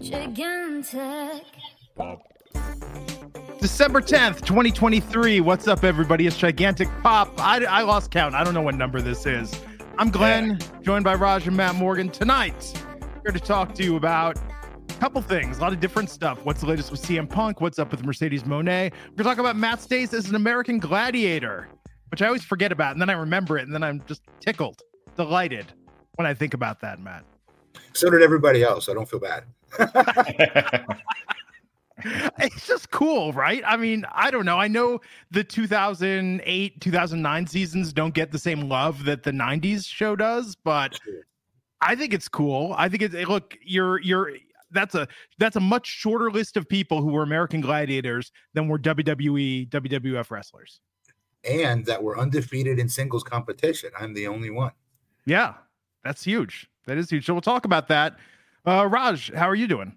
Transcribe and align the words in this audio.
Gigantic. 0.00 1.44
Pop 1.96 2.22
December 3.60 4.00
10th, 4.00 4.44
2023. 4.44 5.40
What's 5.40 5.66
up, 5.66 5.82
everybody? 5.82 6.26
It's 6.26 6.36
Gigantic 6.36 6.88
Pop. 7.02 7.32
I, 7.38 7.64
I 7.64 7.82
lost 7.82 8.10
count. 8.10 8.34
I 8.34 8.44
don't 8.44 8.54
know 8.54 8.62
what 8.62 8.76
number 8.76 9.00
this 9.00 9.26
is. 9.26 9.52
I'm 9.98 10.10
Glenn, 10.10 10.60
joined 10.80 11.04
by 11.04 11.14
Raj 11.14 11.46
and 11.48 11.56
Matt 11.56 11.74
Morgan. 11.74 12.08
Tonight, 12.08 12.72
here 13.24 13.32
to 13.32 13.40
talk 13.40 13.74
to 13.74 13.82
you 13.82 13.96
about 13.96 14.38
a 14.38 14.94
couple 15.00 15.20
things, 15.22 15.58
a 15.58 15.60
lot 15.60 15.72
of 15.72 15.80
different 15.80 16.08
stuff. 16.08 16.44
What's 16.44 16.60
the 16.60 16.66
latest 16.66 16.92
with 16.92 17.02
CM 17.02 17.28
Punk? 17.28 17.60
What's 17.60 17.80
up 17.80 17.90
with 17.90 18.04
Mercedes 18.04 18.44
Moné? 18.44 18.90
We're 18.90 18.90
going 18.90 19.16
to 19.16 19.22
talk 19.24 19.38
about 19.38 19.56
Matt 19.56 19.82
Stace 19.82 20.14
as 20.14 20.28
an 20.28 20.36
American 20.36 20.78
gladiator, 20.78 21.68
which 22.10 22.22
I 22.22 22.26
always 22.26 22.44
forget 22.44 22.72
about. 22.72 22.92
And 22.92 23.00
then 23.00 23.10
I 23.10 23.14
remember 23.14 23.58
it. 23.58 23.62
And 23.66 23.74
then 23.74 23.82
I'm 23.82 24.02
just 24.06 24.22
tickled, 24.40 24.82
delighted 25.16 25.66
when 26.16 26.26
I 26.26 26.34
think 26.34 26.54
about 26.54 26.80
that, 26.80 27.00
Matt. 27.00 27.24
So 27.92 28.10
did 28.10 28.22
everybody 28.22 28.62
else. 28.62 28.88
I 28.88 28.94
don't 28.94 29.08
feel 29.08 29.20
bad. 29.20 29.44
it's 32.38 32.66
just 32.66 32.90
cool, 32.90 33.32
right? 33.32 33.62
I 33.66 33.76
mean, 33.76 34.04
I 34.12 34.30
don't 34.30 34.44
know. 34.44 34.58
I 34.58 34.68
know 34.68 35.00
the 35.30 35.44
2008, 35.44 36.80
2009 36.80 37.46
seasons 37.46 37.92
don't 37.92 38.14
get 38.14 38.30
the 38.30 38.38
same 38.38 38.68
love 38.68 39.04
that 39.04 39.22
the 39.22 39.32
90s 39.32 39.86
show 39.86 40.16
does, 40.16 40.54
but 40.56 40.98
I 41.80 41.94
think 41.94 42.14
it's 42.14 42.28
cool. 42.28 42.74
I 42.76 42.88
think 42.88 43.02
it's 43.02 43.14
look, 43.28 43.56
you're 43.62 44.00
you're 44.00 44.32
that's 44.70 44.94
a 44.94 45.08
that's 45.38 45.56
a 45.56 45.60
much 45.60 45.86
shorter 45.86 46.30
list 46.30 46.56
of 46.56 46.68
people 46.68 47.00
who 47.00 47.08
were 47.08 47.22
American 47.22 47.60
gladiators 47.60 48.32
than 48.54 48.68
were 48.68 48.78
WWE, 48.78 49.68
WWF 49.68 50.30
wrestlers. 50.30 50.80
And 51.44 51.84
that 51.86 52.02
were 52.02 52.18
undefeated 52.18 52.78
in 52.78 52.88
singles 52.88 53.22
competition. 53.22 53.90
I'm 53.98 54.12
the 54.12 54.26
only 54.26 54.50
one. 54.50 54.72
Yeah, 55.24 55.54
that's 56.04 56.24
huge. 56.24 56.68
That 56.86 56.98
is 56.98 57.10
huge. 57.10 57.26
So 57.26 57.34
we'll 57.34 57.40
talk 57.40 57.64
about 57.64 57.88
that. 57.88 58.18
Uh, 58.66 58.86
Raj, 58.86 59.32
how 59.32 59.48
are 59.48 59.54
you 59.54 59.66
doing? 59.66 59.96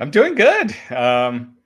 I'm 0.00 0.10
doing 0.10 0.34
good. 0.34 0.74
Um, 0.90 1.56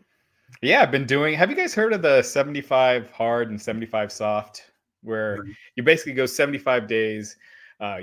yeah, 0.63 0.83
I've 0.83 0.91
been 0.91 1.07
doing. 1.07 1.35
Have 1.35 1.51
you 1.51 1.57
guys 1.57 1.75
heard 1.75 1.93
of 1.93 2.03
the 2.03 2.23
75 2.23 3.11
hard 3.11 3.51
and 3.51 3.61
75 3.61 4.11
soft, 4.11 4.71
where 5.03 5.45
you 5.77 5.83
basically 5.83 6.13
go 6.13 6.27
75 6.27 6.87
days? 6.87 7.37
Uh, 7.81 8.01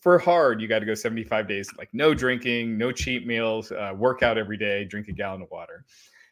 for 0.00 0.18
hard, 0.18 0.60
you 0.60 0.68
got 0.68 0.78
to 0.78 0.86
go 0.86 0.94
75 0.94 1.48
days, 1.48 1.68
like 1.76 1.88
no 1.92 2.14
drinking, 2.14 2.78
no 2.78 2.92
cheat 2.92 3.26
meals, 3.26 3.72
uh, 3.72 3.92
workout 3.96 4.38
every 4.38 4.56
day, 4.56 4.84
drink 4.84 5.08
a 5.08 5.12
gallon 5.12 5.42
of 5.42 5.50
water. 5.50 5.84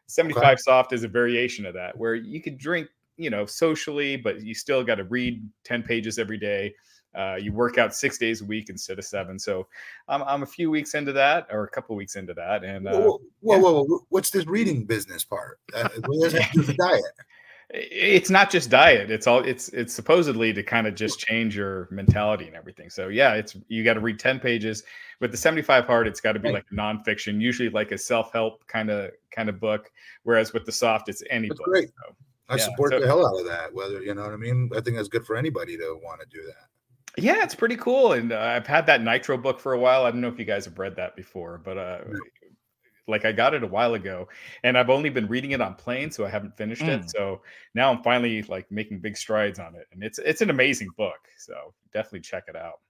75 0.07 0.45
okay. 0.45 0.57
soft 0.57 0.92
is 0.92 1.03
a 1.03 1.09
variation 1.09 1.67
of 1.67 1.75
that, 1.75 1.97
where 1.97 2.14
you 2.14 2.41
could 2.41 2.59
drink, 2.59 2.89
you 3.21 3.31
know, 3.31 3.45
socially, 3.45 4.17
but 4.17 4.43
you 4.43 4.55
still 4.55 4.83
got 4.83 4.97
to 4.97 5.05
read 5.05 5.47
10 5.65 5.83
pages 5.83 6.19
every 6.19 6.39
day. 6.39 6.75
Uh, 7.15 7.37
you 7.41 7.53
work 7.53 7.77
out 7.77 7.95
six 7.95 8.19
days 8.19 8.41
a 8.41 8.45
week 8.45 8.71
instead 8.71 8.99
of 8.99 9.05
seven. 9.05 9.39
So 9.39 9.67
I'm, 10.09 10.23
I'm 10.23 10.43
a 10.43 10.47
few 10.47 10.71
weeks 10.71 10.95
into 10.95 11.13
that, 11.13 11.48
or 11.51 11.65
a 11.65 11.69
couple 11.69 11.97
weeks 11.97 12.17
into 12.17 12.35
that. 12.35 12.65
And 12.65 12.89
uh, 12.89 12.93
whoa, 12.93 13.21
whoa, 13.41 13.57
yeah. 13.57 13.63
whoa, 13.63 13.85
whoa, 13.85 14.01
what's 14.09 14.30
this 14.30 14.47
reading 14.47 14.85
business 14.85 15.25
part? 15.25 15.59
Uh, 15.75 15.89
what 16.07 16.23
does 16.23 16.33
that 16.35 16.53
do 16.53 16.63
for 16.63 16.73
diet? 16.73 17.03
It's 17.73 18.30
not 18.30 18.51
just 18.51 18.69
diet. 18.69 19.13
It's 19.13 19.29
all. 19.29 19.45
It's 19.45 19.69
it's 19.69 19.95
supposedly 19.95 20.53
to 20.53 20.61
kind 20.61 20.89
of 20.89 20.97
just 20.97 21.20
change 21.20 21.57
your 21.57 21.86
mentality 21.92 22.48
and 22.48 22.57
everything. 22.57 22.91
So 22.91 23.07
yeah, 23.07 23.35
it's 23.35 23.57
you 23.69 23.85
got 23.85 23.95
to 23.95 24.01
read 24.01 24.19
ten 24.19 24.41
pages. 24.41 24.83
With 25.20 25.30
the 25.30 25.36
seventy 25.36 25.63
five 25.63 25.85
hard, 25.85 26.09
it's 26.09 26.20
got 26.20 26.33
to 26.33 26.41
be 26.41 26.48
right. 26.48 26.55
like 26.55 26.67
nonfiction, 26.77 27.41
usually 27.41 27.69
like 27.69 27.92
a 27.92 27.98
self 27.98 28.33
help 28.33 28.67
kind 28.67 28.91
of 28.91 29.13
kind 29.30 29.48
of 29.48 29.61
book. 29.61 29.89
Whereas 30.25 30.53
with 30.53 30.67
the 30.67 30.73
soft, 30.73 31.09
it's 31.09 31.23
any 31.30 31.47
that's 31.47 31.59
book. 31.59 31.69
Great. 31.69 31.91
So, 31.91 32.17
I 32.50 32.56
yeah. 32.56 32.64
support 32.64 32.92
so, 32.92 33.00
the 33.00 33.06
hell 33.06 33.27
out 33.27 33.38
of 33.38 33.46
that. 33.46 33.72
Whether 33.72 34.02
you 34.02 34.14
know 34.14 34.22
what 34.22 34.33
I 34.33 34.36
mean. 34.36 34.70
I 34.77 34.80
think 34.80 34.96
that's 34.96 35.08
good 35.08 35.24
for 35.24 35.36
anybody 35.36 35.77
to 35.77 35.98
want 36.02 36.20
to 36.20 36.27
do 36.27 36.44
that. 36.44 37.22
Yeah, 37.22 37.42
it's 37.42 37.55
pretty 37.55 37.77
cool. 37.77 38.12
And 38.12 38.33
uh, 38.33 38.38
I've 38.38 38.66
had 38.66 38.86
that 38.86 39.02
Nitro 39.02 39.36
book 39.36 39.61
for 39.61 39.72
a 39.72 39.78
while. 39.78 40.05
I 40.05 40.11
don't 40.11 40.20
know 40.20 40.28
if 40.28 40.38
you 40.38 40.44
guys 40.44 40.64
have 40.66 40.78
read 40.78 40.96
that 40.96 41.16
before, 41.16 41.61
but 41.64 41.78
uh, 41.78 41.98
like 43.08 43.24
I 43.24 43.33
got 43.33 43.55
it 43.55 43.62
a 43.62 43.66
while 43.66 43.94
ago, 43.94 44.28
and 44.62 44.78
I've 44.78 44.90
only 44.90 45.11
been 45.11 45.27
reading 45.27 45.50
it 45.52 45.61
on 45.61 45.74
plane, 45.74 46.11
so 46.11 46.24
I 46.24 46.30
haven't 46.30 46.56
finished 46.56 46.83
mm. 46.83 47.00
it. 47.00 47.11
So 47.11 47.42
now 47.74 47.92
I'm 47.92 48.02
finally 48.02 48.42
like 48.42 48.70
making 48.70 49.00
big 49.00 49.17
strides 49.17 49.58
on 49.58 49.74
it, 49.74 49.86
and 49.92 50.02
it's 50.02 50.18
it's 50.18 50.40
an 50.40 50.50
amazing 50.50 50.88
book. 50.96 51.28
So 51.36 51.74
definitely 51.92 52.20
check 52.20 52.44
it 52.48 52.56
out. 52.56 52.80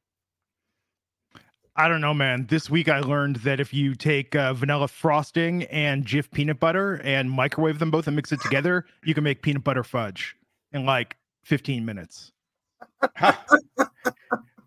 I 1.77 1.89
don't 1.89 2.01
know, 2.01 2.15
man. 2.15 2.47
This 2.49 2.69
week 2.69 2.89
I 2.89 3.01
learned 3.01 3.37
that 3.37 3.61
if 3.61 3.73
you 3.73 3.95
take 3.95 4.35
uh, 4.35 4.53
vanilla 4.55 4.89
frosting 4.89 5.65
and 5.65 6.05
Jif 6.05 6.31
peanut 6.31 6.61
butter 6.61 7.01
and 7.05 7.31
microwave 7.31 7.79
them 7.79 7.91
both 7.91 8.07
and 8.07 8.17
mix 8.17 8.33
it 8.33 8.41
together, 8.41 8.85
you 9.05 9.15
can 9.15 9.25
make 9.25 9.43
peanut 9.43 9.65
butter 9.65 9.85
fudge 9.85 10.37
in 10.73 10.85
like 10.85 11.17
15 11.45 11.85
minutes. 11.85 12.33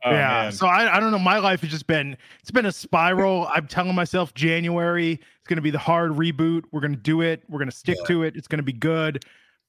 Oh, 0.06 0.12
yeah. 0.12 0.44
Man. 0.44 0.52
So 0.52 0.68
I, 0.68 0.98
I 0.98 1.00
don't 1.00 1.12
know. 1.12 1.20
My 1.20 1.38
life 1.38 1.62
has 1.62 1.70
just 1.70 1.88
been 1.88 2.18
it's 2.42 2.52
been 2.52 2.66
a 2.66 2.72
spiral. 2.72 3.48
I'm 3.54 3.68
telling 3.68 3.96
myself 3.96 4.34
January 4.34 5.14
it's 5.14 5.48
gonna 5.48 5.62
be 5.62 5.72
the 5.72 5.80
hard 5.80 6.12
reboot. 6.12 6.64
We're 6.72 6.82
gonna 6.82 6.98
do 6.98 7.22
it. 7.22 7.44
We're 7.48 7.60
gonna 7.60 7.72
stick 7.72 7.98
yeah. 8.02 8.08
to 8.08 8.24
it. 8.24 8.36
It's 8.36 8.48
gonna 8.48 8.64
be 8.64 8.74
good. 8.74 9.24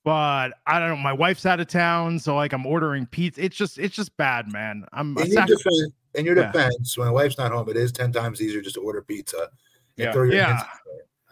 But 0.04 0.54
I 0.66 0.80
don't 0.80 0.88
know. 0.88 0.96
My 0.96 1.12
wife's 1.12 1.46
out 1.46 1.60
of 1.60 1.68
town, 1.68 2.18
so 2.18 2.34
like 2.34 2.52
I'm 2.52 2.66
ordering 2.66 3.06
pizza. 3.06 3.44
It's 3.44 3.56
just 3.56 3.78
it's 3.78 3.94
just 3.94 4.16
bad, 4.16 4.52
man. 4.52 4.84
I'm 4.92 5.16
in 5.18 5.30
your, 5.30 5.46
defense, 5.46 5.92
in 6.14 6.24
your 6.24 6.36
yeah. 6.36 6.52
defense, 6.52 6.96
when 6.96 7.06
my 7.08 7.12
wife's 7.12 7.38
not 7.38 7.52
home, 7.52 7.68
it 7.68 7.76
is 7.76 7.92
ten 7.92 8.12
times 8.12 8.40
easier 8.40 8.60
just 8.60 8.74
to 8.76 8.80
order 8.80 9.02
pizza. 9.02 9.50
Yeah. 9.96 10.12
yeah. 10.24 10.62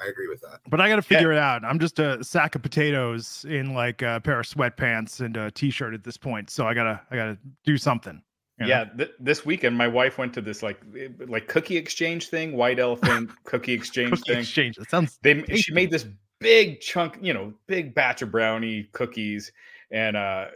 I 0.02 0.08
agree 0.08 0.28
with 0.28 0.40
that. 0.40 0.60
But 0.68 0.80
I 0.80 0.88
got 0.88 0.96
to 0.96 1.02
figure 1.02 1.32
yeah. 1.32 1.38
it 1.38 1.62
out. 1.62 1.64
I'm 1.64 1.78
just 1.78 1.98
a 1.98 2.22
sack 2.24 2.54
of 2.54 2.62
potatoes 2.62 3.46
in 3.48 3.72
like 3.72 4.02
a 4.02 4.20
pair 4.22 4.40
of 4.40 4.46
sweatpants 4.46 5.20
and 5.20 5.36
a 5.36 5.50
t-shirt 5.50 5.94
at 5.94 6.02
this 6.02 6.16
point. 6.16 6.50
So 6.50 6.66
I 6.66 6.74
gotta 6.74 7.00
I 7.10 7.16
gotta 7.16 7.38
do 7.64 7.78
something. 7.78 8.20
You 8.58 8.66
know? 8.66 8.68
Yeah, 8.68 8.84
th- 8.96 9.10
this 9.18 9.46
weekend 9.46 9.76
my 9.76 9.88
wife 9.88 10.18
went 10.18 10.34
to 10.34 10.40
this 10.40 10.62
like 10.62 10.80
eh, 10.98 11.08
like 11.26 11.48
cookie 11.48 11.76
exchange 11.76 12.28
thing, 12.28 12.56
white 12.56 12.78
elephant 12.78 13.30
cookie 13.44 13.72
exchange 13.72 14.10
cookie 14.10 14.32
thing. 14.32 14.40
Exchange. 14.40 14.76
That 14.76 14.90
sounds. 14.90 15.18
They 15.22 15.42
she 15.56 15.72
made 15.72 15.90
this 15.90 16.06
big 16.40 16.80
chunk, 16.80 17.18
you 17.20 17.32
know, 17.32 17.52
big 17.66 17.94
batch 17.94 18.22
of 18.22 18.32
brownie 18.32 18.88
cookies, 18.92 19.52
and 19.90 20.16
uh, 20.16 20.46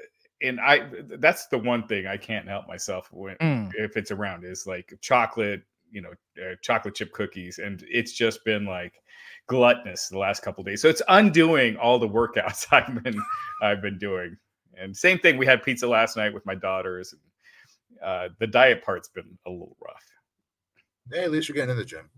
and 0.42 0.60
I 0.60 0.90
that's 1.18 1.46
the 1.46 1.58
one 1.58 1.86
thing 1.86 2.06
I 2.06 2.16
can't 2.16 2.48
help 2.48 2.68
myself 2.68 3.08
when 3.12 3.36
mm. 3.36 3.70
if 3.76 3.96
it's 3.96 4.10
around 4.10 4.44
is 4.44 4.66
like 4.66 4.92
chocolate, 5.00 5.62
you 5.90 6.02
know, 6.02 6.12
uh, 6.42 6.56
chocolate 6.62 6.94
chip 6.94 7.12
cookies, 7.12 7.58
and 7.58 7.84
it's 7.88 8.12
just 8.12 8.44
been 8.44 8.66
like 8.66 9.02
gluttonous 9.46 10.08
the 10.08 10.18
last 10.18 10.42
couple 10.42 10.62
days. 10.64 10.82
So 10.82 10.88
it's 10.88 11.02
undoing 11.08 11.76
all 11.76 11.98
the 11.98 12.08
workouts 12.08 12.66
I've 12.72 13.02
been 13.02 13.20
I've 13.62 13.82
been 13.82 13.98
doing. 13.98 14.36
And 14.78 14.94
same 14.94 15.18
thing, 15.18 15.38
we 15.38 15.46
had 15.46 15.62
pizza 15.62 15.88
last 15.88 16.16
night 16.16 16.34
with 16.34 16.44
my 16.44 16.54
daughters. 16.54 17.14
And 17.14 17.22
uh, 18.04 18.28
the 18.38 18.46
diet 18.46 18.84
part's 18.84 19.08
been 19.08 19.38
a 19.46 19.50
little 19.50 19.76
rough. 19.80 20.04
Hey, 21.10 21.24
at 21.24 21.30
least 21.30 21.48
you're 21.48 21.54
getting 21.54 21.70
in 21.70 21.76
the 21.76 21.84
gym. 21.84 22.10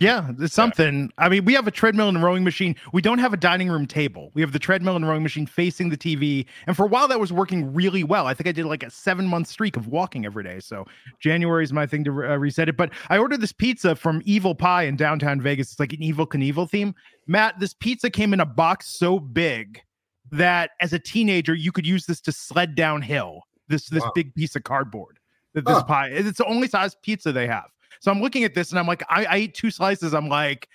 Yeah, 0.00 0.32
it's 0.38 0.54
something. 0.54 1.02
Yeah. 1.18 1.24
I 1.24 1.28
mean, 1.28 1.44
we 1.44 1.54
have 1.54 1.66
a 1.66 1.70
treadmill 1.70 2.08
and 2.08 2.16
a 2.16 2.20
rowing 2.20 2.44
machine. 2.44 2.76
We 2.92 3.02
don't 3.02 3.18
have 3.18 3.32
a 3.32 3.36
dining 3.36 3.68
room 3.68 3.86
table. 3.86 4.30
We 4.34 4.42
have 4.42 4.52
the 4.52 4.58
treadmill 4.58 4.96
and 4.96 5.06
rowing 5.06 5.22
machine 5.22 5.46
facing 5.46 5.88
the 5.88 5.96
TV. 5.96 6.46
And 6.66 6.76
for 6.76 6.86
a 6.86 6.88
while, 6.88 7.08
that 7.08 7.18
was 7.18 7.32
working 7.32 7.72
really 7.72 8.04
well. 8.04 8.26
I 8.26 8.34
think 8.34 8.46
I 8.48 8.52
did 8.52 8.64
like 8.66 8.82
a 8.82 8.90
seven 8.90 9.26
month 9.26 9.48
streak 9.48 9.76
of 9.76 9.88
walking 9.88 10.24
every 10.24 10.44
day. 10.44 10.60
So 10.60 10.86
January 11.20 11.64
is 11.64 11.72
my 11.72 11.86
thing 11.86 12.04
to 12.04 12.10
uh, 12.10 12.36
reset 12.36 12.68
it. 12.68 12.76
But 12.76 12.90
I 13.08 13.18
ordered 13.18 13.40
this 13.40 13.52
pizza 13.52 13.94
from 13.94 14.22
Evel 14.22 14.56
Pie 14.56 14.84
in 14.84 14.96
downtown 14.96 15.40
Vegas. 15.40 15.72
It's 15.72 15.80
like 15.80 15.92
an 15.92 16.00
Evel 16.00 16.26
Knievel 16.26 16.68
theme. 16.68 16.94
Matt, 17.26 17.58
this 17.58 17.74
pizza 17.74 18.10
came 18.10 18.32
in 18.32 18.40
a 18.40 18.46
box 18.46 18.88
so 18.98 19.18
big 19.18 19.80
that 20.30 20.70
as 20.80 20.92
a 20.92 20.98
teenager, 20.98 21.54
you 21.54 21.72
could 21.72 21.86
use 21.86 22.06
this 22.06 22.20
to 22.22 22.32
sled 22.32 22.74
downhill 22.74 23.42
this 23.68 23.88
this 23.88 24.02
wow. 24.02 24.12
big 24.14 24.34
piece 24.34 24.56
of 24.56 24.64
cardboard. 24.64 25.18
That 25.54 25.64
this 25.64 25.76
huh. 25.76 25.84
pie. 25.84 26.08
It's 26.08 26.38
the 26.38 26.46
only 26.46 26.68
size 26.68 26.94
pizza 27.02 27.32
they 27.32 27.46
have. 27.46 27.66
So 28.00 28.10
I'm 28.10 28.20
looking 28.20 28.44
at 28.44 28.54
this 28.54 28.70
and 28.70 28.78
I'm 28.78 28.86
like, 28.86 29.02
I, 29.08 29.24
I 29.24 29.36
ate 29.36 29.54
two 29.54 29.70
slices. 29.70 30.14
I'm 30.14 30.28
like, 30.28 30.68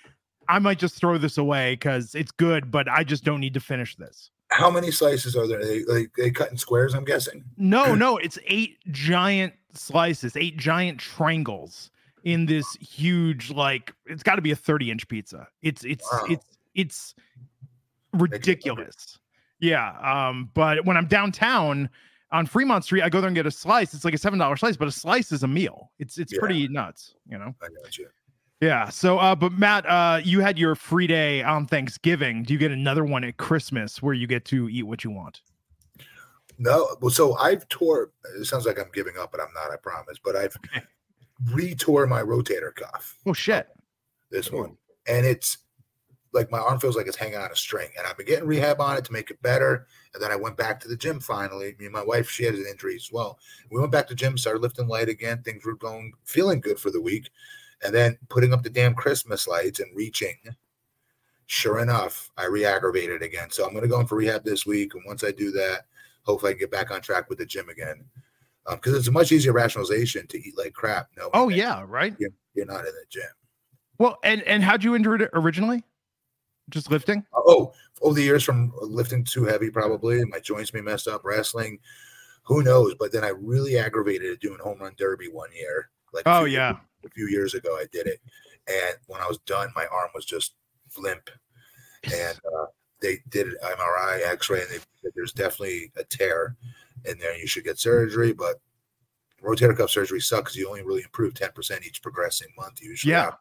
I 0.48 0.58
might 0.58 0.78
just 0.78 0.96
throw 0.96 1.18
this 1.18 1.38
away 1.38 1.74
because 1.74 2.14
it's 2.14 2.30
good, 2.30 2.70
but 2.70 2.88
I 2.88 3.04
just 3.04 3.24
don't 3.24 3.40
need 3.40 3.54
to 3.54 3.60
finish 3.60 3.96
this. 3.96 4.30
How 4.50 4.70
many 4.70 4.90
slices 4.90 5.36
are 5.36 5.46
there? 5.46 5.64
They, 5.64 5.82
they, 5.82 6.06
they 6.16 6.30
cut 6.30 6.50
in 6.50 6.58
squares, 6.58 6.94
I'm 6.94 7.04
guessing. 7.04 7.44
No, 7.56 7.94
no, 7.96 8.18
it's 8.18 8.38
eight 8.46 8.78
giant 8.90 9.54
slices, 9.72 10.36
eight 10.36 10.56
giant 10.56 11.00
triangles 11.00 11.90
in 12.24 12.46
this 12.46 12.66
huge, 12.76 13.50
like 13.50 13.92
it's 14.06 14.22
got 14.22 14.36
to 14.36 14.42
be 14.42 14.50
a 14.50 14.56
30 14.56 14.90
inch 14.90 15.08
pizza. 15.08 15.46
It's 15.62 15.84
it's 15.84 16.08
wow. 16.10 16.26
it's 16.28 16.46
it's 16.74 17.14
ridiculous. 18.12 19.18
Yeah. 19.60 19.96
Um, 20.00 20.50
but 20.54 20.84
when 20.84 20.96
I'm 20.96 21.06
downtown, 21.06 21.88
on 22.34 22.46
Fremont 22.46 22.84
Street, 22.84 23.02
I 23.02 23.08
go 23.08 23.20
there 23.20 23.28
and 23.28 23.34
get 23.36 23.46
a 23.46 23.50
slice. 23.50 23.94
It's 23.94 24.04
like 24.04 24.12
a 24.14 24.18
seven 24.18 24.38
dollar 24.38 24.56
slice, 24.56 24.76
but 24.76 24.88
a 24.88 24.92
slice 24.92 25.32
is 25.32 25.42
a 25.44 25.48
meal. 25.48 25.90
It's 25.98 26.18
it's 26.18 26.32
Yeah. 26.32 26.40
pretty 26.40 26.68
nuts, 26.68 27.14
you 27.28 27.38
know. 27.38 27.54
I 27.62 27.68
got 27.82 27.96
you. 27.96 28.08
Yeah. 28.60 28.88
So, 28.88 29.18
uh, 29.18 29.34
but 29.34 29.52
Matt, 29.52 29.86
uh, 29.86 30.20
you 30.22 30.40
had 30.40 30.58
your 30.58 30.74
free 30.74 31.06
day 31.06 31.42
on 31.42 31.66
Thanksgiving. 31.66 32.42
Do 32.42 32.52
you 32.52 32.58
get 32.58 32.72
another 32.72 33.04
one 33.04 33.22
at 33.24 33.36
Christmas 33.36 34.02
where 34.02 34.14
you 34.14 34.26
get 34.26 34.44
to 34.46 34.68
eat 34.68 34.82
what 34.84 35.04
you 35.04 35.10
want? 35.10 35.42
No, 36.58 36.96
well, 37.00 37.10
so 37.10 37.36
I've 37.36 37.68
tore. 37.68 38.12
It 38.38 38.44
sounds 38.46 38.64
like 38.66 38.78
I'm 38.78 38.90
giving 38.92 39.14
up, 39.18 39.32
but 39.32 39.40
I'm 39.40 39.52
not. 39.54 39.70
I 39.72 39.76
promise. 39.76 40.18
But 40.22 40.36
I've 40.36 40.56
re-tore 41.52 42.06
my 42.06 42.22
rotator 42.22 42.74
cuff. 42.74 43.18
Oh 43.26 43.32
shit! 43.32 43.68
This 44.30 44.50
one, 44.52 44.76
and 45.06 45.26
it's 45.26 45.58
like 46.34 46.50
my 46.50 46.58
arm 46.58 46.80
feels 46.80 46.96
like 46.96 47.06
it's 47.06 47.16
hanging 47.16 47.38
on 47.38 47.50
a 47.52 47.56
string. 47.56 47.88
And 47.96 48.06
I've 48.06 48.16
been 48.16 48.26
getting 48.26 48.46
rehab 48.46 48.80
on 48.80 48.96
it 48.96 49.04
to 49.04 49.12
make 49.12 49.30
it 49.30 49.40
better. 49.40 49.86
And 50.12 50.22
then 50.22 50.32
I 50.32 50.36
went 50.36 50.56
back 50.56 50.80
to 50.80 50.88
the 50.88 50.96
gym 50.96 51.20
finally. 51.20 51.74
Me 51.78 51.86
and 51.86 51.92
my 51.92 52.02
wife, 52.02 52.28
she 52.28 52.44
had 52.44 52.54
an 52.54 52.66
injury 52.68 52.96
as 52.96 53.10
well. 53.12 53.38
We 53.70 53.78
went 53.80 53.92
back 53.92 54.08
to 54.08 54.14
the 54.14 54.18
gym, 54.18 54.36
started 54.36 54.60
lifting 54.60 54.88
light 54.88 55.08
again. 55.08 55.42
Things 55.42 55.64
were 55.64 55.76
going, 55.76 56.12
feeling 56.24 56.60
good 56.60 56.78
for 56.78 56.90
the 56.90 57.00
week. 57.00 57.30
And 57.84 57.94
then 57.94 58.18
putting 58.28 58.52
up 58.52 58.62
the 58.62 58.70
damn 58.70 58.94
Christmas 58.94 59.46
lights 59.46 59.80
and 59.80 59.94
reaching. 59.96 60.36
Sure 61.46 61.78
enough, 61.78 62.30
I 62.36 62.46
re-aggravated 62.46 63.22
again. 63.22 63.50
So 63.50 63.64
I'm 63.64 63.70
going 63.72 63.82
to 63.82 63.88
go 63.88 64.00
in 64.00 64.06
for 64.06 64.16
rehab 64.16 64.44
this 64.44 64.64
week. 64.66 64.94
And 64.94 65.04
once 65.06 65.22
I 65.22 65.30
do 65.30 65.50
that, 65.52 65.82
hopefully 66.22 66.50
I 66.50 66.52
can 66.54 66.60
get 66.60 66.70
back 66.70 66.90
on 66.90 67.00
track 67.02 67.28
with 67.28 67.38
the 67.38 67.46
gym 67.46 67.68
again. 67.68 68.04
Um, 68.66 68.76
because 68.76 68.94
it's 68.94 69.08
a 69.08 69.12
much 69.12 69.30
easier 69.30 69.52
rationalization 69.52 70.26
to 70.28 70.38
eat 70.38 70.56
like 70.56 70.72
crap. 70.72 71.10
No, 71.18 71.28
Oh 71.34 71.50
yeah, 71.50 71.84
right. 71.86 72.16
you're, 72.18 72.30
you're 72.54 72.64
not 72.64 72.80
in 72.80 72.94
the 72.94 73.04
gym. 73.10 73.22
Well, 73.98 74.18
and 74.24 74.42
and 74.42 74.62
how'd 74.62 74.82
you 74.82 74.96
injure 74.96 75.14
it 75.16 75.30
originally? 75.34 75.84
Just 76.70 76.90
lifting? 76.90 77.24
Oh, 77.34 77.72
over 78.02 78.14
the 78.14 78.22
years 78.22 78.42
from 78.42 78.72
lifting 78.80 79.24
too 79.24 79.44
heavy, 79.44 79.70
probably 79.70 80.24
my 80.24 80.38
joints 80.40 80.72
may 80.72 80.80
messed 80.80 81.08
up. 81.08 81.22
Wrestling, 81.24 81.78
who 82.44 82.62
knows? 82.62 82.94
But 82.98 83.12
then 83.12 83.22
I 83.24 83.28
really 83.28 83.76
aggravated 83.78 84.30
it 84.30 84.40
doing 84.40 84.58
home 84.58 84.78
run 84.80 84.94
derby 84.96 85.28
one 85.28 85.50
year. 85.54 85.90
Like, 86.12 86.24
Oh 86.26 86.44
few- 86.44 86.54
yeah. 86.54 86.76
a 87.04 87.08
few 87.10 87.28
years 87.28 87.54
ago 87.54 87.74
I 87.76 87.84
did 87.92 88.06
it, 88.06 88.20
and 88.68 88.96
when 89.08 89.20
I 89.20 89.26
was 89.26 89.38
done, 89.46 89.68
my 89.76 89.86
arm 89.92 90.08
was 90.14 90.24
just 90.24 90.54
limp, 90.98 91.28
and 92.04 92.38
uh, 92.58 92.66
they 93.02 93.18
did 93.28 93.48
an 93.48 93.56
MRI, 93.62 94.26
X-ray, 94.26 94.60
and 94.62 94.70
they 94.70 94.78
said 95.02 95.12
there's 95.14 95.32
definitely 95.32 95.92
a 95.96 96.04
tear 96.04 96.56
in 97.04 97.18
there. 97.18 97.36
You 97.36 97.46
should 97.46 97.64
get 97.64 97.78
surgery, 97.78 98.32
but 98.32 98.60
rotator 99.42 99.76
cuff 99.76 99.90
surgery 99.90 100.20
sucks. 100.20 100.56
You 100.56 100.68
only 100.68 100.82
really 100.82 101.02
improve 101.02 101.34
ten 101.34 101.50
percent 101.52 101.84
each 101.86 102.00
progressing 102.00 102.48
month 102.56 102.80
usually. 102.80 103.12
Yeah. 103.12 103.32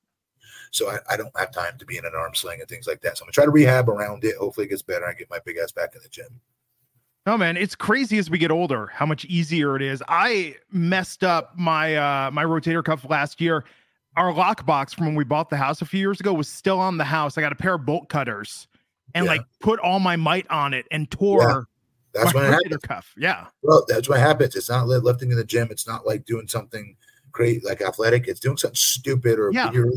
So 0.74 0.90
I, 0.90 0.98
I 1.12 1.18
don't 1.18 1.36
have 1.38 1.52
time 1.52 1.78
to 1.78 1.86
be 1.86 1.98
in 1.98 2.06
an 2.06 2.14
arm 2.16 2.34
sling 2.34 2.60
and 2.60 2.68
things 2.68 2.88
like 2.88 3.00
that. 3.02 3.18
So 3.18 3.24
I'm 3.24 3.28
gonna 3.28 3.34
try 3.34 3.46
to 3.46 3.52
rehab 3.52 3.88
around 3.90 4.24
it. 4.25 4.36
Hopefully 4.38 4.66
it 4.66 4.70
gets 4.70 4.81
better. 4.81 5.06
I 5.06 5.14
get 5.14 5.30
my 5.30 5.40
big 5.46 5.58
ass 5.58 5.72
back 5.72 5.96
in 5.96 6.02
the 6.02 6.10
gym. 6.10 6.40
No 7.25 7.38
man, 7.38 7.56
it's 7.56 7.75
crazy 7.75 8.18
as 8.18 8.30
we 8.30 8.38
get 8.38 8.52
older 8.52 8.88
how 8.88 9.06
much 9.06 9.24
easier 9.25 9.75
it 9.75 9.81
is. 9.81 10.04
I 10.10 10.56
messed 10.72 11.24
up 11.24 11.54
my 11.56 11.96
uh 11.96 12.31
my 12.31 12.44
rotator 12.44 12.84
cuff 12.84 13.06
last 13.08 13.40
year. 13.40 13.64
Our 14.18 14.34
lockbox 14.34 14.94
from 14.96 15.06
when 15.08 15.16
we 15.16 15.24
bought 15.24 15.50
the 15.50 15.58
house 15.58 15.81
a 15.81 15.86
few 15.86 16.00
years 16.00 16.20
ago 16.20 16.34
was 16.34 16.50
still 16.50 16.80
on 16.80 16.98
the 16.98 17.04
house. 17.04 17.38
I 17.38 17.42
got 17.42 17.52
a 17.52 17.56
pair 17.56 17.76
of 17.76 17.86
bolt 17.86 18.10
cutters 18.10 18.68
and 19.16 19.26
Yeah. 19.26 19.31
like 19.31 19.42
put 19.62 19.80
all 19.80 20.00
my 20.00 20.16
might 20.16 20.50
on 20.50 20.74
it 20.74 20.86
and 20.92 21.10
tore 21.10 21.68
That's 22.14 22.34
my 22.34 22.42
when 22.42 22.52
it 22.52 22.56
rotator 22.56 22.64
happens. 22.64 22.81
cuff. 22.84 23.14
Yeah. 23.18 23.46
Well, 23.62 23.86
that's 23.88 24.10
what 24.10 24.19
happens. 24.19 24.56
It's 24.56 24.69
not 24.69 24.88
lifting 24.88 25.30
in 25.31 25.38
the 25.38 25.44
gym. 25.44 25.68
It's 25.72 25.88
not 25.88 26.06
like 26.06 26.26
doing 26.26 26.48
something 26.48 26.96
great 27.31 27.64
like 27.64 27.81
athletic. 27.81 28.28
It's 28.28 28.40
doing 28.40 28.58
something 28.58 28.76
stupid 28.76 29.38
or 29.40 29.52
Yeah. 29.54 29.72
you're 29.72 29.92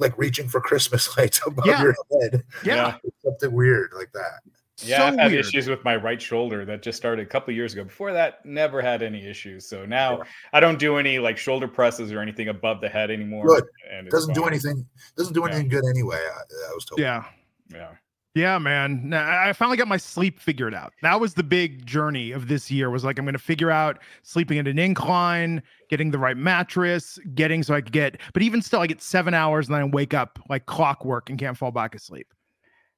like 0.00 0.16
reaching 0.18 0.48
for 0.48 0.60
Christmas 0.60 1.14
lights 1.16 1.40
above 1.46 1.66
Yeah. 1.66 1.82
your 1.82 1.94
head. 2.20 2.42
Yeah. 2.64 2.74
Yeah. 2.74 2.96
Something 3.22 3.52
weird 3.52 3.90
like 3.96 4.10
that. 4.12 4.40
Yeah, 4.82 4.96
so 5.00 5.04
I've 5.08 5.18
had 5.18 5.30
weird. 5.32 5.44
issues 5.44 5.68
with 5.68 5.84
my 5.84 5.94
right 5.94 6.20
shoulder 6.20 6.64
that 6.64 6.80
just 6.82 6.96
started 6.96 7.26
a 7.26 7.28
couple 7.30 7.52
years 7.52 7.74
ago. 7.74 7.84
Before 7.84 8.14
that, 8.14 8.44
never 8.46 8.80
had 8.80 9.02
any 9.02 9.26
issues. 9.26 9.66
So 9.68 9.84
now 9.84 10.18
Yeah. 10.18 10.24
I 10.54 10.60
don't 10.60 10.78
do 10.78 10.96
any 10.96 11.18
like 11.18 11.36
shoulder 11.36 11.68
presses 11.68 12.12
or 12.12 12.20
anything 12.20 12.48
above 12.48 12.80
the 12.80 12.88
head 12.88 13.10
anymore. 13.10 13.46
Good. 13.46 13.64
And 13.92 14.06
it's 14.06 14.14
Doesn't 14.14 14.32
do 14.32 14.44
anything. 14.46 14.86
Doesn't 15.18 15.34
do 15.34 15.40
Yeah. 15.40 15.48
anything 15.52 15.68
good 15.68 15.84
anyway. 15.86 16.16
I, 16.16 16.70
I 16.70 16.74
was 16.74 16.86
told. 16.86 16.98
Yeah. 16.98 17.24
Yeah. 17.70 17.90
Yeah, 18.34 18.58
man. 18.58 19.12
I 19.12 19.52
finally 19.52 19.76
got 19.76 19.88
my 19.88 19.96
sleep 19.96 20.38
figured 20.38 20.72
out. 20.72 20.92
That 21.02 21.18
was 21.20 21.34
the 21.34 21.42
big 21.42 21.84
journey 21.84 22.30
of 22.30 22.46
this 22.46 22.70
year. 22.70 22.88
Was 22.88 23.02
like 23.02 23.18
I'm 23.18 23.24
going 23.24 23.32
to 23.32 23.40
figure 23.40 23.72
out 23.72 23.98
sleeping 24.22 24.58
at 24.58 24.68
an 24.68 24.78
incline, 24.78 25.62
getting 25.88 26.12
the 26.12 26.18
right 26.18 26.36
mattress, 26.36 27.18
getting 27.34 27.64
so 27.64 27.74
I 27.74 27.80
could 27.80 27.92
get. 27.92 28.20
But 28.32 28.42
even 28.42 28.62
still, 28.62 28.80
I 28.80 28.86
get 28.86 29.02
seven 29.02 29.34
hours 29.34 29.66
and 29.66 29.74
then 29.74 29.82
I 29.82 29.84
wake 29.86 30.14
up 30.14 30.38
like 30.48 30.66
clockwork 30.66 31.28
and 31.28 31.40
can't 31.40 31.58
fall 31.58 31.72
back 31.72 31.96
asleep. 31.96 32.28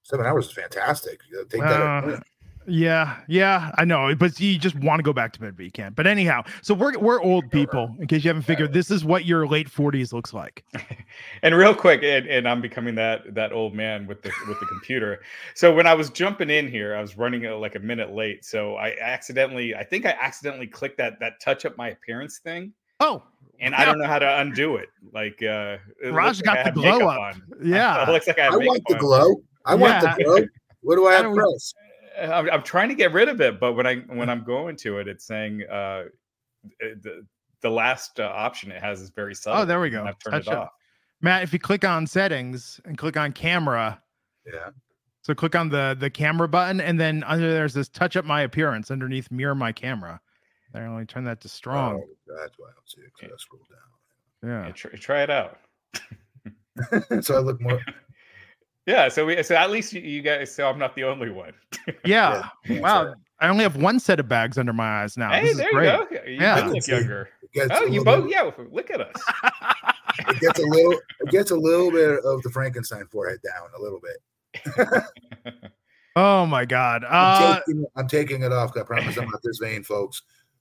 Seven 0.02 0.26
hours 0.26 0.46
is 0.46 0.52
fantastic. 0.52 1.20
Take 1.49 1.62
that. 1.62 1.81
Uh, 1.81 2.20
Yeah, 2.67 3.17
yeah, 3.26 3.73
I 3.76 3.85
know, 3.85 4.14
but 4.14 4.38
you 4.38 4.59
just 4.59 4.76
want 4.76 5.00
to 5.00 5.03
go 5.03 5.12
back 5.12 5.32
to 5.32 5.41
bed, 5.41 5.56
but 5.56 5.64
you 5.64 5.73
can't. 5.73 5.97
But 5.97 6.06
anyhow, 6.06 6.44
so 6.62 6.75
we're 6.75 6.97
we're 6.99 7.20
old 7.20 7.50
people. 7.50 7.94
In 7.99 8.06
case 8.06 8.25
you 8.25 8.29
haven't 8.29 8.44
figured, 8.44 8.73
this 8.73 8.91
is 8.91 9.05
what 9.05 9.25
your 9.25 9.47
late 9.47 9.69
40s 9.69 10.12
looks 10.12 10.32
like. 10.32 10.64
And 11.43 11.55
real 11.55 11.75
quick, 11.75 12.03
and, 12.03 12.26
and 12.26 12.49
I'm 12.49 12.62
becoming 12.62 12.94
that 12.94 13.35
that 13.35 13.53
old 13.53 13.75
man 13.75 14.06
with 14.06 14.23
the 14.23 14.32
with 14.49 14.59
the 14.61 14.67
computer. 14.67 15.20
So 15.55 15.75
when 15.75 15.87
I 15.87 15.93
was 15.93 16.09
jumping 16.09 16.49
in 16.49 16.69
here, 16.69 16.94
I 16.97 17.03
was 17.03 17.19
running 17.19 17.47
uh, 17.47 17.56
like 17.56 17.75
a 17.75 17.81
minute 17.81 18.12
late. 18.14 18.44
So 18.47 18.76
I 18.76 18.97
accidentally, 18.99 19.75
I 19.75 19.85
think 19.85 20.06
I 20.06 20.17
accidentally 20.19 20.67
clicked 20.67 20.97
that 20.99 21.20
that 21.20 21.38
touch 21.41 21.67
up 21.67 21.76
my 21.76 21.91
appearance 21.91 22.38
thing, 22.38 22.73
Oh, 23.00 23.23
and 23.61 23.75
I 23.75 23.85
don't 23.85 23.99
know 23.99 24.06
how 24.06 24.19
to 24.20 24.38
undo 24.41 24.76
it. 24.76 24.88
Like 25.12 25.43
uh, 25.43 25.76
it 26.03 26.12
Raj 26.12 26.38
looks 26.38 26.47
like 26.47 26.64
got 26.64 26.75
the 26.75 26.81
glow 26.81 27.09
up. 27.09 27.20
on. 27.20 27.43
Yeah. 27.62 28.09
it 28.09 28.12
looks 28.12 28.26
like 28.26 28.38
I 28.38 28.44
have 28.44 28.55
I 28.55 28.56
want 28.59 28.82
the 28.88 28.94
on. 28.94 29.00
glow. 29.00 29.35
I 29.67 29.75
want 29.75 30.00
the 30.00 30.25
glow. 30.25 30.47
What 30.81 30.97
do 30.97 31.06
I 31.09 31.12
have 31.14 31.25
do 31.25 31.35
to 31.35 31.41
press? 31.43 31.75
I'm, 32.20 32.50
I'm 32.50 32.62
trying 32.62 32.88
to 32.88 32.94
get 32.94 33.12
rid 33.12 33.29
of 33.29 33.41
it, 33.41 33.59
but 33.61 33.75
when 33.75 33.87
I 33.87 33.97
when 34.09 34.29
I'm 34.29 34.44
going 34.44 34.76
to 34.76 34.99
it, 34.99 35.09
it's 35.09 35.25
saying 35.26 35.62
uh, 35.70 36.05
the 36.81 37.26
the 37.61 37.70
last 37.70 38.19
uh, 38.20 38.25
option 38.25 38.73
it 38.73 38.82
has 38.82 39.00
is 39.00 39.11
very 39.11 39.35
subtle. 39.35 39.62
Oh, 39.62 39.64
there 39.64 39.81
we 39.81 39.91
go. 39.91 40.05
I've 40.05 40.19
turned 40.19 40.35
Touch 40.44 40.47
it 40.49 40.53
up. 40.53 40.59
off. 40.64 40.70
Matt, 41.20 41.43
if 41.44 41.53
you 41.53 41.59
click 41.59 41.85
on 41.85 42.06
settings 42.06 42.81
and 42.85 42.99
click 42.99 43.17
on 43.17 43.32
camera, 43.32 44.03
Yeah. 44.44 44.70
So 45.23 45.35
click 45.35 45.55
on 45.55 45.69
the 45.69 45.97
the 45.99 46.11
camera 46.11 46.49
button, 46.49 46.81
and 46.81 46.99
then 46.99 47.23
under 47.25 47.53
there's 47.53 47.75
this 47.75 47.88
touch 47.88 48.17
up 48.17 48.25
my 48.25 48.43
appearance 48.43 48.91
underneath 48.91 49.31
mirror 49.31 49.55
my 49.55 49.70
camera. 49.73 50.20
There, 50.73 50.88
let 50.91 50.99
me 50.99 51.05
turn 51.05 51.25
that 51.25 51.41
to 51.43 51.49
strong. 51.49 51.94
Oh, 52.03 52.37
that's 52.41 52.59
why 52.59 52.69
I 52.69 52.73
don't 52.75 52.88
see 52.88 53.03
it. 53.03 53.12
'cause 53.20 53.31
I 53.32 53.37
scroll 53.38 53.62
Yeah, 54.43 54.67
yeah. 54.67 54.73
try, 54.73 54.91
try 54.93 55.23
it 55.23 55.31
out. 55.31 55.59
so 57.25 57.37
I 57.37 57.38
look 57.38 57.61
more. 57.61 57.81
Yeah, 58.87 59.08
so 59.08 59.25
we 59.26 59.40
so 59.43 59.55
at 59.55 59.70
least 59.70 59.93
you, 59.93 60.00
you 60.00 60.23
guys 60.23 60.55
so 60.55 60.69
I'm 60.69 60.79
not 60.79 60.94
the 60.96 61.05
only 61.05 61.31
one. 61.31 61.52
Yeah. 62.05 62.49
Yeah, 62.67 62.81
Wow. 62.81 63.02
sorry. 63.05 63.14
I 63.40 63.49
only 63.49 63.62
have 63.64 63.76
one 63.76 63.99
set 64.00 64.20
of 64.20 64.29
bags 64.29 64.56
under 64.58 64.73
my 64.73 65.02
eyes 65.02 65.17
now. 65.17 65.31
hey, 65.32 65.43
this 65.43 65.50
is 65.52 65.56
there 65.58 65.70
great. 65.73 65.93
you 65.93 66.06
go. 66.19 66.25
You 66.26 66.32
Yeah. 66.40 66.61
do 66.67 66.73
look 66.75 66.87
younger. 66.87 67.28
It 67.54 67.71
Oh, 67.73 67.85
you 67.85 68.02
both. 68.04 68.25
bit- 68.25 68.33
Yeah, 68.33 68.50
look 68.71 68.90
at 68.90 69.00
us. 69.00 69.23
It 70.28 70.40
gets 70.40 70.59
a 70.59 70.62
little. 70.62 70.92
It 71.21 71.30
gets 71.30 71.50
a 71.50 71.56
little 71.56 71.90
bit 71.90 72.11
of 72.25 72.42
the 72.42 72.50
Frankenstein 72.50 73.06
forehead 73.06 73.40
down 73.42 73.68
a 73.76 73.80
little 73.83 74.00
bit. 74.00 75.04
Oh 76.14 76.45
my 76.45 76.66
god. 76.66 77.04
I'm, 77.04 77.11
Uh 77.52 77.59
taking, 77.61 77.87
I'm 77.97 78.06
taking 78.09 78.42
it 78.42 78.52
off. 78.52 78.76
I 78.76 78.83
promise 78.83 79.16
I'm 79.16 79.30
not 79.30 79.40
this 79.42 79.56
vain, 79.59 79.83
folks. 79.83 80.21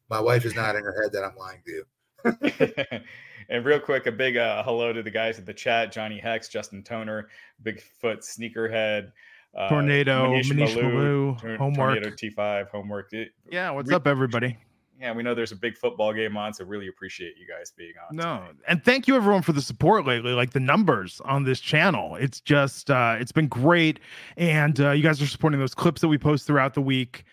My 0.09 0.19
wife 0.21 0.45
is 0.45 0.55
nodding 0.55 0.83
her 0.85 1.01
head 1.01 1.11
that 1.11 1.25
I'm 1.25 1.35
lying 1.35 1.61
to 1.65 1.71
you. 1.71 2.99
and 3.51 3.65
real 3.65 3.79
quick, 3.79 4.07
a 4.07 4.11
big 4.11 4.37
uh, 4.37 4.63
hello 4.63 4.93
to 4.93 5.03
the 5.03 5.11
guys 5.11 5.37
at 5.37 5.45
the 5.45 5.53
chat: 5.53 5.91
Johnny 5.91 6.17
Hex, 6.17 6.47
Justin 6.47 6.81
Toner, 6.81 7.27
Bigfoot 7.63 8.23
Sneakerhead, 8.23 9.11
uh, 9.55 9.69
Tornado, 9.69 10.31
Manish 10.31 10.51
Malou, 10.51 11.39
Tor- 11.39 11.57
homework. 11.57 12.01
Tornado 12.01 12.09
T5, 12.09 12.69
homework. 12.69 13.13
It- 13.13 13.31
yeah, 13.51 13.69
what's 13.71 13.89
re- 13.89 13.95
up, 13.95 14.07
everybody? 14.07 14.57
yeah, 14.99 15.11
we 15.11 15.23
know 15.23 15.33
there's 15.33 15.51
a 15.51 15.55
big 15.55 15.75
football 15.77 16.13
game 16.13 16.37
on, 16.37 16.53
so 16.53 16.63
really 16.63 16.87
appreciate 16.87 17.33
you 17.37 17.47
guys 17.47 17.73
being 17.75 17.93
on. 18.09 18.15
No, 18.15 18.23
tonight. 18.23 18.55
and 18.67 18.83
thank 18.85 19.07
you 19.07 19.15
everyone 19.15 19.41
for 19.41 19.51
the 19.51 19.61
support 19.61 20.05
lately. 20.05 20.31
Like 20.31 20.51
the 20.51 20.59
numbers 20.59 21.19
on 21.25 21.43
this 21.43 21.59
channel, 21.59 22.15
it's 22.15 22.39
just 22.39 22.89
uh 22.89 23.17
it's 23.19 23.31
been 23.31 23.47
great, 23.47 23.99
and 24.37 24.79
uh, 24.79 24.91
you 24.91 25.03
guys 25.03 25.21
are 25.21 25.27
supporting 25.27 25.59
those 25.59 25.73
clips 25.75 26.01
that 26.01 26.07
we 26.07 26.17
post 26.17 26.47
throughout 26.47 26.73
the 26.73 26.81
week, 26.81 27.25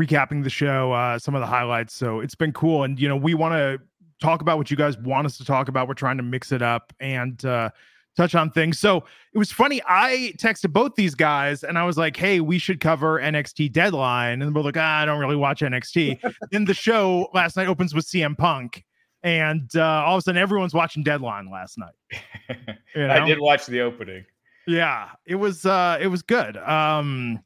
recapping 0.00 0.44
the 0.44 0.50
show, 0.50 0.92
uh, 0.92 1.18
some 1.18 1.34
of 1.34 1.40
the 1.40 1.46
highlights. 1.46 1.94
So 1.94 2.20
it's 2.20 2.34
been 2.36 2.52
cool, 2.52 2.84
and 2.84 3.00
you 3.00 3.08
know 3.08 3.16
we 3.16 3.34
want 3.34 3.54
to 3.54 3.80
talk 4.20 4.40
about 4.40 4.58
what 4.58 4.70
you 4.70 4.76
guys 4.76 4.98
want 4.98 5.26
us 5.26 5.38
to 5.38 5.44
talk 5.44 5.68
about. 5.68 5.88
We're 5.88 5.94
trying 5.94 6.16
to 6.16 6.22
mix 6.22 6.52
it 6.52 6.62
up 6.62 6.92
and 7.00 7.42
uh, 7.44 7.70
touch 8.16 8.34
on 8.34 8.50
things. 8.50 8.78
So 8.78 9.04
it 9.32 9.38
was 9.38 9.52
funny. 9.52 9.80
I 9.86 10.32
texted 10.36 10.72
both 10.72 10.94
these 10.96 11.14
guys, 11.14 11.64
and 11.64 11.78
I 11.78 11.84
was 11.84 11.96
like, 11.96 12.16
"Hey, 12.16 12.40
we 12.40 12.58
should 12.58 12.80
cover 12.80 13.20
NXT 13.20 13.72
Deadline," 13.72 14.42
and 14.42 14.54
we're 14.54 14.62
like, 14.62 14.76
ah, 14.76 15.00
"I 15.00 15.04
don't 15.04 15.20
really 15.20 15.36
watch 15.36 15.60
NXT." 15.60 16.20
then 16.50 16.64
the 16.64 16.74
show 16.74 17.28
last 17.34 17.56
night 17.56 17.68
opens 17.68 17.94
with 17.94 18.06
CM 18.06 18.36
Punk 18.36 18.84
and 19.22 19.70
uh, 19.74 19.82
all 19.82 20.16
of 20.16 20.18
a 20.20 20.22
sudden 20.22 20.40
everyone's 20.40 20.74
watching 20.74 21.02
Deadline 21.02 21.50
last 21.50 21.78
night. 21.78 21.94
You 22.94 23.06
know? 23.06 23.12
I 23.12 23.26
did 23.26 23.38
watch 23.38 23.66
the 23.66 23.82
opening. 23.82 24.24
Yeah, 24.66 25.10
it 25.26 25.34
was 25.34 25.66
uh, 25.66 25.98
it 26.00 26.06
was 26.08 26.22
good. 26.22 26.56
Um, 26.56 27.38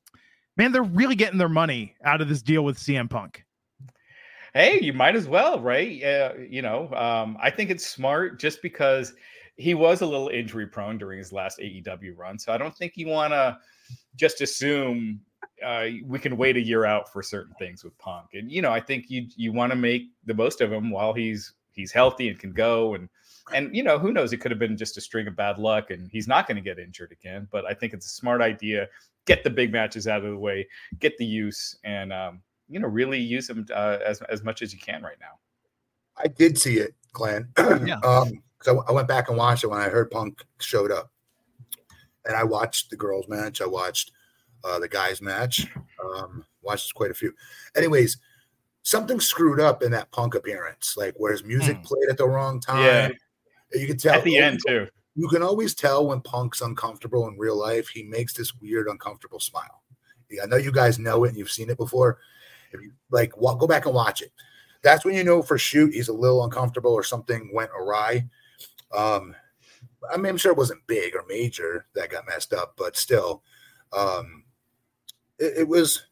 man, 0.56 0.70
they're 0.70 0.84
really 0.84 1.16
getting 1.16 1.36
their 1.36 1.48
money 1.48 1.96
out 2.04 2.20
of 2.20 2.28
this 2.28 2.42
deal 2.42 2.64
with 2.64 2.78
CM 2.78 3.10
Punk. 3.10 3.44
Hey, 4.54 4.80
you 4.80 4.92
might 4.92 5.16
as 5.16 5.28
well, 5.28 5.60
right? 5.60 6.02
Uh, 6.02 6.34
you 6.48 6.60
know, 6.60 6.92
um, 6.92 7.38
I 7.40 7.50
think 7.50 7.70
it's 7.70 7.86
smart 7.86 8.38
just 8.38 8.60
because 8.60 9.14
he 9.56 9.74
was 9.74 10.02
a 10.02 10.06
little 10.06 10.28
injury 10.28 10.66
prone 10.66 10.98
during 10.98 11.18
his 11.18 11.32
last 11.32 11.58
AEW 11.58 12.16
run. 12.16 12.38
So 12.38 12.52
I 12.52 12.58
don't 12.58 12.76
think 12.76 12.92
you 12.96 13.08
want 13.08 13.32
to 13.32 13.58
just 14.14 14.42
assume 14.42 15.20
uh, 15.64 15.86
we 16.04 16.18
can 16.18 16.36
wait 16.36 16.56
a 16.56 16.60
year 16.60 16.84
out 16.84 17.10
for 17.10 17.22
certain 17.22 17.54
things 17.58 17.82
with 17.82 17.96
Punk, 17.98 18.26
and 18.34 18.50
you 18.50 18.62
know, 18.62 18.72
I 18.72 18.80
think 18.80 19.08
you 19.08 19.26
you 19.36 19.52
want 19.52 19.70
to 19.70 19.76
make 19.76 20.02
the 20.24 20.34
most 20.34 20.60
of 20.60 20.72
him 20.72 20.90
while 20.90 21.12
he's 21.12 21.54
he's 21.70 21.92
healthy 21.92 22.28
and 22.28 22.38
can 22.38 22.52
go, 22.52 22.94
and 22.94 23.08
and 23.54 23.74
you 23.74 23.82
know, 23.82 23.98
who 23.98 24.12
knows? 24.12 24.32
It 24.32 24.38
could 24.38 24.50
have 24.50 24.60
been 24.60 24.76
just 24.76 24.96
a 24.96 25.00
string 25.00 25.26
of 25.28 25.36
bad 25.36 25.58
luck, 25.58 25.90
and 25.90 26.10
he's 26.10 26.28
not 26.28 26.46
going 26.46 26.56
to 26.56 26.62
get 26.62 26.78
injured 26.78 27.12
again. 27.12 27.48
But 27.50 27.64
I 27.64 27.74
think 27.74 27.92
it's 27.92 28.06
a 28.06 28.10
smart 28.10 28.40
idea. 28.40 28.88
Get 29.24 29.44
the 29.44 29.50
big 29.50 29.72
matches 29.72 30.08
out 30.08 30.24
of 30.24 30.30
the 30.30 30.38
way, 30.38 30.66
get 30.98 31.16
the 31.16 31.26
use, 31.26 31.76
and 31.84 32.12
um, 32.12 32.40
you 32.72 32.80
know, 32.80 32.88
really 32.88 33.18
use 33.20 33.48
him 33.50 33.66
uh, 33.74 33.98
as 34.04 34.22
as 34.22 34.42
much 34.42 34.62
as 34.62 34.72
you 34.72 34.78
can 34.80 35.02
right 35.02 35.18
now. 35.20 35.38
I 36.16 36.28
did 36.28 36.58
see 36.58 36.78
it, 36.78 36.94
Glenn. 37.12 37.48
Yeah. 37.86 37.98
um, 38.04 38.42
so 38.62 38.84
I 38.88 38.92
went 38.92 39.08
back 39.08 39.28
and 39.28 39.36
watched 39.36 39.64
it 39.64 39.68
when 39.68 39.80
I 39.80 39.88
heard 39.88 40.10
Punk 40.10 40.42
showed 40.60 40.90
up, 40.90 41.10
and 42.24 42.36
I 42.36 42.44
watched 42.44 42.90
the 42.90 42.96
girls' 42.96 43.28
match. 43.28 43.60
I 43.60 43.66
watched 43.66 44.12
uh, 44.64 44.78
the 44.78 44.88
guys' 44.88 45.20
match. 45.20 45.66
Um, 46.04 46.44
watched 46.62 46.94
quite 46.94 47.10
a 47.10 47.14
few. 47.14 47.32
Anyways, 47.76 48.18
something 48.82 49.20
screwed 49.20 49.60
up 49.60 49.82
in 49.82 49.90
that 49.92 50.10
Punk 50.12 50.34
appearance, 50.34 50.96
like 50.96 51.14
where 51.16 51.32
his 51.32 51.44
music 51.44 51.76
Hmm. 51.76 51.82
played 51.82 52.08
at 52.10 52.16
the 52.18 52.28
wrong 52.28 52.60
time. 52.60 52.84
Yeah. 52.84 53.80
You 53.80 53.86
can 53.86 53.96
tell 53.96 54.14
At 54.16 54.24
the 54.24 54.36
end 54.38 54.60
too. 54.66 54.86
You 55.14 55.28
can 55.28 55.42
always 55.42 55.74
tell 55.74 56.06
when 56.06 56.20
Punk's 56.20 56.60
uncomfortable 56.60 57.26
in 57.28 57.36
real 57.38 57.58
life. 57.58 57.88
He 57.88 58.02
makes 58.02 58.32
this 58.32 58.54
weird, 58.60 58.86
uncomfortable 58.88 59.40
smile. 59.40 59.82
Yeah, 60.30 60.42
I 60.44 60.46
know 60.46 60.56
you 60.56 60.72
guys 60.72 60.98
know 60.98 61.24
it 61.24 61.28
and 61.30 61.36
you've 61.38 61.50
seen 61.50 61.68
it 61.70 61.76
before. 61.76 62.18
If 62.72 62.80
you 62.82 62.92
like, 63.10 63.36
wa- 63.36 63.54
go 63.54 63.66
back 63.66 63.86
and 63.86 63.94
watch 63.94 64.22
it. 64.22 64.32
That's 64.82 65.04
when 65.04 65.14
you 65.14 65.22
know 65.24 65.42
for 65.42 65.58
shoot 65.58 65.94
he's 65.94 66.08
a 66.08 66.12
little 66.12 66.44
uncomfortable 66.44 66.92
or 66.92 67.04
something 67.04 67.50
went 67.52 67.70
awry. 67.78 68.28
Um, 68.92 69.34
I 70.12 70.16
mean, 70.16 70.26
I'm 70.26 70.36
sure 70.36 70.52
it 70.52 70.58
wasn't 70.58 70.86
big 70.86 71.14
or 71.14 71.24
major 71.28 71.86
that 71.94 72.10
got 72.10 72.26
messed 72.26 72.52
up, 72.52 72.74
but 72.76 72.96
still, 72.96 73.42
um, 73.92 74.44
it, 75.38 75.58
it 75.58 75.68
was. 75.68 76.02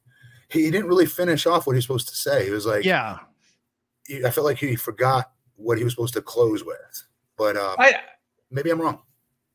He 0.48 0.68
didn't 0.70 0.88
really 0.88 1.06
finish 1.06 1.46
off 1.46 1.66
what 1.66 1.74
he 1.74 1.76
was 1.78 1.84
supposed 1.84 2.08
to 2.08 2.16
say. 2.16 2.44
He 2.44 2.50
was 2.50 2.66
like, 2.66 2.84
Yeah. 2.84 3.18
I 4.24 4.30
felt 4.30 4.44
like 4.44 4.58
he 4.58 4.74
forgot 4.74 5.30
what 5.54 5.78
he 5.78 5.84
was 5.84 5.92
supposed 5.92 6.14
to 6.14 6.22
close 6.22 6.64
with. 6.64 7.04
But 7.36 7.56
um, 7.56 7.76
I 7.78 7.94
maybe 8.50 8.70
I'm 8.70 8.80
wrong. 8.80 9.00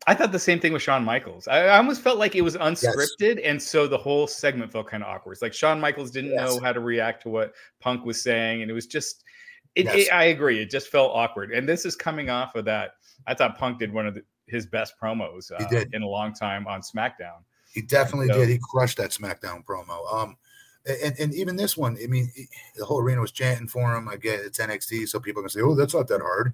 I 0.08 0.14
thought 0.14 0.32
the 0.32 0.40
same 0.40 0.60
thing 0.60 0.72
with 0.74 0.82
Shawn 0.84 1.04
Michaels. 1.04 1.48
I, 1.48 1.66
I 1.66 1.78
almost 1.78 2.02
felt 2.02 2.20
like 2.20 2.36
it 2.36 2.42
was 2.42 2.56
unscripted, 2.56 3.42
and 3.44 3.62
so 3.62 3.88
the 3.88 3.98
whole 3.98 4.28
segment 4.28 4.72
felt 4.72 4.88
kind 4.88 5.02
of 5.04 5.10
awkward. 5.10 5.34
It's 5.34 5.42
like 5.42 5.54
Shawn 5.54 5.80
Michaels 5.80 6.12
didn't 6.12 6.32
Yes. 6.32 6.48
know 6.56 6.60
how 6.60 6.72
to 6.74 6.80
react 6.80 7.24
to 7.24 7.30
what 7.30 7.54
Punk 7.80 8.06
was 8.06 8.22
saying, 8.22 8.62
and 8.62 8.70
it 8.70 8.74
was 8.74 8.86
just. 8.88 9.24
It, 9.74 9.86
Yes. 9.86 9.96
it- 10.08 10.14
I 10.14 10.26
agree. 10.26 10.62
It 10.62 10.70
just 10.70 10.88
felt 10.90 11.12
awkward, 11.14 11.52
and 11.52 11.68
this 11.68 11.86
is 11.86 11.96
coming 11.96 12.30
off 12.30 12.56
of 12.56 12.66
that. 12.66 12.92
I 13.28 13.34
thought 13.34 13.58
Punk 13.58 13.80
did 13.80 13.92
one 13.92 14.06
of 14.08 14.14
the, 14.14 14.22
his 14.48 14.66
best 14.66 14.94
promos 15.02 15.52
uh, 15.52 15.58
He 15.58 15.66
did. 15.76 15.94
in 15.94 16.02
a 16.04 16.08
long 16.08 16.34
time 16.34 16.66
on 16.68 16.82
SmackDown. 16.82 17.42
He 17.74 17.82
definitely 17.82 18.28
So- 18.28 18.36
did. 18.40 18.50
He 18.50 18.60
crushed 18.72 18.98
that 18.98 19.10
SmackDown 19.10 19.66
promo. 19.66 20.14
Um, 20.14 20.38
and, 21.04 21.16
and 21.20 21.34
even 21.34 21.56
this 21.56 21.76
one, 21.76 21.98
I 22.02 22.06
mean, 22.08 22.32
the 22.78 22.86
whole 22.86 23.00
arena 23.00 23.20
was 23.20 23.32
chanting 23.32 23.68
for 23.68 23.96
him. 23.96 24.08
I 24.08 24.18
get 24.18 24.40
it's 24.42 24.60
NXT, 24.60 25.08
so 25.10 25.20
people 25.20 25.40
are 25.40 25.44
gonna 25.44 25.50
say, 25.50 25.62
"Oh, 25.62 25.74
that's 25.74 25.96
not 25.96 26.08
that 26.10 26.22
hard." 26.22 26.54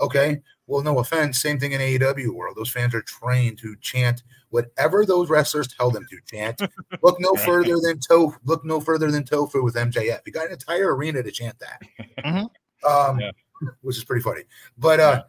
Okay, 0.00 0.40
well, 0.66 0.82
no 0.82 0.98
offense. 0.98 1.40
Same 1.40 1.58
thing 1.58 1.72
in 1.72 1.80
AEW 1.80 2.28
world. 2.34 2.56
Those 2.56 2.70
fans 2.70 2.94
are 2.94 3.02
trained 3.02 3.58
to 3.58 3.74
chant 3.80 4.22
whatever 4.50 5.04
those 5.04 5.28
wrestlers 5.28 5.68
tell 5.68 5.90
them 5.90 6.06
to 6.10 6.18
chant. 6.30 6.62
look 7.02 7.16
no 7.20 7.34
further 7.34 7.76
than 7.82 7.98
toe. 8.00 8.34
Look 8.44 8.64
no 8.64 8.80
further 8.80 9.10
than 9.10 9.24
tofu 9.24 9.62
with 9.62 9.74
MJF. 9.74 10.20
You 10.26 10.32
got 10.32 10.46
an 10.46 10.52
entire 10.52 10.94
arena 10.94 11.22
to 11.22 11.30
chant 11.30 11.56
that. 11.58 11.82
Mhm. 12.24 12.50
Um, 12.88 13.20
Yeah. 13.20 13.30
which 13.82 13.96
is 13.96 14.04
pretty 14.04 14.22
funny. 14.22 14.42
But 14.78 15.00
uh, 15.00 15.24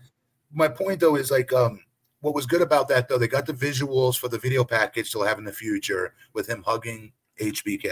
my 0.54 0.68
point 0.68 1.00
though 1.00 1.16
is 1.16 1.32
like 1.32 1.52
um 1.54 1.80
what 2.22 2.36
was 2.36 2.46
good 2.46 2.62
about 2.62 2.88
that 2.90 3.08
though 3.08 3.18
they 3.18 3.28
got 3.28 3.46
the 3.46 3.54
visuals 3.54 4.18
for 4.18 4.28
the 4.28 4.38
video 4.38 4.64
package 4.64 5.12
they'll 5.12 5.24
have 5.24 5.38
in 5.38 5.44
the 5.46 5.52
future 5.54 6.14
with 6.34 6.48
him 6.48 6.64
hugging 6.66 7.12
hbk 7.40 7.92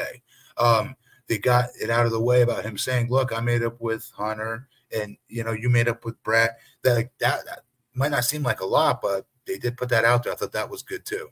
um 0.58 0.96
they 1.28 1.38
got 1.38 1.70
it 1.82 1.90
out 1.90 2.06
of 2.06 2.12
the 2.12 2.20
way 2.20 2.42
about 2.42 2.66
him 2.66 2.78
saying 2.78 3.10
look 3.10 3.32
i 3.32 3.40
made 3.40 3.64
up 3.64 3.80
with 3.80 4.12
hunter 4.16 4.68
and 4.96 5.18
you 5.28 5.44
know 5.44 5.52
you 5.52 5.70
made 5.70 5.88
up 5.88 6.06
with 6.06 6.22
brett 6.24 6.58
that 6.84 6.96
like 6.96 7.12
that, 7.20 7.46
that 7.46 7.60
might 7.94 8.12
not 8.12 8.24
seem 8.24 8.44
like 8.44 8.62
a 8.62 8.66
lot 8.66 9.02
but 9.02 9.26
they 9.46 9.58
did 9.58 9.78
put 9.78 9.90
that 9.90 10.06
out 10.06 10.24
there 10.24 10.34
i 10.34 10.36
thought 10.36 10.52
that 10.52 10.70
was 10.70 10.84
good 10.84 11.06
too 11.06 11.30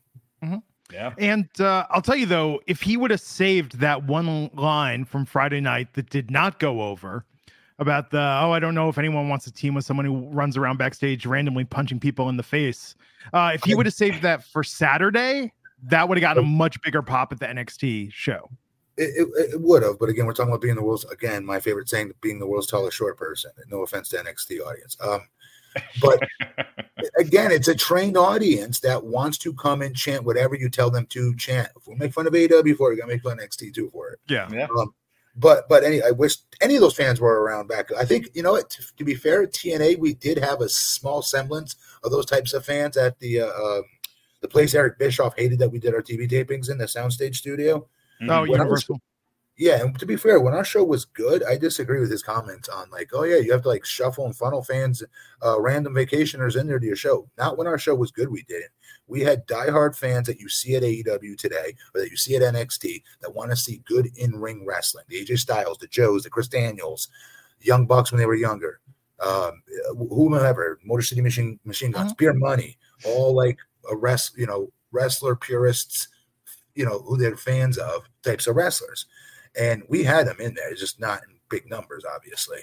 Yeah, 0.92 1.14
And 1.18 1.50
uh, 1.60 1.88
I'll 1.90 2.02
tell 2.02 2.16
you 2.16 2.28
though, 2.28 2.62
if 2.68 2.82
he 2.82 2.96
would 2.96 3.10
have 3.10 3.22
saved 3.22 3.80
that 3.80 4.04
one 4.04 4.52
line 4.54 5.06
from 5.06 5.26
Friday 5.26 5.60
night 5.60 5.94
that 5.94 6.12
did 6.12 6.30
not 6.30 6.60
go 6.60 6.84
over 6.84 7.26
about 7.80 8.12
the 8.12 8.20
oh, 8.20 8.52
I 8.52 8.60
don't 8.60 8.76
know 8.76 8.88
if 8.88 8.98
anyone 8.98 9.28
wants 9.28 9.46
to 9.46 9.52
team 9.52 9.74
with 9.74 9.84
someone 9.84 10.06
who 10.06 10.30
runs 10.30 10.56
around 10.56 10.78
backstage 10.78 11.26
randomly 11.26 11.66
punching 11.66 12.00
people 12.00 12.30
in 12.30 12.38
the 12.38 12.44
face. 12.44 12.96
Uh, 13.34 13.52
if 13.54 13.64
he 13.64 13.76
would 13.76 13.86
have 13.86 13.96
saved 13.96 14.22
that 14.22 14.44
for 14.44 14.64
Saturday, 14.64 15.52
that 15.84 16.08
would 16.08 16.18
have 16.18 16.22
gotten 16.22 16.44
a 16.44 16.48
much 16.48 16.82
bigger 16.84 17.02
pop 17.02 17.32
at 17.32 17.40
the 17.40 17.48
NXT 17.48 18.12
show. 18.14 18.50
It, 18.98 19.28
it, 19.36 19.54
it 19.54 19.62
would 19.62 19.84
have 19.84 20.00
but 20.00 20.10
again 20.10 20.26
we're 20.26 20.34
talking 20.34 20.52
about 20.52 20.62
being 20.62 20.76
the 20.76 20.84
world's 20.84 21.06
again 21.06 21.46
my 21.46 21.60
favorite 21.60 21.90
saying 21.90 22.12
being 22.22 22.40
the 22.40 22.48
world's 22.48 22.68
tallest 22.68 22.96
short 22.98 23.18
person 23.18 23.52
no 23.68 23.82
offense 23.82 24.10
to 24.10 24.18
nxt 24.18 24.60
audience 24.66 24.98
um 25.02 25.22
but 26.02 26.20
again, 27.18 27.52
it's 27.52 27.68
a 27.68 27.76
trained 27.76 28.18
audience 28.18 28.80
that 28.82 29.04
wants 29.04 29.38
to 29.40 29.54
come 29.54 29.82
and 29.82 29.96
chant 29.96 30.24
whatever 30.24 30.56
you 30.56 30.70
tell 30.70 30.90
them 30.90 31.06
to 31.08 31.36
chant. 31.36 31.70
If 31.76 31.88
we 31.88 31.96
make 31.96 32.14
fun 32.14 32.28
of 32.28 32.34
AW 32.34 32.74
for 32.76 32.92
it, 32.92 32.94
we 32.94 32.96
gotta 32.98 33.08
make 33.08 33.22
fun 33.22 33.40
of 33.40 33.46
NXT 33.46 33.74
too 33.74 33.90
for 33.92 34.10
it. 34.10 34.20
Yeah. 34.28 34.48
yeah. 34.52 34.68
Um, 34.78 34.94
but 35.36 35.68
but 35.68 35.84
any, 35.84 36.02
I 36.02 36.12
wish 36.12 36.38
any 36.62 36.76
of 36.76 36.82
those 36.82 36.96
fans 36.96 37.20
were 37.20 37.42
around 37.42 37.68
back. 37.68 37.92
I 37.94 38.06
think 38.06 38.30
you 38.34 38.44
know 38.44 38.54
what. 38.54 38.70
To, 38.70 38.96
to 38.98 39.04
be 39.04 39.16
fair, 39.16 39.44
at 39.44 39.54
TNA 39.54 40.00
we 40.00 40.14
did 40.14 40.38
have 40.38 40.62
a 40.62 40.70
small 40.70 41.22
semblance 41.22 41.76
of 42.04 42.12
those 42.12 42.26
types 42.26 42.54
of 42.54 42.66
fans 42.66 42.96
at 42.96 43.20
the 43.20 43.42
uh, 43.42 43.48
uh, 43.48 43.82
the 44.42 44.48
place 44.48 44.74
Eric 44.74 44.98
Bischoff 44.98 45.36
hated 45.38 45.60
that 45.60 45.72
we 45.72 45.80
did 45.80 45.94
our 45.94 46.02
TV 46.02 46.30
tapings 46.30 46.70
in 46.70 46.78
the 46.78 46.86
Soundstage 46.86 47.36
studio. 47.36 47.88
Mhm. 48.22 48.30
Oh, 48.32 48.42
When 48.50 48.62
I 48.62 48.64
was- 48.64 48.82
Universal. 48.84 49.02
Yeah, 49.58 49.82
and 49.82 49.98
to 50.00 50.06
be 50.06 50.18
fair, 50.18 50.42
when 50.42 50.54
our 50.54 50.66
show 50.66 50.84
was 50.84 51.06
good, 51.06 51.42
I 51.44 51.56
disagree 51.56 52.02
with 52.02 52.12
his 52.12 52.22
comments 52.22 52.68
on 52.68 52.90
like, 52.90 53.12
oh 53.14 53.24
yeah, 53.24 53.38
you 53.38 53.54
have 53.54 53.62
to 53.62 53.70
like 53.70 53.86
shuffle 53.86 54.26
and 54.26 54.36
funnel 54.36 54.62
fans, 54.62 55.02
uh, 55.46 55.62
random 55.62 55.94
vacationers 55.94 56.60
in 56.60 56.68
there 56.68 56.78
to 56.78 56.86
your 56.86 56.98
show. 56.98 57.30
Not 57.38 57.58
when 57.58 57.66
our 57.66 57.78
show 57.78 57.96
was 57.96 58.12
good, 58.12 58.28
we 58.30 58.44
didn't. 58.44 58.72
We 59.08 59.22
had 59.22 59.48
diehard 59.48 59.96
fans 59.96 60.28
that 60.28 60.42
you 60.42 60.50
see 60.50 60.76
at 60.76 60.84
AEW 60.84 61.38
today 61.38 61.74
or 61.94 62.02
that 62.02 62.12
you 62.12 62.18
see 62.18 62.36
at 62.36 62.42
NXT 62.42 63.02
that 63.22 63.34
want 63.34 63.50
to 63.52 63.56
see 63.56 63.82
good 63.86 64.08
in 64.18 64.36
ring 64.42 64.66
wrestling. 64.66 65.06
The 65.08 65.22
AJ 65.24 65.38
Styles, 65.40 65.78
the 65.78 65.88
Joes, 65.88 66.24
the 66.24 66.30
Chris 66.30 66.50
Daniels, 66.50 67.08
Young 67.62 67.86
Bucks 67.86 68.12
when 68.12 68.20
they 68.20 68.26
were 68.26 68.36
younger, 68.36 68.82
um, 69.22 69.64
whomever, 70.10 70.80
Motor 70.84 71.02
City 71.04 71.22
Machine 71.22 71.60
Machine 71.64 71.92
Guns, 71.92 72.12
Beer 72.14 72.34
Money, 72.34 72.78
all 73.06 73.34
like 73.34 73.58
a 73.90 73.96
rest, 73.96 74.38
you 74.38 74.48
know, 74.48 74.70
wrestler 74.92 75.36
purists, 75.38 76.10
you 76.76 76.86
know, 76.86 77.00
who 77.00 77.18
they're 77.18 77.36
fans 77.38 77.78
of 77.78 78.04
types 78.24 78.48
of 78.48 78.56
wrestlers 78.56 79.06
and 79.60 79.84
we 79.88 80.04
had 80.04 80.28
them 80.28 80.40
in 80.40 80.54
there, 80.54 80.74
just 80.76 81.00
not 81.00 81.22
in 81.24 81.36
big 81.50 81.70
numbers, 81.70 82.04
obviously. 82.06 82.60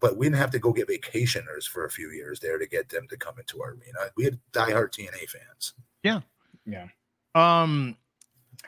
But 0.00 0.16
we 0.16 0.26
didn't 0.26 0.38
have 0.38 0.50
to 0.50 0.58
go 0.58 0.72
get 0.72 0.88
vacationers 0.88 1.64
for 1.66 1.84
a 1.84 1.90
few 1.90 2.10
years 2.10 2.40
there 2.40 2.58
to 2.58 2.66
get 2.66 2.88
them 2.88 3.06
to 3.08 3.16
come 3.16 3.38
into 3.38 3.62
our 3.62 3.70
arena. 3.70 4.10
We 4.16 4.24
had 4.24 4.38
diehard 4.52 4.90
TNA 4.92 5.28
fans. 5.28 5.74
yeah. 6.02 6.20
Yeah. 6.66 6.86
Um, 7.34 7.96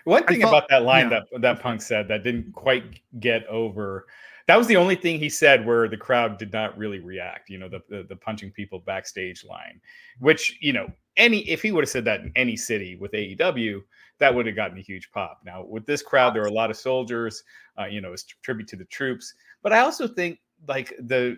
One 0.04 0.24
thing 0.26 0.42
thought- 0.42 0.48
about 0.48 0.68
that 0.68 0.82
line 0.82 1.10
yeah. 1.10 1.20
that 1.32 1.40
that 1.40 1.60
Punk 1.60 1.80
said 1.80 2.08
that 2.08 2.22
didn't 2.22 2.52
quite 2.52 3.00
get 3.20 3.46
over. 3.46 4.06
That 4.48 4.56
was 4.56 4.66
the 4.66 4.76
only 4.76 4.96
thing 4.96 5.18
he 5.18 5.28
said 5.30 5.64
where 5.66 5.88
the 5.88 5.96
crowd 5.96 6.38
did 6.38 6.52
not 6.52 6.76
really 6.76 6.98
react. 7.00 7.48
You 7.48 7.58
know, 7.58 7.68
the 7.68 7.80
the, 7.88 8.02
the 8.02 8.16
punching 8.16 8.50
people 8.52 8.80
backstage 8.80 9.44
line, 9.44 9.80
which 10.20 10.58
you 10.60 10.74
know, 10.74 10.92
any 11.16 11.38
if 11.48 11.62
he 11.62 11.72
would 11.72 11.82
have 11.84 11.88
said 11.88 12.04
that 12.04 12.20
in 12.20 12.32
any 12.36 12.54
city 12.56 12.96
with 12.96 13.12
AEW, 13.12 13.82
that 14.18 14.34
would 14.34 14.46
have 14.46 14.56
gotten 14.56 14.78
a 14.78 14.82
huge 14.82 15.10
pop. 15.12 15.40
Now 15.44 15.64
with 15.64 15.86
this 15.86 16.02
crowd, 16.02 16.34
there 16.34 16.42
are 16.42 16.46
a 16.48 16.52
lot 16.52 16.70
of 16.70 16.76
soldiers. 16.76 17.42
Uh, 17.78 17.84
you 17.86 18.00
know, 18.00 18.12
it's 18.12 18.24
tribute 18.42 18.68
to 18.68 18.76
the 18.76 18.84
troops. 18.86 19.34
But 19.62 19.72
I 19.72 19.80
also 19.80 20.06
think 20.08 20.38
like 20.68 20.94
the 20.98 21.36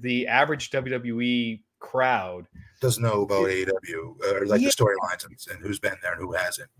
the 0.00 0.26
average 0.26 0.70
WWE 0.70 1.60
crowd 1.78 2.46
Doesn't 2.80 3.02
know 3.02 3.22
about 3.22 3.46
AEW 3.48 4.16
or 4.32 4.46
like 4.46 4.60
Yeah. 4.60 4.68
the 4.68 4.72
storylines 4.74 5.24
and, 5.26 5.36
and 5.50 5.62
who's 5.62 5.78
been 5.78 5.96
there 6.02 6.12
and 6.12 6.20
who 6.20 6.32
hasn't. 6.32 6.70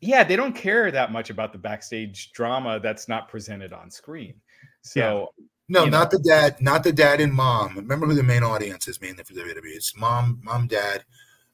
yeah, 0.00 0.22
they 0.22 0.36
don't 0.36 0.54
care 0.54 0.90
that 0.90 1.10
much 1.12 1.30
about 1.30 1.52
the 1.52 1.58
backstage 1.58 2.32
drama 2.32 2.78
that's 2.80 3.08
not 3.08 3.28
presented 3.30 3.72
on 3.72 3.90
screen. 3.90 4.34
So 4.82 5.30
No, 5.68 5.84
You 5.84 5.90
not 5.90 6.10
the 6.10 6.18
dad, 6.18 6.60
not 6.60 6.84
the 6.84 6.92
dad 6.92 7.20
and 7.22 7.32
mom. 7.32 7.76
Remember 7.76 8.06
who 8.06 8.14
the 8.14 8.22
main 8.22 8.42
audience 8.42 8.86
is 8.86 9.00
mainly 9.00 9.24
for 9.24 9.32
WWE. 9.32 9.62
It's 9.64 9.96
mom, 9.96 10.40
mom, 10.42 10.66
dad, 10.66 11.04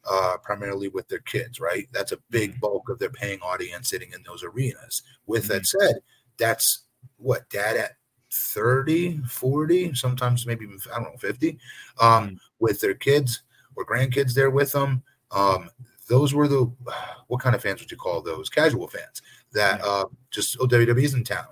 uh, 0.08 0.36
primarily 0.42 0.88
with 0.88 1.08
their 1.08 1.20
kids, 1.20 1.60
right? 1.60 1.88
That's 1.92 2.12
a 2.12 2.18
big 2.30 2.60
bulk 2.60 2.88
of 2.88 2.98
their 2.98 3.10
paying 3.10 3.40
audience 3.40 3.88
sitting 3.90 4.12
in 4.12 4.22
those 4.22 4.42
arenas. 4.44 5.02
With 5.26 5.46
that 5.48 5.66
said, 5.66 5.96
that's 6.38 6.84
what 7.16 7.48
dad 7.50 7.76
at 7.76 7.96
30, 8.32 9.22
40, 9.28 9.94
sometimes 9.94 10.46
maybe 10.46 10.64
even, 10.64 10.78
I 10.92 11.00
don't 11.00 11.12
know, 11.12 11.16
50, 11.18 11.58
um, 12.00 12.40
with 12.60 12.80
their 12.80 12.94
kids 12.94 13.42
or 13.76 13.84
grandkids 13.84 14.34
there 14.34 14.50
with 14.50 14.72
them. 14.72 15.02
Um, 15.30 15.70
those 16.08 16.34
were 16.34 16.48
the 16.48 16.70
what 17.28 17.40
kind 17.40 17.54
of 17.54 17.62
fans 17.62 17.80
would 17.80 17.90
you 17.90 17.96
call 17.96 18.20
those? 18.22 18.48
Casual 18.48 18.88
fans 18.88 19.22
that 19.52 19.80
uh, 19.82 20.06
just 20.30 20.56
oh 20.60 20.66
WWE's 20.66 21.14
in 21.14 21.24
town. 21.24 21.46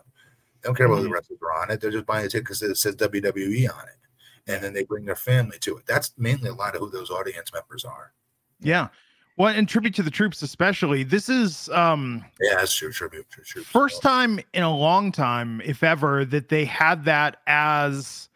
They 0.62 0.68
don't 0.68 0.74
care 0.76 0.86
about 0.86 0.98
Mhm. 1.00 1.04
the 1.04 1.10
wrestlers 1.10 1.38
are 1.42 1.62
on 1.62 1.70
it. 1.70 1.80
They're 1.80 1.90
just 1.92 2.06
buying 2.06 2.26
a 2.26 2.28
ticket 2.28 2.44
because 2.44 2.62
it 2.62 2.76
says 2.76 2.96
WWE 2.96 3.68
on 3.68 3.84
it, 3.88 4.50
and 4.52 4.62
then 4.62 4.72
they 4.72 4.84
bring 4.84 5.04
their 5.04 5.14
family 5.16 5.58
to 5.60 5.76
it. 5.78 5.86
That's 5.86 6.12
mainly 6.18 6.48
a 6.50 6.54
lot 6.54 6.74
of 6.74 6.80
who 6.80 6.90
those 6.90 7.10
audience 7.10 7.52
members 7.52 7.84
are. 7.84 8.12
Yeah. 8.60 8.88
Well, 9.36 9.54
and 9.54 9.68
tribute 9.68 9.94
to 9.94 10.02
the 10.02 10.10
troops, 10.10 10.42
especially. 10.42 11.04
This 11.04 11.28
is 11.28 11.68
um 11.70 12.24
Yeah, 12.40 12.56
that's 12.56 12.74
true. 12.74 12.90
Tribute 12.90 13.26
to 13.30 13.42
troops. 13.42 13.68
first 13.68 14.02
time 14.02 14.40
in 14.52 14.62
a 14.64 14.76
long 14.76 15.12
time, 15.12 15.60
if 15.64 15.82
ever, 15.82 16.24
that 16.24 16.48
they 16.48 16.64
had 16.64 17.04
that 17.04 17.36
as 17.46 18.28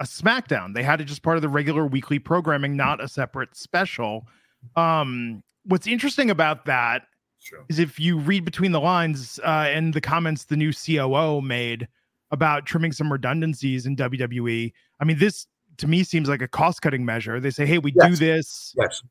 a 0.00 0.04
SmackDown. 0.04 0.74
They 0.74 0.82
had 0.82 1.00
it 1.00 1.04
just 1.04 1.22
part 1.22 1.36
of 1.36 1.42
the 1.42 1.48
regular 1.48 1.86
weekly 1.86 2.18
programming, 2.18 2.74
not 2.76 3.02
a 3.02 3.06
separate 3.08 3.54
special. 3.54 4.26
Um, 4.74 5.42
what's 5.64 5.86
interesting 5.86 6.30
about 6.30 6.64
that 6.64 7.02
True. 7.44 7.64
is 7.68 7.78
if 7.78 8.00
you 8.00 8.18
read 8.18 8.44
between 8.44 8.72
the 8.72 8.80
lines 8.80 9.38
uh, 9.44 9.68
and 9.68 9.94
the 9.94 10.00
comments 10.00 10.44
the 10.46 10.56
new 10.56 10.72
COO 10.72 11.40
made 11.42 11.86
about 12.30 12.64
trimming 12.66 12.92
some 12.92 13.12
redundancies 13.12 13.86
in 13.86 13.94
WWE. 13.96 14.72
I 15.00 15.04
mean, 15.04 15.18
this 15.18 15.46
to 15.78 15.86
me 15.86 16.02
seems 16.04 16.28
like 16.28 16.42
a 16.42 16.48
cost 16.48 16.80
cutting 16.82 17.04
measure. 17.04 17.38
They 17.40 17.50
say, 17.50 17.66
hey, 17.66 17.78
we 17.78 17.90
do 17.92 18.16
this 18.16 18.74
Yes. 18.78 19.02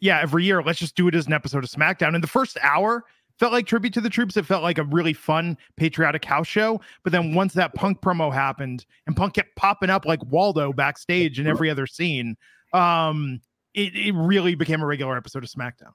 Yeah, 0.00 0.20
every 0.20 0.44
year. 0.44 0.62
Let's 0.62 0.78
just 0.78 0.96
do 0.96 1.08
it 1.08 1.14
as 1.14 1.26
an 1.26 1.32
episode 1.32 1.64
of 1.64 1.70
SmackDown. 1.70 2.14
And 2.14 2.22
the 2.22 2.28
first 2.28 2.58
hour 2.62 3.04
felt 3.38 3.52
like 3.52 3.66
tribute 3.66 3.94
to 3.94 4.00
the 4.00 4.10
troops. 4.10 4.36
It 4.36 4.44
felt 4.46 4.62
like 4.62 4.78
a 4.78 4.84
really 4.84 5.12
fun 5.12 5.56
patriotic 5.76 6.24
house 6.24 6.46
show. 6.46 6.80
But 7.04 7.12
then 7.12 7.34
once 7.34 7.54
that 7.54 7.74
punk 7.74 8.00
promo 8.00 8.32
happened 8.32 8.84
and 9.06 9.16
punk 9.16 9.34
kept 9.34 9.56
popping 9.56 9.90
up 9.90 10.04
like 10.04 10.22
Waldo 10.24 10.72
backstage 10.72 11.40
in 11.40 11.46
every 11.46 11.70
other 11.70 11.86
scene, 11.86 12.36
um, 12.72 13.40
it, 13.74 13.94
it 13.94 14.12
really 14.14 14.54
became 14.54 14.82
a 14.82 14.86
regular 14.86 15.16
episode 15.16 15.44
of 15.44 15.50
SmackDown. 15.50 15.92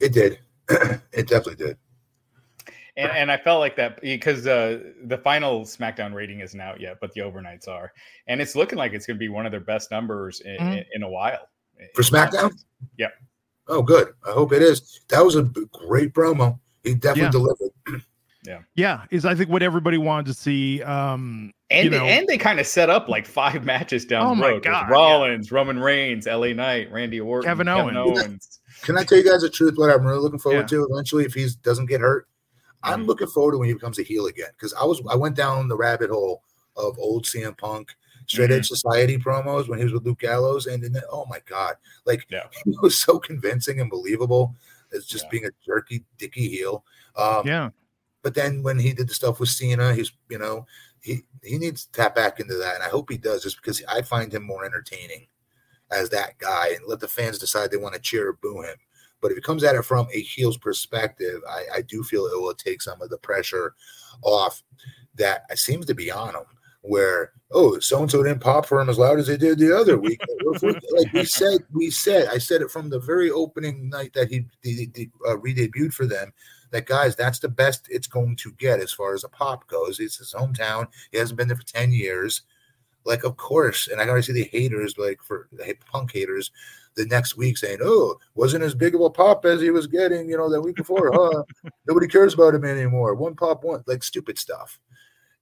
It 0.00 0.12
did. 0.12 0.38
it 0.68 1.26
definitely 1.26 1.56
did. 1.56 1.76
And, 2.96 3.10
and 3.12 3.32
I 3.32 3.38
felt 3.38 3.60
like 3.60 3.76
that 3.76 4.00
because 4.02 4.46
uh, 4.46 4.80
the 5.04 5.16
final 5.16 5.62
SmackDown 5.62 6.12
rating 6.12 6.40
isn't 6.40 6.60
out 6.60 6.80
yet, 6.80 6.98
but 7.00 7.12
the 7.14 7.20
overnights 7.22 7.66
are, 7.66 7.92
and 8.26 8.40
it's 8.42 8.54
looking 8.54 8.76
like 8.76 8.92
it's 8.92 9.06
going 9.06 9.16
to 9.16 9.18
be 9.18 9.30
one 9.30 9.46
of 9.46 9.50
their 9.52 9.60
best 9.60 9.90
numbers 9.90 10.40
in, 10.40 10.56
Mhm. 10.58 10.78
in, 10.78 10.84
in 10.96 11.02
a 11.02 11.08
while. 11.08 11.48
For 11.94 12.02
SmackDown? 12.02 12.52
Yeah. 12.98 13.08
Oh, 13.68 13.82
good. 13.82 14.08
I 14.26 14.30
hope 14.32 14.52
it 14.52 14.62
is. 14.62 15.00
That 15.08 15.24
was 15.24 15.36
a 15.36 15.42
great 15.42 16.12
promo. 16.12 16.58
He 16.84 16.94
definitely 16.94 17.22
Yeah. 17.22 17.30
delivered. 17.30 17.70
Yeah, 18.44 18.58
Yeah, 18.74 19.04
is 19.12 19.24
I 19.24 19.36
think 19.36 19.50
what 19.50 19.62
everybody 19.62 19.98
wanted 19.98 20.26
to 20.26 20.34
see. 20.34 20.82
Um, 20.82 21.52
And 21.70 21.84
you 21.84 21.90
know- 21.90 22.04
and 22.04 22.26
they 22.26 22.36
kind 22.36 22.58
of 22.58 22.66
set 22.66 22.90
up 22.90 23.08
like 23.08 23.24
five 23.24 23.64
matches 23.72 24.04
down 24.04 24.26
Oh 24.26 24.30
the 24.30 24.34
my 24.34 24.46
road. 24.48 24.54
with 24.56 24.64
God, 24.64 24.86
yeah. 24.88 24.92
Rollins, 24.92 25.52
Roman 25.52 25.78
Reigns, 25.78 26.26
LA 26.26 26.52
Knight, 26.52 26.90
Randy 26.90 27.20
Orton, 27.20 27.48
Kevin 27.48 27.68
Kevin, 27.68 27.96
Owens. 27.96 28.18
Owens. 28.18 28.60
Can 28.82 28.98
I 28.98 29.04
tell 29.04 29.18
you 29.18 29.22
guys 29.30 29.42
the 29.42 29.48
truth? 29.48 29.74
What 29.76 29.90
I'm 29.90 30.04
really 30.04 30.18
looking 30.18 30.40
forward 30.40 30.62
Yeah. 30.62 30.78
to 30.78 30.88
eventually, 30.90 31.24
if 31.24 31.34
he 31.34 31.46
doesn't 31.62 31.86
get 31.86 32.00
hurt, 32.00 32.26
I'm 32.82 33.04
Mhm. 33.04 33.06
looking 33.06 33.28
forward 33.28 33.52
to 33.52 33.58
when 33.58 33.68
he 33.68 33.74
becomes 33.74 34.00
a 34.00 34.02
heel 34.02 34.26
again. 34.26 34.50
Because 34.58 34.74
I 34.74 34.84
was, 34.86 35.00
I 35.08 35.14
went 35.14 35.36
down 35.36 35.68
the 35.68 35.76
rabbit 35.76 36.10
hole 36.10 36.42
of 36.76 36.98
old 36.98 37.24
CM 37.26 37.56
Punk, 37.56 37.92
Straight 38.32 38.50
Mm-hmm. 38.50 38.58
Edge 38.60 38.68
Society 38.68 39.18
promos 39.18 39.68
when 39.68 39.78
he 39.78 39.84
was 39.84 39.92
with 39.92 40.04
Luke 40.06 40.20
Gallows, 40.20 40.66
and 40.66 40.82
then 40.82 41.02
oh 41.10 41.26
my 41.28 41.40
god, 41.46 41.76
like 42.06 42.26
Yeah. 42.30 42.46
he 42.64 42.74
was 42.82 42.98
so 42.98 43.18
convincing 43.18 43.80
and 43.80 43.90
believable. 43.90 44.54
It's 44.90 45.06
just 45.06 45.24
Yeah. 45.24 45.30
being 45.30 45.44
a 45.46 45.50
jerky, 45.64 46.04
dicky 46.18 46.48
heel. 46.48 46.84
Um, 47.16 47.46
yeah, 47.46 47.70
But 48.22 48.34
then 48.34 48.62
when 48.62 48.78
he 48.78 48.92
did 48.92 49.08
the 49.08 49.14
stuff 49.14 49.38
with 49.38 49.50
Cena, 49.50 49.94
he's 49.94 50.12
you 50.30 50.38
know 50.38 50.66
he 51.02 51.22
he 51.42 51.58
needs 51.58 51.84
to 51.86 51.92
tap 51.92 52.14
back 52.14 52.40
into 52.40 52.54
that, 52.54 52.74
and 52.76 52.82
I 52.82 52.88
hope 52.88 53.10
he 53.10 53.18
does, 53.18 53.42
just 53.42 53.56
because 53.56 53.82
I 53.88 54.02
find 54.02 54.32
him 54.32 54.44
more 54.44 54.64
entertaining 54.64 55.26
as 55.90 56.08
that 56.10 56.38
guy, 56.38 56.68
and 56.68 56.86
let 56.86 57.00
the 57.00 57.08
fans 57.08 57.38
decide 57.38 57.70
they 57.70 57.76
want 57.76 57.94
to 57.94 58.00
cheer 58.00 58.28
or 58.28 58.32
boo 58.34 58.62
him. 58.62 58.76
But 59.20 59.30
if 59.30 59.36
he 59.36 59.42
comes 59.42 59.62
at 59.62 59.74
it 59.76 59.84
from 59.84 60.08
a 60.12 60.20
heel's 60.22 60.56
perspective, 60.56 61.42
I, 61.48 61.64
I 61.76 61.82
do 61.82 62.02
feel 62.02 62.24
it 62.26 62.40
will 62.40 62.54
take 62.54 62.80
some 62.82 63.00
of 63.02 63.10
the 63.10 63.18
pressure 63.18 63.74
off 64.22 64.62
that 65.16 65.42
seems 65.58 65.84
to 65.86 65.94
be 65.94 66.10
on 66.10 66.34
him. 66.34 66.44
Where 66.82 67.32
oh, 67.52 67.78
so 67.78 68.00
and 68.00 68.10
so 68.10 68.22
didn't 68.22 68.40
pop 68.40 68.66
for 68.66 68.80
him 68.80 68.88
as 68.88 68.98
loud 68.98 69.18
as 69.18 69.26
they 69.28 69.36
did 69.36 69.58
the 69.58 69.76
other 69.76 69.98
week. 69.98 70.20
like 70.92 71.12
we 71.12 71.24
said, 71.24 71.60
we 71.72 71.90
said, 71.90 72.28
I 72.28 72.38
said 72.38 72.62
it 72.62 72.70
from 72.70 72.90
the 72.90 72.98
very 72.98 73.30
opening 73.30 73.88
night 73.88 74.12
that 74.14 74.30
he, 74.30 74.46
he, 74.62 74.90
he 74.94 75.10
uh, 75.28 75.38
re-debuted 75.38 75.92
for 75.92 76.06
them 76.06 76.32
that 76.72 76.86
guys, 76.86 77.14
that's 77.14 77.38
the 77.38 77.48
best 77.48 77.86
it's 77.88 78.06
going 78.06 78.34
to 78.36 78.52
get 78.52 78.80
as 78.80 78.92
far 78.92 79.14
as 79.14 79.24
a 79.24 79.28
pop 79.28 79.68
goes. 79.68 80.00
It's 80.00 80.16
his 80.16 80.34
hometown. 80.36 80.88
He 81.12 81.18
hasn't 81.18 81.38
been 81.38 81.48
there 81.48 81.56
for 81.56 81.64
10 81.64 81.92
years. 81.92 82.42
Like, 83.04 83.24
of 83.24 83.36
course, 83.36 83.88
and 83.88 84.00
I 84.00 84.06
gotta 84.06 84.22
see 84.22 84.32
the 84.32 84.48
haters, 84.52 84.96
like 84.96 85.20
for 85.22 85.48
the 85.52 85.74
punk 85.90 86.12
haters, 86.12 86.50
the 86.94 87.04
next 87.06 87.36
week 87.36 87.58
saying, 87.58 87.78
Oh, 87.82 88.16
wasn't 88.34 88.64
as 88.64 88.74
big 88.74 88.94
of 88.94 89.00
a 89.00 89.10
pop 89.10 89.44
as 89.44 89.60
he 89.60 89.70
was 89.70 89.86
getting, 89.86 90.28
you 90.28 90.36
know, 90.36 90.48
that 90.48 90.60
week 90.60 90.76
before, 90.76 91.10
huh? 91.12 91.42
Nobody 91.88 92.06
cares 92.06 92.34
about 92.34 92.54
him 92.54 92.64
anymore. 92.64 93.14
One 93.14 93.34
pop, 93.34 93.64
one 93.64 93.82
like 93.86 94.02
stupid 94.02 94.38
stuff. 94.38 94.78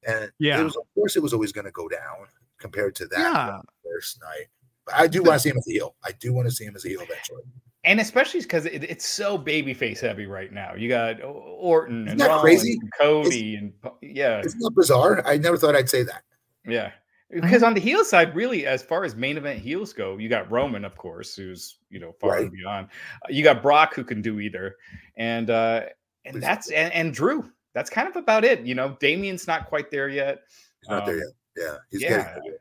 And 0.06 0.30
Yeah. 0.38 0.60
it 0.60 0.64
was 0.64 0.76
of 0.76 0.84
course 0.94 1.16
it 1.16 1.22
was 1.22 1.32
always 1.32 1.52
gonna 1.52 1.70
go 1.70 1.88
down 1.88 2.26
compared 2.58 2.94
to 2.96 3.06
that 3.08 3.18
Yeah. 3.18 3.60
first 3.84 4.20
night. 4.20 4.46
But 4.86 4.94
I 4.94 5.06
do 5.06 5.22
want 5.22 5.34
to 5.34 5.40
see 5.40 5.50
him 5.50 5.58
as 5.58 5.68
a 5.68 5.72
heel. 5.72 5.94
I 6.04 6.12
do 6.12 6.32
want 6.32 6.48
to 6.48 6.54
see 6.54 6.64
him 6.64 6.74
as 6.76 6.84
a 6.84 6.88
heel 6.88 7.00
eventually. 7.02 7.42
And 7.84 7.98
especially 8.00 8.40
because 8.40 8.66
it, 8.66 8.84
it's 8.84 9.06
so 9.06 9.38
babyface 9.38 10.00
heavy 10.00 10.26
right 10.26 10.52
now. 10.52 10.74
You 10.74 10.88
got 10.88 11.22
Orton 11.22 12.02
Isn't 12.06 12.12
and 12.12 12.20
that 12.20 12.28
Rollins 12.28 12.42
crazy? 12.60 12.78
and 12.80 12.92
Cody 12.98 13.54
and 13.56 13.72
yeah, 14.02 14.40
Isn't 14.44 14.60
that 14.60 14.72
bizarre? 14.74 15.26
I 15.26 15.38
never 15.38 15.56
thought 15.56 15.74
I'd 15.76 15.88
say 15.88 16.02
that. 16.02 16.22
yeah. 16.66 16.92
Because 17.30 17.62
on 17.62 17.74
the 17.74 17.80
heel 17.80 18.04
side, 18.04 18.34
really, 18.34 18.66
as 18.66 18.82
far 18.82 19.04
as 19.04 19.14
main 19.14 19.36
event 19.36 19.60
heels 19.60 19.92
go, 19.92 20.18
you 20.18 20.28
got 20.28 20.50
Roman, 20.50 20.84
of 20.84 20.96
course, 20.96 21.36
who's 21.36 21.78
you 21.88 22.00
know 22.00 22.12
far 22.20 22.30
Right. 22.32 22.42
and 22.42 22.50
beyond. 22.52 22.88
You 23.28 23.44
got 23.44 23.62
Brock, 23.62 23.94
who 23.94 24.02
can 24.02 24.20
do 24.20 24.40
either, 24.40 24.74
and 25.16 25.48
uh 25.48 25.84
and 26.24 26.42
that's 26.42 26.70
and, 26.72 26.92
and 26.92 27.14
Drew. 27.14 27.48
That's 27.74 27.90
kind 27.90 28.08
of 28.08 28.16
about 28.16 28.44
it. 28.44 28.60
You 28.66 28.74
know, 28.74 28.96
Damien's 29.00 29.46
not 29.46 29.66
quite 29.68 29.90
there 29.90 30.08
yet. 30.08 30.40
He's 30.80 30.88
not 30.90 31.06
there 31.06 31.16
Um, 31.16 31.20
yet. 31.20 31.64
Yeah, 31.64 31.76
he's 31.90 32.02
yeah. 32.02 32.08
getting 32.08 32.42
there. 32.44 32.54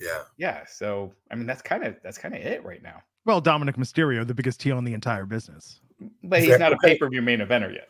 Yeah. 0.00 0.22
Yeah, 0.36 0.64
so 0.66 1.12
I 1.30 1.34
mean, 1.36 1.46
that's 1.46 1.62
kind 1.62 1.84
of 1.84 1.96
that's 2.02 2.18
kind 2.18 2.34
of 2.34 2.40
it 2.40 2.64
right 2.64 2.82
now. 2.82 3.02
well, 3.24 3.40
Dominic 3.40 3.76
Mysterio, 3.76 4.26
the 4.26 4.34
biggest 4.34 4.62
heel 4.62 4.76
in 4.78 4.84
the 4.84 4.92
entire 4.94 5.24
business. 5.26 5.80
But 6.24 6.40
he's 6.40 6.50
Fair- 6.50 6.58
not 6.58 6.72
a 6.72 6.76
okay. 6.76 6.94
pay 6.94 6.98
per 6.98 7.08
view 7.08 7.22
main 7.22 7.38
eventer 7.38 7.72
yet. 7.72 7.88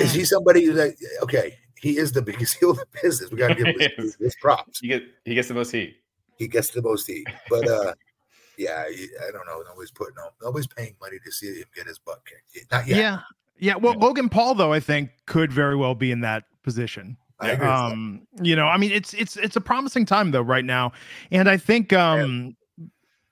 Is 0.00 0.12
he 0.12 0.24
somebody 0.24 0.66
that 0.70 0.94
okay? 1.22 1.58
He 1.80 1.98
is 1.98 2.12
the 2.12 2.22
biggest 2.22 2.54
heel 2.58 2.70
in 2.70 2.76
the 2.76 2.86
business. 3.02 3.30
We 3.30 3.36
gotta 3.36 3.54
give 3.54 3.66
him 3.66 3.74
his, 3.98 4.14
his 4.16 4.34
props. 4.40 4.80
He 4.80 4.88
get 4.88 5.02
he 5.24 5.34
gets 5.34 5.48
the 5.48 5.54
most 5.54 5.70
heat. 5.70 5.96
He 6.36 6.48
gets 6.48 6.70
the 6.70 6.80
most 6.82 7.06
heat. 7.06 7.26
But 7.50 7.68
uh 7.68 7.94
yeah, 8.58 8.84
I 8.86 9.30
don't 9.30 9.46
know. 9.46 9.62
Nobody's 9.68 9.90
putting 9.90 10.16
on 10.18 10.30
nobody's 10.42 10.66
paying 10.66 10.96
money 11.00 11.18
to 11.24 11.30
see 11.30 11.58
him 11.60 11.64
get 11.76 11.86
his 11.86 11.98
butt 11.98 12.22
kicked. 12.24 12.72
Not 12.72 12.86
yet. 12.88 12.96
Yeah. 12.98 13.18
Yeah. 13.58 13.76
Well, 13.76 13.94
Yeah. 13.94 14.04
Logan 14.04 14.28
Paul, 14.28 14.54
though, 14.54 14.72
I 14.72 14.80
think 14.80 15.10
could 15.26 15.52
very 15.52 15.76
well 15.76 15.94
be 15.94 16.10
in 16.10 16.20
that 16.20 16.44
position. 16.62 17.16
I 17.40 17.50
agree 17.50 17.66
with 17.66 17.74
that. 17.76 17.92
Um, 17.92 18.26
you 18.40 18.54
know, 18.54 18.66
I 18.66 18.76
mean, 18.76 18.92
it's 18.92 19.14
it's 19.14 19.36
it's 19.36 19.56
a 19.56 19.60
promising 19.60 20.06
time 20.06 20.30
though 20.30 20.42
right 20.42 20.64
now, 20.64 20.92
and 21.32 21.48
I 21.48 21.56
think 21.56 21.92
um 21.92 22.56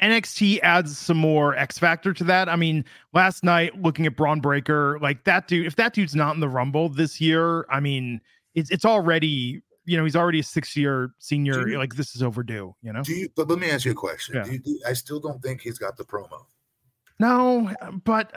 NXT 0.03 0.61
adds 0.63 0.97
some 0.97 1.19
more 1.19 1.55
X 1.57 1.79
factor 1.79 2.13
to 2.15 2.25
that. 2.25 2.49
I 2.49 2.57
mean, 2.57 2.85
last 3.13 3.45
night 3.45 3.81
looking 3.81 4.07
at 4.07 4.17
Bron 4.17 4.41
Breakker, 4.41 4.99
like 5.01 5.25
that 5.25 5.47
dude, 5.47 5.67
if 5.67 5.77
that 5.77 5.93
dude's 5.93 6.17
not 6.17 6.35
in 6.35 6.41
the 6.41 6.49
Rumble 6.49 6.89
this 6.89 7.21
year, 7.21 7.67
I 7.71 7.81
mean, 7.81 8.21
it's 8.55 8.71
it's 8.71 8.85
already 8.85 9.63
you 9.85 9.97
know 9.97 10.05
he's 10.05 10.17
already 10.17 10.41
a 10.41 10.45
six 10.45 10.77
year 10.77 11.13
senior. 11.19 11.69
You- 11.69 11.79
like 11.79 11.95
this 11.95 12.17
is 12.17 12.23
overdue. 12.23 12.75
You 12.83 12.93
know. 12.93 13.03
Do 13.03 13.13
you 13.13 13.29
but 13.37 13.49
let 13.49 13.59
me 13.59 13.71
ask 13.71 13.85
you 13.85 13.93
a 13.93 13.95
question. 13.95 14.37
Yeah. 14.37 14.45
Do 14.45 14.53
you, 14.53 14.59
do, 14.59 14.81
I 14.89 14.93
still 14.95 15.21
don't 15.21 15.41
think 15.43 15.61
he's 15.61 15.79
got 15.79 15.97
the 15.97 16.05
promo. 16.05 16.47
No, 17.21 17.71
but 18.05 18.35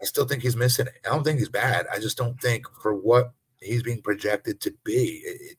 I 0.00 0.04
still 0.04 0.26
think 0.26 0.42
he's 0.42 0.56
missing 0.56 0.86
it. 0.86 0.94
I 1.04 1.08
don't 1.08 1.24
think 1.24 1.38
he's 1.38 1.48
bad. 1.48 1.86
I 1.92 1.98
just 1.98 2.18
don't 2.18 2.40
think 2.40 2.66
for 2.82 2.94
what 2.94 3.32
he's 3.60 3.82
being 3.82 4.02
projected 4.02 4.60
to 4.62 4.74
be. 4.84 5.22
It, 5.24 5.40
it- 5.40 5.58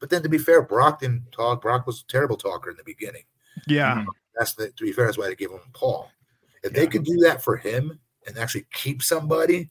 but 0.00 0.10
then 0.10 0.22
to 0.22 0.28
be 0.28 0.36
fair, 0.36 0.60
Brock 0.60 1.00
didn't 1.00 1.32
talk. 1.32 1.62
Brock 1.62 1.86
was 1.86 2.02
a 2.02 2.12
terrible 2.12 2.36
talker 2.36 2.68
in 2.70 2.76
the 2.76 2.84
beginning. 2.84 3.22
yeah, 3.66 3.94
mm-hmm. 3.94 4.08
That's 4.36 4.52
the 4.52 4.68
to 4.68 4.84
be 4.84 4.92
fair, 4.92 5.06
that's 5.06 5.16
why 5.16 5.28
they 5.28 5.34
gave 5.34 5.50
him 5.50 5.60
Paul. 5.72 6.10
If 6.62 6.74
they 6.74 6.86
could 6.86 7.04
do 7.04 7.16
that 7.20 7.42
for 7.42 7.56
him 7.56 7.98
and 8.26 8.36
actually 8.36 8.66
keep 8.74 9.02
somebody 9.02 9.70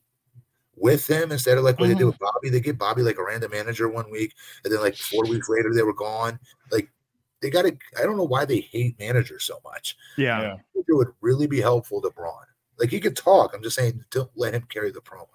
with 0.76 1.08
him 1.08 1.30
instead 1.30 1.56
of 1.56 1.62
like 1.62 1.78
what 1.78 1.86
they 1.86 1.94
did 1.94 1.98
mm-hmm. 1.98 2.06
with 2.08 2.18
Bobby, 2.18 2.48
they 2.50 2.60
give 2.60 2.78
Bobby 2.78 3.02
like 3.02 3.18
a 3.18 3.22
random 3.22 3.52
manager 3.52 3.88
one 3.88 4.10
week, 4.10 4.34
and 4.64 4.72
then 4.72 4.80
like 4.80 4.96
four 4.96 5.24
weeks 5.24 5.48
later 5.48 5.72
they 5.72 5.82
were 5.82 5.94
gone. 5.94 6.40
Like 6.72 6.90
they 7.40 7.50
got 7.50 7.62
to. 7.62 7.76
I 7.96 8.02
don't 8.02 8.16
know 8.16 8.24
why 8.24 8.44
they 8.44 8.60
hate 8.60 8.98
managers 8.98 9.44
so 9.44 9.60
much. 9.64 9.96
yeah, 10.16 10.40
Yeah. 10.40 10.52
I 10.54 10.62
think 10.72 10.86
it 10.88 10.94
would 10.94 11.12
really 11.20 11.46
be 11.46 11.60
helpful 11.60 12.00
to 12.00 12.10
Bron. 12.10 12.44
Like 12.78 12.90
he 12.90 13.00
could 13.00 13.16
talk. 13.16 13.54
I'm 13.54 13.62
just 13.62 13.76
saying, 13.76 14.04
don't 14.10 14.30
let 14.34 14.54
him 14.54 14.64
carry 14.68 14.90
the 14.90 15.00
promo. 15.00 15.28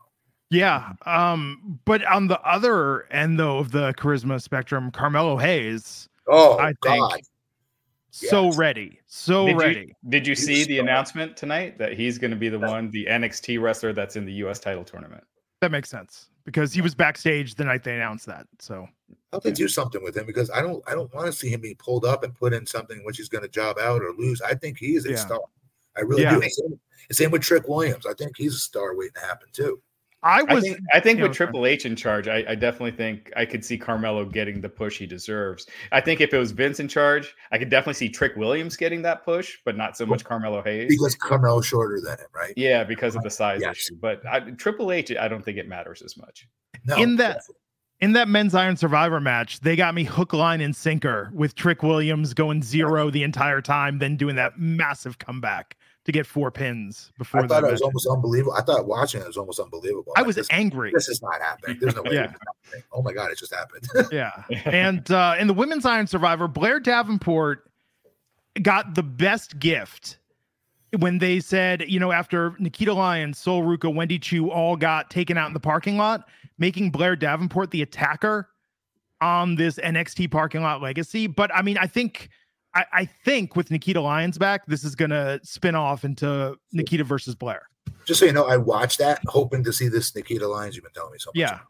Yeah. 0.49 0.93
Um, 1.05 1.79
but 1.85 2.03
on 2.05 2.27
the 2.27 2.39
other 2.41 3.11
end 3.13 3.39
though 3.39 3.59
of 3.59 3.71
the 3.71 3.93
charisma 3.93 4.41
spectrum, 4.41 4.91
Carmelo 4.91 5.37
Hayes, 5.37 6.09
Oh 6.27 6.57
I 6.59 6.67
think 6.83 6.99
God! 6.99 7.19
so 8.11 8.51
ready, 8.53 8.99
so 9.05 9.45
Did 9.47 9.57
ready. 9.57 9.79
you 10.03 10.09
did 10.09 10.27
you 10.27 10.31
He 10.31 10.35
see 10.41 10.57
was 10.59 10.67
the 10.67 10.77
so- 10.77 10.81
announcement 10.83 11.37
tonight 11.37 11.77
that 11.77 11.93
he's 11.93 12.17
going 12.17 12.31
to 12.31 12.37
be 12.37 12.49
the 12.49 12.59
one, 12.59 12.89
the 12.91 13.05
NXT 13.05 13.61
wrestler 13.61 13.93
that's 13.93 14.15
in 14.15 14.25
the 14.25 14.33
U.S. 14.33 14.59
title 14.59 14.83
tournament? 14.83 15.23
That 15.61 15.71
makes 15.71 15.89
sense 15.89 16.29
because 16.45 16.73
he 16.73 16.81
was 16.81 16.95
backstage 16.95 17.55
the 17.55 17.65
night 17.65 17.83
they 17.83 17.95
announced 17.95 18.25
that. 18.25 18.47
So 18.59 18.87
How 19.31 19.39
they 19.39 19.51
do 19.51 19.67
something 19.67 20.01
with 20.03 20.15
him 20.17 20.25
because 20.25 20.49
I 20.49 20.61
don't. 20.61 20.81
I 20.87 20.93
don't 20.95 21.13
want 21.13 21.27
to 21.27 21.33
see 21.33 21.49
him 21.49 21.61
be 21.61 21.75
pulled 21.75 22.05
up 22.05 22.23
and 22.23 22.33
put 22.33 22.53
in 22.53 22.65
something 22.65 23.03
which 23.05 23.17
he's 23.17 23.29
going 23.29 23.43
to 23.43 23.49
job 23.49 23.77
out 23.77 24.01
or 24.01 24.11
lose. 24.17 24.41
I 24.41 24.55
think 24.55 24.79
he 24.79 24.95
is 24.95 25.05
a 25.05 25.11
Yeah. 25.11 25.15
star. 25.17 25.41
I 25.99 26.03
really 26.03 26.23
Yeah. 26.23 26.39
do. 26.39 26.41
Same, 26.49 26.79
same 27.11 27.31
with 27.31 27.41
Trick 27.41 27.67
Williams. 27.67 28.05
I 28.05 28.13
think 28.13 28.33
he's 28.37 28.55
a 28.55 28.59
star 28.59 28.95
waiting 28.95 29.13
to 29.15 29.21
happen 29.21 29.49
too. 29.51 29.81
I 30.21 30.43
was. 30.43 30.65
I 30.65 30.67
think, 30.67 30.79
I 30.93 30.99
think 30.99 31.19
with 31.21 31.29
know, 31.29 31.33
Triple 31.33 31.65
H 31.65 31.85
in 31.85 31.95
charge, 31.95 32.27
I, 32.27 32.43
I 32.49 32.55
definitely 32.55 32.91
think 32.91 33.31
I 33.37 33.45
could 33.45 33.63
see 33.63 33.77
Carmelo 33.77 34.25
getting 34.25 34.59
the 34.59 34.67
push 34.67 34.97
he 34.97 35.05
deserves. 35.07 35.65
I 35.93 36.01
think 36.01 36.19
if 36.19 36.33
it 36.33 36.37
was 36.37 36.51
Vince 36.51 36.81
in 36.81 36.89
charge, 36.89 37.33
I 37.53 37.57
could 37.57 37.69
definitely 37.69 37.93
see 37.93 38.09
Trick 38.09 38.35
Williams 38.35 38.75
getting 38.75 39.01
that 39.03 39.23
push, 39.23 39.57
but 39.63 39.77
not 39.77 39.95
so 39.95 40.05
much 40.05 40.25
Carmelo 40.25 40.61
Hayes. 40.61 40.89
Because 40.89 41.15
Carmelo's 41.15 41.65
shorter 41.67 42.01
than 42.01 42.17
him, 42.19 42.27
right? 42.35 42.53
yeah, 42.57 42.83
because 42.83 43.15
of 43.15 43.23
the 43.23 43.29
size 43.29 43.61
Yes. 43.61 43.77
issue. 43.77 43.95
But 44.01 44.25
I, 44.25 44.41
Triple 44.51 44.91
H, 44.91 45.09
I 45.17 45.29
don't 45.29 45.43
think 45.43 45.57
it 45.57 45.69
matters 45.69 46.01
as 46.01 46.17
much. 46.17 46.47
No, 46.83 46.97
In 46.97 47.15
that- 47.15 47.35
definitely. 47.35 47.55
in 48.01 48.11
that 48.13 48.27
men's 48.27 48.53
Iron 48.55 48.75
Survivor 48.75 49.21
match, 49.21 49.61
they 49.61 49.77
got 49.77 49.95
me 49.95 50.03
hook, 50.03 50.33
line, 50.33 50.59
and 50.59 50.75
sinker 50.75 51.29
with 51.33 51.55
Trick 51.55 51.81
Williams 51.81 52.33
going 52.33 52.61
zero 52.61 53.09
the 53.09 53.23
entire 53.23 53.61
time, 53.61 53.99
then 53.99 54.17
doing 54.17 54.35
that 54.35 54.59
massive 54.59 55.17
comeback 55.17 55.77
to 56.05 56.11
get 56.11 56.25
four 56.25 56.49
pins 56.49 57.11
before 57.17 57.43
I 57.43 57.47
thought 57.47 57.63
it 57.63 57.71
was 57.71 57.81
almost 57.81 58.07
unbelievable. 58.07 58.53
I 58.53 58.61
thought 58.61 58.87
watching 58.87 59.21
it 59.21 59.27
was 59.27 59.37
almost 59.37 59.59
unbelievable. 59.59 60.13
I 60.15 60.21
Like, 60.21 60.27
was 60.27 60.35
this, 60.37 60.47
angry. 60.49 60.91
this 60.93 61.09
is 61.09 61.21
not 61.21 61.39
happening. 61.41 61.77
There's 61.79 61.95
no 61.95 62.01
way. 62.03 62.13
Yeah. 62.13 62.21
happening. 62.21 62.83
Oh 62.91 63.01
my 63.01 63.13
god, 63.13 63.31
it 63.31 63.37
just 63.37 63.53
happened. 63.53 63.87
Yeah. 64.11 64.31
And 64.65 65.09
uh, 65.11 65.35
in 65.37 65.47
the 65.47 65.53
women's 65.53 65.85
Iron 65.85 66.07
Survivor, 66.07 66.47
Blair 66.47 66.79
Davenport 66.79 67.69
got 68.61 68.95
the 68.95 69.03
best 69.03 69.59
gift 69.59 70.17
when 70.97 71.19
they 71.19 71.39
said, 71.39 71.83
you 71.87 71.99
know, 71.99 72.11
after 72.11 72.55
Nikita 72.59 72.93
Lyons, 72.93 73.37
Sol 73.37 73.61
Ruca, 73.61 73.93
Wendy 73.93 74.17
Choo 74.17 74.49
all 74.49 74.75
got 74.75 75.09
taken 75.11 75.37
out 75.37 75.47
in 75.47 75.53
the 75.53 75.59
parking 75.59 75.97
lot, 75.97 76.27
making 76.57 76.89
Blair 76.91 77.15
Davenport 77.15 77.69
the 77.71 77.81
attacker 77.83 78.49
on 79.21 79.55
this 79.55 79.75
NXT 79.75 80.31
parking 80.31 80.61
lot 80.63 80.81
legacy. 80.81 81.27
But 81.27 81.53
I 81.53 81.61
mean, 81.61 81.77
I 81.77 81.85
think. 81.87 82.29
I, 82.75 82.85
I 82.93 83.05
think 83.25 83.55
with 83.55 83.71
Nikita 83.71 83.99
Lyons 84.01 84.37
back, 84.37 84.65
this 84.67 84.83
is 84.83 84.95
gonna 84.95 85.39
spin 85.43 85.75
off 85.75 86.03
into 86.05 86.55
Nikita 86.71 87.03
versus 87.03 87.35
Blair. 87.35 87.63
just 88.05 88.19
so 88.19 88.25
you 88.25 88.33
know, 88.33 88.45
I 88.45 88.57
watched 88.57 88.99
that 88.99 89.19
hoping 89.27 89.63
to 89.63 89.73
see 89.73 89.87
this 89.87 90.15
Nikita 90.15 90.47
Lyons 90.47 90.75
you've 90.75 90.83
been 90.83 90.93
telling 90.93 91.11
me 91.13 91.17
so 91.19 91.29
much. 91.29 91.37
Yeah, 91.37 91.47
about. 91.55 91.61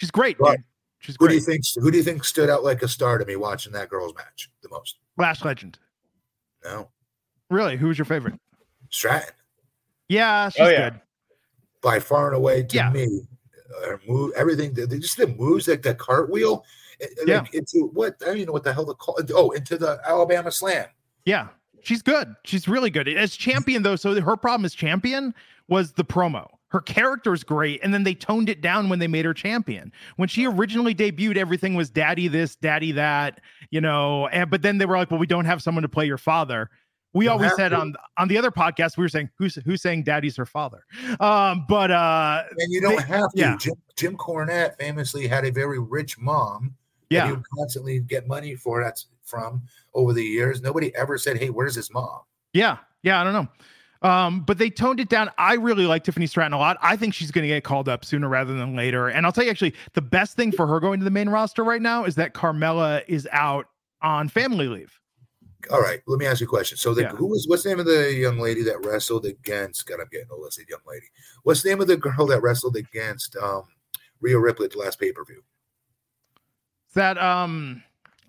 she's 0.00 0.10
great. 0.10 0.38
Right. 0.40 0.56
Dude. 0.58 0.64
She's 1.00 1.16
Who 1.18 1.26
do 1.28 1.34
you 1.34 1.40
think? 1.40 1.64
Who 1.80 1.90
do 1.90 1.98
you 1.98 2.04
think 2.04 2.24
stood 2.24 2.48
out 2.48 2.62
like 2.62 2.82
a 2.82 2.88
star 2.88 3.18
to 3.18 3.24
me 3.26 3.34
watching 3.36 3.72
that 3.72 3.88
girls' 3.88 4.14
match 4.16 4.48
the 4.62 4.68
most? 4.68 4.96
Lash 5.18 5.44
Legend. 5.44 5.78
No, 6.64 6.90
Really, 7.50 7.76
who 7.76 7.88
was 7.88 7.98
your 7.98 8.04
favorite? 8.04 8.34
Stratton. 8.88 9.34
Yeah, 10.08 10.48
she's 10.48 10.60
Oh, 10.64 10.68
yeah. 10.70 10.90
good. 10.90 11.00
by 11.82 11.98
far 11.98 12.28
and 12.28 12.36
away 12.36 12.62
to 12.62 12.76
Yeah. 12.76 12.90
me. 12.90 13.22
Her 13.84 14.00
move, 14.06 14.32
everything. 14.36 14.72
They 14.74 14.86
just 14.98 15.16
the 15.16 15.26
moves 15.26 15.66
like 15.66 15.82
the 15.82 15.94
cartwheel. 15.94 16.64
Yeah. 17.26 17.40
Like 17.40 17.54
into 17.54 17.90
what 17.92 18.16
I 18.22 18.26
don't 18.26 18.36
even 18.36 18.46
know 18.46 18.52
what 18.52 18.64
the 18.64 18.72
hell 18.72 18.86
to 18.86 18.94
call. 18.94 19.18
Oh, 19.34 19.50
into 19.50 19.76
the 19.76 20.00
Alabama 20.06 20.50
Slam. 20.52 20.86
Yeah, 21.24 21.48
she's 21.82 22.02
good. 22.02 22.34
She's 22.44 22.66
really 22.68 22.90
good 22.90 23.08
as 23.08 23.36
champion 23.36 23.82
though. 23.82 23.96
So 23.96 24.20
her 24.20 24.36
problem 24.36 24.64
as 24.64 24.74
champion 24.74 25.34
was 25.68 25.92
the 25.92 26.04
promo. 26.04 26.48
Her 26.68 26.80
character 26.80 27.34
is 27.34 27.44
great, 27.44 27.80
and 27.82 27.92
then 27.92 28.02
they 28.02 28.14
toned 28.14 28.48
it 28.48 28.62
down 28.62 28.88
when 28.88 28.98
they 28.98 29.06
made 29.06 29.26
her 29.26 29.34
champion. 29.34 29.92
When 30.16 30.26
she 30.28 30.46
originally 30.46 30.94
debuted, 30.94 31.36
everything 31.36 31.74
was 31.74 31.90
daddy 31.90 32.28
this, 32.28 32.56
daddy 32.56 32.92
that, 32.92 33.40
you 33.70 33.80
know. 33.80 34.26
And 34.28 34.48
but 34.50 34.62
then 34.62 34.78
they 34.78 34.86
were 34.86 34.96
like, 34.96 35.10
"Well, 35.10 35.20
we 35.20 35.26
don't 35.26 35.44
have 35.44 35.62
someone 35.62 35.82
to 35.82 35.88
play 35.88 36.06
your 36.06 36.16
father." 36.18 36.70
We 37.14 37.26
Don't 37.26 37.34
always 37.34 37.54
said 37.56 37.68
to. 37.68 37.76
on 37.78 37.94
on 38.16 38.28
the 38.28 38.38
other 38.38 38.50
podcast, 38.50 38.96
we 38.96 39.02
were 39.04 39.10
saying 39.10 39.28
who's 39.36 39.56
who's 39.66 39.82
saying 39.82 40.04
daddy's 40.04 40.34
her 40.38 40.46
father. 40.46 40.86
Um, 41.20 41.66
but 41.68 41.90
uh, 41.90 42.44
And 42.58 42.72
you 42.72 42.80
don't 42.80 42.96
They- 42.96 43.02
have 43.02 43.30
to. 43.32 43.38
yeah. 43.38 43.56
Jim, 43.58 43.74
Jim 43.96 44.16
Cornette 44.16 44.78
famously 44.78 45.26
had 45.26 45.44
a 45.44 45.50
very 45.52 45.78
rich 45.78 46.18
mom. 46.18 46.74
Yeah, 47.12 47.30
would 47.30 47.44
constantly 47.58 48.00
get 48.00 48.26
money 48.26 48.54
for 48.54 48.82
that 48.82 49.02
from 49.22 49.62
over 49.94 50.12
the 50.12 50.24
years. 50.24 50.60
Nobody 50.62 50.94
ever 50.94 51.18
said, 51.18 51.38
"Hey, 51.38 51.50
where's 51.50 51.74
his 51.74 51.92
mom?" 51.92 52.20
Yeah, 52.52 52.78
yeah, 53.02 53.20
I 53.20 53.24
don't 53.24 53.32
know. 53.32 53.48
Um, 54.02 54.40
but 54.40 54.58
they 54.58 54.68
toned 54.68 54.98
it 55.00 55.08
down. 55.08 55.30
I 55.38 55.54
really 55.54 55.86
like 55.86 56.02
Tiffany 56.02 56.26
Stratton 56.26 56.52
a 56.52 56.58
lot. 56.58 56.76
I 56.82 56.96
think 56.96 57.14
she's 57.14 57.30
going 57.30 57.42
to 57.42 57.48
get 57.48 57.62
called 57.62 57.88
up 57.88 58.04
sooner 58.04 58.28
rather 58.28 58.52
than 58.52 58.74
later. 58.74 59.08
And 59.08 59.24
I'll 59.24 59.32
tell 59.32 59.44
you, 59.44 59.50
actually, 59.50 59.74
the 59.92 60.02
best 60.02 60.36
thing 60.36 60.50
for 60.50 60.66
her 60.66 60.80
going 60.80 60.98
to 60.98 61.04
the 61.04 61.10
main 61.10 61.28
roster 61.28 61.62
right 61.62 61.80
now 61.80 62.04
is 62.04 62.16
that 62.16 62.34
Carmella 62.34 63.02
is 63.06 63.28
out 63.30 63.66
on 64.02 64.28
family 64.28 64.66
leave. 64.66 64.98
All 65.70 65.80
right, 65.80 66.00
let 66.08 66.18
me 66.18 66.26
ask 66.26 66.40
you 66.40 66.46
a 66.46 66.50
question. 66.50 66.76
So, 66.76 66.92
the, 66.92 67.02
Yeah. 67.02 67.10
who 67.10 67.28
was 67.28 67.46
what's 67.46 67.62
the 67.62 67.68
name 67.68 67.78
of 67.78 67.86
the 67.86 68.12
young 68.12 68.40
lady 68.40 68.64
that 68.64 68.84
wrestled 68.84 69.24
against? 69.24 69.86
God, 69.86 70.00
I'm 70.00 70.08
getting 70.10 70.26
old. 70.32 70.42
Let's 70.42 70.56
say 70.56 70.64
young 70.68 70.80
lady. 70.84 71.06
What's 71.44 71.62
the 71.62 71.68
name 71.68 71.80
of 71.80 71.86
the 71.86 71.96
girl 71.96 72.26
that 72.26 72.42
wrestled 72.42 72.74
against 72.74 73.36
um, 73.36 73.62
Rhea 74.20 74.38
Ripley 74.38 74.64
at 74.64 74.72
the 74.72 74.78
last 74.78 74.98
pay 74.98 75.12
per 75.12 75.24
view? 75.24 75.44
That 76.94 77.18
um, 77.18 77.82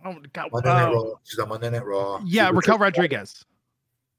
oh 0.05 0.15
God, 0.33 0.49
Monday 0.51 0.69
Night 0.69 0.87
uh, 0.89 0.93
Raw. 0.93 1.13
She's 1.23 1.39
on 1.39 1.49
Monday 1.49 1.69
Night 1.69 1.85
Raw. 1.85 2.21
Yeah, 2.25 2.49
Raquel 2.53 2.77
Rodriguez. 2.77 3.45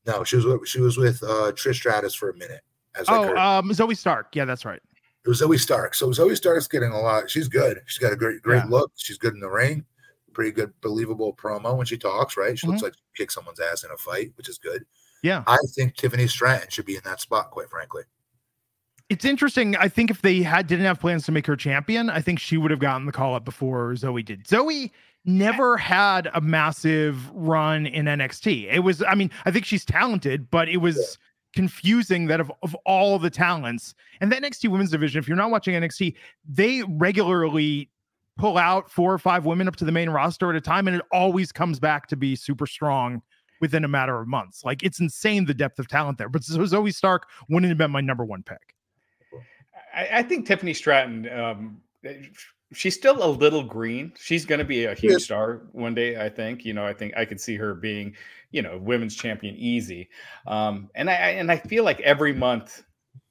No, 0.07 0.23
she 0.25 0.37
was 0.37 0.45
with, 0.45 0.69
she 0.69 0.81
was 0.81 0.97
with 0.99 1.23
uh, 1.23 1.53
Trish 1.53 1.77
Stratus 1.77 2.15
for 2.15 2.31
a 2.31 2.35
minute. 2.37 2.61
As 2.99 3.09
like 3.09 3.21
Oh, 3.21 3.23
her, 3.29 3.37
um, 3.39 3.71
Zoey 3.71 3.97
Stark. 3.97 4.37
Yeah, 4.37 4.45
that's 4.45 4.65
right. 4.67 4.81
it 5.25 5.29
was 5.29 5.41
Zoey 5.41 5.59
Stark. 5.59 5.95
So 5.95 6.09
Zoey 6.11 6.37
Stark's 6.37 6.69
getting 6.69 6.91
a 6.93 7.01
lot. 7.01 7.31
She's 7.31 7.49
good. 7.49 7.81
She's 7.87 7.99
got 7.99 8.13
a 8.13 8.17
great 8.17 8.43
great 8.43 8.59
Yeah. 8.65 8.69
look. 8.69 8.93
She's 8.97 9.17
good 9.19 9.33
in 9.35 9.41
the 9.41 9.49
ring. 9.51 9.85
Pretty 10.35 10.51
good, 10.51 10.73
believable 10.83 11.35
promo 11.35 11.77
when 11.77 11.87
she 11.87 11.97
talks. 11.97 12.37
Right? 12.37 12.59
She 12.59 12.67
looks 12.67 12.79
Mm-hmm. 12.79 12.85
like 12.87 12.95
she 13.15 13.23
kick 13.23 13.31
someone's 13.31 13.61
ass 13.61 13.85
in 13.85 13.91
a 13.91 13.97
fight, 13.97 14.33
which 14.37 14.49
is 14.49 14.59
good. 14.59 14.85
Yeah. 15.23 15.43
I 15.47 15.57
think 15.75 15.95
Tiffany 15.97 16.27
Stratton 16.27 16.69
should 16.69 16.85
be 16.85 16.97
in 16.97 17.03
that 17.05 17.21
spot. 17.21 17.51
Quite 17.51 17.71
frankly. 17.71 18.03
It's 19.11 19.25
interesting. 19.25 19.77
I 19.77 19.89
think 19.89 20.11
if 20.11 20.23
they 20.23 20.43
had 20.43 20.67
didn't 20.67 20.87
have 20.87 20.99
plans 20.99 21.25
to 21.27 21.33
make 21.33 21.47
her 21.47 21.57
champion, 21.57 22.09
I 22.09 22.21
think 22.21 22.39
she 22.39 22.57
would 22.57 22.71
have 22.71 22.81
gotten 22.81 23.07
the 23.07 23.13
call 23.13 23.35
up 23.35 23.45
before 23.45 23.93
Zoey 23.93 24.25
did. 24.25 24.45
Zoey 24.45 24.91
never 25.27 25.77
had 25.77 26.31
a 26.35 26.41
massive 26.41 27.31
run 27.33 27.87
in 27.87 28.07
NXT. 28.07 28.73
It 28.73 28.81
was, 28.81 29.03
I 29.03 29.15
mean, 29.15 29.31
I 29.45 29.51
think 29.51 29.65
she's 29.65 29.85
talented, 29.85 30.51
but 30.51 30.69
it 30.69 30.79
was 30.79 31.19
confusing 31.55 32.27
that 32.27 32.41
of, 32.41 32.51
of 32.63 32.75
all 32.85 33.19
the 33.19 33.31
talents 33.31 33.95
and 34.21 34.33
the 34.33 34.37
NXT 34.37 34.69
women's 34.71 34.91
division, 34.91 35.19
if 35.19 35.29
you're 35.29 35.37
not 35.37 35.51
watching 35.51 35.75
NXT, 35.75 36.15
they 36.49 36.83
regularly 36.89 37.91
pull 38.37 38.59
out 38.59 38.91
four 38.91 39.13
or 39.13 39.19
five 39.19 39.45
women 39.45 39.69
up 39.69 39.77
to 39.77 39.85
the 39.85 39.93
main 39.93 40.11
roster 40.11 40.51
at 40.51 40.57
a 40.57 40.61
time, 40.61 40.89
and 40.89 40.97
it 40.97 41.03
always 41.13 41.53
comes 41.53 41.79
back 41.79 42.09
to 42.09 42.17
be 42.17 42.35
super 42.35 42.67
strong 42.67 43.23
within 43.61 43.85
a 43.85 43.89
matter 43.89 44.21
of 44.21 44.29
months. 44.29 44.65
Like 44.65 44.83
it's 44.83 44.99
insane 44.99 45.45
the 45.45 45.55
depth 45.55 45.79
of 45.79 45.89
talent 45.89 46.19
there. 46.19 46.29
But 46.29 46.43
so 46.43 46.59
Zoey 46.59 46.95
Stark 46.95 47.29
wouldn't 47.49 47.71
have 47.71 47.79
been 47.79 47.91
my 47.91 48.01
number 48.01 48.25
one 48.25 48.43
pick. 48.43 48.75
I, 49.95 50.09
I 50.19 50.23
think 50.23 50.47
Tiffany 50.47 50.75
Stratton, 50.75 51.29
um, 51.31 51.81
she's 52.73 52.95
still 52.95 53.25
a 53.25 53.29
little 53.31 53.63
green. 53.63 54.13
She's 54.19 54.45
going 54.45 54.59
to 54.59 54.65
be 54.65 54.85
a 54.87 54.95
huge 54.95 55.13
Yes. 55.13 55.25
star 55.25 55.63
one 55.73 55.95
day. 55.95 56.23
I 56.25 56.29
think. 56.29 56.65
You 56.65 56.75
know, 56.75 56.85
I 56.87 56.93
think 56.93 57.17
I 57.17 57.25
could 57.25 57.41
see 57.41 57.57
her 57.57 57.75
being, 57.75 58.15
you 58.51 58.63
know, 58.63 58.79
women's 58.79 59.15
champion 59.17 59.55
easy. 59.57 60.09
Um, 60.47 60.91
and 60.95 61.09
I 61.11 61.15
I- 61.15 61.31
and 61.41 61.51
I 61.51 61.57
feel 61.59 61.85
like 61.85 62.01
every 62.01 62.33
month 62.33 62.83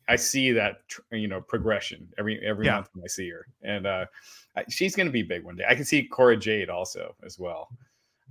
I 0.08 0.16
see 0.18 0.52
that 0.52 0.82
you 1.12 1.28
know 1.28 1.40
progression 1.42 2.10
every 2.18 2.40
every 2.46 2.66
Yeah. 2.66 2.76
month 2.76 2.90
when 2.94 3.04
I 3.04 3.08
see 3.08 3.30
her, 3.30 3.48
and 3.62 3.86
uh, 3.88 4.06
she's 4.70 4.96
going 4.96 5.08
to 5.08 5.14
be 5.14 5.24
big 5.24 5.44
one 5.44 5.56
day. 5.56 5.64
I 5.68 5.76
can 5.76 5.86
see 5.86 6.04
Cora 6.04 6.36
Jade 6.38 6.70
also 6.70 7.16
as 7.26 7.40
well. 7.40 7.70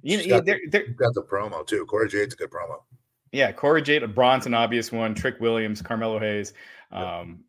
You 0.03 0.19
know, 0.19 0.37
got 0.39 0.45
they're, 0.45 0.61
they're, 0.71 0.89
got 0.89 1.15
the 1.15 1.23
promo 1.23 1.67
too. 1.67 1.87
Cora 1.87 2.09
Jade's 2.09 2.35
a 2.35 2.37
good 2.37 2.51
promo. 2.51 2.83
yeah, 3.31 3.53
Cora 3.53 3.81
Jade, 3.81 4.15
Bron's 4.15 4.47
an 4.47 4.53
obvious 4.55 4.91
one. 4.93 5.15
Trick 5.15 5.41
Williams, 5.41 5.81
Carmelo 5.81 6.19
Hayes. 6.19 6.53
Yeah. 6.93 7.21
Um, 7.21 7.45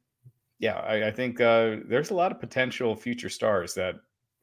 yeah, 0.64 0.78
I, 0.80 1.08
I 1.08 1.12
think 1.12 1.42
uh, 1.42 1.76
there's 1.86 2.10
a 2.10 2.14
lot 2.14 2.32
of 2.32 2.40
potential 2.40 2.96
future 2.96 3.28
stars 3.30 3.74
that, 3.74 3.96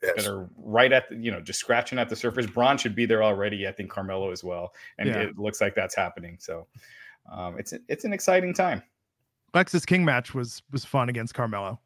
Yes. 0.02 0.12
that 0.16 0.26
are 0.32 0.48
right 0.56 0.92
at 0.92 1.08
the, 1.10 1.16
you 1.16 1.30
know, 1.30 1.40
just 1.42 1.60
scratching 1.60 1.98
at 1.98 2.08
the 2.08 2.16
surface. 2.16 2.46
Bron 2.46 2.78
should 2.78 2.94
be 2.94 3.04
there 3.06 3.22
already. 3.22 3.66
I 3.68 3.72
think 3.72 3.90
Carmelo 3.90 4.30
as 4.32 4.42
well, 4.42 4.72
and 4.98 5.08
Yeah. 5.08 5.18
it 5.20 5.38
looks 5.38 5.60
like 5.60 5.74
that's 5.74 5.94
happening. 5.94 6.36
So 6.40 6.66
um, 7.30 7.58
it's 7.58 7.74
it's 7.88 8.04
an 8.04 8.12
exciting 8.14 8.54
time. 8.54 8.82
Lexis 9.54 9.84
King 9.86 10.02
match 10.04 10.34
was 10.34 10.62
was 10.72 10.84
fun 10.86 11.08
against 11.10 11.34
Carmelo. 11.34 11.80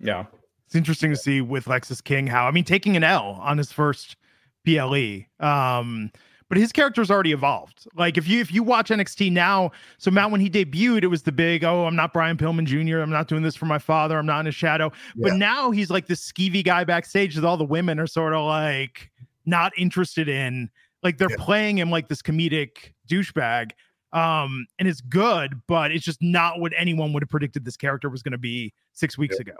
Yeah, 0.00 0.24
It's 0.66 0.74
interesting 0.74 1.10
to 1.10 1.16
see 1.16 1.40
with 1.40 1.66
Lexis 1.66 2.02
King 2.02 2.26
how 2.26 2.48
I 2.48 2.50
mean 2.50 2.64
taking 2.64 2.96
an 2.96 3.04
L 3.04 3.38
on 3.40 3.58
his 3.58 3.70
first 3.70 4.16
PLE. 4.64 5.26
Um, 5.38 6.10
but 6.50 6.58
his 6.58 6.70
character's 6.72 7.10
already 7.10 7.32
evolved. 7.32 7.86
Like 7.94 8.18
if 8.18 8.28
you 8.28 8.40
if 8.40 8.52
you 8.52 8.62
watch 8.62 8.90
NXT 8.90 9.32
now, 9.32 9.70
so 9.96 10.10
Matt 10.10 10.30
when 10.30 10.42
he 10.42 10.50
debuted, 10.50 11.02
it 11.02 11.06
was 11.06 11.22
the 11.22 11.32
big 11.32 11.64
oh 11.64 11.86
I'm 11.86 11.96
not 11.96 12.12
Brian 12.12 12.36
Pillman 12.36 12.66
Jr. 12.66 12.98
I'm 13.00 13.08
not 13.08 13.26
doing 13.28 13.42
this 13.42 13.56
for 13.56 13.64
my 13.64 13.78
father. 13.78 14.18
I'm 14.18 14.26
not 14.26 14.40
in 14.40 14.46
his 14.46 14.54
shadow. 14.54 14.92
But 15.16 15.34
now 15.36 15.70
he's 15.70 15.88
like 15.88 16.06
this 16.06 16.20
skeevy 16.30 16.62
guy 16.62 16.84
backstage 16.84 17.34
that 17.36 17.44
all 17.46 17.56
the 17.56 17.64
women 17.64 17.98
are 17.98 18.06
sort 18.06 18.34
of 18.34 18.44
like 18.44 19.10
not 19.46 19.72
interested 19.78 20.28
in. 20.28 20.68
Like 21.02 21.16
they're 21.16 21.30
Yeah. 21.30 21.36
playing 21.38 21.78
him 21.78 21.90
like 21.90 22.08
this 22.08 22.20
comedic 22.20 22.92
douchebag. 23.08 23.70
Um, 24.12 24.66
and 24.78 24.86
it's 24.88 25.00
good, 25.00 25.62
but 25.68 25.92
it's 25.92 26.04
just 26.04 26.20
not 26.20 26.58
what 26.60 26.72
anyone 26.76 27.12
would 27.14 27.22
have 27.22 27.30
predicted 27.30 27.64
this 27.64 27.76
character 27.76 28.10
was 28.10 28.22
going 28.22 28.32
to 28.32 28.38
be 28.38 28.74
six 28.92 29.16
weeks 29.16 29.38
ago 29.38 29.52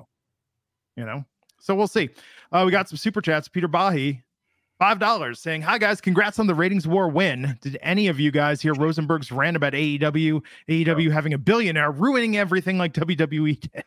you 0.96 1.05
know 1.07 1.24
so 1.61 1.72
we'll 1.72 1.87
see 1.87 2.11
uh 2.50 2.64
we 2.66 2.72
got 2.72 2.88
some 2.88 2.96
super 2.96 3.20
chats 3.20 3.46
peter 3.46 3.68
bahi 3.68 4.20
five 4.80 4.98
dollars 4.98 5.38
saying 5.38 5.62
hi 5.62 5.78
guys 5.78 6.00
congrats 6.00 6.40
on 6.40 6.48
the 6.48 6.54
ratings 6.54 6.88
war 6.88 7.08
win 7.08 7.56
did 7.60 7.78
any 7.82 8.08
of 8.08 8.18
you 8.18 8.30
guys 8.32 8.60
hear 8.60 8.74
rosenberg's 8.74 9.30
rant 9.30 9.56
about 9.56 9.74
aew 9.74 10.42
aew 10.68 11.12
having 11.12 11.34
a 11.34 11.38
billionaire 11.38 11.92
ruining 11.92 12.36
everything 12.36 12.78
like 12.78 12.92
wwe 12.94 13.60
did 13.60 13.84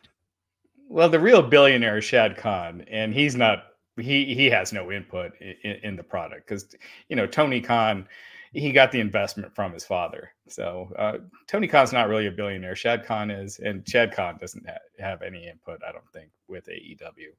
well, 0.94 1.08
the 1.08 1.18
real 1.18 1.42
billionaire 1.42 1.98
is 1.98 2.04
Shad 2.04 2.36
Khan, 2.36 2.84
and 2.88 3.12
he's 3.12 3.34
not. 3.34 3.64
He 3.96 4.32
he 4.34 4.46
has 4.50 4.72
no 4.72 4.92
input 4.92 5.32
in, 5.40 5.72
in 5.82 5.96
the 5.96 6.04
product 6.04 6.46
because 6.46 6.74
you 7.08 7.16
know 7.16 7.26
Tony 7.26 7.60
Khan. 7.60 8.08
he 8.52 8.70
got 8.70 8.92
the 8.92 9.00
investment 9.00 9.52
from 9.54 9.72
his 9.72 9.84
father. 9.84 10.30
So 10.48 10.92
uh, 10.96 11.18
Tony 11.48 11.66
Khan's 11.66 11.92
not 11.92 12.08
really 12.08 12.28
a 12.28 12.30
billionaire. 12.30 12.76
Shad 12.76 13.04
Khan 13.04 13.30
is, 13.30 13.58
and 13.58 13.88
Shad 13.88 14.14
Khan 14.14 14.38
doesn't 14.40 14.64
ha- 14.68 14.78
have 15.00 15.22
any 15.22 15.48
input, 15.48 15.80
I 15.86 15.90
don't 15.90 16.08
think, 16.12 16.30
with 16.46 16.66
AEW. 16.66 17.32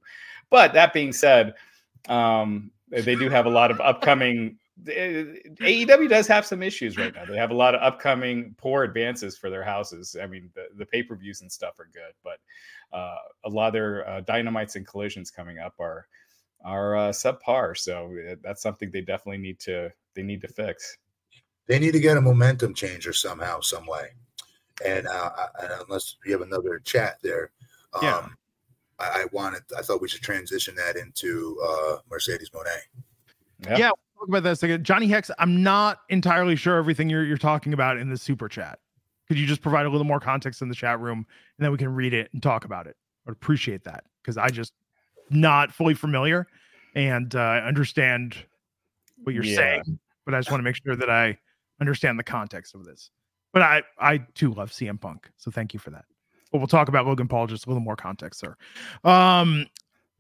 But 0.50 0.74
that 0.74 0.92
being 0.92 1.14
said, 1.14 1.54
um, 2.08 2.72
they 2.90 3.16
do 3.16 3.30
have 3.30 3.46
a 3.46 3.50
lot 3.50 3.72
of 3.72 3.80
upcoming. 3.82 4.58
AEW 4.86 6.10
does 6.10 6.28
have 6.28 6.46
some 6.46 6.62
issues 6.62 6.98
right 6.98 7.14
now. 7.14 7.26
They 7.26 7.38
have 7.38 7.52
a 7.52 7.56
lot 7.56 7.76
of 7.76 7.82
upcoming 7.82 8.56
poor 8.58 8.84
advances 8.84 9.38
for 9.38 9.50
their 9.50 9.64
houses. 9.64 10.16
I 10.22 10.28
mean, 10.28 10.50
the, 10.54 10.68
the 10.78 10.86
pay 10.86 11.04
per 11.04 11.16
views 11.16 11.42
and 11.42 11.52
stuff 11.52 11.80
are 11.80 11.90
good, 11.94 12.14
but 12.24 12.40
uh, 12.96 13.18
a 13.46 13.50
lot 13.50 13.68
of 13.68 13.74
their 13.74 14.08
uh, 14.08 14.22
dynamites 14.22 14.76
and 14.76 14.86
collisions 14.86 15.32
coming 15.32 15.60
up 15.60 15.74
are 15.80 16.08
are 16.64 16.96
uh, 16.96 17.10
subpar. 17.10 17.78
So 17.78 18.16
uh, 18.32 18.36
that's 18.44 18.62
something 18.62 18.92
they 18.92 19.02
definitely 19.02 19.38
need 19.38 19.60
to 19.62 19.92
they 20.16 20.24
need 20.24 20.42
to 20.42 20.48
fix. 20.48 20.98
They 21.68 21.80
need 21.80 21.92
to 21.92 22.00
get 22.00 22.18
a 22.18 22.22
momentum 22.22 22.74
changer 22.74 23.14
somehow, 23.14 23.60
some 23.62 23.88
way. 23.88 24.10
And, 24.86 25.08
uh, 25.08 25.32
and 25.62 25.72
unless 25.88 26.18
you 26.26 26.34
have 26.34 26.42
another 26.42 26.80
chat 26.80 27.18
there, 27.24 27.52
um, 27.94 28.04
yeah. 28.04 28.28
I, 29.00 29.04
I, 29.04 29.26
wanted 29.32 29.64
I 29.78 29.82
thought 29.82 30.02
we 30.02 30.08
should 30.08 30.22
transition 30.22 30.76
that 30.76 30.96
into 30.96 31.60
uh, 31.64 31.98
Mercedes 32.10 32.50
Moné. 32.50 32.78
Yeah. 33.64 33.78
yeah 33.78 33.92
talk 34.26 34.28
about 34.28 34.44
this 34.44 34.64
again. 34.64 34.84
Johnny 34.84 35.08
Hex, 35.08 35.32
I'm 35.40 35.62
not 35.64 36.00
entirely 36.10 36.56
sure 36.56 36.78
everything 36.78 37.10
you're 37.10 37.26
you're 37.26 37.38
talking 37.38 37.74
about 37.74 37.98
in 37.98 38.10
the 38.10 38.18
super 38.18 38.48
chat. 38.48 38.80
Could 39.28 39.40
you 39.40 39.48
just 39.48 39.62
provide 39.62 39.86
a 39.86 39.90
little 39.90 40.06
more 40.06 40.20
context 40.20 40.62
in 40.62 40.70
the 40.70 40.76
chat 40.76 41.00
room 41.00 41.26
and 41.58 41.66
then 41.66 41.72
we 41.72 41.78
can 41.78 41.94
read 41.94 42.14
it 42.14 42.30
and 42.34 42.42
talk 42.42 42.66
about 42.66 42.88
it? 42.88 42.96
I'd 43.28 43.32
appreciate 43.32 43.84
that 43.86 44.04
because 44.22 44.38
I 44.38 44.50
just 44.50 44.74
not 45.30 45.72
fully 45.72 45.96
familiar 45.96 46.48
and 46.96 47.34
uh, 47.36 47.62
understand 47.66 48.36
what 49.24 49.34
you're 49.34 49.44
yeah. 49.44 49.56
saying, 49.56 50.00
but 50.26 50.36
I 50.36 50.40
just 50.40 50.52
want 50.52 50.60
to 50.60 50.64
make 50.64 50.76
sure 50.76 50.96
that 50.96 51.10
I 51.10 51.38
understand 51.82 52.20
the 52.20 52.24
context 52.24 52.76
of 52.76 52.86
this. 52.86 53.10
But 53.52 53.64
I, 53.64 53.84
I 53.98 54.18
too 54.36 54.54
love 54.54 54.72
CM 54.72 55.00
Punk, 55.00 55.30
so 55.38 55.50
thank 55.50 55.74
you 55.74 55.80
for 55.80 55.90
that. 55.92 56.06
But 56.56 56.60
we'll 56.60 56.68
talk 56.68 56.88
about 56.88 57.06
Logan 57.06 57.28
Paul 57.28 57.48
just 57.48 57.66
a 57.66 57.70
little 57.70 57.84
more 57.84 57.98
context, 57.98 58.40
sir. 58.40 58.56
Um, 59.04 59.66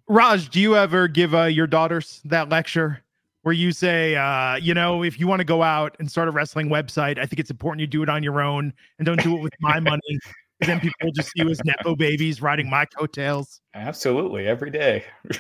Raj, 0.10 0.50
do 0.50 0.60
you 0.60 0.76
ever 0.76 1.08
give 1.08 1.34
uh, 1.34 1.44
your 1.44 1.66
daughters 1.66 2.20
that 2.26 2.50
lecture 2.50 3.02
where 3.44 3.54
you 3.54 3.72
say, 3.72 4.18
uh, 4.18 4.58
you 4.58 4.74
know, 4.74 5.02
if 5.02 5.18
you 5.18 5.28
want 5.28 5.40
to 5.40 5.46
go 5.46 5.64
out 5.64 5.96
and 5.98 6.12
start 6.12 6.28
a 6.28 6.32
wrestling 6.32 6.68
website, 6.68 7.18
I 7.18 7.26
think 7.26 7.40
it's 7.40 7.52
important 7.52 7.80
you 7.80 7.88
do 7.88 8.04
it 8.04 8.10
on 8.10 8.22
your 8.22 8.42
own 8.42 8.74
and 9.00 9.06
don't 9.06 9.24
do 9.24 9.38
it 9.38 9.42
with 9.44 9.54
my 9.62 9.80
money 9.80 10.20
then 10.62 10.80
people 10.80 11.12
just 11.14 11.30
see 11.32 11.44
you 11.44 11.50
as 11.50 11.60
nepo 11.66 11.96
babies 11.96 12.42
riding 12.42 12.70
my 12.70 12.86
coattails. 12.86 13.60
Absolutely, 13.74 14.48
every 14.48 14.70
day. 14.70 15.04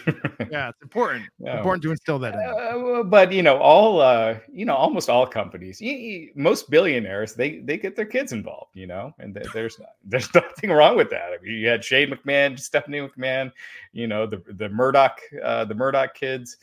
yeah, 0.51 0.69
it's 0.69 0.81
important. 0.81 1.25
Yeah. 1.39 1.57
Important 1.57 1.83
to 1.83 1.91
instill 1.91 2.19
that. 2.19 2.33
In 2.33 2.99
uh, 2.99 3.03
but 3.03 3.31
you 3.31 3.41
know, 3.41 3.57
all 3.57 4.01
uh, 4.01 4.37
you 4.51 4.65
know, 4.65 4.75
almost 4.75 5.09
all 5.09 5.25
companies, 5.25 5.79
you, 5.79 5.93
you, 5.93 6.31
most 6.35 6.69
billionaires, 6.69 7.33
they 7.33 7.59
they 7.59 7.77
get 7.77 7.95
their 7.95 8.05
kids 8.05 8.33
involved. 8.33 8.71
You 8.73 8.87
know, 8.87 9.13
and 9.19 9.33
they, 9.33 9.43
there's 9.53 9.79
there's 10.03 10.33
nothing 10.33 10.71
wrong 10.71 10.97
with 10.97 11.09
that. 11.11 11.31
I 11.31 11.41
mean, 11.41 11.55
you 11.55 11.67
had 11.67 11.83
Shane 11.83 12.09
McMahon, 12.09 12.59
Stephanie 12.59 12.99
McMahon, 12.99 13.51
you 13.93 14.07
know, 14.07 14.25
the 14.25 14.43
the 14.47 14.67
Murdoch, 14.67 15.19
uh, 15.43 15.63
the 15.63 15.75
Murdoch 15.75 16.13
kids. 16.13 16.57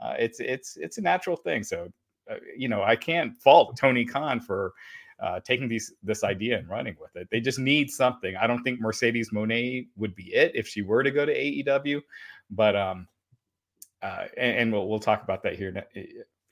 Uh, 0.00 0.14
it's 0.18 0.38
it's 0.38 0.76
it's 0.76 0.98
a 0.98 1.02
natural 1.02 1.36
thing. 1.36 1.64
So, 1.64 1.90
uh, 2.30 2.36
you 2.56 2.68
know, 2.68 2.82
I 2.82 2.94
can't 2.94 3.36
fault 3.36 3.76
Tony 3.76 4.04
Khan 4.04 4.40
for 4.40 4.74
uh, 5.20 5.40
taking 5.40 5.68
these 5.68 5.94
this 6.02 6.24
idea 6.24 6.58
and 6.58 6.68
running 6.68 6.96
with 7.00 7.14
it. 7.16 7.28
They 7.30 7.40
just 7.40 7.58
need 7.58 7.90
something. 7.90 8.36
I 8.36 8.46
don't 8.46 8.62
think 8.62 8.80
Mercedes 8.80 9.30
Moné 9.30 9.86
would 9.96 10.14
be 10.14 10.34
it 10.34 10.52
if 10.54 10.68
she 10.68 10.82
were 10.82 11.02
to 11.02 11.10
go 11.10 11.24
to 11.24 11.34
AEW, 11.34 12.02
but 12.50 12.76
um, 12.76 13.08
uh, 14.02 14.24
and, 14.36 14.58
and 14.58 14.72
we'll 14.72 14.88
we'll 14.88 15.00
talk 15.00 15.22
about 15.22 15.42
that 15.42 15.56
here 15.56 15.86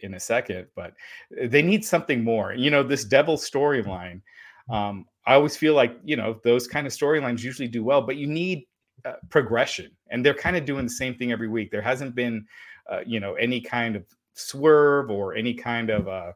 in 0.00 0.14
a 0.14 0.20
second. 0.20 0.66
But 0.74 0.94
they 1.30 1.62
need 1.62 1.84
something 1.84 2.24
more. 2.24 2.54
You 2.54 2.70
know, 2.70 2.82
this 2.82 3.04
devil 3.04 3.36
storyline. 3.36 4.22
Um, 4.70 5.06
I 5.26 5.34
always 5.34 5.56
feel 5.56 5.74
like 5.74 5.98
you 6.04 6.16
know 6.16 6.40
those 6.44 6.66
kind 6.66 6.86
of 6.86 6.92
storylines 6.92 7.42
usually 7.42 7.68
do 7.68 7.84
well, 7.84 8.00
but 8.00 8.16
you 8.16 8.26
need 8.26 8.64
uh, 9.04 9.14
progression, 9.30 9.90
and 10.10 10.24
they're 10.24 10.34
kind 10.34 10.56
of 10.56 10.64
doing 10.64 10.84
the 10.84 10.90
same 10.90 11.14
thing 11.14 11.32
every 11.32 11.48
week. 11.48 11.70
There 11.70 11.82
hasn't 11.82 12.14
been, 12.14 12.46
uh, 12.90 13.00
you 13.06 13.20
know, 13.20 13.34
any 13.34 13.60
kind 13.60 13.96
of 13.96 14.06
swerve 14.34 15.10
or 15.10 15.34
any 15.34 15.54
kind 15.54 15.90
of 15.90 16.08
uh, 16.08 16.32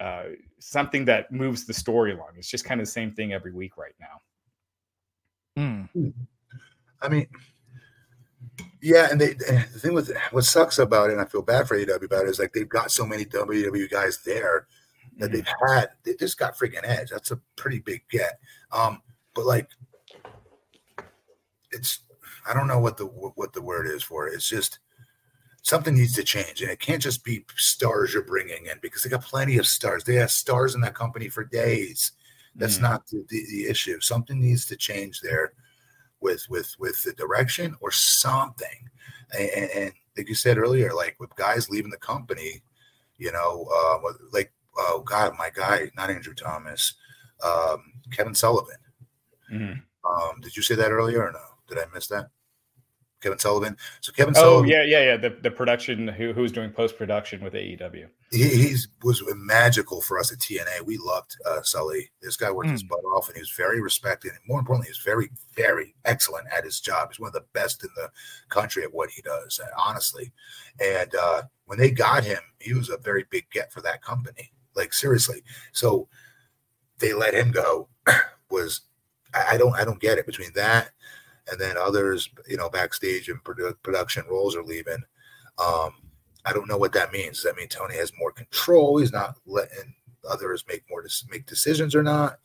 uh, 0.00 0.24
something 0.58 1.04
that 1.04 1.30
moves 1.30 1.64
the 1.64 1.74
story 1.74 2.12
along. 2.12 2.30
It's 2.36 2.50
just 2.50 2.64
kind 2.64 2.80
of 2.80 2.86
the 2.86 2.92
same 2.92 3.12
thing 3.12 3.32
every 3.32 3.52
week 3.52 3.76
right 3.76 3.94
now. 4.00 4.20
Mm. 5.56 6.12
I 7.00 7.08
mean, 7.08 7.26
yeah, 8.80 9.08
and 9.10 9.20
they 9.20 9.34
the 9.34 9.78
thing 9.78 9.94
with 9.94 10.12
what 10.32 10.44
sucks 10.44 10.78
about 10.78 11.10
it, 11.10 11.12
and 11.12 11.20
I 11.20 11.24
feel 11.24 11.42
bad 11.42 11.68
for 11.68 11.78
AEW 11.78 12.04
about 12.04 12.26
it, 12.26 12.30
is 12.30 12.38
like 12.38 12.52
they've 12.52 12.68
got 12.68 12.90
so 12.90 13.06
many 13.06 13.24
WWE 13.24 13.90
guys 13.90 14.18
there 14.24 14.66
that 15.18 15.32
they've 15.32 15.44
mm-hmm. 15.44 15.74
had. 15.74 15.90
They 16.04 16.14
just 16.14 16.38
got 16.38 16.56
freaking 16.56 16.84
edge. 16.84 17.10
That's 17.10 17.30
a 17.30 17.40
pretty 17.56 17.78
big 17.78 18.02
get. 18.10 18.38
Um, 18.72 19.00
but 19.34 19.46
like, 19.46 19.68
it's 21.70 22.00
I 22.48 22.52
don't 22.52 22.68
know 22.68 22.80
what 22.80 22.96
the 22.96 23.06
what 23.06 23.52
the 23.52 23.62
word 23.62 23.86
is 23.86 24.02
for 24.02 24.28
it. 24.28 24.34
It's 24.34 24.48
just 24.48 24.80
something 25.64 25.94
needs 25.94 26.14
to 26.14 26.22
change. 26.22 26.60
And 26.60 26.70
it 26.70 26.78
can't 26.78 27.02
just 27.02 27.24
be 27.24 27.44
stars 27.56 28.14
you're 28.14 28.22
bringing 28.22 28.66
in 28.66 28.78
because 28.80 29.02
they 29.02 29.10
got 29.10 29.22
plenty 29.22 29.56
of 29.56 29.66
stars. 29.66 30.04
They 30.04 30.14
have 30.16 30.30
stars 30.30 30.74
in 30.74 30.82
that 30.82 30.94
company 30.94 31.28
for 31.28 31.42
days. 31.42 32.12
That's 32.54 32.78
mm. 32.78 32.82
not 32.82 33.06
the, 33.08 33.24
the, 33.30 33.44
the, 33.50 33.66
issue. 33.66 33.98
Something 34.00 34.40
needs 34.40 34.66
to 34.66 34.76
change 34.76 35.20
there 35.20 35.54
with 36.20 36.46
with 36.48 36.76
with 36.78 37.02
the 37.02 37.12
direction 37.14 37.74
or 37.80 37.90
something. 37.90 38.88
And, 39.36 39.70
and 39.74 39.92
like 40.16 40.28
you 40.28 40.36
said 40.36 40.58
earlier, 40.58 40.92
like 40.94 41.16
with 41.18 41.34
guys 41.34 41.68
leaving 41.68 41.90
the 41.90 41.96
company, 41.96 42.62
you 43.16 43.32
know, 43.32 43.66
uh, 43.74 44.12
like 44.32 44.52
oh 44.76 45.02
god, 45.04 45.34
my 45.38 45.50
guy, 45.52 45.90
not 45.96 46.10
Andrew 46.10 46.34
Thomas, 46.34 46.94
um, 47.42 47.82
Kevin 48.12 48.34
Sullivan. 48.34 48.76
Mm. 49.52 49.82
Um, 50.04 50.40
did 50.42 50.56
you 50.56 50.62
say 50.62 50.74
that 50.74 50.92
earlier 50.92 51.26
or 51.26 51.32
no? 51.32 51.38
Did 51.68 51.78
I 51.78 51.86
miss 51.92 52.06
that? 52.08 52.28
Kevin 53.24 53.38
Sullivan. 53.38 53.76
So 54.02 54.12
Kevin 54.12 54.34
Sullivan. 54.34 54.52
oh, 54.52 54.56
Sullivan. 54.58 54.70
yeah, 54.70 54.82
yeah, 54.82 55.04
yeah. 55.04 55.16
The, 55.16 55.30
the 55.30 55.50
production 55.50 56.06
who 56.08 56.34
who's 56.34 56.52
doing 56.52 56.70
post 56.70 56.98
production 56.98 57.42
with 57.42 57.54
AEW. 57.54 58.06
He 58.30 58.48
he's, 58.48 58.88
was 59.02 59.22
magical 59.34 60.02
for 60.02 60.18
us 60.18 60.30
at 60.30 60.40
TNA. 60.40 60.84
We 60.84 60.98
loved 60.98 61.34
uh, 61.46 61.62
Sully. 61.62 62.10
This 62.20 62.36
guy 62.36 62.50
worked 62.50 62.68
mm. 62.68 62.72
his 62.72 62.82
butt 62.82 62.98
off, 63.16 63.28
and 63.28 63.36
he 63.36 63.40
was 63.40 63.50
very 63.56 63.80
respected. 63.80 64.32
And 64.32 64.40
more 64.46 64.58
importantly, 64.58 64.88
he's 64.88 65.02
very, 65.02 65.30
very 65.56 65.94
excellent 66.04 66.48
at 66.54 66.64
his 66.64 66.80
job. 66.80 67.08
He's 67.10 67.18
one 67.18 67.28
of 67.28 67.32
the 67.32 67.46
best 67.54 67.82
in 67.82 67.90
the 67.96 68.10
country 68.50 68.82
at 68.82 68.92
what 68.92 69.08
he 69.08 69.22
does, 69.22 69.58
uh, 69.58 69.68
honestly. 69.78 70.30
And 70.78 71.14
uh, 71.14 71.42
when 71.64 71.78
they 71.78 71.90
got 71.90 72.24
him, 72.24 72.40
he 72.60 72.74
was 72.74 72.90
a 72.90 72.98
very 72.98 73.24
big 73.30 73.46
get 73.50 73.72
for 73.72 73.80
that 73.80 74.02
company. 74.02 74.52
Like 74.76 74.92
seriously. 74.92 75.42
So 75.72 76.08
they 76.98 77.14
let 77.14 77.32
him 77.32 77.52
go. 77.52 77.88
Was 78.50 78.82
I 79.32 79.56
don't 79.56 79.74
I 79.74 79.84
don't 79.84 80.00
get 80.00 80.18
it 80.18 80.26
between 80.26 80.52
that 80.54 80.90
and 81.50 81.60
then 81.60 81.76
others, 81.76 82.28
you 82.48 82.56
know, 82.56 82.70
backstage 82.70 83.28
and 83.28 83.42
produ- 83.44 83.76
production 83.82 84.24
roles 84.28 84.56
are 84.56 84.64
leaving. 84.64 85.02
Um, 85.58 85.92
I 86.44 86.52
don't 86.52 86.68
know 86.68 86.78
what 86.78 86.92
that 86.92 87.12
means. 87.12 87.38
Does 87.38 87.44
that 87.44 87.56
mean 87.56 87.68
Tony 87.68 87.96
has 87.96 88.12
more 88.18 88.32
control? 88.32 88.98
He's 88.98 89.12
not 89.12 89.36
letting 89.46 89.94
others 90.28 90.64
make 90.68 90.84
more 90.90 91.02
to 91.02 91.10
make 91.30 91.46
decisions 91.46 91.94
or 91.94 92.02
not? 92.02 92.38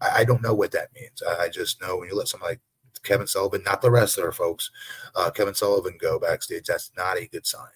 I, 0.00 0.20
I 0.20 0.24
don't 0.24 0.42
know 0.42 0.54
what 0.54 0.72
that 0.72 0.90
means. 0.94 1.22
I, 1.26 1.44
I, 1.44 1.48
just 1.48 1.80
know 1.80 1.96
when 1.98 2.08
you 2.08 2.16
let 2.16 2.28
somebody 2.28 2.52
like 2.52 2.60
Kevin 3.02 3.26
Sullivan, 3.26 3.62
not 3.64 3.82
the 3.82 3.90
wrestler, 3.90 4.32
folks, 4.32 4.70
uh, 5.14 5.30
Kevin 5.30 5.54
Sullivan 5.54 5.96
go 6.00 6.18
backstage, 6.18 6.66
that's 6.66 6.90
not 6.96 7.18
a 7.18 7.26
good 7.26 7.46
sign. 7.46 7.68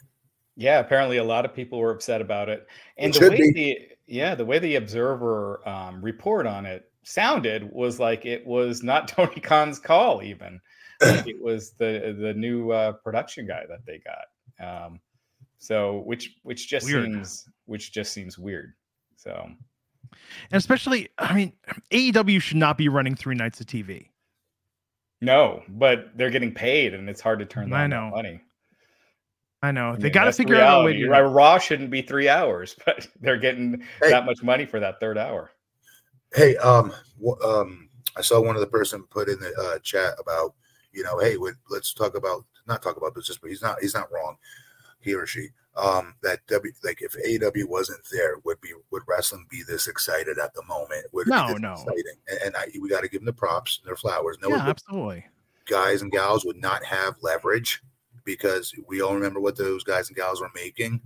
Yeah, 0.57 0.81
apparently 0.81 1.19
a 1.19 1.25
lot 1.25 1.45
of 1.45 1.55
people 1.55 1.79
were 1.79 1.93
upset 1.93 2.21
about 2.21 2.49
it, 2.49 2.67
and 2.99 3.15
it 3.15 3.21
the 3.21 3.31
way 3.31 3.37
be. 3.37 3.53
the 3.53 3.79
yeah 4.07 4.35
the 4.35 4.45
way 4.45 4.59
the 4.59 4.77
Observer 4.77 5.67
um, 5.67 6.03
report 6.03 6.47
on 6.47 6.67
it 6.67 6.91
sounded 7.03 7.71
was 7.73 7.99
like 7.99 8.27
it 8.27 8.47
was 8.47 8.83
not 8.83 9.09
Tony 9.09 9.41
Khan's 9.41 9.79
call 9.79 10.23
even 10.23 10.61
it 11.01 11.41
was 11.41 11.73
the 11.73 12.17
the 12.19 12.35
new 12.35 12.71
uh, 12.71 12.93
production 12.93 13.47
guy 13.47 13.65
that 13.69 13.85
they 13.87 14.01
got. 14.01 14.85
Um, 14.85 15.01
so 15.59 15.99
which 16.07 16.37
which 16.43 16.69
just 16.69 16.87
weird. 16.87 17.05
seems 17.05 17.49
which 17.67 17.93
just 17.93 18.13
seems 18.13 18.39
weird. 18.39 18.75
So 19.17 19.51
and 20.51 20.59
especially, 20.59 21.09
I 21.19 21.35
mean, 21.35 21.53
AEW 21.91 22.41
should 22.41 22.57
not 22.57 22.77
be 22.77 22.89
running 22.89 23.15
three 23.15 23.35
nights 23.35 23.61
of 23.61 23.67
TV. 23.67 24.09
No, 25.21 25.63
but 25.69 26.17
they're 26.17 26.31
getting 26.31 26.53
paid, 26.53 26.95
and 26.95 27.09
it's 27.09 27.21
hard 27.21 27.39
to 27.41 27.47
turn 27.47 27.71
that 27.71 27.91
money. 27.91 28.41
I 29.63 29.73
know 29.73 29.91
I 29.91 29.97
they 29.97 30.09
got 30.09 30.25
to 30.25 30.33
figure 30.33 30.57
out 30.57 30.83
a 30.83 30.85
way. 30.85 30.99
To... 30.99 31.09
Raw 31.09 31.59
shouldn't 31.59 31.91
be 31.91 32.01
three 32.01 32.29
hours, 32.29 32.75
but 32.87 33.07
they're 33.21 33.37
getting 33.37 33.83
hey. 34.03 34.11
that 34.11 34.25
much 34.25 34.43
money 34.43 34.65
for 34.65 34.81
that 34.81 34.99
third 35.01 35.19
hour. 35.19 35.51
Hey, 36.35 36.57
um, 36.59 36.93
um, 37.45 37.91
I 38.17 38.23
saw 38.23 38.41
one 38.41 38.55
of 38.55 38.61
the 38.61 38.67
person 38.67 39.05
put 39.11 39.29
in 39.29 39.39
the 39.41 39.53
uh, 39.61 39.79
chat 39.81 40.15
about 40.19 40.55
you 40.93 41.03
know, 41.03 41.19
hey, 41.19 41.37
let's 41.69 41.93
talk 41.95 42.17
about 42.17 42.45
not 42.67 42.83
talk 42.83 42.97
about 42.97 43.15
business, 43.15 43.39
but 43.39 43.51
he's 43.51 43.63
not 43.63 43.77
he's 43.81 43.95
not 43.95 44.11
wrong, 44.13 44.37
he 45.01 45.15
or 45.15 45.27
she. 45.27 45.49
Um, 45.77 46.15
that 46.23 46.41
W 46.49 46.73
like 46.83 47.01
if 47.01 47.15
AW 47.15 47.67
wasn't 47.69 48.01
there, 48.11 48.37
would 48.45 48.61
be 48.61 48.73
would 48.91 49.03
wrestling 49.07 49.47
be 49.49 49.63
this 49.67 49.87
excited 49.87 50.39
at 50.39 50.53
the 50.55 50.65
moment? 50.65 51.07
Would 51.13 51.29
no, 51.29 51.53
no, 51.55 51.73
exciting? 51.73 52.05
And, 52.29 52.39
and 52.47 52.57
I, 52.57 52.67
we 52.81 52.89
got 52.89 53.03
to 53.03 53.09
give 53.09 53.21
them 53.21 53.27
the 53.27 53.33
props, 53.33 53.79
and 53.81 53.89
their 53.89 53.97
flowers. 53.97 54.37
No, 54.43 54.49
yeah, 54.49 54.69
absolutely. 54.69 55.27
Guys 55.67 56.03
and 56.03 56.11
gals 56.11 56.45
would 56.45 56.57
not 56.57 56.85
have 56.85 57.15
leverage 57.23 57.83
because 58.25 58.75
we 58.89 59.01
all 59.01 59.15
remember 59.15 59.41
what 59.41 59.57
those 59.57 59.85
guys 59.85 60.09
and 60.09 60.17
gals 60.17 60.41
were 60.41 60.51
making. 60.55 61.01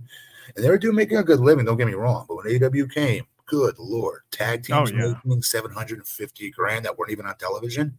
and 0.55 0.65
they 0.65 0.69
were 0.69 0.77
doing 0.79 0.95
making 0.95 1.17
a 1.17 1.23
good 1.23 1.39
living. 1.39 1.65
Don't 1.65 1.77
get 1.77 1.87
me 1.87 1.93
wrong, 1.93 2.25
but 2.27 2.37
when 2.37 2.45
AEW 2.47 2.91
came, 2.91 3.23
good 3.45 3.75
lord, 3.77 4.21
tag 4.31 4.63
teams 4.63 4.91
Oh, 4.91 4.95
yeah. 4.95 5.13
making 5.23 5.43
seven 5.43 5.71
hundred 5.71 5.99
and 5.99 6.07
fifty 6.07 6.49
grand 6.49 6.85
that 6.85 6.97
weren't 6.97 7.11
even 7.11 7.27
on 7.27 7.37
television. 7.37 7.97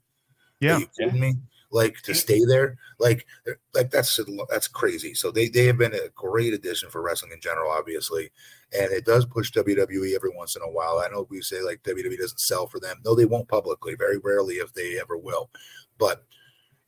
Yeah. 0.59 0.77
Are 0.77 0.81
you 0.81 0.89
kidding 0.99 1.21
me? 1.21 1.35
Like 1.71 2.01
to 2.03 2.15
stay 2.15 2.45
there, 2.45 2.79
like 2.99 3.27
like 3.75 3.91
that's 3.91 4.21
that's 4.49 4.69
crazy. 4.69 5.15
So 5.15 5.31
they 5.31 5.49
they 5.49 5.67
have 5.67 5.79
been 5.79 5.95
a 5.95 6.09
great 6.15 6.55
addition 6.55 6.91
for 6.91 7.03
wrestling 7.03 7.33
in 7.33 7.41
general, 7.41 7.71
obviously, 7.71 8.31
and 8.73 8.93
it 8.93 9.05
does 9.05 9.27
push 9.27 9.51
WWE 9.53 10.15
every 10.15 10.31
once 10.31 10.55
in 10.55 10.63
a 10.63 10.71
while. 10.71 11.03
I 11.05 11.09
know 11.09 11.27
we 11.29 11.43
say 11.43 11.63
like 11.63 11.83
WWE 11.83 12.19
doesn't 12.19 12.41
sell 12.41 12.67
for 12.67 12.79
them. 12.79 12.99
No, 13.05 13.15
they 13.15 13.25
won't 13.25 13.49
publicly. 13.49 13.97
Very 13.97 14.19
rarely, 14.19 14.55
if 14.55 14.73
they 14.75 14.99
ever 15.01 15.17
will. 15.17 15.51
But 15.99 16.25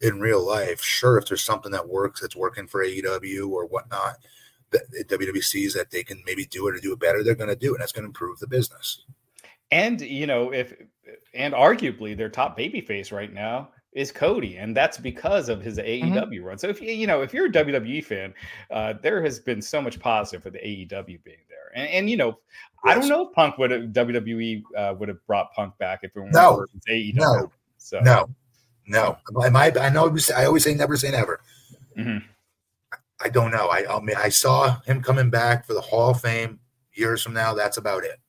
in 0.01 0.21
real 0.21 0.47
life, 0.47 0.81
sure, 0.81 1.19
if 1.19 1.27
there's 1.27 1.43
something 1.43 1.73
that 1.73 1.89
works 1.89 2.21
that's 2.21 2.37
working 2.37 2.67
for 2.67 2.85
AEW 2.85 3.49
or 3.51 3.67
whatnot, 3.67 4.17
that 4.71 5.09
WWE 5.09 5.43
sees 5.43 5.75
that 5.75 5.91
they 5.91 6.05
can 6.05 6.23
maybe 6.27 6.45
do 6.47 6.69
it 6.69 6.77
or 6.77 6.79
do 6.79 6.93
it 6.93 7.01
better, 7.01 7.23
they're 7.23 7.35
going 7.35 7.49
to 7.49 7.57
do 7.57 7.73
it. 7.73 7.75
And 7.75 7.81
that's 7.81 7.93
going 7.93 8.05
to 8.05 8.09
improve 8.09 8.39
the 8.39 8.47
business. 8.47 9.05
And 9.71 10.01
you 10.01 10.27
know, 10.27 10.53
if 10.53 10.75
and 11.35 11.55
arguably 11.55 12.17
their 12.17 12.29
top 12.29 12.59
babyface 12.59 13.13
right 13.13 13.33
now 13.33 13.71
is 13.93 14.13
Cody, 14.13 14.57
and 14.59 14.77
that's 14.77 14.99
because 14.99 15.49
of 15.49 15.63
his 15.63 15.79
AEW 15.79 16.43
run. 16.45 16.59
So 16.59 16.69
if 16.69 16.81
you 16.81 16.91
you 16.91 17.07
know 17.07 17.23
if 17.23 17.33
you're 17.33 17.47
a 17.47 17.51
WWE 17.53 18.05
fan, 18.05 18.35
uh, 18.71 18.95
there 19.03 19.23
has 19.23 19.39
been 19.41 19.63
so 19.63 19.81
much 19.81 19.99
positive 19.99 20.43
for 20.43 20.51
the 20.51 20.59
AEW 20.59 21.23
being 21.25 21.39
there, 21.49 21.73
and, 21.75 21.89
and 21.91 22.11
you 22.11 22.17
know 22.17 22.39
I 22.85 22.95
don't 22.95 23.09
know 23.09 23.29
if 23.29 23.35
Punk 23.35 23.59
would 23.59 23.71
have 23.71 23.83
WWE 23.85 24.63
uh, 24.77 24.95
would 24.99 25.09
have 25.09 25.25
brought 25.27 25.53
Punk 25.55 25.77
back 25.79 26.01
if 26.03 26.15
it 26.15 26.21
weren't 26.21 26.33
No. 26.35 26.57
for 26.57 26.69
his 26.73 26.83
AEW. 26.89 27.17
No. 27.17 27.53
So 27.79 28.01
No, 28.01 28.29
no. 28.87 29.17
Am 29.43 29.57
I, 29.57 29.73
I 29.81 29.89
know 29.89 30.07
we 30.09 30.21
I 30.37 30.45
always 30.45 30.65
say 30.65 30.75
never 30.75 30.97
say 30.97 31.11
never. 31.11 31.41
Mhm. 31.97 32.23
I 33.21 33.29
don't 33.31 33.51
know. 33.51 33.67
I, 33.69 33.85
I 33.97 34.01
mean, 34.01 34.17
I 34.17 34.29
saw 34.29 34.79
him 34.83 35.03
coming 35.03 35.29
back 35.31 35.67
for 35.67 35.75
the 35.75 35.81
Hall 35.81 36.11
of 36.11 36.21
Fame 36.21 36.61
years 36.93 37.21
from 37.23 37.33
now. 37.33 37.53
That's 37.55 37.77
about 37.79 38.05
it. 38.05 38.21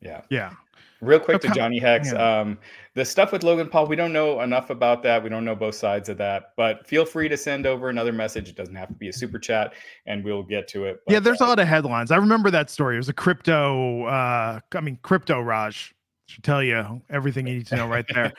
yeah. 0.00 0.22
Yeah. 0.30 0.52
Real 1.00 1.20
quick 1.20 1.40
to 1.42 1.48
Johnny 1.50 1.78
Hex. 1.78 2.12
Yeah. 2.12 2.40
Um, 2.40 2.58
the 2.94 3.04
stuff 3.04 3.32
with 3.32 3.42
Logan 3.42 3.68
Paul, 3.68 3.86
we 3.86 3.96
don't 3.96 4.12
know 4.12 4.40
enough 4.42 4.70
about 4.70 5.02
that. 5.04 5.22
We 5.22 5.28
don't 5.28 5.44
know 5.44 5.54
both 5.54 5.74
sides 5.74 6.08
of 6.08 6.18
that, 6.18 6.52
but 6.56 6.86
feel 6.86 7.06
free 7.06 7.28
to 7.28 7.36
send 7.36 7.66
over 7.66 7.88
another 7.88 8.12
message. 8.12 8.48
It 8.48 8.56
doesn't 8.56 8.74
have 8.74 8.88
to 8.88 8.94
be 8.94 9.08
a 9.08 9.12
super 9.12 9.38
chat, 9.38 9.72
and 10.06 10.24
we'll 10.24 10.42
get 10.42 10.68
to 10.68 10.84
it. 10.84 11.00
Yeah, 11.08 11.20
there's 11.20 11.40
uh, 11.40 11.46
a 11.46 11.48
lot 11.48 11.58
of 11.58 11.68
headlines. 11.68 12.10
I 12.10 12.16
remember 12.16 12.50
that 12.50 12.68
story. 12.68 12.96
It 12.96 12.98
was 12.98 13.08
a 13.08 13.14
crypto, 13.14 14.04
uh, 14.04 14.60
I 14.74 14.80
mean, 14.80 14.98
crypto 15.02 15.40
Raj 15.40 15.94
should 16.30 16.44
tell 16.44 16.62
you 16.62 17.02
everything 17.10 17.46
you 17.46 17.56
need 17.56 17.66
to 17.66 17.76
know 17.76 17.86
right 17.88 18.06
there. 18.08 18.32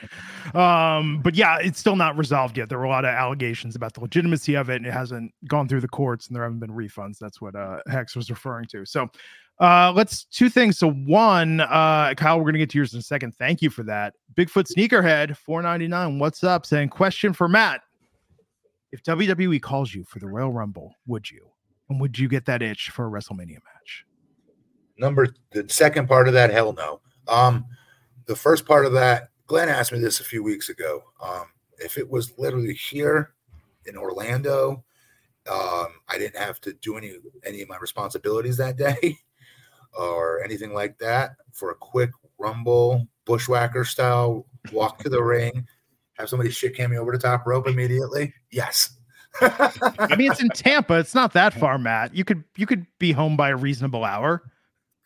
um, 0.60 1.20
but 1.22 1.34
yeah, 1.34 1.58
it's 1.60 1.78
still 1.78 1.96
not 1.96 2.16
resolved 2.16 2.56
yet. 2.56 2.68
There 2.68 2.78
were 2.78 2.84
a 2.84 2.90
lot 2.90 3.04
of 3.04 3.10
allegations 3.10 3.76
about 3.76 3.94
the 3.94 4.00
legitimacy 4.00 4.54
of 4.54 4.70
it, 4.70 4.76
and 4.76 4.86
it 4.86 4.92
hasn't 4.92 5.32
gone 5.46 5.68
through 5.68 5.80
the 5.80 5.88
courts, 5.88 6.26
and 6.26 6.34
there 6.34 6.42
haven't 6.42 6.60
been 6.60 6.70
refunds. 6.70 7.18
That's 7.18 7.40
what 7.40 7.54
uh, 7.54 7.80
Hex 7.88 8.16
was 8.16 8.30
referring 8.30 8.66
to. 8.68 8.86
So 8.86 9.08
uh, 9.60 9.92
let's 9.94 10.24
two 10.24 10.48
things. 10.48 10.78
So 10.78 10.90
one, 10.90 11.60
uh, 11.60 12.14
Kyle, 12.16 12.38
we're 12.38 12.46
gonna 12.46 12.58
get 12.58 12.70
to 12.70 12.78
yours 12.78 12.94
in 12.94 13.00
a 13.00 13.02
second. 13.02 13.34
Thank 13.36 13.62
you 13.62 13.70
for 13.70 13.82
that. 13.84 14.14
Bigfoot 14.34 14.72
Sneakerhead, 14.72 15.36
499. 15.36 16.18
What's 16.18 16.42
up? 16.42 16.66
Saying 16.66 16.88
question 16.88 17.32
for 17.32 17.48
Matt. 17.48 17.82
If 18.90 19.02
WWE 19.04 19.60
calls 19.60 19.94
you 19.94 20.04
for 20.04 20.18
the 20.18 20.26
Royal 20.26 20.52
Rumble, 20.52 20.94
would 21.06 21.30
you? 21.30 21.48
And 21.88 22.00
would 22.00 22.18
you 22.18 22.28
get 22.28 22.46
that 22.46 22.62
itch 22.62 22.90
for 22.90 23.06
a 23.06 23.10
WrestleMania 23.10 23.58
match? 23.64 24.04
Number 24.98 25.28
the 25.52 25.66
second 25.68 26.08
part 26.08 26.28
of 26.28 26.34
that, 26.34 26.50
hell 26.50 26.72
no. 26.72 27.00
Um, 27.28 27.64
the 28.26 28.36
first 28.36 28.66
part 28.66 28.86
of 28.86 28.92
that, 28.92 29.30
Glenn 29.46 29.68
asked 29.68 29.92
me 29.92 29.98
this 29.98 30.20
a 30.20 30.24
few 30.24 30.42
weeks 30.42 30.68
ago. 30.68 31.02
Um, 31.22 31.46
if 31.78 31.98
it 31.98 32.08
was 32.08 32.38
literally 32.38 32.74
here 32.74 33.32
in 33.86 33.96
Orlando, 33.96 34.84
um, 35.50 35.88
I 36.08 36.18
didn't 36.18 36.36
have 36.36 36.60
to 36.62 36.72
do 36.74 36.96
any 36.96 37.14
any 37.44 37.62
of 37.62 37.68
my 37.68 37.76
responsibilities 37.78 38.56
that 38.58 38.76
day 38.76 39.18
or 39.92 40.42
anything 40.42 40.74
like 40.74 40.98
that 40.98 41.32
for 41.52 41.70
a 41.70 41.74
quick 41.74 42.10
rumble, 42.38 43.06
bushwhacker 43.24 43.84
style 43.84 44.46
walk 44.72 44.98
to 44.98 45.08
the 45.08 45.22
ring, 45.22 45.66
have 46.14 46.28
somebody 46.28 46.50
shit 46.50 46.76
cam 46.76 46.90
me 46.90 46.98
over 46.98 47.12
the 47.12 47.18
top 47.18 47.46
rope 47.46 47.66
immediately. 47.68 48.32
Yes. 48.50 48.96
I 49.40 50.14
mean, 50.16 50.30
it's 50.30 50.42
in 50.42 50.50
Tampa. 50.50 50.98
It's 50.98 51.14
not 51.14 51.32
that 51.32 51.54
far, 51.54 51.78
Matt. 51.78 52.14
You 52.14 52.24
could 52.24 52.44
you 52.56 52.66
could 52.66 52.86
be 52.98 53.12
home 53.12 53.36
by 53.36 53.48
a 53.48 53.56
reasonable 53.56 54.04
hour. 54.04 54.42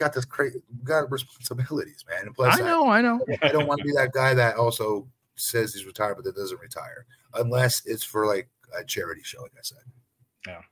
got 0.01 0.13
this 0.13 0.25
crazy 0.25 0.61
got 0.83 1.11
responsibilities, 1.11 2.05
man. 2.09 2.27
And 2.27 2.35
plus, 2.35 2.59
I 2.59 2.65
know, 2.65 2.89
I 2.89 3.01
know. 3.01 3.25
I 3.43 3.49
don't 3.49 3.67
want 3.67 3.79
to 3.79 3.85
be 3.85 3.93
that 3.93 4.13
guy 4.13 4.35
that 4.35 4.57
also 4.57 5.07
says 5.37 5.75
he's 5.75 5.87
retired 5.87 6.17
but 6.17 6.25
that 6.25 6.35
doesn't 6.35 6.61
retire, 6.61 7.07
unless 7.35 7.87
it's 7.87 8.03
for 8.03 8.27
like 8.27 8.49
a 8.77 8.85
charity 8.85 9.23
show, 9.23 9.43
like 9.43 9.53
I 9.57 9.63
said. 9.63 9.79
Yeah. 10.47 10.63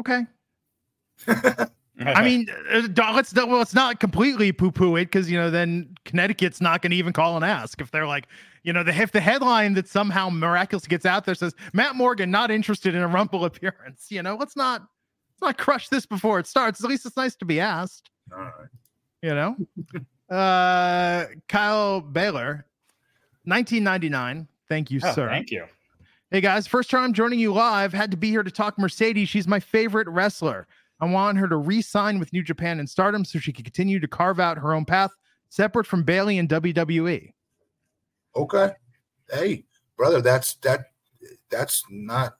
Okay. 0.00 1.66
I 1.98 2.22
mean, 2.28 2.46
uh, 2.72 2.88
let's 3.14 3.34
not- 3.34 3.48
well, 3.48 3.58
let's 3.58 3.74
not 3.74 4.00
completely 4.00 4.52
poo-poo 4.52 4.96
it 4.96 5.06
because 5.06 5.30
you 5.30 5.38
know 5.38 5.50
then 5.50 5.96
Connecticut's 6.04 6.60
not 6.60 6.82
going 6.82 6.90
to 6.90 6.96
even 6.96 7.12
call 7.12 7.36
and 7.36 7.44
ask 7.44 7.80
if 7.80 7.90
they're 7.90 8.06
like, 8.06 8.26
you 8.64 8.72
know, 8.72 8.82
the 8.82 8.94
if 9.00 9.12
the 9.12 9.20
headline 9.20 9.74
that 9.74 9.88
somehow 9.88 10.28
miraculously 10.28 10.88
gets 10.88 11.06
out 11.06 11.24
there 11.24 11.34
says 11.34 11.54
Matt 11.72 11.94
Morgan 11.96 12.30
not 12.30 12.50
interested 12.50 12.94
in 12.94 13.00
a 13.02 13.08
Rumble 13.08 13.44
appearance. 13.46 14.06
You 14.10 14.22
know, 14.22 14.36
let's 14.36 14.56
not 14.56 14.80
let's 14.82 15.40
not 15.42 15.58
crush 15.58 15.88
this 15.88 16.04
before 16.06 16.38
it 16.38 16.46
starts. 16.46 16.82
At 16.84 16.90
least 16.90 17.06
it's 17.06 17.16
nice 17.16 17.34
to 17.36 17.44
be 17.44 17.60
asked. 17.60 18.10
All 18.32 18.40
right. 18.40 18.68
You 19.22 19.30
know, 19.34 19.56
uh, 20.36 21.26
Kyle 21.48 22.00
Baylor, 22.00 22.66
1999. 23.44 24.46
Thank 24.68 24.90
you, 24.90 25.00
Oh, 25.02 25.12
sir. 25.12 25.28
thank 25.28 25.50
you. 25.50 25.64
Hey 26.30 26.40
guys, 26.40 26.66
first 26.66 26.90
time 26.90 27.12
joining 27.12 27.38
you 27.38 27.52
live. 27.52 27.92
Had 27.92 28.10
to 28.10 28.16
be 28.16 28.30
here 28.30 28.42
to 28.42 28.50
talk 28.50 28.78
Mercedes. 28.78 29.28
She's 29.28 29.46
my 29.46 29.60
favorite 29.60 30.08
wrestler. 30.08 30.66
I 31.00 31.06
want 31.06 31.38
her 31.38 31.48
to 31.48 31.56
re-sign 31.56 32.18
with 32.18 32.32
New 32.32 32.42
Japan 32.42 32.80
and 32.80 32.88
Stardom 32.88 33.24
so 33.24 33.38
she 33.38 33.52
can 33.52 33.64
continue 33.64 34.00
to 34.00 34.08
carve 34.08 34.40
out 34.40 34.58
her 34.58 34.72
own 34.72 34.84
path 34.84 35.10
separate 35.48 35.86
from 35.86 36.02
Bayley 36.02 36.38
and. 36.38 36.48
WWE. 36.48 37.32
Okay. 38.34 38.70
Hey, 39.30 39.64
brother, 39.96 40.20
that's 40.20 40.54
that 40.56 40.86
that's 41.50 41.82
not 41.90 42.36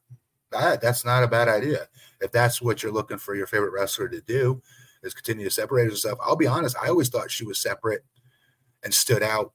bad. 0.50 0.80
That's 0.80 1.04
not 1.04 1.22
a 1.22 1.28
bad 1.28 1.48
idea. 1.48 1.88
If 2.20 2.32
that's 2.32 2.62
what 2.62 2.82
you're 2.82 2.92
looking 2.92 3.18
for 3.18 3.34
your 3.34 3.46
favorite 3.46 3.72
wrestler 3.72 4.08
to 4.08 4.20
do, 4.20 4.62
is 5.02 5.14
continue 5.14 5.44
to 5.44 5.50
separate 5.50 5.90
herself. 5.90 6.18
I'll 6.22 6.36
be 6.36 6.46
honest, 6.46 6.76
I 6.80 6.88
always 6.88 7.08
thought 7.08 7.30
she 7.30 7.44
was 7.44 7.60
separate 7.60 8.04
and 8.84 8.92
stood 8.92 9.22
out 9.22 9.52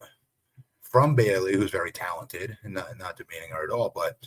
from 0.81 1.15
Bayley, 1.15 1.53
who's 1.53 1.71
very 1.71 1.91
talented 1.91 2.57
and 2.63 2.73
not, 2.73 2.97
not 2.97 3.17
demeaning 3.17 3.49
her 3.51 3.63
at 3.63 3.69
all. 3.69 3.91
But 3.93 4.17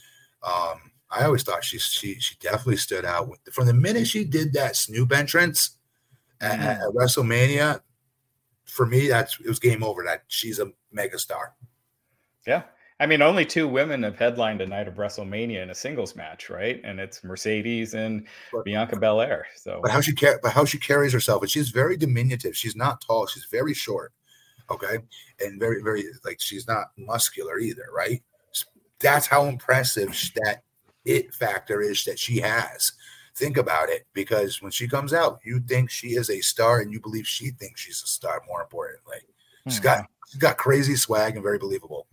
um, 0.42 0.90
I 1.10 1.24
always 1.24 1.42
thought 1.42 1.64
she 1.64 1.78
she 1.78 2.18
she 2.18 2.36
definitely 2.40 2.76
stood 2.76 3.04
out 3.04 3.28
with, 3.28 3.40
from 3.52 3.66
the 3.66 3.74
minute 3.74 4.06
she 4.06 4.24
did 4.24 4.52
that 4.54 4.76
Snoop 4.76 5.12
entrance 5.12 5.76
at, 6.40 6.58
at 6.58 6.80
mm-hmm. 6.80 6.96
WrestleMania. 6.96 7.80
For 8.64 8.86
me, 8.86 9.08
that's 9.08 9.38
it 9.38 9.46
was 9.48 9.58
game 9.58 9.84
over. 9.84 10.02
That 10.04 10.24
she's 10.28 10.58
a 10.58 10.72
mega 10.90 11.18
star. 11.18 11.54
Yeah. 12.46 12.62
I 13.00 13.06
mean, 13.06 13.22
only 13.22 13.44
two 13.44 13.66
women 13.66 14.04
have 14.04 14.16
headlined 14.16 14.60
a 14.60 14.66
night 14.66 14.86
of 14.86 14.94
WrestleMania 14.94 15.62
in 15.62 15.70
a 15.70 15.74
singles 15.74 16.14
match, 16.14 16.48
right? 16.48 16.80
And 16.84 17.00
it's 17.00 17.24
Mercedes 17.24 17.94
and 17.94 18.26
But- 18.52 18.64
Bianca 18.64 18.96
Belair. 18.96 19.46
So 19.56 19.80
but 19.82 19.90
how 19.90 20.00
she 20.00 20.14
car- 20.14 20.38
but 20.42 20.52
how 20.52 20.64
she 20.64 20.78
carries 20.78 21.12
herself 21.12 21.42
and 21.42 21.50
she's 21.50 21.70
very 21.70 21.96
diminutive 21.96 22.56
she's 22.56 22.76
not 22.76 23.00
tall 23.00 23.26
she's 23.26 23.46
very 23.50 23.74
short 23.74 24.12
okay 24.70 24.98
and 25.40 25.60
very 25.60 25.82
very 25.82 26.04
like 26.24 26.40
she's 26.40 26.66
not 26.66 26.86
muscular 26.96 27.58
either 27.58 27.86
right 27.94 28.22
that's 29.00 29.26
how 29.26 29.44
impressive 29.44 30.08
that 30.44 30.62
it 31.04 31.34
factor 31.34 31.80
is 31.80 32.04
that 32.04 32.18
she 32.18 32.38
has 32.38 32.92
think 33.34 33.56
about 33.56 33.88
it 33.88 34.06
because 34.12 34.62
when 34.62 34.70
she 34.70 34.86
comes 34.86 35.12
out 35.12 35.40
you 35.44 35.60
think 35.60 35.90
she 35.90 36.08
is 36.08 36.30
a 36.30 36.40
star 36.40 36.80
and 36.80 36.92
you 36.92 37.00
believe 37.00 37.26
she 37.26 37.50
thinks 37.50 37.80
she's 37.80 38.02
a 38.02 38.06
star 38.06 38.40
more 38.48 38.62
importantly 38.62 39.18
she's 39.68 39.80
got 39.80 40.06
she's 40.28 40.40
got 40.40 40.56
crazy 40.56 40.94
swag 40.96 41.34
and 41.34 41.42
very 41.42 41.58
believable 41.58 42.06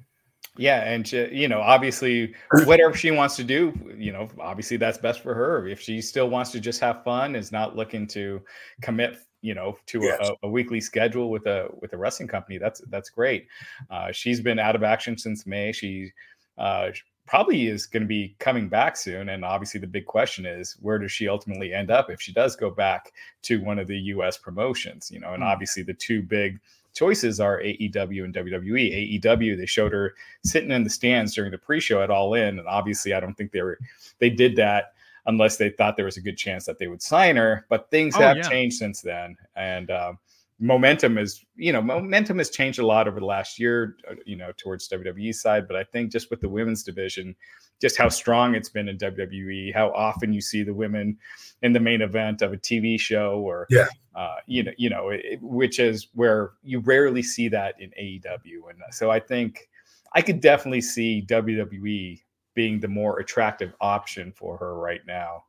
Yeah, 0.58 0.84
and 0.84 1.08
she, 1.08 1.30
you 1.32 1.48
know, 1.48 1.62
obviously, 1.62 2.36
whatever 2.66 2.94
she 2.94 3.10
wants 3.10 3.38
to 3.38 3.44
do, 3.44 3.72
you 3.98 4.12
know, 4.12 4.28
obviously 4.38 4.76
that's 4.76 4.98
best 4.98 5.22
for 5.24 5.34
her. 5.34 5.66
If 5.66 5.80
she 5.80 6.02
still 6.02 6.30
wants 6.30 6.52
to 6.52 6.60
just 6.60 6.82
have 6.82 7.06
fun, 7.06 7.38
is 7.38 7.54
not 7.54 7.78
looking 7.78 8.06
to 8.08 8.42
commit, 8.82 9.16
you 9.42 9.54
know, 9.56 9.78
to 9.88 10.02
Yes. 10.02 10.20
a, 10.22 10.36
a 10.44 10.50
weekly 10.50 10.82
schedule 10.82 11.32
with 11.32 11.48
a 11.48 11.70
with 11.80 11.94
a 11.94 11.98
wrestling 11.98 12.28
company, 12.28 12.58
that's 12.58 12.82
that's 12.90 13.10
great. 13.10 13.48
Uh, 13.90 14.12
she's 14.12 14.42
been 14.42 14.60
out 14.60 14.76
of 14.76 14.84
action 14.84 15.18
since 15.18 15.48
May. 15.48 15.72
She 15.72 16.12
uh, 16.58 16.92
probably 17.32 17.68
is 17.68 17.86
going 17.86 18.04
to 18.04 18.08
be 18.08 18.36
coming 18.40 18.68
back 18.68 18.98
soon, 18.98 19.30
and 19.30 19.46
obviously 19.46 19.80
the 19.80 19.88
big 19.88 20.06
question 20.06 20.46
is 20.46 20.76
where 20.82 21.00
does 21.00 21.14
she 21.14 21.30
ultimately 21.30 21.74
end 21.74 21.90
up 21.90 22.10
if 22.12 22.20
she 22.22 22.34
does 22.34 22.58
go 22.58 22.70
back 22.70 23.14
to 23.42 23.64
one 23.64 23.80
of 23.80 23.88
the 23.88 23.98
U.S. 23.98 24.38
promotions? 24.38 25.10
You 25.10 25.22
know, 25.22 25.34
and 25.34 25.42
Hmm. 25.42 25.48
obviously 25.48 25.82
the 25.82 25.94
two 25.94 26.22
big 26.24 26.60
choices 26.94 27.40
are 27.40 27.62
AEW 27.62 28.26
and 28.26 28.34
WWE. 28.36 29.22
AEW, 29.24 29.58
they 29.58 29.66
showed 29.66 29.94
her 29.94 30.14
sitting 30.44 30.72
in 30.72 30.84
the 30.84 30.90
stands 30.90 31.34
during 31.34 31.52
the 31.52 31.58
pre-show 31.58 32.02
at 32.02 32.10
All 32.12 32.34
In, 32.34 32.60
and 32.60 32.68
obviously, 32.68 33.14
I 33.14 33.22
don't 33.22 33.34
think 33.36 33.54
they 33.54 33.62
were 33.62 33.80
they 34.20 34.30
did 34.30 34.58
that 34.58 34.92
unless 35.26 35.56
they 35.56 35.70
thought 35.70 35.96
there 35.96 36.04
was 36.04 36.18
a 36.18 36.22
good 36.22 36.38
chance 36.38 36.66
that 36.66 36.80
they 36.80 36.88
would 36.88 37.02
sign 37.02 37.38
her. 37.38 37.66
But 37.70 37.90
things 37.90 38.14
Oh, 38.18 38.20
have 38.20 38.36
yeah. 38.36 38.50
changed 38.50 38.76
since 38.76 39.00
then, 39.00 39.38
and 39.56 39.90
um, 39.90 40.20
momentum 40.62 41.18
is 41.18 41.44
you 41.56 41.74
know 41.74 41.82
momentum 41.82 42.38
has 42.38 42.52
changed 42.52 42.78
a 42.78 42.86
lot 42.86 43.08
over 43.08 43.20
the 43.20 43.26
last 43.26 43.60
year 43.60 43.98
uh, 44.10 44.14
you 44.26 44.38
know 44.38 44.52
towards 44.58 44.88
WWE 44.88 45.34
side 45.34 45.68
but 45.68 45.76
I 45.76 45.84
think 45.84 46.12
just 46.12 46.30
with 46.30 46.40
the 46.40 46.48
women's 46.48 46.84
division 46.84 47.36
just 47.82 47.98
how 47.98 48.10
strong 48.10 48.54
it's 48.54 48.70
been 48.70 48.88
in 48.88 48.98
WWE 49.00 49.74
how 49.74 49.92
often 49.94 50.32
you 50.32 50.40
see 50.40 50.62
the 50.62 50.74
women 50.74 51.18
in 51.64 51.74
the 51.74 51.80
main 51.80 52.02
event 52.02 52.44
of 52.44 52.54
a 52.54 52.58
TV 52.58 53.00
show 53.00 53.40
or 53.40 53.66
yeah. 53.72 53.88
uh, 54.16 54.36
you 54.46 54.62
know 54.62 54.72
you 54.78 54.90
know 54.90 55.10
it, 55.10 55.40
which 55.42 55.80
is 55.80 56.10
where 56.14 56.52
you 56.62 56.80
rarely 56.80 57.24
see 57.24 57.48
that 57.48 57.74
in 57.82 57.90
AEW 58.00 58.70
and 58.70 58.80
so 58.92 59.10
I 59.10 59.20
think 59.20 59.68
I 60.14 60.22
could 60.22 60.42
definitely 60.42 60.82
see 60.82 61.26
WWE 61.28 62.22
being 62.54 62.80
the 62.80 62.88
more 62.88 63.20
attractive 63.20 63.74
option 63.82 64.32
for 64.32 64.58
her 64.58 64.76
right 64.76 65.02
now 65.08 65.46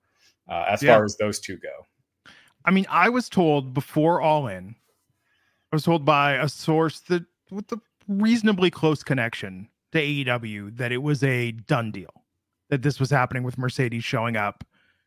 uh, 0.49 0.65
as 0.69 0.83
yeah. 0.83 0.95
far 0.95 1.05
as 1.05 1.19
those 1.19 1.39
two 1.39 1.59
go. 1.59 2.33
I 2.65 2.71
mean 2.71 2.87
I 2.89 3.11
was 3.11 3.29
told 3.29 3.75
before 3.75 4.23
All 4.23 4.47
In 4.47 4.75
I 5.73 5.77
was 5.77 5.85
told 5.85 6.05
by 6.05 6.35
a 6.35 6.49
source 6.49 7.01
that 7.01 7.25
with 7.51 7.73
a 7.73 7.81
reasonably 8.07 8.71
close 8.71 9.03
connection 9.03 9.69
to 9.93 10.01
AEW 10.01 10.77
that 10.77 10.93
it 10.93 10.99
was 10.99 11.23
a 11.23 11.53
done 11.53 11.91
deal, 11.91 12.13
that 12.69 12.83
this 12.83 13.01
was 13.01 13.09
happening 13.09 13.43
with 13.43 13.57
Mercedes 13.57 14.05
showing 14.05 14.37
up. 14.37 14.65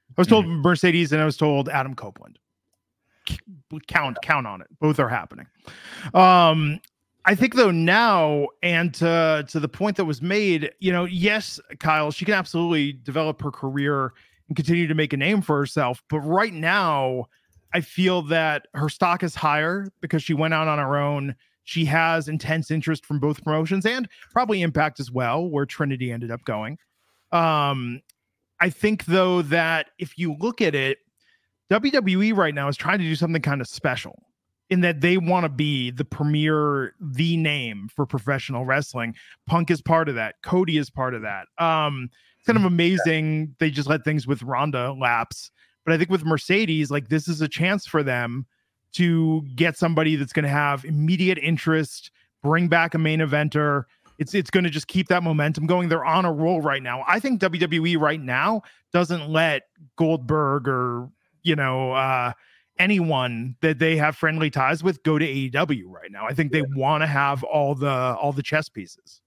I 0.09 0.21
was 0.21 0.27
told 0.27 0.45
mm-hmm. 0.45 0.61
Mercedes 0.61 1.11
and 1.11 1.21
I 1.21 1.25
was 1.25 1.37
told 1.37 1.69
Adam 1.69 1.93
Copeland. 1.93 2.39
Count, 3.87 4.17
count 4.23 4.47
on 4.47 4.61
it. 4.61 4.67
Both 4.79 4.99
are 4.99 5.09
happening. 5.09 5.47
Um, 6.13 6.79
I 7.25 7.35
think 7.35 7.55
though 7.55 7.71
now, 7.71 8.47
and 8.61 8.93
to 8.95 9.45
to 9.49 9.59
the 9.59 9.67
point 9.67 9.97
that 9.97 10.05
was 10.05 10.21
made, 10.21 10.71
you 10.79 10.91
know, 10.91 11.05
yes, 11.05 11.59
Kyle, 11.79 12.11
she 12.11 12.25
can 12.25 12.35
absolutely 12.35 12.93
develop 12.93 13.41
her 13.41 13.51
career 13.51 14.13
and 14.47 14.55
continue 14.55 14.87
to 14.87 14.93
make 14.93 15.11
a 15.13 15.17
name 15.17 15.41
for 15.41 15.57
herself. 15.57 16.03
But 16.07 16.19
right 16.19 16.53
now, 16.53 17.25
I 17.75 17.81
feel 17.81 18.21
that 18.21 18.67
her 18.73 18.87
stock 18.87 19.21
is 19.21 19.35
higher 19.35 19.91
because 19.99 20.23
she 20.23 20.33
went 20.33 20.53
out 20.53 20.69
on 20.69 20.79
her 20.79 20.95
own. 20.95 21.35
She 21.65 21.83
has 21.83 22.29
intense 22.29 22.71
interest 22.71 23.05
from 23.05 23.19
both 23.19 23.43
promotions 23.43 23.85
and 23.85 24.07
probably 24.31 24.61
Impact 24.61 25.01
as 25.01 25.11
well, 25.11 25.49
where 25.49 25.65
Trinity 25.65 26.09
ended 26.09 26.31
up 26.31 26.41
going. 26.45 26.77
Um, 27.33 28.01
I 28.61 28.69
think 28.69 29.03
though 29.07 29.41
that 29.41 29.87
if 29.99 30.17
you 30.17 30.37
look 30.39 30.61
at 30.61 30.73
it, 30.73 30.99
WWE 31.69 32.33
right 32.33 32.55
now 32.55 32.69
is 32.69 32.77
trying 32.77 32.99
to 32.99 33.03
do 33.03 33.13
something 33.13 33.41
kind 33.41 33.59
of 33.59 33.67
special 33.67 34.23
in 34.69 34.79
that 34.79 35.01
they 35.01 35.17
want 35.17 35.43
to 35.43 35.49
be 35.49 35.91
the 35.91 36.05
premier, 36.05 36.93
the 37.01 37.35
name 37.35 37.89
for 37.93 38.05
professional 38.05 38.63
wrestling. 38.63 39.13
Punk 39.47 39.69
is 39.69 39.81
part 39.81 40.07
of 40.07 40.15
that. 40.15 40.35
Cody 40.43 40.77
is 40.77 40.89
part 40.89 41.13
of 41.13 41.23
that. 41.23 41.47
Um, 41.57 42.09
it's 42.37 42.47
kind 42.47 42.57
of 42.57 42.63
amazing. 42.63 43.53
They 43.59 43.69
just 43.69 43.89
let 43.89 44.05
things 44.05 44.25
with 44.25 44.43
Ronda 44.43 44.93
lapse 44.93 45.51
but 45.85 45.93
I 45.93 45.97
think 45.97 46.09
with 46.09 46.25
Mercedes, 46.25 46.91
like 46.91 47.09
this 47.09 47.27
is 47.27 47.41
a 47.41 47.47
chance 47.47 47.85
for 47.85 48.03
them 48.03 48.45
to 48.93 49.43
get 49.55 49.77
somebody 49.77 50.15
that's 50.15 50.33
going 50.33 50.43
to 50.43 50.49
have 50.49 50.83
immediate 50.83 51.37
interest, 51.37 52.11
bring 52.41 52.67
back 52.67 52.93
a 52.93 52.97
main 52.97 53.19
eventer. 53.19 53.83
It's 54.17 54.33
it's 54.33 54.49
going 54.49 54.63
to 54.63 54.69
just 54.69 54.87
keep 54.87 55.09
that 55.09 55.21
momentum 55.21 55.67
going. 55.67 55.89
They're 55.89 56.05
on 56.05 56.25
a 56.25 56.31
roll 56.31 56.61
right 56.61 56.81
now. 56.81 57.03
I 57.07 57.19
think 57.19 57.41
WWE 57.41 57.99
right 57.99 58.21
now 58.21 58.61
doesn't 58.93 59.29
let 59.29 59.63
Goldberg 59.97 60.67
or 60.67 61.09
you 61.43 61.55
know 61.55 61.91
uh, 61.91 62.31
anyone 62.79 63.55
that 63.61 63.79
they 63.79 63.97
have 63.97 64.15
friendly 64.15 64.49
ties 64.49 64.83
with 64.83 65.03
go 65.03 65.19
to 65.19 65.25
AEW 65.25 65.83
right 65.87 66.11
now. 66.11 66.25
I 66.25 66.33
think 66.33 66.51
they 66.51 66.63
want 66.75 67.03
to 67.03 67.07
have 67.07 67.43
all 67.43 67.75
the 67.75 67.89
all 67.89 68.31
the 68.31 68.43
chess 68.43 68.69
pieces. 68.69 69.21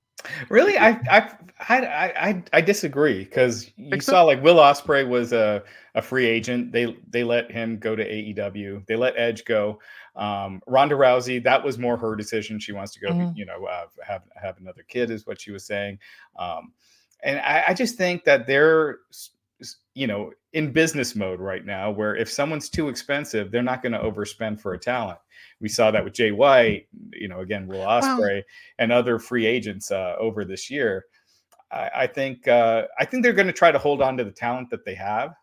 Really, 0.48 0.76
I 0.76 0.90
I 1.10 1.30
I 1.68 1.86
I, 2.16 2.42
I 2.52 2.60
disagree 2.60 3.24
because 3.24 3.70
you 3.76 4.00
saw 4.00 4.22
like 4.22 4.42
Will 4.42 4.56
Ospreay 4.56 5.08
was 5.08 5.32
a, 5.32 5.62
a 5.94 6.02
free 6.02 6.26
agent. 6.26 6.72
They 6.72 6.96
they 7.08 7.24
let 7.24 7.50
him 7.50 7.78
go 7.78 7.94
to 7.94 8.04
AEW. 8.04 8.86
They 8.86 8.96
let 8.96 9.14
Edge 9.16 9.44
go. 9.44 9.78
Um, 10.16 10.60
Ronda 10.66 10.96
Rousey, 10.96 11.42
that 11.44 11.62
was 11.62 11.78
more 11.78 11.96
her 11.96 12.16
decision. 12.16 12.58
She 12.58 12.72
wants 12.72 12.92
to 12.94 13.00
go, 13.00 13.10
mm-hmm. 13.10 13.36
you 13.36 13.46
know, 13.46 13.66
uh, 13.66 13.86
have 14.04 14.22
have 14.40 14.58
another 14.58 14.84
kid, 14.88 15.10
is 15.10 15.26
what 15.26 15.40
she 15.40 15.52
was 15.52 15.64
saying. 15.64 15.98
Um, 16.38 16.72
and 17.22 17.38
I, 17.38 17.64
I 17.68 17.74
just 17.74 17.96
think 17.96 18.24
that 18.24 18.46
they're 18.46 18.98
you 19.94 20.06
know 20.06 20.32
in 20.52 20.72
business 20.72 21.14
mode 21.14 21.40
right 21.40 21.66
now 21.66 21.90
where 21.90 22.16
if 22.16 22.30
someone's 22.30 22.68
too 22.68 22.88
expensive 22.88 23.50
they're 23.50 23.62
not 23.62 23.82
going 23.82 23.92
to 23.92 23.98
overspend 23.98 24.58
for 24.60 24.72
a 24.72 24.78
talent 24.78 25.18
we 25.60 25.68
saw 25.68 25.90
that 25.90 26.02
with 26.02 26.14
jay 26.14 26.30
white 26.30 26.86
you 27.12 27.28
know 27.28 27.40
again 27.40 27.66
will 27.66 27.84
Ospreay 27.84 28.36
wow. 28.36 28.42
and 28.78 28.90
other 28.90 29.18
free 29.18 29.46
agents 29.46 29.90
uh, 29.90 30.14
over 30.18 30.44
this 30.44 30.70
year 30.70 31.04
i, 31.70 31.90
I 31.94 32.06
think 32.06 32.48
uh, 32.48 32.84
i 32.98 33.04
think 33.04 33.22
they're 33.22 33.32
going 33.32 33.46
to 33.46 33.52
try 33.52 33.70
to 33.70 33.78
hold 33.78 34.00
on 34.00 34.16
to 34.16 34.24
the 34.24 34.32
talent 34.32 34.70
that 34.70 34.84
they 34.84 34.94
have 34.94 35.34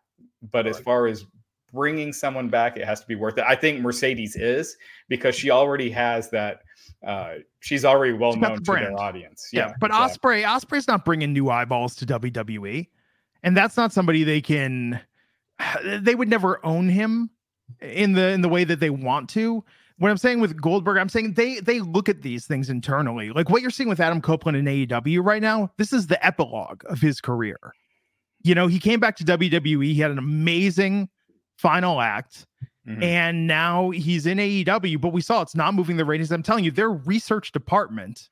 but 0.51 0.65
as 0.65 0.79
far 0.79 1.07
as 1.07 1.25
bringing 1.71 2.11
someone 2.11 2.49
back 2.49 2.77
it 2.77 2.85
has 2.85 3.01
to 3.01 3.07
be 3.07 3.15
worth 3.15 3.37
it 3.37 3.43
i 3.47 3.55
think 3.55 3.81
mercedes 3.81 4.35
is 4.35 4.75
because 5.07 5.35
she 5.35 5.51
already 5.51 5.89
has 5.89 6.29
that 6.31 6.61
uh, 7.05 7.35
she's 7.59 7.85
already 7.85 8.13
well 8.13 8.33
she's 8.33 8.41
known 8.41 8.55
the 8.55 8.61
to 8.61 8.71
their 8.71 8.99
audience. 8.99 9.49
Yeah, 9.51 9.67
yeah 9.67 9.73
but 9.79 9.91
exactly. 9.91 10.41
Ospreay, 10.41 10.45
Ospreay's 10.45 10.87
not 10.87 11.05
bringing 11.05 11.33
new 11.33 11.49
eyeballs 11.49 11.95
to 11.97 12.05
WWE 12.05 12.87
and 13.45 13.55
that's 13.55 13.77
not 13.77 13.93
somebody 13.93 14.25
they 14.25 14.41
can 14.41 14.99
they 15.85 16.15
would 16.15 16.27
never 16.27 16.63
own 16.65 16.89
him 16.89 17.29
in 17.79 18.11
the 18.11 18.31
in 18.31 18.41
the 18.41 18.49
way 18.49 18.65
that 18.65 18.81
they 18.81 18.89
want 18.89 19.29
to. 19.29 19.63
What 19.97 20.11
i'm 20.11 20.17
saying 20.17 20.41
with 20.41 20.59
goldberg 20.61 20.97
i'm 20.97 21.07
saying 21.07 21.35
they 21.35 21.61
they 21.61 21.79
look 21.79 22.09
at 22.09 22.21
these 22.21 22.45
things 22.45 22.69
internally. 22.69 23.29
Like 23.29 23.49
what 23.49 23.61
you're 23.61 23.71
seeing 23.71 23.87
with 23.87 24.01
adam 24.01 24.21
copeland 24.21 24.57
in 24.57 24.65
aew 24.65 25.23
right 25.23 25.41
now 25.41 25.71
this 25.77 25.93
is 25.93 26.07
the 26.07 26.23
epilogue 26.25 26.83
of 26.89 26.99
his 26.99 27.21
career. 27.21 27.57
You 28.43 28.55
know 28.55 28.67
he 28.67 28.79
came 28.79 28.99
back 28.99 29.15
to 29.17 29.23
wwe 29.23 29.85
he 29.85 29.95
had 29.95 30.11
an 30.11 30.17
amazing 30.17 31.07
final 31.57 32.01
act 32.01 32.45
mm-hmm. 32.85 33.01
and 33.01 33.47
now 33.47 33.91
he's 33.91 34.25
in 34.25 34.39
aew 34.39 34.99
but 34.99 35.13
we 35.13 35.21
saw 35.21 35.41
it's 35.41 35.55
not 35.55 35.75
moving 35.75 35.95
the 35.95 36.03
ratings. 36.03 36.31
I'm 36.31 36.43
telling 36.43 36.65
you 36.65 36.71
their 36.71 36.91
research 36.91 37.53
department 37.53 38.29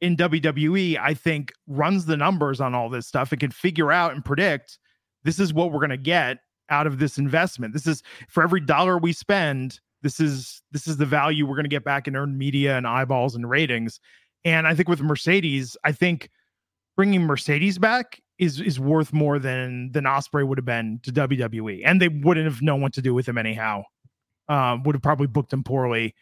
in 0.00 0.16
WWE, 0.16 0.98
I 0.98 1.14
think 1.14 1.52
runs 1.66 2.06
the 2.06 2.16
numbers 2.16 2.60
on 2.60 2.74
all 2.74 2.88
this 2.88 3.06
stuff 3.06 3.32
and 3.32 3.40
can 3.40 3.50
figure 3.50 3.90
out 3.90 4.14
and 4.14 4.24
predict 4.24 4.78
this 5.24 5.38
is 5.40 5.54
what 5.54 5.72
we're 5.72 5.80
going 5.80 5.90
to 5.90 5.96
get 5.96 6.38
out 6.68 6.86
of 6.86 6.98
this 6.98 7.18
investment. 7.18 7.72
This 7.72 7.86
is 7.86 8.02
for 8.28 8.42
every 8.42 8.60
dollar 8.60 8.98
we 8.98 9.12
spend, 9.12 9.80
this 10.02 10.20
is 10.20 10.62
this 10.72 10.86
is 10.86 10.98
the 10.98 11.06
value 11.06 11.46
we're 11.46 11.56
going 11.56 11.64
to 11.64 11.68
get 11.68 11.84
back 11.84 12.06
in 12.06 12.16
earned 12.16 12.38
media 12.38 12.76
and 12.76 12.86
eyeballs 12.86 13.34
and 13.34 13.48
ratings. 13.48 14.00
And 14.44 14.66
I 14.66 14.74
think 14.74 14.88
with 14.88 15.00
Mercedes, 15.00 15.76
I 15.84 15.92
think 15.92 16.30
bringing 16.96 17.22
Mercedes 17.22 17.78
back 17.78 18.20
is 18.38 18.60
is 18.60 18.78
worth 18.78 19.12
more 19.12 19.38
than 19.38 19.90
than 19.92 20.04
Ospreay 20.04 20.46
would 20.46 20.58
have 20.58 20.64
been 20.64 21.00
to 21.04 21.12
WWE, 21.12 21.82
and 21.84 22.00
they 22.00 22.08
wouldn't 22.08 22.46
have 22.46 22.62
known 22.62 22.82
what 22.82 22.92
to 22.94 23.02
do 23.02 23.14
with 23.14 23.26
him 23.26 23.38
anyhow. 23.38 23.82
Um, 24.48 24.84
would 24.84 24.94
have 24.94 25.02
probably 25.02 25.26
booked 25.26 25.52
him 25.52 25.64
poorly 25.64 26.14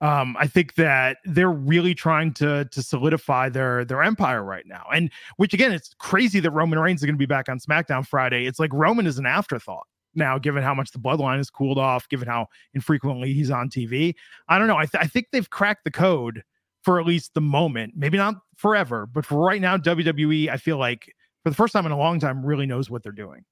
um, 0.00 0.36
I 0.38 0.46
think 0.46 0.74
that 0.74 1.18
they're 1.24 1.50
really 1.50 1.94
trying 1.94 2.34
to 2.34 2.66
to 2.66 2.82
solidify 2.82 3.48
their 3.48 3.84
their 3.84 4.02
empire 4.02 4.42
right 4.42 4.66
now. 4.66 4.84
And 4.92 5.10
which 5.36 5.54
again, 5.54 5.72
it's 5.72 5.94
crazy 5.98 6.40
that 6.40 6.50
Roman 6.50 6.78
Reigns 6.78 7.00
is 7.00 7.06
going 7.06 7.14
to 7.14 7.18
be 7.18 7.26
back 7.26 7.48
on 7.48 7.58
SmackDown 7.58 8.06
Friday. 8.06 8.46
It's 8.46 8.58
like 8.58 8.72
Roman 8.72 9.06
is 9.06 9.18
an 9.18 9.26
afterthought 9.26 9.86
now, 10.14 10.38
given 10.38 10.62
how 10.62 10.74
much 10.74 10.90
the 10.92 10.98
bloodline 10.98 11.38
has 11.38 11.50
cooled 11.50 11.78
off, 11.78 12.08
given 12.08 12.28
how 12.28 12.46
infrequently 12.74 13.32
he's 13.32 13.50
on 13.50 13.68
TV. 13.68 14.14
I 14.48 14.58
don't 14.58 14.68
know. 14.68 14.76
I, 14.76 14.86
th- 14.86 15.02
I 15.02 15.06
think 15.06 15.28
they've 15.30 15.48
cracked 15.48 15.84
the 15.84 15.90
code 15.90 16.42
for 16.82 16.98
at 17.00 17.06
least 17.06 17.34
the 17.34 17.40
moment. 17.40 17.94
Maybe 17.96 18.16
not 18.18 18.36
forever, 18.56 19.06
but 19.06 19.26
for 19.26 19.38
right 19.38 19.60
now, 19.60 19.76
WWE, 19.76 20.48
I 20.48 20.56
feel 20.56 20.78
like 20.78 21.12
for 21.42 21.50
the 21.50 21.56
first 21.56 21.72
time 21.72 21.86
in 21.86 21.92
a 21.92 21.98
long 21.98 22.18
time, 22.18 22.44
really 22.44 22.66
knows 22.66 22.90
what 22.90 23.02
they're 23.02 23.12
doing. 23.12 23.44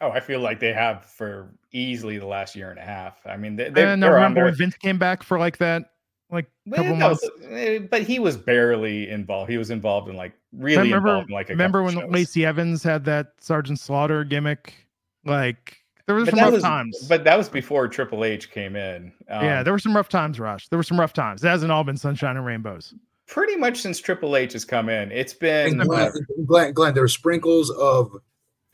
Oh, 0.00 0.10
I 0.10 0.20
feel 0.20 0.40
like 0.40 0.60
they 0.60 0.72
have 0.72 1.04
for 1.04 1.50
easily 1.72 2.18
the 2.18 2.26
last 2.26 2.54
year 2.54 2.70
and 2.70 2.78
a 2.78 2.82
half. 2.82 3.18
I 3.26 3.36
mean, 3.36 3.56
they, 3.56 3.68
they 3.68 3.96
no, 3.96 4.10
remember 4.10 4.44
when 4.44 4.54
Vince 4.54 4.76
came 4.76 4.98
back 4.98 5.22
for 5.22 5.38
like 5.38 5.58
that, 5.58 5.90
like 6.30 6.46
couple 6.70 6.92
well, 6.92 6.96
months. 6.96 7.28
Eh, 7.50 7.78
but 7.78 8.02
he 8.02 8.18
was 8.18 8.36
barely 8.36 9.08
involved. 9.08 9.50
He 9.50 9.58
was 9.58 9.70
involved 9.70 10.08
in 10.08 10.16
like 10.16 10.32
really 10.52 10.88
remember, 10.88 11.08
involved 11.08 11.30
in 11.30 11.34
like 11.34 11.48
remember 11.48 11.82
when 11.82 11.94
shows. 11.94 12.10
Lacey 12.10 12.46
Evans 12.46 12.82
had 12.82 13.04
that 13.06 13.32
Sergeant 13.40 13.80
Slaughter 13.80 14.24
gimmick? 14.24 14.74
Like 15.24 15.78
there 16.06 16.14
was 16.14 16.26
but 16.26 16.36
some 16.36 16.44
rough 16.44 16.52
was, 16.52 16.62
times. 16.62 17.06
But 17.08 17.24
that 17.24 17.36
was 17.36 17.48
before 17.48 17.88
Triple 17.88 18.24
H 18.24 18.50
came 18.50 18.76
in. 18.76 19.12
Um, 19.28 19.44
yeah, 19.44 19.62
there 19.62 19.72
were 19.72 19.78
some 19.78 19.96
rough 19.96 20.08
times, 20.08 20.38
Rush. 20.38 20.68
There 20.68 20.78
were 20.78 20.84
some 20.84 20.98
rough 20.98 21.12
times. 21.12 21.42
It 21.42 21.48
hasn't 21.48 21.72
all 21.72 21.84
been 21.84 21.96
sunshine 21.96 22.36
and 22.36 22.46
rainbows. 22.46 22.94
Pretty 23.26 23.56
much 23.56 23.80
since 23.80 24.00
Triple 24.00 24.36
H 24.36 24.54
has 24.54 24.64
come 24.64 24.88
in, 24.88 25.10
it's 25.12 25.34
been. 25.34 25.78
Glenn, 25.78 26.12
Glenn, 26.46 26.72
Glenn, 26.72 26.94
there 26.94 27.02
were 27.02 27.08
sprinkles 27.08 27.70
of 27.70 28.16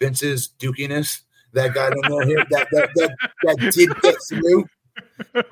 Vince's 0.04 0.50
dukiness 0.58 1.22
that 1.54 1.72
got 1.72 1.92
in 1.92 2.00
there 2.28 2.44
that, 2.50 2.68
that, 2.72 2.90
that, 2.94 3.16
that 3.42 3.72
did 3.72 3.90
get 4.02 4.16
through, 4.28 4.66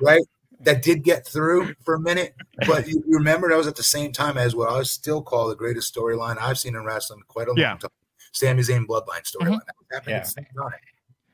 right? 0.01 0.21
That 0.59 0.81
did 0.81 1.03
get 1.03 1.25
through 1.27 1.73
for 1.83 1.95
a 1.95 1.99
minute. 1.99 2.35
But 2.67 2.87
you, 2.87 3.03
you 3.07 3.17
remember 3.17 3.49
that 3.49 3.57
was 3.57 3.67
at 3.67 3.75
the 3.75 3.83
same 3.83 4.11
time 4.11 4.37
as 4.37 4.55
what 4.55 4.69
I 4.69 4.83
still 4.83 5.21
call 5.21 5.49
the 5.49 5.55
greatest 5.55 5.93
storyline 5.93 6.37
I've 6.39 6.59
seen 6.59 6.75
in 6.75 6.85
wrestling 6.85 7.21
quite 7.27 7.47
a 7.47 7.51
long 7.51 7.57
yeah. 7.57 7.77
time. 7.77 7.89
Sami 8.31 8.61
Zayn 8.61 8.85
bloodline 8.85 9.23
storyline. 9.23 9.59
Mm-hmm. 9.91 10.09
Yeah. 10.09 10.23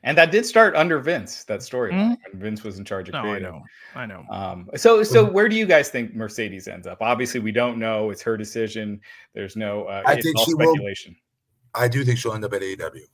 And 0.02 0.16
that 0.16 0.30
did 0.30 0.46
start 0.46 0.74
under 0.76 0.98
Vince, 0.98 1.44
that 1.44 1.62
story. 1.62 1.92
Mm-hmm. 1.92 2.38
Vince 2.38 2.64
was 2.64 2.78
in 2.78 2.86
charge 2.86 3.08
of 3.10 3.14
no, 3.14 3.22
creative. 3.22 3.54
I 3.94 4.06
know. 4.06 4.22
I 4.22 4.22
know. 4.22 4.24
Um, 4.30 4.70
so 4.76 5.02
so 5.02 5.24
where 5.24 5.48
do 5.48 5.56
you 5.56 5.66
guys 5.66 5.90
think 5.90 6.14
Mercedes 6.14 6.68
ends 6.68 6.86
up? 6.86 6.98
Obviously, 7.02 7.40
we 7.40 7.52
don't 7.52 7.78
know. 7.78 8.08
It's 8.08 8.22
her 8.22 8.36
decision. 8.36 9.00
There's 9.34 9.56
no 9.56 9.84
uh, 9.84 10.02
I 10.06 10.20
think 10.20 10.38
she 10.38 10.52
speculation. 10.52 11.12
Will, 11.12 11.29
I 11.74 11.88
do 11.88 12.04
think 12.04 12.18
she'll 12.18 12.32
end 12.32 12.44
up 12.44 12.52
at 12.52 12.62
AEW. 12.62 13.06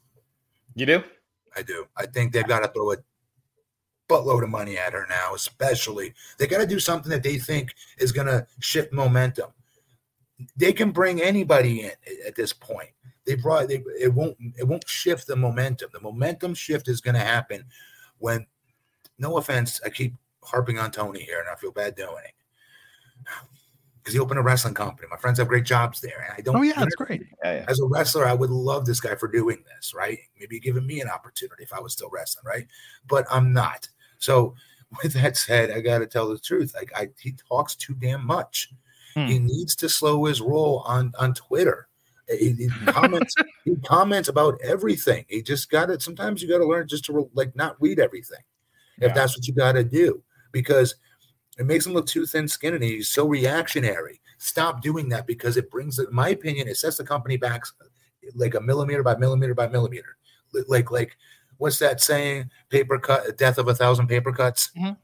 You 0.75 0.87
do? 0.87 1.05
I 1.57 1.63
do. 1.63 1.87
I 1.97 2.07
think 2.07 2.33
they've 2.33 2.47
got 2.47 2.61
to 2.61 2.69
throw 2.69 2.93
a 2.93 2.97
buttload 4.09 4.45
of 4.45 4.51
money 4.51 4.79
at 4.79 4.93
her 4.93 5.07
now, 5.09 5.35
especially. 5.35 6.15
They 6.39 6.47
got 6.47 6.59
to 6.59 6.67
do 6.67 6.79
something 6.79 7.11
that 7.11 7.23
they 7.23 7.39
think 7.39 7.75
is 7.99 8.13
going 8.13 8.27
to 8.27 8.47
shift 8.61 8.93
momentum. 8.93 9.51
They 10.57 10.73
can 10.73 10.91
bring 10.91 11.23
anybody 11.23 11.83
in 11.83 11.93
at 12.27 12.35
this 12.35 12.53
point. 12.53 12.91
They 13.27 13.35
brought 13.35 13.69
they, 13.69 13.83
it 13.99 14.13
won't 14.13 14.37
it 14.57 14.69
won't 14.69 14.89
shift 14.89 15.27
the 15.27 15.35
momentum. 15.35 15.91
The 15.93 16.01
momentum 16.01 16.55
shift 16.55 16.89
is 16.89 17.01
going 17.01 17.15
to 17.15 17.21
happen 17.21 17.65
when 18.19 18.47
no 19.19 19.39
offense, 19.39 19.81
I 19.85 19.89
keep 19.89 20.15
harping 20.45 20.79
on 20.79 20.91
Tony 20.91 21.23
here 21.23 21.41
and 21.41 21.49
I 21.49 21.57
feel 21.57 21.73
bad 21.73 21.97
doing 21.97 22.23
it. 22.25 22.35
Because 24.07 24.15
he 24.15 24.21
opened 24.21 24.39
a 24.39 24.43
wrestling 24.43 24.73
company. 24.75 25.09
My 25.11 25.17
friends 25.17 25.41
have 25.41 25.49
great 25.49 25.65
jobs 25.65 26.01
there. 26.01 26.25
And 26.25 26.35
I 26.39 26.41
don't 26.41 26.55
Oh 26.55 26.63
yeah, 26.63 26.75
that's 26.77 26.95
great. 26.95 27.25
As 27.43 27.81
a 27.81 27.87
wrestler, 27.87 28.25
I 28.25 28.35
would 28.35 28.51
love 28.51 28.87
this 28.87 29.01
guy 29.01 29.17
for 29.17 29.27
doing 29.27 29.65
this, 29.75 29.95
right? 29.95 30.21
Maybe 30.39 30.61
giving 30.61 30.87
me 30.87 31.01
an 31.01 31.09
opportunity 31.11 31.65
if 31.65 31.73
I 31.73 31.81
was 31.81 31.93
still 31.95 32.09
wrestling, 32.13 32.45
right? 32.47 32.69
But 33.09 33.27
I'm 33.33 33.53
not. 33.53 33.89
So 34.19 34.55
with 35.03 35.15
that 35.15 35.37
said, 35.37 35.73
I 35.73 35.81
got 35.81 35.99
to 35.99 36.07
tell 36.07 36.29
the 36.29 36.39
truth. 36.39 36.73
Like 36.73 36.93
I, 36.95 37.09
he 37.19 37.35
talks 37.49 37.75
too 37.75 37.95
damn 37.95 38.25
much. 38.25 38.71
Hmm. 39.15 39.27
He 39.27 39.41
needs 39.41 39.75
to 39.75 39.89
slow 39.89 40.25
his 40.27 40.41
roll 40.41 40.85
on 40.87 41.13
on 41.19 41.35
Twitter. 41.35 41.89
He, 42.29 42.53
he 42.53 42.69
comments. 42.87 43.35
he 43.65 43.75
comments 43.85 44.29
about 44.29 44.61
everything. 44.63 45.25
He 45.29 45.43
just 45.43 45.69
got 45.69 45.91
it. 45.91 46.01
Sometimes 46.01 46.41
you 46.41 46.49
got 46.49 46.59
to 46.59 46.65
learn 46.67 46.87
just 46.87 47.07
to 47.07 47.29
like 47.35 47.57
not 47.57 47.75
read 47.81 47.99
everything, 47.99 48.39
if 48.99 49.09
Yeah. 49.09 49.15
that's 49.15 49.37
what 49.37 49.49
you 49.49 49.53
got 49.55 49.73
to 49.73 49.83
do, 49.83 50.23
because 50.53 50.95
it 51.59 51.67
makes 51.67 51.87
him 51.87 51.93
look 51.93 52.07
too 52.07 52.27
thin-skinned 52.27 52.75
and 52.75 52.85
he's 52.85 53.09
so 53.09 53.27
reactionary. 53.27 54.21
Stop 54.39 54.83
doing 54.83 55.09
that 55.09 55.27
because 55.27 55.57
it 55.57 55.71
brings, 55.71 55.99
in 55.99 56.07
my 56.11 56.29
opinion, 56.31 56.69
it 56.69 56.77
sets 56.77 56.97
the 56.99 57.05
company 57.05 57.37
back 57.37 57.63
like 58.35 58.55
a 58.55 58.61
millimeter 58.61 59.03
by 59.03 59.17
millimeter 59.17 59.55
by 59.55 59.67
millimeter. 59.69 60.17
Like, 60.69 60.91
like, 60.91 61.17
what's 61.59 61.79
that 61.79 62.01
saying? 62.01 62.51
Paper 62.69 62.99
cut, 62.99 63.39
death 63.39 63.59
of 63.59 63.69
a 63.69 63.75
thousand 63.75 64.09
paper 64.09 64.33
cuts. 64.33 64.71
Mhm. 64.77 64.97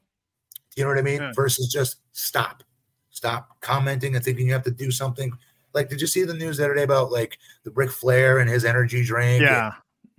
You 0.76 0.84
know 0.84 0.88
what 0.90 0.98
I 0.98 1.02
mean? 1.02 1.20
Yeah. 1.20 1.32
Versus 1.34 1.68
just 1.68 1.96
stop, 2.12 2.62
stop 3.10 3.60
commenting 3.60 4.14
and 4.16 4.24
thinking 4.24 4.46
you 4.46 4.52
have 4.52 4.62
to 4.64 4.70
do 4.70 4.90
something. 4.90 5.32
Like, 5.74 5.88
did 5.88 6.00
you 6.00 6.06
see 6.06 6.24
the 6.24 6.34
news 6.34 6.58
the 6.58 6.64
other 6.64 6.74
day 6.74 6.82
about 6.82 7.10
like 7.12 7.38
the 7.64 7.70
Ric 7.70 7.90
Flair 7.90 8.38
and 8.38 8.48
his 8.50 8.64
energy 8.64 9.04
drink? 9.04 9.42
Yeah. 9.42 9.72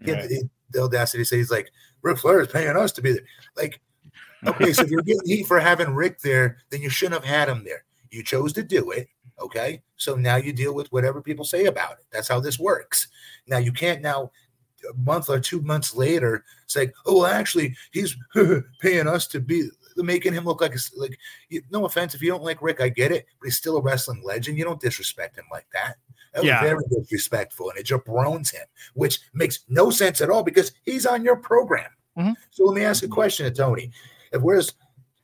He 0.04 0.12
had 0.12 0.20
Right. 0.22 0.30
the, 0.30 0.50
the 0.72 0.82
audacity 0.84 1.20
to 1.24 1.26
say 1.26 1.38
he's 1.38 1.52
like 1.52 1.72
Ric 2.02 2.18
Flair 2.18 2.42
is 2.42 2.48
paying 2.48 2.76
us 2.76 2.92
to 2.94 3.02
be 3.02 3.12
there. 3.14 3.26
Like, 3.56 3.80
okay, 4.48 4.74
so 4.74 4.84
if 4.84 4.90
you're 4.90 5.02
getting 5.04 5.26
heat 5.26 5.48
for 5.48 5.60
having 5.60 5.94
Ric 5.94 6.20
there, 6.22 6.58
then 6.70 6.82
you 6.82 6.90
shouldn't 6.90 7.22
have 7.22 7.30
had 7.30 7.50
him 7.50 7.64
there. 7.64 7.84
You 8.10 8.24
chose 8.24 8.54
to 8.54 8.64
do 8.64 8.92
it. 8.92 9.08
Okay, 9.40 9.82
so 9.98 10.16
now 10.16 10.36
you 10.36 10.54
deal 10.54 10.74
with 10.76 10.92
whatever 10.92 11.22
people 11.22 11.44
say 11.44 11.66
about 11.66 11.94
it. 11.94 12.06
That's 12.12 12.28
how 12.28 12.40
this 12.40 12.60
works. 12.60 13.08
Now 13.48 13.58
you 13.58 13.72
can't 13.72 14.02
now 14.02 14.32
a 14.90 14.94
month 14.98 15.30
or 15.30 15.40
two 15.40 15.62
months 15.62 15.96
later 15.96 16.44
say, 16.68 16.92
oh, 17.06 17.22
well, 17.22 17.26
actually, 17.26 17.76
he's 17.92 18.16
paying 18.82 19.08
us 19.08 19.28
to 19.28 19.40
be 19.40 19.70
making 19.96 20.34
him 20.34 20.46
look 20.46 20.62
like 20.62 20.76
a, 20.76 20.80
like. 20.98 21.18
You, 21.50 21.62
no 21.72 21.86
offense, 21.86 22.14
if 22.14 22.22
you 22.22 22.30
don't 22.30 22.44
like 22.44 22.62
Ric, 22.62 22.82
I 22.82 22.90
get 22.90 23.12
it, 23.12 23.26
but 23.40 23.46
he's 23.46 23.58
still 23.58 23.78
a 23.78 23.82
wrestling 23.82 24.22
legend. 24.26 24.58
You 24.58 24.66
don't 24.66 24.82
disrespect 24.82 25.38
him 25.38 25.46
like 25.52 25.68
that. 25.74 25.96
That 26.34 26.42
was 26.42 26.48
Yeah. 26.48 26.62
very 26.62 26.84
disrespectful, 26.90 27.70
and 27.70 27.80
it 27.80 27.86
jabrones 27.86 28.52
him, 28.52 28.66
which 28.94 29.20
makes 29.34 29.60
no 29.70 29.90
sense 29.90 30.20
at 30.20 30.30
all 30.30 30.44
because 30.44 30.72
he's 30.84 31.06
on 31.06 31.24
your 31.24 31.36
program. 31.36 31.90
Mhm. 32.18 32.36
So 32.52 32.66
let 32.66 32.76
me 32.76 32.84
ask 32.84 33.04
a 33.04 33.08
question 33.08 33.46
to 33.46 33.52
Tony: 33.52 33.92
If 34.34 34.42
we're 34.42 34.62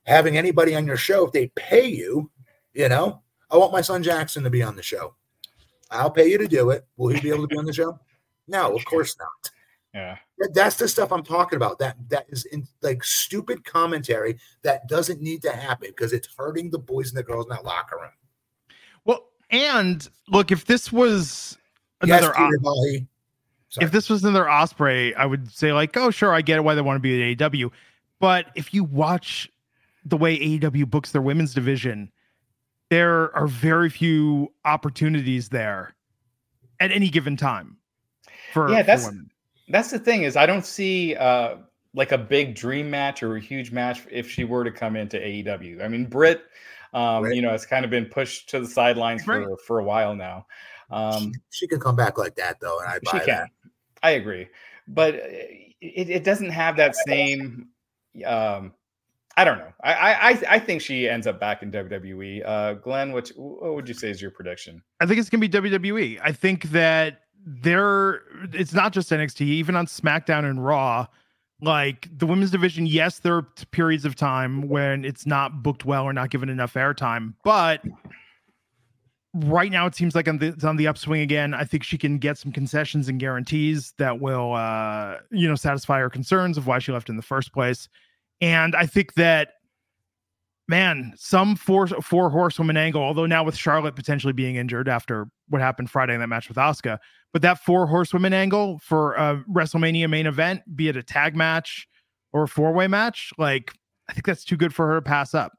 having 0.05 0.37
anybody 0.37 0.75
on 0.75 0.85
your 0.85 0.97
show, 0.97 1.25
if 1.25 1.33
they 1.33 1.47
pay 1.55 1.87
you, 1.87 2.31
you 2.73 2.87
know, 2.87 3.21
I 3.51 3.57
want 3.57 3.73
my 3.73 3.81
son 3.81 4.03
Jackson 4.03 4.43
to 4.43 4.49
be 4.49 4.63
on 4.63 4.75
the 4.75 4.83
show. 4.83 5.15
I'll 5.91 6.11
pay 6.11 6.29
you 6.29 6.37
to 6.37 6.47
do 6.47 6.69
it. 6.69 6.85
Will 6.97 7.09
he 7.09 7.19
be 7.19 7.29
able 7.29 7.41
to 7.41 7.47
be 7.47 7.57
on 7.57 7.65
the 7.65 7.73
show? 7.73 7.99
No, 8.51 8.75
of 8.75 8.83
course 8.85 9.15
not. 9.19 9.51
Yeah. 9.93 10.17
That's 10.55 10.75
the 10.75 10.87
stuff 10.87 11.11
I'm 11.11 11.21
talking 11.21 11.57
about. 11.57 11.77
That 11.77 11.97
that 12.09 12.25
is 12.29 12.45
in 12.45 12.67
like 12.81 13.03
stupid 13.03 13.63
commentary 13.63 14.39
that 14.63 14.87
doesn't 14.87 15.21
need 15.21 15.43
to 15.43 15.51
happen 15.51 15.89
because 15.89 16.13
it's 16.13 16.27
hurting 16.35 16.71
the 16.71 16.79
boys 16.79 17.09
and 17.09 17.17
the 17.19 17.21
girls 17.21 17.45
in 17.45 17.49
that 17.49 17.63
locker 17.63 17.97
room. 17.97 18.09
Well, 19.05 19.27
and 19.51 20.09
look, 20.29 20.51
if 20.51 20.65
this 20.65 20.91
was 20.91 21.59
Yes, 22.05 22.23
another 22.23 22.57
Bayley. 22.61 23.07
If 23.79 23.91
this 23.91 24.09
was 24.09 24.23
another 24.23 24.45
Ospreay, 24.45 25.15
I 25.15 25.25
would 25.25 25.51
say 25.51 25.73
like, 25.73 25.95
oh 25.95 26.09
sure, 26.09 26.33
I 26.33 26.41
get 26.41 26.57
it 26.57 26.63
why 26.63 26.73
they 26.73 26.81
want 26.81 26.95
to 26.95 27.01
be 27.01 27.33
at 27.33 27.51
AEW. 27.51 27.69
But 28.19 28.47
if 28.55 28.73
you 28.73 28.83
watch 28.83 29.49
the 30.05 30.17
way 30.17 30.37
AEW 30.39 30.89
books 30.89 31.11
their 31.11 31.21
women's 31.21 31.53
division, 31.53 32.11
there 32.89 33.35
are 33.35 33.47
very 33.47 33.89
few 33.89 34.51
opportunities 34.65 35.49
there 35.49 35.95
at 36.79 36.91
any 36.91 37.09
given 37.09 37.37
time. 37.37 37.77
For 38.53 38.69
Yeah, 38.69 38.79
for 38.79 38.83
that's- 38.83 39.05
women. 39.05 39.31
That's 39.71 39.91
the 39.91 39.99
thing 39.99 40.23
is 40.23 40.35
I 40.35 40.47
don't 40.47 40.65
see 40.65 41.15
uh 41.15 41.57
like 41.93 42.11
a 42.11 42.17
big 42.17 42.55
dream 42.55 42.89
match 42.89 43.21
or 43.21 43.35
a 43.35 43.39
huge 43.39 43.71
match 43.71 44.01
if 44.11 44.27
she 44.29 44.43
were 44.43 44.63
to 44.63 44.71
come 44.71 44.95
into 44.95 45.17
AEW. 45.17 45.83
I 45.83 45.87
mean, 45.87 46.05
Britt, 46.05 46.43
um, 46.93 47.21
Britt. 47.23 47.35
you 47.35 47.41
know, 47.43 47.51
has 47.51 47.65
kind 47.67 47.83
of 47.85 47.91
been 47.91 48.05
pushed 48.05 48.49
to 48.49 48.59
the 48.59 48.67
sidelines 48.67 49.27
Right. 49.27 49.43
for 49.43 49.57
for 49.67 49.79
a 49.79 49.83
while 49.83 50.15
now. 50.15 50.47
Um, 50.89 51.31
she 51.51 51.67
can 51.67 51.79
come 51.79 51.95
back 51.95 52.17
like 52.17 52.33
that 52.35 52.59
though, 52.59 52.79
and 52.79 52.89
I 52.89 52.99
buy 53.03 53.11
she 53.19 53.25
can. 53.25 53.27
that. 53.27 53.49
I 54.01 54.11
agree, 54.11 54.47
but 54.87 55.13
uh, 55.15 55.19
it, 55.81 56.09
it 56.09 56.23
doesn't 56.23 56.49
have 56.49 56.75
that 56.77 56.95
same. 56.95 57.67
Um, 58.25 58.73
I 59.37 59.43
don't 59.45 59.57
know. 59.59 59.71
I, 59.83 59.93
I 59.93 60.43
I- 60.55 60.59
think 60.59 60.81
she 60.81 61.07
ends 61.07 61.25
up 61.25 61.39
back 61.39 61.63
in 61.63 61.71
WWE. 61.71 62.41
Uh, 62.45 62.73
Glenn, 62.73 63.11
what 63.13 63.29
what 63.37 63.73
would 63.75 63.87
you 63.87 63.93
say 63.93 64.09
is 64.09 64.21
your 64.21 64.31
prediction? 64.31 64.81
I 64.99 65.05
think 65.05 65.19
it's 65.19 65.29
gonna 65.29 65.39
be 65.39 65.49
WWE. 65.49 66.19
I 66.21 66.31
think 66.33 66.63
that 66.71 67.21
there 67.45 68.23
it's 68.53 68.73
not 68.73 68.91
just 68.91 69.11
NXT, 69.11 69.41
even 69.41 69.75
on 69.75 69.85
SmackDown 69.85 70.49
and 70.49 70.63
Raw. 70.65 71.07
Like 71.61 72.07
the 72.17 72.25
women's 72.25 72.51
division, 72.51 72.85
yes, 72.85 73.19
there 73.19 73.35
are 73.35 73.41
periods 73.71 74.05
of 74.05 74.15
time 74.15 74.67
when 74.69 75.03
it's 75.03 75.25
not 75.25 75.61
booked 75.61 75.83
well 75.85 76.03
or 76.05 76.13
not 76.13 76.29
given 76.29 76.47
enough 76.49 76.73
airtime, 76.75 77.33
but 77.43 77.81
right 79.33 79.71
now 79.71 79.85
it 79.85 79.95
seems 79.95 80.15
like 80.15 80.27
on 80.27 80.37
the, 80.37 80.47
it's 80.47 80.63
on 80.63 80.77
the 80.77 80.87
upswing 80.87 81.21
again. 81.21 81.53
I 81.53 81.63
think 81.63 81.83
she 81.83 81.97
can 81.97 82.17
get 82.17 82.37
some 82.37 82.51
concessions 82.51 83.09
and 83.09 83.19
guarantees 83.19 83.93
that 83.97 84.19
will, 84.19 84.53
uh, 84.53 85.17
you 85.31 85.47
know, 85.47 85.55
satisfy 85.55 85.99
her 85.99 86.09
concerns 86.09 86.57
of 86.57 86.67
why 86.67 86.79
she 86.79 86.91
left 86.91 87.09
in 87.09 87.15
the 87.15 87.21
first 87.21 87.53
place. 87.53 87.87
And 88.41 88.75
I 88.75 88.85
think 88.85 89.13
that 89.15 89.53
man, 90.67 91.13
some 91.17 91.55
four 91.55 91.87
four 91.87 92.29
horsewoman 92.29 92.77
angle, 92.77 93.01
although 93.01 93.25
now 93.25 93.43
with 93.43 93.57
Charlotte 93.57 93.95
potentially 93.95 94.33
being 94.33 94.55
injured 94.55 94.87
after 94.87 95.27
what 95.49 95.61
happened 95.61 95.89
Friday 95.89 96.13
in 96.13 96.19
that 96.19 96.27
match 96.27 96.47
with 96.47 96.57
Asuka, 96.57 96.99
but 97.33 97.41
that 97.41 97.59
four 97.59 97.87
horsewoman 97.87 98.33
angle 98.33 98.79
for 98.79 99.13
a 99.15 99.43
WrestleMania 99.51 100.09
main 100.09 100.27
event, 100.27 100.61
be 100.75 100.87
it 100.87 100.95
a 100.95 101.03
tag 101.03 101.35
match 101.35 101.87
or 102.33 102.43
a 102.43 102.47
four 102.47 102.71
way 102.71 102.87
match, 102.87 103.31
like 103.37 103.73
I 104.07 104.13
think 104.13 104.25
that's 104.25 104.45
too 104.45 104.57
good 104.57 104.73
for 104.73 104.87
her 104.87 104.95
to 104.95 105.01
pass 105.01 105.33
up. 105.33 105.53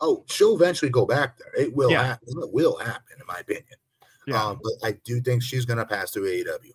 Oh, 0.00 0.24
she'll 0.28 0.54
eventually 0.54 0.90
go 0.90 1.06
back 1.06 1.38
there. 1.38 1.52
It 1.56 1.74
will 1.74 1.90
Yeah. 1.90 2.02
happen. 2.04 2.28
It 2.28 2.52
will 2.52 2.76
happen, 2.76 3.16
in 3.20 3.26
my 3.26 3.38
opinion. 3.40 3.64
Yeah, 4.26 4.44
Um, 4.44 4.60
but 4.62 4.72
I 4.86 4.92
do 5.04 5.20
think 5.20 5.42
she's 5.42 5.64
going 5.64 5.78
to 5.78 5.86
pass 5.86 6.10
through 6.10 6.26
AEW. 6.28 6.72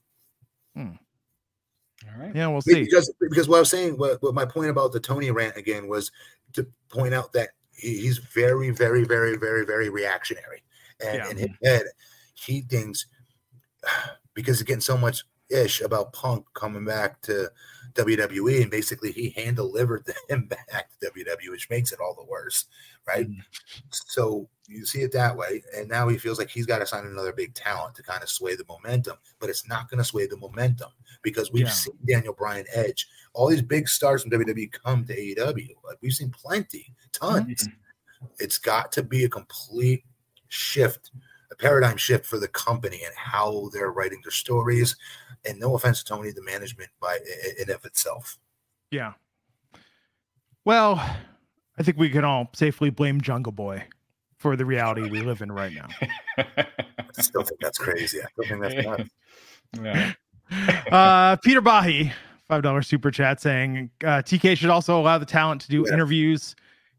All 0.77 2.17
right. 2.19 2.35
yeah, 2.35 2.47
we'll 2.47 2.61
see. 2.61 2.83
Because 2.83 3.13
because 3.19 3.47
what 3.47 3.57
I 3.57 3.59
was 3.59 3.69
saying, 3.69 3.97
what, 3.97 4.21
what 4.23 4.33
my 4.33 4.45
point 4.45 4.69
about 4.69 4.91
the 4.91 4.99
Tony 4.99 5.29
rant 5.31 5.55
again 5.57 5.87
was 5.87 6.11
to 6.53 6.65
point 6.89 7.13
out 7.13 7.31
that 7.33 7.49
he, 7.75 7.99
he's 7.99 8.17
very, 8.17 8.71
very, 8.71 9.03
very, 9.03 9.37
very, 9.37 9.65
very 9.65 9.89
reactionary, 9.89 10.63
and 10.99 11.17
Yeah. 11.17 11.29
in 11.29 11.37
his 11.37 11.49
head, 11.63 11.83
he 12.33 12.61
thinks 12.61 13.05
because 14.33 14.57
he's 14.59 14.65
getting 14.67 14.81
so 14.81 14.97
much 14.97 15.23
ish 15.49 15.81
about 15.81 16.13
Punk 16.13 16.45
coming 16.53 16.85
back 16.85 17.21
to 17.23 17.51
WWE, 17.93 18.61
and 18.61 18.71
basically 18.71 19.11
he 19.11 19.29
hand 19.31 19.57
delivered 19.57 20.07
him 20.29 20.45
back 20.71 20.89
to 21.01 21.11
WWE, 21.11 21.49
which 21.51 21.69
makes 21.69 21.91
it 21.91 21.99
all 21.99 22.15
the 22.15 22.23
worse, 22.25 22.65
right? 23.07 23.27
Mhm. 23.29 23.43
So 23.91 24.49
you 24.67 24.85
see 24.85 25.01
it 25.01 25.11
that 25.11 25.35
way, 25.35 25.63
and 25.75 25.89
now 25.89 26.07
he 26.07 26.17
feels 26.17 26.37
like 26.39 26.49
he's 26.49 26.65
got 26.65 26.79
to 26.79 26.85
sign 26.87 27.05
another 27.05 27.33
big 27.33 27.53
talent 27.53 27.95
to 27.95 28.03
kind 28.03 28.23
of 28.23 28.29
sway 28.29 28.55
the 28.55 28.65
momentum, 28.69 29.17
but 29.39 29.49
it's 29.49 29.67
not 29.67 29.89
going 29.89 29.97
to 29.97 30.03
sway 30.03 30.27
the 30.27 30.37
momentum 30.37 30.91
because 31.21 31.51
we've 31.51 31.65
Yeah. 31.67 31.71
seen 31.73 31.97
Daniel 32.07 32.33
Bryan, 32.33 32.65
Edge, 32.71 33.07
all 33.33 33.47
these 33.49 33.61
big 33.61 33.87
stars 33.89 34.21
from 34.21 34.31
WWE 34.31 34.67
come 34.67 35.05
to 35.05 35.13
AEW. 35.13 35.75
Like 35.83 35.97
we've 36.01 36.13
seen 36.13 36.31
plenty, 36.31 36.93
tons. 37.11 37.67
It's 38.39 38.57
got 38.57 38.91
to 38.93 39.03
be 39.03 39.23
a 39.25 39.29
complete 39.29 40.05
shift, 40.47 41.11
a 41.51 41.55
paradigm 41.55 41.97
shift 41.97 42.25
for 42.25 42.39
the 42.39 42.47
company 42.47 43.03
and 43.03 43.15
how 43.15 43.69
they're 43.73 43.91
writing 43.91 44.21
their 44.23 44.31
stories. 44.31 44.95
And 45.43 45.59
no 45.59 45.75
offense 45.75 46.03
to 46.03 46.05
Tony, 46.05 46.31
the 46.31 46.43
management 46.43 46.91
by 46.99 47.17
in 47.57 47.71
of 47.71 47.83
itself. 47.83 48.37
Yeah. 48.91 49.13
Well, 50.65 51.03
I 51.81 51.83
think 51.83 51.97
we 51.97 52.11
can 52.11 52.23
all 52.23 52.47
safely 52.53 52.91
blame 52.91 53.21
Jungle 53.21 53.51
Boy 53.51 53.83
for 54.37 54.55
the 54.55 54.65
reality 54.65 55.09
we 55.09 55.21
live 55.21 55.41
in 55.41 55.51
right 55.51 55.73
now. 55.73 55.87
I 56.37 57.21
still 57.23 57.41
think 57.41 57.59
that's 57.59 57.79
crazy. 57.79 58.19
I 58.21 58.27
still 58.33 58.45
think 58.59 58.61
that's 58.61 58.85
nuts. 58.85 59.09
yeah. 59.81 60.13
Uh, 60.91 61.37
Peter 61.37 61.59
Bahi, 61.61 62.11
five 62.47 62.61
dollar 62.61 62.83
super 62.83 63.09
chat 63.09 63.41
saying 63.41 63.89
uh, 64.03 64.21
TK 64.21 64.57
should 64.57 64.69
also 64.69 64.99
allow 64.99 65.17
the 65.17 65.25
talent 65.25 65.61
to 65.61 65.69
do 65.69 65.85
Yeah. 65.87 65.93
interviews. 65.93 66.55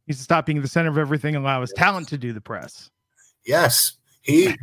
He 0.07 0.11
needs 0.11 0.19
to 0.19 0.25
stop 0.25 0.47
being 0.47 0.63
the 0.63 0.67
center 0.69 0.89
of 0.91 0.99
everything. 0.99 1.37
Allow 1.37 1.61
his 1.61 1.73
talent 1.77 2.09
to 2.09 2.19
do 2.19 2.33
the 2.33 2.41
press. 2.41 2.91
Yes, 3.45 3.93
he 4.23 4.57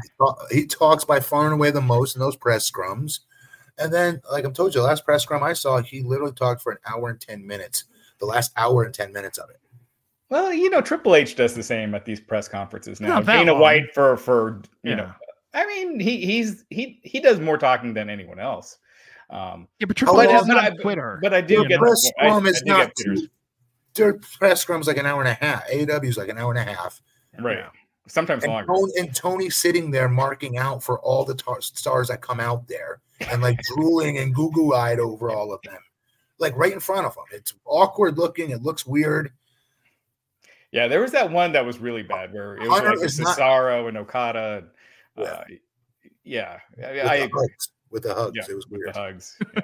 he 0.51 0.65
talks 0.65 1.05
by 1.05 1.21
far 1.21 1.45
and 1.45 1.53
away 1.53 1.71
the 1.71 1.79
most 1.81 2.15
in 2.17 2.19
those 2.19 2.35
press 2.35 2.69
scrums. 2.69 3.19
And 3.77 3.93
then, 3.93 4.21
like 4.29 4.43
I 4.43 4.49
told 4.49 4.73
you, 4.75 4.81
the 4.81 4.87
last 4.87 5.05
press 5.05 5.21
scrum 5.23 5.43
I 5.43 5.53
saw, 5.53 5.81
he 5.81 6.01
literally 6.01 6.33
talked 6.33 6.61
for 6.61 6.73
an 6.73 6.79
hour 6.85 7.09
and 7.09 7.21
ten 7.21 7.45
minutes 7.47 7.85
the 8.19 8.25
last 8.25 8.51
hour 8.57 8.83
and 8.83 8.93
10 8.93 9.11
minutes 9.13 9.37
of 9.37 9.49
it. 9.49 9.59
Well, 10.29 10.53
you 10.53 10.69
know, 10.69 10.81
Triple 10.81 11.15
H 11.15 11.35
does 11.35 11.55
the 11.55 11.63
same 11.63 11.95
at 11.95 12.05
these 12.05 12.19
press 12.19 12.47
conferences 12.47 13.01
now. 13.01 13.07
Not 13.15 13.25
that 13.25 13.37
Dana 13.37 13.51
long. 13.53 13.61
White 13.61 13.93
for 13.93 14.15
for 14.17 14.61
you 14.83 14.91
Yeah. 14.91 14.95
know, 14.95 15.11
I 15.53 15.65
mean, 15.65 15.99
he 15.99 16.25
he's 16.25 16.65
he 16.69 16.99
he 17.03 17.19
does 17.19 17.39
more 17.39 17.57
talking 17.57 17.93
than 17.93 18.09
anyone 18.09 18.39
else. 18.39 18.77
Um, 19.31 19.67
Yeah, 19.79 19.85
but 19.87 19.95
Triple 19.97 20.17
Oh, 20.17 20.21
H 20.21 20.29
is 20.41 20.47
not 20.47 20.57
I- 20.57 20.69
on 20.69 20.77
Twitter. 20.77 21.19
but 21.21 21.33
I 21.33 21.41
do 21.41 21.65
get 21.67 21.79
press 21.79 22.01
the, 22.01 22.13
I, 22.19 22.27
scrum 22.29 22.45
I 22.45 22.49
is 22.49 22.61
do 22.61 22.71
not 22.71 22.91
Peter's- 22.95 23.21
too, 23.21 23.27
their 23.95 24.13
press 24.39 24.61
scrum's 24.61 24.87
like 24.87 24.97
an 24.97 25.05
hour 25.05 25.19
and 25.21 25.29
a 25.29 25.33
half. 25.33 25.67
AEW 25.69 26.05
is 26.09 26.17
like 26.17 26.29
an 26.29 26.37
hour 26.37 26.51
and 26.53 26.59
a 26.59 26.73
half. 26.73 27.01
right. 27.39 27.57
Yeah. 27.59 27.69
Sometimes 28.07 28.43
And, 28.43 28.51
longer. 28.53 28.73
Tony, 28.73 28.91
and 28.97 29.15
Tony 29.15 29.49
sitting 29.51 29.91
there 29.91 30.09
marking 30.09 30.57
out 30.57 30.81
for 30.83 30.99
all 31.01 31.25
the 31.25 31.35
tar- 31.35 31.61
stars 31.61 32.07
that 32.07 32.21
come 32.21 32.39
out 32.39 32.67
there 32.67 33.01
and 33.29 33.39
like 33.41 33.59
drooling 33.75 34.17
and 34.17 34.33
goo 34.33 34.49
goo 34.51 34.73
eyed 34.73 34.99
over 34.99 35.29
all 35.29 35.53
of 35.53 35.61
them, 35.61 35.77
like 36.39 36.55
right 36.57 36.73
in 36.73 36.79
front 36.79 37.05
of 37.05 37.15
him. 37.15 37.25
It's 37.31 37.53
awkward 37.65 38.17
looking. 38.17 38.49
It 38.49 38.63
looks 38.63 38.83
weird. 38.83 39.31
Yeah, 40.71 40.87
there 40.87 41.01
was 41.01 41.11
that 41.11 41.31
one 41.31 41.51
that 41.53 41.65
was 41.65 41.79
really 41.79 42.03
bad 42.03 42.31
where 42.33 42.55
it 42.55 42.61
was 42.61 42.69
Hunter 42.69 42.95
like 42.95 43.05
is 43.05 43.19
not- 43.19 43.37
Cesaro 43.37 43.87
and 43.87 43.97
Okada. 43.97 44.65
Yeah. 45.17 45.23
Uh, 45.23 45.43
yeah, 46.23 46.59
I, 46.77 46.91
With 46.91 47.05
I 47.05 47.17
the 47.17 47.23
agree 47.23 47.41
hugs. 47.41 47.69
With 47.91 48.03
the 48.03 48.13
hugs. 48.13 48.33
Yeah, 48.35 48.43
it 48.49 48.55
was 48.55 48.67
with 48.67 48.79
weird. 48.81 48.93
the 48.93 48.99
hugs. 48.99 49.37
Yeah. 49.55 49.61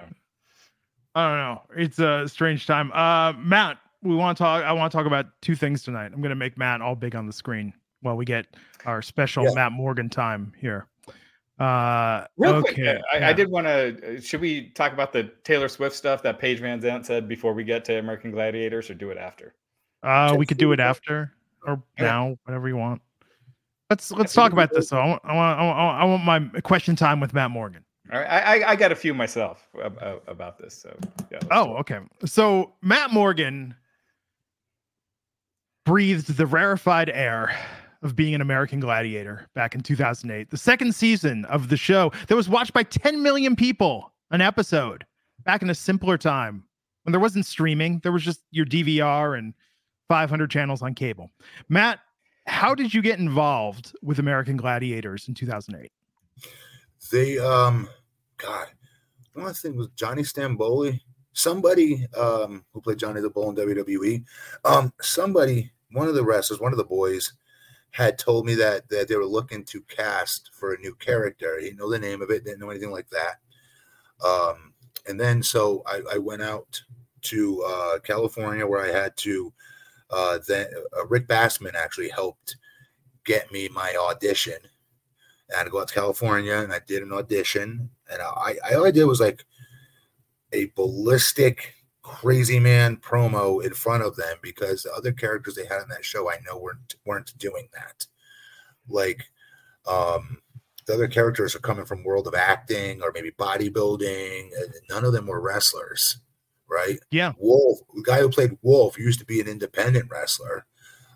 I 1.18 1.28
don't 1.30 1.38
know. 1.38 1.62
It's 1.82 2.00
a 2.00 2.28
strange 2.28 2.66
time. 2.68 2.92
Uh, 2.92 3.32
Matt, 3.38 3.78
we 4.04 4.16
want 4.16 4.38
to 4.38 4.44
talk. 4.44 4.66
I 4.66 4.74
want 4.74 4.92
to 4.92 4.98
talk 4.98 5.06
about 5.08 5.28
two 5.42 5.56
things 5.56 5.82
tonight. 5.82 6.08
I'm 6.14 6.20
going 6.22 6.30
to 6.32 6.36
make 6.36 6.58
Matt 6.58 6.82
all 6.82 6.96
big 6.96 7.16
on 7.16 7.26
the 7.26 7.32
screen 7.32 7.72
while 8.02 8.18
we 8.18 8.26
get 8.26 8.48
our 8.86 9.02
special 9.02 9.46
Yeah. 9.46 9.54
Matt 9.54 9.72
Morgan 9.72 10.10
time 10.10 10.52
here. 10.60 10.88
Uh, 11.58 12.26
Real 12.36 12.56
okay. 12.56 12.74
quick, 12.74 13.02
I, 13.14 13.18
yeah. 13.20 13.30
I 13.30 13.32
did 13.34 13.50
want 13.50 13.66
to. 13.66 14.20
Should 14.20 14.42
we 14.42 14.72
talk 14.72 14.92
about 14.92 15.14
the 15.14 15.32
Taylor 15.46 15.70
Swift 15.70 15.96
stuff 15.96 16.22
that 16.24 16.38
Paige 16.38 16.60
VanZant 16.60 17.06
said 17.06 17.30
before 17.30 17.54
we 17.54 17.64
get 17.64 17.86
to 17.86 17.98
American 17.98 18.32
Gladiators, 18.32 18.90
or 18.90 18.94
do 18.94 19.10
it 19.12 19.18
after? 19.18 19.54
Uh, 20.06 20.36
we 20.38 20.46
could 20.46 20.58
do 20.58 20.72
it 20.72 20.80
after 20.80 21.34
or 21.66 21.82
now, 22.00 22.38
whatever 22.44 22.68
you 22.68 22.78
want. 22.78 23.02
Let's 23.90 24.12
let's 24.12 24.34
talk 24.34 24.52
about 24.52 24.72
this. 24.72 24.90
though. 24.90 25.00
I 25.00 25.08
want, 25.08 25.22
I 25.26 25.34
want 25.34 25.80
I 25.80 26.06
want 26.06 26.24
my 26.24 26.62
question 26.62 26.96
time 26.96 27.20
with 27.20 27.34
Matt 27.34 27.52
Morgan. 27.52 27.84
All 28.14 28.20
right, 28.20 28.28
I, 28.28 28.72
I, 28.72 28.76
got 28.76 28.92
a 28.92 28.96
few 28.96 29.16
myself 29.16 29.68
ab- 29.84 29.98
ab- 30.00 30.22
about 30.28 30.60
this. 30.60 30.76
So 30.76 30.96
yeah. 31.32 31.40
Oh, 31.50 31.76
okay. 31.78 32.00
So 32.24 32.74
Matt 32.84 33.12
Morgan 33.12 33.74
breathed 35.86 36.38
the 36.38 36.46
rarefied 36.46 37.10
air 37.10 37.58
of 38.04 38.16
being 38.16 38.36
an 38.36 38.42
American 38.42 38.80
Gladiator 38.80 39.48
back 39.56 39.74
in 39.74 39.82
2008, 39.82 40.52
the 40.52 40.58
second 40.58 40.94
season 40.94 41.46
of 41.46 41.70
the 41.70 41.78
show 41.78 42.12
that 42.28 42.36
was 42.36 42.48
watched 42.48 42.74
by 42.74 42.84
10 42.84 43.24
million 43.24 43.56
people 43.56 44.14
an 44.30 44.40
episode 44.40 45.04
back 45.44 45.64
in 45.64 45.72
a 45.72 45.76
simpler 45.76 46.16
time 46.16 46.64
when 47.04 47.12
there 47.12 47.20
wasn't 47.20 47.46
streaming, 47.46 48.00
there 48.00 48.12
was 48.12 48.24
just 48.24 48.42
your 48.52 48.66
DVR 48.66 49.38
and 49.38 49.54
500 50.08 50.50
channels 50.52 50.82
on 50.82 50.94
cable. 50.94 51.32
Matt, 51.70 52.00
how 52.48 52.76
did 52.76 52.94
you 52.94 53.02
get 53.02 53.20
involved 53.20 53.96
with 54.02 54.20
American 54.20 54.58
Gladiators 54.58 55.28
in 55.28 55.34
2008? 55.34 55.92
They 57.12 57.38
um 57.38 57.88
God, 58.38 58.68
one 59.34 59.54
thing 59.54 59.76
was 59.76 59.90
Johnny 59.96 60.24
Stamboli. 60.24 61.02
Somebody 61.34 62.08
um 62.18 62.66
who 62.72 62.82
played 62.82 63.00
Johnny 63.00 63.22
the 63.22 63.30
Bull 63.30 63.50
in 63.50 63.56
WWE. 63.56 64.24
Um, 64.64 64.94
somebody, 65.02 65.72
one 65.92 66.08
of 66.08 66.16
the 66.16 66.24
wrestlers, 66.24 66.60
one 66.60 66.72
of 66.72 66.78
the 66.78 66.84
boys, 66.84 67.34
had 67.92 68.18
told 68.18 68.46
me 68.46 68.56
that 68.56 68.90
that 68.90 69.08
they 69.08 69.16
were 69.16 69.26
looking 69.26 69.64
to 69.66 69.82
cast 69.84 70.52
for 70.54 70.74
a 70.74 70.80
new 70.80 70.96
character. 70.96 71.60
He 71.60 71.66
didn't 71.68 71.80
know 71.80 71.90
the 71.90 72.00
name 72.00 72.22
of 72.22 72.30
it, 72.30 72.44
didn't 72.44 72.60
know 72.60 72.70
anything 72.70 72.92
like 72.92 73.10
that. 73.10 73.36
Um, 74.26 74.74
and 75.08 75.20
then 75.20 75.44
so 75.44 75.84
I, 75.86 76.02
I 76.14 76.18
went 76.18 76.42
out 76.42 76.82
to 77.24 77.64
uh, 77.64 78.00
California 78.00 78.66
where 78.66 78.82
I 78.82 78.92
had 78.92 79.16
to. 79.18 79.52
Uh, 80.16 80.40
then 80.48 80.68
uh, 80.98 81.06
Rick 81.08 81.28
Bassman 81.28 81.76
actually 81.76 82.10
helped 82.10 82.56
get 83.26 83.52
me 83.52 83.68
my 83.68 83.94
audition. 84.00 84.58
I 85.54 85.58
had 85.58 85.64
to 85.66 85.70
go 85.70 85.82
out 85.82 85.90
to 85.90 85.94
California 85.94 86.56
and 86.56 86.72
I 86.72 86.80
did 86.88 87.04
an 87.04 87.12
audition. 87.12 87.90
And 88.10 88.22
I, 88.22 88.56
I 88.66 88.76
all 88.76 88.86
I 88.86 88.92
did 88.92 89.04
was 89.06 89.20
like 89.20 89.46
a 90.54 90.72
ballistic, 90.76 91.76
crazy 92.02 92.60
man 92.60 92.98
promo 92.98 93.64
in 93.64 93.74
front 93.74 94.04
of 94.04 94.16
them 94.16 94.38
because 94.42 94.84
the 94.84 94.94
other 94.94 95.12
characters 95.12 95.56
they 95.56 95.66
had 95.66 95.82
in 95.82 95.90
that 95.90 96.06
show 96.06 96.32
I 96.32 96.38
know 96.48 96.58
weren't 96.58 96.96
weren't 97.06 97.38
doing 97.38 97.68
that. 97.74 98.08
Like, 98.88 99.26
um, 99.88 100.38
the 100.86 100.94
other 100.94 101.08
characters 101.08 101.56
are 101.56 101.60
coming 101.60 101.86
from 101.86 102.04
world 102.04 102.28
of 102.28 102.36
acting 102.36 103.02
or 103.02 103.12
maybe 103.14 103.32
bodybuilding. 103.32 104.50
And 104.56 104.74
none 104.90 105.04
of 105.04 105.14
them 105.14 105.28
were 105.28 105.42
wrestlers, 105.42 106.20
right? 106.70 107.00
Yeah. 107.12 107.34
Wolf, 107.38 107.80
the 107.94 108.04
guy 108.04 108.20
who 108.20 108.30
played 108.30 108.58
Wolf, 108.62 108.98
used 108.98 109.20
to 109.20 109.26
be 109.26 109.40
an 109.40 109.48
independent 109.48 110.10
wrestler. 110.10 110.66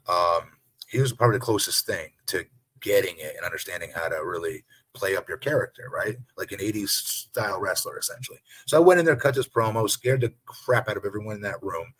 Um, 0.08 0.52
he 0.88 1.00
was 1.00 1.14
probably 1.14 1.38
the 1.38 1.46
closest 1.46 1.86
thing 1.86 2.10
to 2.28 2.46
getting 2.82 3.16
it 3.18 3.36
and 3.36 3.46
understanding 3.46 3.92
how 3.94 4.08
to 4.08 4.24
really 4.24 4.64
play 4.94 5.16
up 5.16 5.30
your 5.30 5.38
character, 5.38 5.90
right? 5.94 6.18
Like 6.38 6.52
an 6.52 6.60
80s 6.60 6.90
style 6.90 7.60
wrestler, 7.60 7.98
essentially. 7.98 8.40
So 8.66 8.78
I 8.78 8.82
went 8.82 9.00
in 9.00 9.06
there, 9.06 9.16
cut 9.16 9.36
this 9.36 9.48
promo, 9.48 9.90
scared 9.90 10.22
the 10.22 10.34
crap 10.46 10.90
out 10.90 10.98
of 10.98 11.06
everyone 11.06 11.36
in 11.36 11.42
that 11.44 11.62
room, 11.62 11.94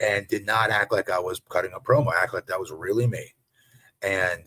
and 0.00 0.26
did 0.28 0.44
not 0.44 0.70
act 0.70 0.92
like 0.92 1.10
I 1.10 1.18
was 1.18 1.40
cutting 1.48 1.72
a 1.74 1.80
promo. 1.80 2.12
I 2.12 2.22
act 2.22 2.34
like 2.34 2.46
that 2.46 2.60
was 2.60 2.72
really 2.72 3.06
me. 3.06 3.34
And 4.02 4.42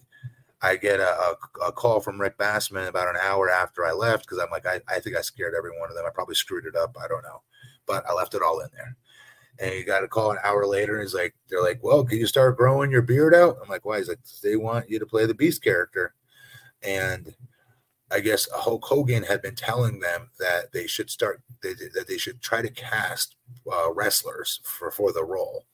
I 0.61 0.75
get 0.75 0.99
a, 0.99 1.09
a, 1.09 1.67
a 1.67 1.71
call 1.71 2.01
from 2.01 2.19
Rick 2.19 2.37
Bassman 2.37 2.87
about 2.87 3.07
an 3.07 3.21
hour 3.21 3.49
after 3.49 3.85
I 3.85 3.93
left 3.93 4.25
because 4.25 4.39
I'm 4.39 4.51
like, 4.51 4.65
I, 4.65 4.81
I 4.93 4.99
think 4.99 5.15
I 5.15 5.21
scared 5.21 5.53
every 5.57 5.71
one 5.79 5.89
of 5.89 5.95
them. 5.95 6.05
I 6.05 6.11
probably 6.13 6.35
screwed 6.35 6.65
it 6.65 6.75
up. 6.75 6.95
I 7.01 7.07
don't 7.07 7.23
know. 7.23 7.41
But 7.89 8.05
I 8.07 8.13
left 8.13 8.35
it 8.35 8.43
all 8.43 8.59
in 8.61 8.69
there. 8.73 8.95
And 9.59 9.73
he 9.73 9.83
got 9.83 10.03
a 10.03 10.07
call 10.07 10.31
an 10.31 10.37
hour 10.43 10.65
later 10.65 10.93
and 10.93 11.01
he's 11.01 11.15
like, 11.15 11.35
they're 11.49 11.61
like, 11.61 11.83
well, 11.83 12.05
can 12.05 12.19
you 12.19 12.27
start 12.27 12.55
growing 12.55 12.91
your 12.91 13.01
beard 13.01 13.33
out? 13.35 13.57
I'm 13.61 13.67
like, 13.67 13.83
why? 13.83 13.97
He's 13.97 14.07
like, 14.07 14.19
they 14.41 14.55
want 14.55 14.89
you 14.89 14.99
to 14.99 15.05
play 15.05 15.25
the 15.25 15.33
beast 15.33 15.61
character. 15.63 16.13
And 16.81 17.35
I 18.11 18.21
guess 18.21 18.47
Hulk 18.53 18.85
Hogan 18.85 19.23
had 19.23 19.41
been 19.41 19.55
telling 19.55 19.99
them 19.99 20.29
that 20.39 20.71
they 20.71 20.87
should 20.87 21.09
start, 21.09 21.41
that 21.61 22.05
they 22.07 22.17
should 22.17 22.41
try 22.41 22.61
to 22.61 22.69
cast 22.69 23.35
uh, 23.69 23.91
wrestlers 23.91 24.61
for, 24.63 24.91
for 24.91 25.11
the 25.11 25.25
role. 25.25 25.65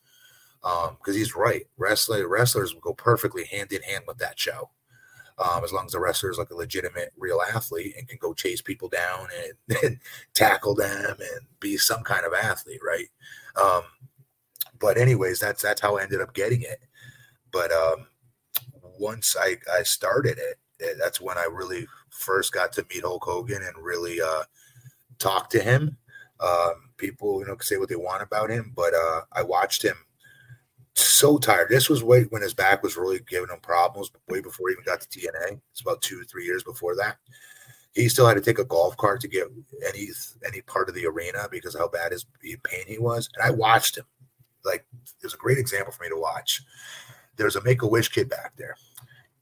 Because 0.63 1.15
he's 1.15 1.35
right. 1.35 1.67
Wrestler, 1.77 2.27
wrestlers 2.27 2.73
will 2.73 2.81
go 2.81 2.93
perfectly 2.93 3.45
hand 3.45 3.71
in 3.71 3.83
hand 3.83 4.05
with 4.07 4.17
that 4.17 4.39
show. 4.39 4.71
Um, 5.37 5.65
as 5.65 5.73
long 5.73 5.85
as 5.85 5.91
the 5.91 5.99
wrestler 5.99 6.31
is 6.31 6.37
like 6.37 6.51
a 6.51 6.55
legitimate 6.55 7.11
real 7.17 7.41
athlete 7.53 7.95
and 7.97 8.07
can 8.07 8.17
go 8.21 8.33
chase 8.33 8.61
people 8.61 8.87
down 8.87 9.27
and, 9.43 9.77
and 9.83 9.99
tackle 10.33 10.75
them 10.75 11.17
and 11.19 11.47
be 11.59 11.75
some 11.77 12.03
kind 12.03 12.25
of 12.25 12.33
athlete, 12.33 12.79
right? 12.85 13.07
Um, 13.61 13.83
but 14.79 14.97
anyways, 14.97 15.39
that's 15.39 15.61
that's 15.61 15.81
how 15.81 15.97
I 15.97 16.03
ended 16.03 16.21
up 16.21 16.33
getting 16.33 16.61
it. 16.61 16.79
But 17.51 17.71
um, 17.71 18.07
once 18.99 19.35
I 19.39 19.57
I 19.73 19.83
started 19.83 20.37
it, 20.37 20.59
eh, 20.81 20.93
that's 20.99 21.21
when 21.21 21.37
I 21.37 21.47
really 21.51 21.87
first 22.09 22.53
got 22.53 22.71
to 22.73 22.85
meet 22.93 23.03
Hulk 23.03 23.23
Hogan 23.23 23.61
and 23.63 23.83
really 23.83 24.21
uh, 24.21 24.43
talk 25.19 25.49
to 25.51 25.61
him. 25.61 25.97
Um, 26.39 26.89
people, 26.97 27.39
you 27.39 27.47
know, 27.47 27.57
say 27.59 27.77
what 27.77 27.89
they 27.89 27.95
want 27.95 28.21
about 28.21 28.49
him, 28.49 28.73
but 28.75 28.93
uh, 28.93 29.21
I 29.31 29.43
watched 29.43 29.83
him 29.83 29.95
so 30.95 31.37
tired. 31.37 31.69
This 31.69 31.89
was 31.89 32.03
way 32.03 32.23
when 32.23 32.41
his 32.41 32.53
back 32.53 32.81
was 32.81 32.97
really 32.97 33.19
giving 33.27 33.49
him 33.49 33.59
problems, 33.61 34.11
way 34.29 34.41
before 34.41 34.69
he 34.69 34.73
even 34.73 34.85
got 34.85 35.01
to 35.01 35.07
TNA. 35.07 35.59
It's 35.71 35.81
about 35.81 36.01
two, 36.01 36.23
three 36.23 36.45
years 36.45 36.63
before 36.63 36.95
that. 36.95 37.17
He 37.93 38.09
still 38.09 38.27
had 38.27 38.35
to 38.35 38.41
take 38.41 38.59
a 38.59 38.65
golf 38.65 38.97
cart 38.97 39.21
to 39.21 39.27
get 39.27 39.47
any 39.87 40.07
any 40.45 40.61
part 40.61 40.89
of 40.89 40.95
the 40.95 41.05
arena 41.05 41.47
because 41.49 41.77
how 41.77 41.87
bad 41.87 42.11
his 42.11 42.25
pain 42.41 42.83
he 42.87 42.97
was. 42.97 43.29
And 43.35 43.45
I 43.45 43.51
watched 43.51 43.97
him. 43.97 44.05
Like 44.63 44.85
it 44.93 45.23
was 45.23 45.33
a 45.33 45.37
great 45.37 45.57
example 45.57 45.93
for 45.93 46.03
me 46.03 46.09
to 46.09 46.19
watch. 46.19 46.61
There's 47.37 47.55
a 47.55 47.63
Make 47.63 47.81
a 47.81 47.87
Wish 47.87 48.09
kid 48.09 48.29
back 48.29 48.53
there, 48.57 48.75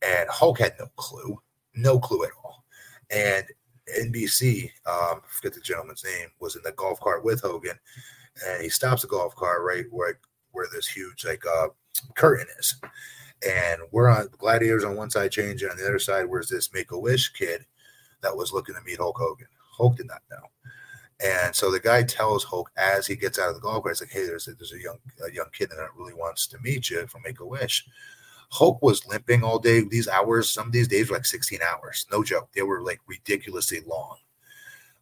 and 0.01 0.29
Hulk 0.29 0.59
had 0.59 0.73
no 0.79 0.87
clue, 0.97 1.39
no 1.75 1.99
clue 1.99 2.23
at 2.25 2.31
all. 2.43 2.63
And 3.09 3.45
NBC, 3.99 4.71
um, 4.85 5.21
forget 5.27 5.53
the 5.53 5.61
gentleman's 5.61 6.03
name, 6.03 6.29
was 6.39 6.55
in 6.55 6.61
the 6.63 6.71
golf 6.73 6.99
cart 6.99 7.23
with 7.23 7.41
Hogan, 7.41 7.79
and 8.47 8.63
he 8.63 8.69
stops 8.69 9.03
the 9.03 9.07
golf 9.07 9.35
cart 9.35 9.61
right 9.63 9.85
where 9.91 10.19
where 10.53 10.67
this 10.71 10.87
huge 10.87 11.25
like 11.25 11.43
uh 11.45 11.67
curtain 12.15 12.47
is. 12.59 12.75
And 13.45 13.81
we're 13.91 14.09
on 14.09 14.29
gladiators 14.37 14.85
on 14.85 14.95
one 14.95 15.09
side 15.09 15.31
changing, 15.31 15.69
on 15.69 15.77
the 15.77 15.85
other 15.85 15.99
side 15.99 16.25
where's 16.25 16.49
this 16.49 16.73
Make 16.73 16.91
a 16.91 16.99
Wish 16.99 17.29
kid 17.33 17.65
that 18.21 18.35
was 18.35 18.53
looking 18.53 18.75
to 18.75 18.81
meet 18.81 18.99
Hulk 18.99 19.17
Hogan. 19.17 19.47
Hulk 19.59 19.97
did 19.97 20.07
not 20.07 20.21
know. 20.31 20.47
And 21.23 21.55
so 21.55 21.71
the 21.71 21.79
guy 21.79 22.03
tells 22.03 22.43
Hulk 22.43 22.71
as 22.77 23.05
he 23.05 23.15
gets 23.15 23.39
out 23.39 23.49
of 23.49 23.55
the 23.55 23.61
golf 23.61 23.85
he's 23.87 24.01
like, 24.01 24.09
"Hey, 24.09 24.25
there's 24.25 24.47
a, 24.47 24.53
there's 24.53 24.73
a 24.73 24.81
young 24.81 24.97
a 25.25 25.31
young 25.31 25.49
kid 25.53 25.69
that 25.69 25.89
really 25.97 26.13
wants 26.13 26.47
to 26.47 26.57
meet 26.59 26.89
you 26.89 27.05
from 27.07 27.21
Make 27.23 27.39
a 27.39 27.45
Wish." 27.45 27.85
Hulk 28.49 28.81
was 28.83 29.07
limping 29.07 29.43
all 29.43 29.57
day. 29.57 29.81
These 29.81 30.07
hours, 30.07 30.49
some 30.49 30.67
of 30.67 30.73
these 30.73 30.87
days 30.87 31.09
were 31.09 31.15
like 31.15 31.25
16 31.25 31.59
hours. 31.61 32.05
No 32.11 32.23
joke. 32.23 32.49
They 32.53 32.61
were 32.61 32.83
like 32.83 32.99
ridiculously 33.07 33.81
long. 33.87 34.17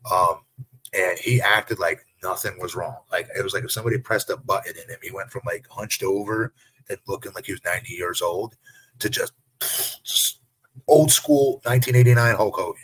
Um, 0.10 0.45
and 0.93 1.20
he 1.20 1.41
acted 1.41 1.78
like 1.78 2.06
nothing 2.24 2.59
was 2.59 2.76
wrong. 2.76 2.97
Like 3.11 3.28
it 3.38 3.43
was 3.43 3.53
like 3.53 3.63
if 3.63 3.72
somebody 3.72 3.97
pressed 3.97 4.30
a 4.30 4.38
button 4.38 4.74
in 4.76 4.89
him, 4.89 4.99
he 5.01 5.11
went 5.11 5.32
from 5.32 5.41
like 5.45 5.67
hunched 5.69 6.03
over 6.03 6.53
and 6.89 6.97
looking 7.07 7.32
like 7.34 7.45
he 7.45 7.53
was 7.53 7.63
90 7.63 7.93
years 7.93 8.22
old 8.22 8.55
to 8.99 9.09
just, 9.09 9.34
old 10.88 11.11
school 11.11 11.61
1989 11.63 12.36
Hulk 12.36 12.55
Hogan 12.55 12.84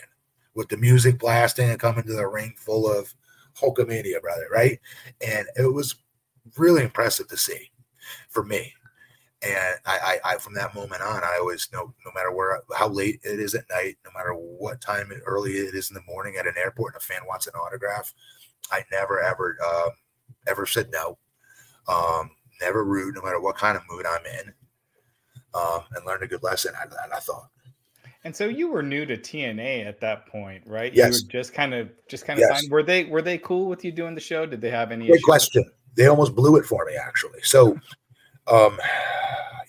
with 0.53 0.69
the 0.69 0.77
music 0.77 1.19
blasting 1.19 1.69
and 1.69 1.79
coming 1.79 2.03
to 2.03 2.13
the 2.13 2.27
ring 2.27 2.53
full 2.57 2.91
of 2.91 3.13
Hulkamania, 3.59 4.21
brother, 4.21 4.47
right? 4.51 4.79
And 5.25 5.47
it 5.55 5.71
was 5.71 5.95
really 6.57 6.83
impressive 6.83 7.27
to 7.29 7.37
see 7.37 7.71
for 8.29 8.43
me. 8.43 8.73
And 9.43 9.75
I, 9.85 10.19
I, 10.25 10.33
I, 10.33 10.37
from 10.37 10.55
that 10.55 10.73
moment 10.73 11.03
on, 11.03 11.23
I 11.23 11.37
always 11.39 11.69
know, 11.71 11.93
no 12.03 12.11
matter 12.15 12.31
where, 12.31 12.61
how 12.75 12.87
late 12.87 13.19
it 13.23 13.39
is 13.39 13.53
at 13.53 13.69
night, 13.69 13.97
no 14.03 14.11
matter 14.15 14.31
what 14.33 14.81
time 14.81 15.11
early 15.25 15.51
it 15.51 15.75
is 15.75 15.91
in 15.91 15.93
the 15.93 16.11
morning 16.11 16.37
at 16.39 16.47
an 16.47 16.55
airport, 16.57 16.95
and 16.95 17.01
a 17.01 17.05
fan 17.05 17.21
wants 17.27 17.45
an 17.45 17.53
autograph, 17.53 18.13
I 18.71 18.83
never 18.91 19.21
ever, 19.21 19.57
uh, 19.65 19.89
ever 20.47 20.65
said 20.65 20.89
no. 20.91 21.17
Um, 21.87 22.31
never 22.61 22.83
rude, 22.83 23.15
no 23.15 23.21
matter 23.21 23.39
what 23.39 23.55
kind 23.55 23.77
of 23.77 23.83
mood 23.89 24.05
I'm 24.05 24.25
in, 24.25 24.53
um, 25.53 25.81
and 25.95 26.05
learned 26.05 26.23
a 26.23 26.27
good 26.27 26.43
lesson 26.43 26.73
out 26.79 26.87
of 26.87 26.93
that. 26.93 27.15
I 27.15 27.19
thought. 27.19 27.49
And 28.23 28.35
so 28.35 28.47
you 28.47 28.69
were 28.69 28.83
new 28.83 29.05
to 29.05 29.15
TNA 29.15 29.85
at 29.85 30.01
that 30.01 30.25
point, 30.27 30.63
right? 30.65 30.93
Yes. 30.93 31.21
You 31.21 31.27
were 31.27 31.31
just 31.31 31.53
kind 31.53 31.73
of, 31.73 31.89
just 32.09 32.25
kind 32.25 32.37
of. 32.39 32.45
Yes. 32.49 32.67
Were 32.69 32.83
they 32.83 33.05
were 33.05 33.21
they 33.21 33.37
cool 33.37 33.67
with 33.67 33.85
you 33.85 33.91
doing 33.93 34.15
the 34.15 34.21
show? 34.21 34.45
Did 34.45 34.59
they 34.59 34.69
have 34.69 34.91
any? 34.91 35.07
Good 35.07 35.13
issues? 35.13 35.23
question. 35.23 35.71
They 35.95 36.07
almost 36.07 36.35
blew 36.35 36.57
it 36.57 36.65
for 36.65 36.85
me, 36.85 36.95
actually. 36.95 37.39
So, 37.43 37.79
um, 38.47 38.77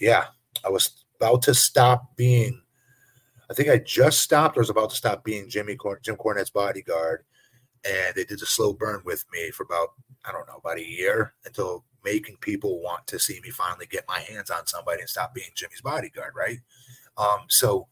yeah, 0.01 0.24
I 0.64 0.70
was 0.70 1.05
about 1.20 1.43
to 1.43 1.55
stop 1.55 2.16
being. 2.16 2.61
I 3.51 3.55
think 3.55 3.68
I 3.68 3.78
just 3.78 4.22
stopped 4.22 4.57
or 4.57 4.61
was 4.61 4.70
about 4.70 4.91
to 4.91 4.97
stop 4.97 5.24
being 5.24 5.49
Jimmy 5.49 5.76
Cor- 5.76 6.01
Jim 6.01 6.16
Cornette's 6.16 6.51
bodyguard, 6.51 7.24
and 7.84 8.14
they 8.14 8.24
did 8.24 8.42
a 8.42 8.46
slow 8.46 8.72
burn 8.72 9.02
with 9.04 9.24
me 9.32 9.50
for 9.50 9.62
about 9.64 9.88
I 10.24 10.32
don't 10.32 10.46
know 10.46 10.56
about 10.56 10.78
a 10.78 10.86
year 10.86 11.34
until 11.44 11.84
making 12.04 12.36
people 12.40 12.80
want 12.80 13.06
to 13.06 13.18
see 13.18 13.40
me 13.42 13.50
finally 13.50 13.86
get 13.86 14.08
my 14.08 14.20
hands 14.20 14.50
on 14.50 14.66
somebody 14.66 15.00
and 15.00 15.08
stop 15.08 15.34
being 15.34 15.50
Jimmy's 15.54 15.80
bodyguard, 15.80 16.32
right? 16.36 16.58
Um, 17.16 17.40
so 17.48 17.88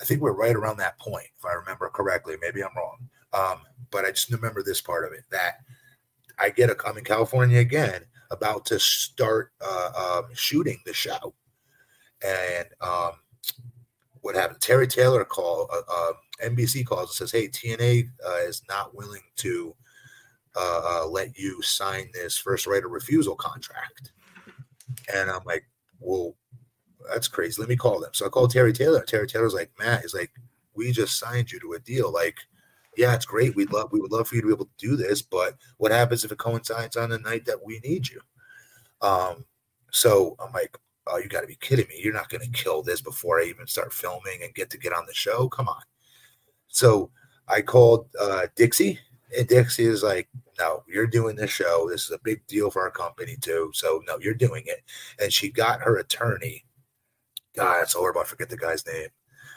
I 0.00 0.04
think 0.04 0.20
we're 0.20 0.32
right 0.32 0.56
around 0.56 0.78
that 0.78 0.98
point, 0.98 1.28
if 1.38 1.44
I 1.44 1.52
remember 1.52 1.88
correctly. 1.88 2.36
Maybe 2.40 2.62
I'm 2.62 2.76
wrong, 2.76 3.08
um, 3.32 3.60
but 3.90 4.04
I 4.04 4.10
just 4.10 4.30
remember 4.30 4.62
this 4.62 4.80
part 4.80 5.04
of 5.04 5.12
it 5.12 5.24
that 5.30 5.58
I 6.38 6.50
get 6.50 6.70
a 6.70 6.76
I'm 6.86 6.98
in 6.98 7.04
California 7.04 7.58
again, 7.58 8.02
about 8.30 8.64
to 8.66 8.80
start 8.80 9.52
uh, 9.60 10.22
um, 10.24 10.34
shooting 10.34 10.80
the 10.84 10.94
show, 10.94 11.34
and 12.24 12.66
um, 12.80 13.12
what 14.22 14.36
happened? 14.36 14.60
Terry 14.60 14.86
Taylor 14.86 15.24
call 15.24 15.68
uh, 15.72 15.82
uh, 15.92 16.12
NBC 16.42 16.86
calls 16.86 17.10
and 17.10 17.28
says, 17.28 17.32
"Hey, 17.32 17.48
TNA 17.48 18.08
uh, 18.26 18.38
is 18.46 18.62
not 18.68 18.94
willing 18.94 19.22
to 19.36 19.74
uh, 20.56 20.80
uh, 20.84 21.06
let 21.06 21.36
you 21.38 21.60
sign 21.62 22.08
this 22.14 22.38
first 22.38 22.66
right 22.66 22.84
of 22.84 22.90
refusal 22.90 23.34
contract," 23.34 24.12
and 25.12 25.30
I'm 25.30 25.44
like, 25.44 25.64
"Well, 25.98 26.36
that's 27.10 27.28
crazy. 27.28 27.60
Let 27.60 27.68
me 27.68 27.76
call 27.76 28.00
them." 28.00 28.10
So 28.14 28.24
I 28.24 28.28
called 28.28 28.52
Terry 28.52 28.72
Taylor. 28.72 29.04
Terry 29.04 29.26
Taylor's 29.26 29.54
like, 29.54 29.72
"Matt, 29.78 30.02
he's 30.02 30.14
like, 30.14 30.30
we 30.74 30.92
just 30.92 31.18
signed 31.18 31.50
you 31.52 31.60
to 31.60 31.72
a 31.74 31.80
deal. 31.80 32.10
Like, 32.12 32.38
yeah, 32.96 33.14
it's 33.14 33.26
great. 33.26 33.56
We'd 33.56 33.72
love 33.72 33.90
we 33.92 34.00
would 34.00 34.12
love 34.12 34.28
for 34.28 34.36
you 34.36 34.40
to 34.42 34.46
be 34.46 34.54
able 34.54 34.66
to 34.66 34.70
do 34.78 34.96
this, 34.96 35.20
but 35.20 35.56
what 35.78 35.90
happens 35.90 36.24
if 36.24 36.32
it 36.32 36.38
coincides 36.38 36.96
on 36.96 37.10
the 37.10 37.18
night 37.18 37.44
that 37.46 37.64
we 37.64 37.80
need 37.80 38.08
you?" 38.08 38.20
Um, 39.00 39.44
so 39.90 40.36
I'm 40.38 40.52
like, 40.52 40.78
oh, 41.06 41.18
you 41.18 41.28
got 41.28 41.40
to 41.42 41.46
be 41.46 41.56
kidding 41.56 41.86
me. 41.88 42.00
You're 42.02 42.14
not 42.14 42.28
going 42.28 42.42
to 42.42 42.50
kill 42.50 42.82
this 42.82 43.00
before 43.00 43.40
I 43.40 43.44
even 43.44 43.66
start 43.66 43.92
filming 43.92 44.42
and 44.42 44.54
get 44.54 44.70
to 44.70 44.78
get 44.78 44.92
on 44.92 45.06
the 45.06 45.14
show. 45.14 45.48
Come 45.48 45.68
on. 45.68 45.82
So 46.68 47.10
I 47.48 47.62
called 47.62 48.08
uh, 48.20 48.46
Dixie, 48.56 48.98
and 49.36 49.48
Dixie 49.48 49.84
is 49.84 50.02
like, 50.02 50.28
no, 50.58 50.84
you're 50.86 51.06
doing 51.06 51.36
this 51.36 51.50
show. 51.50 51.88
This 51.88 52.04
is 52.04 52.10
a 52.10 52.20
big 52.22 52.46
deal 52.46 52.70
for 52.70 52.82
our 52.82 52.90
company, 52.90 53.36
too. 53.40 53.70
So, 53.74 54.02
no, 54.06 54.18
you're 54.20 54.34
doing 54.34 54.64
it. 54.66 54.82
And 55.20 55.32
she 55.32 55.50
got 55.50 55.82
her 55.82 55.96
attorney. 55.96 56.64
God, 57.56 57.82
it's 57.82 57.94
horrible. 57.94 58.20
I 58.20 58.24
forget 58.24 58.48
the 58.48 58.56
guy's 58.56 58.86
name. 58.86 59.08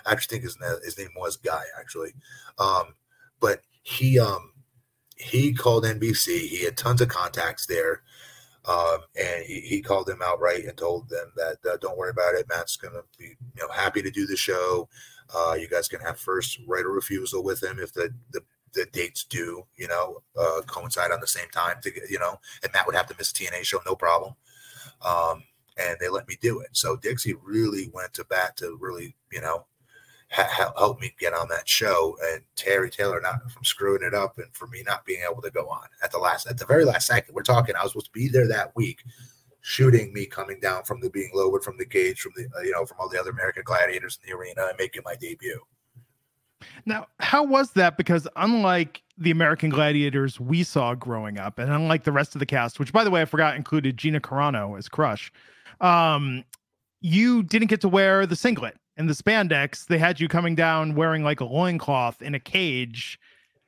I 0.06 0.12
actually 0.12 0.38
think 0.38 0.44
his, 0.44 0.58
na- 0.60 0.80
his 0.84 0.98
name 0.98 1.10
was 1.16 1.38
Guy, 1.38 1.64
actually. 1.80 2.14
Um, 2.60 2.96
but 3.40 3.62
he 3.84 4.20
um 4.20 4.52
he 5.16 5.54
called 5.54 5.86
NBC. 5.86 6.48
He 6.48 6.66
had 6.66 6.78
tons 6.78 7.02
of 7.02 7.08
contacts 7.08 7.66
there. 7.66 8.02
Um, 8.68 9.00
and 9.16 9.44
he, 9.46 9.62
he 9.62 9.82
called 9.82 10.08
them 10.08 10.22
outright 10.24 10.66
and 10.66 10.76
told 10.78 11.10
them 11.10 11.32
that 11.36 11.58
uh, 11.70 11.78
don't 11.78 11.98
worry 11.98 12.10
about 12.10 12.36
it. 12.36 12.48
Matt's 12.50 12.78
gonna 12.78 13.02
be 13.18 13.36
you 13.56 13.62
know 13.62 13.70
happy 13.70 14.02
to 14.02 14.12
do 14.12 14.26
the 14.26 14.36
show. 14.36 14.90
Uh, 15.34 15.56
you 15.60 15.68
guys 15.68 15.88
can 15.88 16.00
have 16.02 16.20
first 16.20 16.60
right 16.68 16.86
of 16.86 16.92
refusal 16.92 17.44
with 17.44 17.64
him 17.64 17.80
if 17.80 17.94
the 17.94 18.14
the, 18.32 18.42
the 18.74 18.86
dates 18.92 19.24
do 19.24 19.64
you 19.76 19.88
know 19.88 20.22
uh, 20.38 20.62
coincide 20.66 21.12
on 21.12 21.20
the 21.20 21.28
same 21.28 21.50
time 21.50 21.78
to 21.84 21.92
get 21.92 22.10
you 22.10 22.20
know. 22.20 22.40
And 22.64 22.72
Matt 22.74 22.88
would 22.88 22.96
have 22.96 23.08
to 23.08 23.16
miss 23.18 23.32
TNA 23.32 23.64
show, 23.64 23.80
no 23.86 23.96
problem. 23.96 24.34
Um, 25.02 25.44
and 25.78 25.98
they 26.00 26.10
let 26.10 26.28
me 26.28 26.38
do 26.42 26.62
it. 26.62 26.70
So 26.72 26.96
Dixie 26.96 27.36
really 27.44 27.92
went 27.94 28.14
to 28.16 28.24
bat 28.26 28.58
to 28.58 28.78
really 28.80 29.16
you 29.32 29.42
know 29.42 29.66
ha- 30.36 30.74
help 30.78 31.00
me 31.00 31.14
get 31.20 31.34
on 31.34 31.48
that 31.50 31.68
show 31.68 32.18
and 32.32 32.42
Terry 32.56 32.90
Taylor 32.90 33.22
not 33.22 33.50
from 33.52 33.64
screwing 33.64 34.04
it 34.04 34.14
up 34.14 34.38
and 34.38 34.48
for 34.54 34.68
me 34.68 34.84
not 34.86 35.06
being 35.06 35.22
able 35.30 35.42
to 35.42 35.52
go 35.52 35.68
on 35.70 35.88
at 36.04 36.12
the 36.12 36.18
last 36.18 36.48
at 36.48 36.58
the 36.58 36.66
very 36.66 36.86
last 36.86 37.08
second. 37.08 37.34
We're 37.34 37.44
talking 37.44 37.76
I 37.76 37.84
was 37.84 37.92
supposed 37.92 38.08
to 38.08 38.12
be 38.12 38.28
there 38.28 38.48
that 38.48 38.76
week 38.76 39.04
shooting 39.62 40.14
me 40.14 40.26
coming 40.26 40.60
down 40.60 40.84
from 40.84 41.02
the 41.02 41.10
being 41.10 41.32
lowered 41.34 41.64
from 41.64 41.78
the 41.78 41.86
cage 41.86 42.20
from 42.20 42.34
the 42.36 42.48
uh, 42.58 42.62
you 42.62 42.72
know 42.72 42.86
from 42.86 42.98
all 43.00 43.10
the 43.10 43.20
other 43.20 43.32
American 43.32 43.64
gladiators 43.66 44.20
in 44.22 44.30
the 44.30 44.38
arena 44.38 44.68
and 44.68 44.78
making 44.78 45.02
my 45.06 45.16
debut. 45.16 45.62
Now, 46.86 47.08
how 47.20 47.44
was 47.44 47.72
that? 47.72 47.98
Because 47.98 48.28
unlike 48.36 49.02
the 49.18 49.32
American 49.32 49.70
Gladiators 49.70 50.40
we 50.40 50.64
saw 50.64 50.96
growing 50.96 51.38
up, 51.38 51.60
and 51.60 51.72
unlike 51.72 52.04
the 52.04 52.12
rest 52.12 52.36
of 52.36 52.40
the 52.40 52.46
cast, 52.46 52.80
which 52.80 52.92
by 52.92 53.04
the 53.04 53.12
way 53.12 53.22
I 53.22 53.26
forgot 53.26 53.56
included 53.56 53.98
Gina 53.98 54.20
Carano 54.20 54.78
as 54.78 54.90
Crush, 54.90 55.32
um, 55.80 56.44
you 57.02 57.44
didn't 57.44 57.68
get 57.68 57.82
to 57.82 57.90
wear 57.90 58.26
the 58.26 58.36
singlet 58.36 58.78
and 58.98 59.10
the 59.10 59.14
spandex. 59.14 59.86
They 59.88 59.98
had 59.98 60.20
you 60.20 60.28
coming 60.28 60.56
down 60.56 60.96
wearing 60.96 61.24
like 61.24 61.40
a 61.40 61.46
loincloth 61.46 62.22
in 62.22 62.36
a 62.36 62.40
cage. 62.40 63.20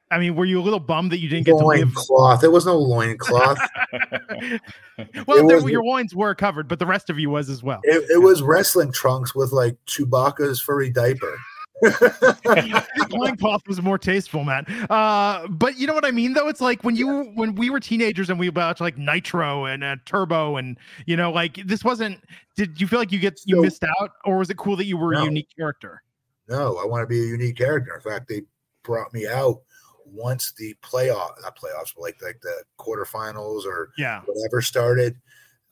I 0.09 0.19
mean, 0.19 0.35
were 0.35 0.45
you 0.45 0.59
a 0.59 0.63
little 0.63 0.79
bummed 0.79 1.11
that 1.11 1.19
you 1.19 1.27
didn't 1.27 1.45
get 1.45 1.57
to 1.57 1.65
live? 1.65 1.93
Loincloth. 1.93 2.39
There 2.39 2.51
was 2.51 2.65
no 2.65 2.77
loincloth. 2.77 3.57
well, 5.27 5.45
there, 5.47 5.57
was- 5.61 5.65
your 5.65 5.83
loins 5.83 6.15
were 6.15 6.33
covered, 6.33 6.67
but 6.67 6.79
the 6.79 6.85
rest 6.85 7.09
of 7.09 7.19
you 7.19 7.29
was 7.29 7.49
as 7.49 7.61
well. 7.61 7.81
it, 7.83 8.09
it 8.09 8.21
was 8.21 8.41
wrestling 8.41 8.91
trunks 8.91 9.35
with 9.35 9.51
like 9.51 9.75
Chewbacca's 9.85 10.61
furry 10.61 10.89
diaper. 10.89 11.37
loincloth 13.09 13.67
was 13.67 13.81
more 13.81 13.97
tasteful, 13.97 14.43
man. 14.43 14.65
Uh, 14.89 15.47
but 15.47 15.77
you 15.77 15.87
know 15.87 15.93
what 15.93 16.05
I 16.05 16.11
mean, 16.11 16.33
though. 16.33 16.47
It's 16.47 16.61
like 16.61 16.83
when 16.83 16.95
you 16.95 17.23
when 17.35 17.55
we 17.55 17.69
were 17.69 17.79
teenagers 17.79 18.29
and 18.29 18.39
we 18.39 18.49
watched 18.49 18.81
like 18.81 18.97
Nitro 18.97 19.65
and 19.65 19.83
uh, 19.83 19.95
Turbo, 20.05 20.57
and 20.57 20.77
you 21.05 21.15
know, 21.15 21.31
like 21.31 21.55
this 21.67 21.83
wasn't. 21.83 22.19
Did 22.55 22.79
you 22.81 22.87
feel 22.87 22.99
like 22.99 23.11
you 23.11 23.19
get 23.19 23.39
you 23.45 23.57
So- 23.57 23.61
missed 23.61 23.83
out, 23.83 24.11
or 24.25 24.37
was 24.37 24.49
it 24.49 24.57
cool 24.57 24.75
that 24.77 24.85
you 24.85 24.97
were 24.97 25.13
a 25.13 25.23
unique 25.23 25.49
character? 25.57 26.01
No, 26.49 26.77
I 26.77 26.85
want 26.85 27.03
to 27.03 27.07
be 27.07 27.19
a 27.19 27.25
unique 27.27 27.57
character. 27.57 27.93
In 27.93 28.01
fact, 28.01 28.27
they 28.29 28.41
brought 28.83 29.13
me 29.13 29.27
out 29.27 29.61
once 30.05 30.53
the 30.57 30.73
playoff, 30.81 31.31
not 31.41 31.57
playoffs, 31.57 31.93
but 31.95 32.01
like 32.01 32.21
like 32.21 32.39
the 32.41 32.63
quarterfinals 32.79 33.65
or 33.65 33.91
Yeah. 33.97 34.21
whatever 34.25 34.61
started. 34.61 35.15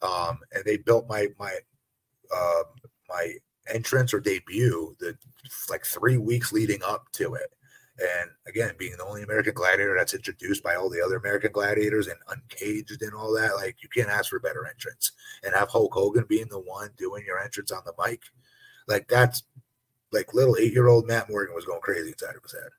Um, 0.02 0.40
and 0.54 0.64
they 0.66 0.78
built 0.78 1.08
my 1.08 1.28
my 1.40 1.58
uh, 2.36 2.64
my 3.10 3.34
entrance 3.74 4.14
or 4.14 4.20
debut 4.20 4.96
the 5.00 5.18
like 5.70 5.86
three 5.86 6.18
weeks 6.18 6.52
leading 6.52 6.82
up 6.84 7.12
to 7.14 7.36
it. 7.36 7.52
And 7.98 8.30
again, 8.48 8.74
being 8.78 8.96
the 8.98 9.06
only 9.06 9.24
American 9.24 9.54
gladiator 9.54 9.96
that's 9.98 10.14
introduced 10.14 10.62
by 10.62 10.76
all 10.76 10.90
the 10.90 11.02
other 11.02 11.16
American 11.16 11.52
gladiators 11.54 12.08
and 12.08 12.18
uncaged 12.28 13.02
and 13.02 13.14
all 13.14 13.34
that, 13.34 13.56
like 13.56 13.82
you 13.82 13.88
can't 13.90 14.10
ask 14.10 14.30
for 14.30 14.38
a 14.38 14.42
better 14.42 14.68
entrance. 14.68 15.14
And 15.44 15.54
have 15.56 15.70
Hulk 15.70 15.94
Hogan 15.94 16.26
being 16.28 16.48
the 16.50 16.60
one 16.60 16.90
doing 16.98 17.24
your 17.26 17.40
entrance 17.40 17.72
on 17.72 17.84
the 17.86 17.94
mic, 18.06 18.22
like 18.88 19.08
that's 19.08 19.44
like 20.12 20.34
little 20.34 20.58
eight 20.60 20.74
year 20.74 20.88
old 20.88 21.08
Matt 21.08 21.30
Morgan 21.30 21.56
was 21.56 21.66
going 21.66 21.82
crazy 21.82 22.10
inside 22.10 22.36
of 22.36 22.44
his 22.44 22.54
head. 22.54 22.72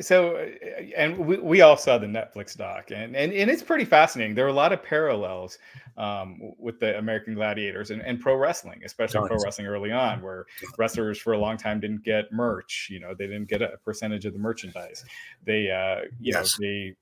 So, 0.00 0.36
uh, 0.36 0.82
and 0.96 1.18
we, 1.18 1.36
we 1.38 1.60
all 1.60 1.76
saw 1.76 1.98
the 1.98 2.06
Netflix 2.06 2.56
doc, 2.56 2.90
and, 2.90 3.14
and 3.14 3.32
and 3.32 3.50
it's 3.50 3.62
pretty 3.62 3.84
fascinating. 3.84 4.34
There 4.34 4.46
are 4.46 4.50
a 4.50 4.52
lot 4.54 4.72
of 4.72 4.82
parallels 4.82 5.58
um, 5.96 6.40
with 6.58 6.80
the 6.80 6.96
American 6.98 7.34
Gladiators 7.34 7.90
and, 7.90 8.00
and 8.02 8.20
pro 8.20 8.36
wrestling, 8.36 8.82
especially 8.84 9.20
pro 9.26 9.38
wrestling 9.42 9.66
early 9.66 9.92
on, 9.92 10.22
where 10.22 10.46
wrestlers 10.78 11.18
for 11.18 11.34
a 11.34 11.38
long 11.38 11.56
time 11.56 11.80
didn't 11.80 12.04
get 12.04 12.32
merch. 12.32 12.88
You 12.90 13.00
know, 13.00 13.14
they 13.14 13.26
didn't 13.26 13.48
get 13.48 13.60
a 13.62 13.76
percentage 13.84 14.24
of 14.24 14.32
the 14.32 14.38
merchandise. 14.38 15.04
They, 15.44 15.70
uh, 15.70 16.08
you 16.20 16.32
Yes. 16.32 16.58
know, 16.58 16.66
they 16.66 16.96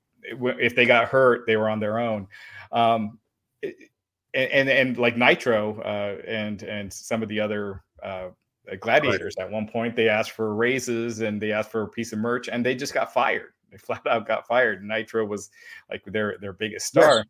if 0.63 0.75
they 0.75 0.85
got 0.85 1.07
hurt, 1.07 1.45
they 1.47 1.57
were 1.57 1.69
on 1.69 1.79
their 1.79 1.97
own. 1.99 2.27
Um, 2.71 3.19
and, 3.63 4.51
and 4.51 4.69
and 4.69 4.97
like 4.97 5.17
Nitro 5.17 5.79
uh, 5.81 6.21
and 6.27 6.63
and 6.63 6.91
some 6.91 7.23
of 7.23 7.29
the 7.29 7.39
other 7.39 7.83
uh, 8.03 8.29
gladiators 8.77 9.35
at 9.39 9.49
one 9.49 9.67
point 9.67 9.95
they 9.95 10.09
asked 10.09 10.31
for 10.31 10.55
raises 10.55 11.21
and 11.21 11.41
they 11.41 11.51
asked 11.51 11.71
for 11.71 11.83
a 11.83 11.87
piece 11.87 12.13
of 12.13 12.19
merch 12.19 12.47
and 12.47 12.65
they 12.65 12.75
just 12.75 12.93
got 12.93 13.13
fired. 13.13 13.53
They 13.71 13.77
flat 13.77 14.05
out 14.07 14.27
got 14.27 14.47
fired. 14.47 14.83
Nitro 14.83 15.25
was 15.25 15.49
like 15.89 16.03
their 16.05 16.37
their 16.39 16.53
biggest 16.53 16.87
star. 16.87 17.25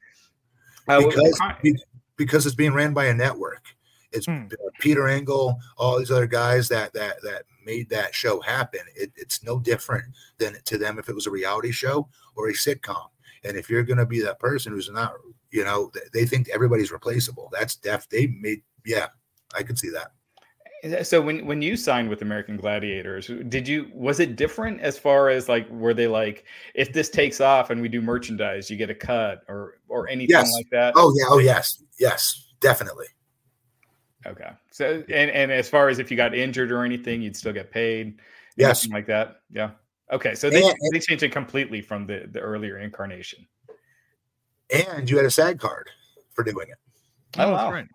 Uh, 0.88 1.06
because 1.06 1.40
be- 1.62 1.84
because 2.18 2.46
it's 2.46 2.56
being 2.56 2.74
ran 2.74 2.94
by 2.94 3.06
a 3.06 3.14
network. 3.14 3.64
It's 4.12 4.26
Hmm. 4.26 4.48
Peter 4.80 5.08
Engel, 5.08 5.58
all 5.78 5.98
these 5.98 6.12
other 6.12 6.28
guys 6.28 6.68
that 6.70 6.94
that 6.94 7.22
that 7.24 7.44
made 7.66 7.90
that 7.90 8.14
show 8.14 8.42
happen. 8.42 8.82
It, 8.96 9.12
it's 9.16 9.44
no 9.44 9.60
different 9.60 10.06
than 10.38 10.58
to 10.66 10.78
them 10.78 11.00
if 11.00 11.10
it 11.10 11.16
was 11.16 11.28
a 11.28 11.32
reality 11.32 11.72
show 11.72 12.10
or 12.36 12.50
a 12.50 12.54
sitcom. 12.54 13.08
And 13.44 13.58
if 13.58 13.70
you're 13.70 13.84
going 13.84 13.98
to 13.98 14.06
be 14.06 14.22
that 14.22 14.40
person 14.40 14.72
who's 14.72 14.90
not, 14.90 15.14
you 15.50 15.64
know, 15.64 15.92
they 16.14 16.26
think 16.26 16.50
everybody's 16.50 16.92
replaceable. 16.92 17.50
That's 17.52 17.76
def. 17.76 18.08
They 18.10 18.28
made, 18.28 18.62
yeah, 18.86 19.08
I 19.56 19.64
could 19.64 19.80
see 19.80 19.90
that. 19.92 20.12
Uh, 20.84 21.04
so 21.04 21.22
when 21.22 21.46
when 21.46 21.62
you 21.62 21.76
signed 21.78 22.10
with 22.10 22.22
American 22.22 22.58
Gladiators, 22.58 23.28
did 23.50 23.68
you 23.68 23.92
was 23.94 24.20
it 24.20 24.36
different 24.36 24.82
as 24.82 24.98
far 24.98 25.30
as 25.30 25.48
like 25.48 25.70
were 25.70 25.94
they 25.94 26.08
like 26.08 26.46
if 26.74 26.92
this 26.94 27.10
takes 27.10 27.40
off 27.40 27.70
and 27.70 27.82
we 27.82 27.88
do 27.88 28.02
merchandise, 28.02 28.70
you 28.70 28.78
get 28.78 28.90
a 28.90 28.96
cut 28.96 29.44
or 29.48 29.80
or 29.88 30.10
anything 30.10 30.32
Yes. 30.36 30.52
like 30.54 30.68
that? 30.72 30.94
Oh 30.96 31.14
yeah. 31.18 31.26
Oh 31.30 31.38
yes. 31.40 31.84
Yes. 32.00 32.50
Definitely. 32.62 33.08
Okay. 34.26 34.50
So 34.72 35.04
and 35.10 35.32
and 35.32 35.52
as 35.52 35.70
far 35.70 35.90
as 35.90 36.00
if 36.00 36.10
you 36.10 36.18
got 36.18 36.34
injured 36.34 36.72
or 36.72 36.84
anything, 36.84 37.22
you'd 37.22 37.36
still 37.36 37.54
get 37.54 37.72
paid. 37.72 38.20
Yes. 38.58 38.84
Anything 38.84 38.96
like 38.96 39.08
that. 39.08 39.42
Yeah. 39.52 39.72
Okay. 40.12 40.36
So 40.36 40.50
they 40.50 40.64
And- 40.64 40.76
they 40.94 41.00
changed 41.00 41.24
it 41.24 41.32
completely 41.32 41.82
from 41.82 42.08
the 42.08 42.28
the 42.32 42.40
earlier 42.40 42.80
incarnation. 42.80 43.46
And 44.70 45.10
you 45.10 45.18
had 45.18 45.26
a 45.26 45.32
SAG 45.32 45.60
card 45.60 45.90
for 46.34 46.44
doing 46.44 46.68
it. 46.70 46.78
Oh, 47.38 47.46
oh 47.46 47.52
that's 47.52 47.64
wow. 47.64 47.72
right. 47.72 47.88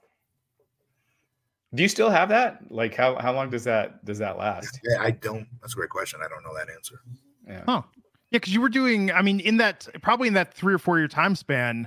Do 1.77 1.83
you 1.83 1.89
still 1.89 2.11
have 2.11 2.29
that? 2.31 2.61
Like 2.71 2.95
how 2.95 3.17
how 3.17 3.33
long 3.33 3.51
does 3.51 3.65
that 3.65 4.05
does 4.05 4.19
that 4.19 4.39
last? 4.39 4.81
Yeah, 4.83 5.01
I 5.01 5.11
don't. 5.13 5.47
That's 5.61 5.75
a 5.75 5.77
great 5.77 5.91
question. 5.91 6.21
I 6.25 6.29
don't 6.29 6.43
know 6.43 6.55
that 6.55 6.69
answer. 6.75 7.01
Yeah. 7.47 7.63
Huh. 7.67 7.83
Yeah, 8.31 8.39
because 8.39 8.53
you 8.53 8.61
were 8.61 8.69
doing, 8.69 9.13
I 9.13 9.23
mean, 9.23 9.39
in 9.39 9.59
that 9.59 9.87
probably 10.03 10.27
in 10.29 10.35
that 10.35 10.53
three 10.53 10.75
or 10.75 10.79
four 10.79 10.99
year 10.99 11.07
time 11.07 11.37
span, 11.37 11.87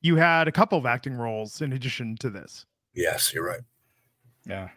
you 0.00 0.16
had 0.16 0.48
a 0.48 0.52
couple 0.52 0.78
of 0.78 0.86
acting 0.86 1.14
roles 1.14 1.60
in 1.60 1.72
addition 1.74 2.16
to 2.20 2.30
this. 2.30 2.64
Yes, 2.94 3.34
you're 3.34 3.44
right. 3.44 3.60
Yeah. 4.46 4.68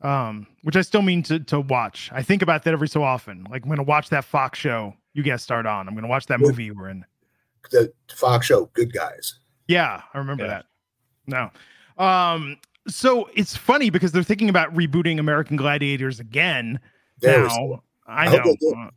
Um, 0.00 0.46
which 0.62 0.76
I 0.76 0.82
still 0.82 1.02
mean 1.02 1.22
to 1.24 1.40
to 1.40 1.60
watch. 1.60 2.08
I 2.12 2.22
think 2.22 2.40
about 2.42 2.62
that 2.64 2.72
every 2.72 2.88
so 2.88 3.02
often. 3.02 3.46
Like 3.50 3.64
I'm 3.64 3.68
gonna 3.68 3.82
watch 3.82 4.08
that 4.10 4.24
Fox 4.24 4.58
show 4.58 4.94
you 5.12 5.22
guys 5.22 5.42
start 5.42 5.66
on. 5.66 5.88
I'm 5.88 5.94
gonna 5.94 6.06
watch 6.08 6.26
that 6.26 6.40
movie 6.40 6.64
you 6.64 6.74
were 6.74 6.88
in. 6.88 7.04
The 7.70 7.92
Fox 8.14 8.46
show, 8.46 8.66
Good 8.72 8.92
Guys. 8.92 9.40
Yeah, 9.66 10.00
I 10.14 10.18
remember 10.18 10.44
Yeah. 10.44 10.62
that. 11.26 11.50
No. 11.98 12.02
Um, 12.02 12.56
so 12.88 13.28
it's 13.34 13.56
funny 13.56 13.90
because 13.90 14.12
they're 14.12 14.22
thinking 14.22 14.48
about 14.48 14.74
rebooting 14.74 15.18
American 15.18 15.56
Gladiators 15.56 16.20
again 16.20 16.80
Very 17.20 17.46
now. 17.46 17.82
I 18.06 18.26
I 18.26 18.36
know. 18.36 18.56
Uh, 18.76 18.90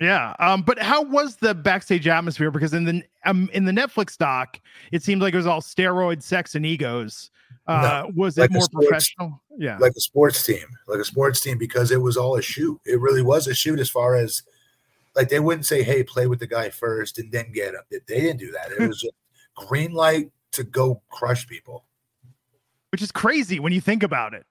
yeah. 0.00 0.34
Um, 0.38 0.62
but 0.62 0.78
how 0.78 1.02
was 1.02 1.36
the 1.36 1.54
backstage 1.54 2.06
atmosphere? 2.06 2.50
Because 2.50 2.74
in 2.74 2.84
the 2.84 3.02
um 3.24 3.48
in 3.52 3.64
the 3.64 3.72
Netflix 3.72 4.16
doc, 4.16 4.60
it 4.92 5.02
seemed 5.02 5.22
like 5.22 5.34
it 5.34 5.38
was 5.38 5.46
all 5.46 5.60
steroid, 5.60 6.22
sex, 6.22 6.54
and 6.54 6.66
egos. 6.66 7.30
Uh, 7.66 8.04
was 8.14 8.38
like 8.38 8.50
it 8.50 8.52
more 8.52 8.62
sports- 8.62 8.86
professional? 8.86 9.42
Yeah. 9.58 9.78
like 9.78 9.92
a 9.96 10.00
sports 10.00 10.42
team, 10.44 10.66
like 10.86 11.00
a 11.00 11.04
sports 11.04 11.40
team, 11.40 11.58
because 11.58 11.90
it 11.90 12.00
was 12.00 12.16
all 12.16 12.36
a 12.36 12.42
shoot. 12.42 12.78
It 12.84 13.00
really 13.00 13.22
was 13.22 13.46
a 13.46 13.54
shoot 13.54 13.80
as 13.80 13.88
far 13.88 14.14
as 14.14 14.42
like 15.16 15.30
they 15.30 15.40
wouldn't 15.40 15.66
say, 15.66 15.82
"Hey, 15.82 16.02
play 16.02 16.26
with 16.26 16.38
the 16.40 16.46
guy 16.46 16.68
first 16.68 17.18
and 17.18 17.32
then 17.32 17.50
get 17.52 17.74
him." 17.74 17.80
They 17.90 18.00
they 18.06 18.20
didn't 18.20 18.38
do 18.38 18.52
that. 18.52 18.70
It 18.72 18.86
was 18.86 19.00
just 19.00 19.14
green 19.54 19.92
light 19.92 20.30
to 20.52 20.64
go 20.64 21.00
crush 21.08 21.46
people. 21.46 21.85
Which 22.96 23.02
is 23.02 23.12
crazy 23.12 23.60
when 23.60 23.74
you 23.74 23.80
think 23.82 24.02
about 24.02 24.32
it. 24.32 24.46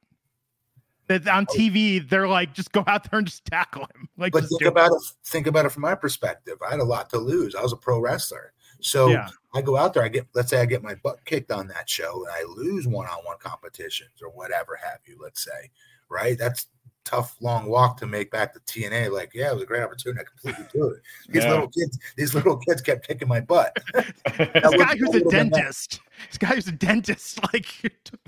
That 1.07 1.27
on 1.27 1.47
TV, 1.47 2.07
they're 2.07 2.27
like, 2.27 2.53
just 2.53 2.71
go 2.73 2.83
out 2.85 3.09
there 3.09 3.17
and 3.17 3.25
just 3.27 3.43
tackle 3.45 3.87
him. 3.95 4.07
Like, 4.19 4.33
But 4.33 4.45
think 4.45 4.59
do 4.61 4.67
it. 4.67 4.69
about 4.69 4.91
it. 4.91 5.01
Think 5.23 5.47
about 5.47 5.65
it 5.65 5.69
from 5.71 5.81
my 5.81 5.95
perspective. 5.95 6.59
I 6.65 6.69
had 6.69 6.79
a 6.79 6.83
lot 6.83 7.09
to 7.09 7.17
lose. 7.17 7.55
I 7.55 7.63
was 7.63 7.73
a 7.73 7.75
pro 7.75 7.99
wrestler, 7.99 8.53
so 8.81 9.07
Yeah. 9.07 9.29
I 9.55 9.61
go 9.63 9.77
out 9.77 9.95
there. 9.95 10.03
I 10.03 10.09
get, 10.09 10.27
let's 10.35 10.51
say, 10.51 10.61
I 10.61 10.65
get 10.65 10.83
my 10.83 10.93
butt 10.93 11.25
kicked 11.25 11.51
on 11.51 11.67
that 11.69 11.89
show, 11.89 12.23
and 12.23 12.31
I 12.31 12.43
lose 12.47 12.87
one-on-one 12.87 13.37
competitions 13.39 14.21
or 14.21 14.29
whatever 14.29 14.79
have 14.83 14.99
you. 15.07 15.17
Let's 15.19 15.43
say, 15.43 15.71
right? 16.07 16.37
That's 16.37 16.67
tough, 17.05 17.35
long 17.39 17.67
walk 17.67 17.97
to 17.97 18.05
make 18.07 18.29
back 18.31 18.53
to 18.53 18.59
TNA. 18.61 19.11
Like, 19.11 19.31
yeah, 19.33 19.49
it 19.51 19.53
was 19.53 19.63
a 19.63 19.65
great 19.65 19.83
opportunity. 19.83 20.19
I 20.21 20.23
completely 20.23 20.65
blew 20.73 20.89
it. 20.89 21.01
These 21.29 21.43
Yeah. 21.43 21.51
little 21.51 21.67
kids, 21.69 21.99
these 22.17 22.35
little 22.35 22.57
kids 22.57 22.81
kept 22.81 23.07
kicking 23.07 23.27
my 23.27 23.39
butt. 23.39 23.77
this 23.93 24.03
guy 24.25 24.95
who's 24.97 25.15
a 25.15 25.23
older 25.23 25.29
than 25.29 25.49
that. 25.49 25.53
dentist. 25.53 26.01
This 26.29 26.37
guy 26.37 26.55
who's 26.55 26.67
a 26.67 26.71
dentist. 26.73 27.39
Like, 27.53 27.83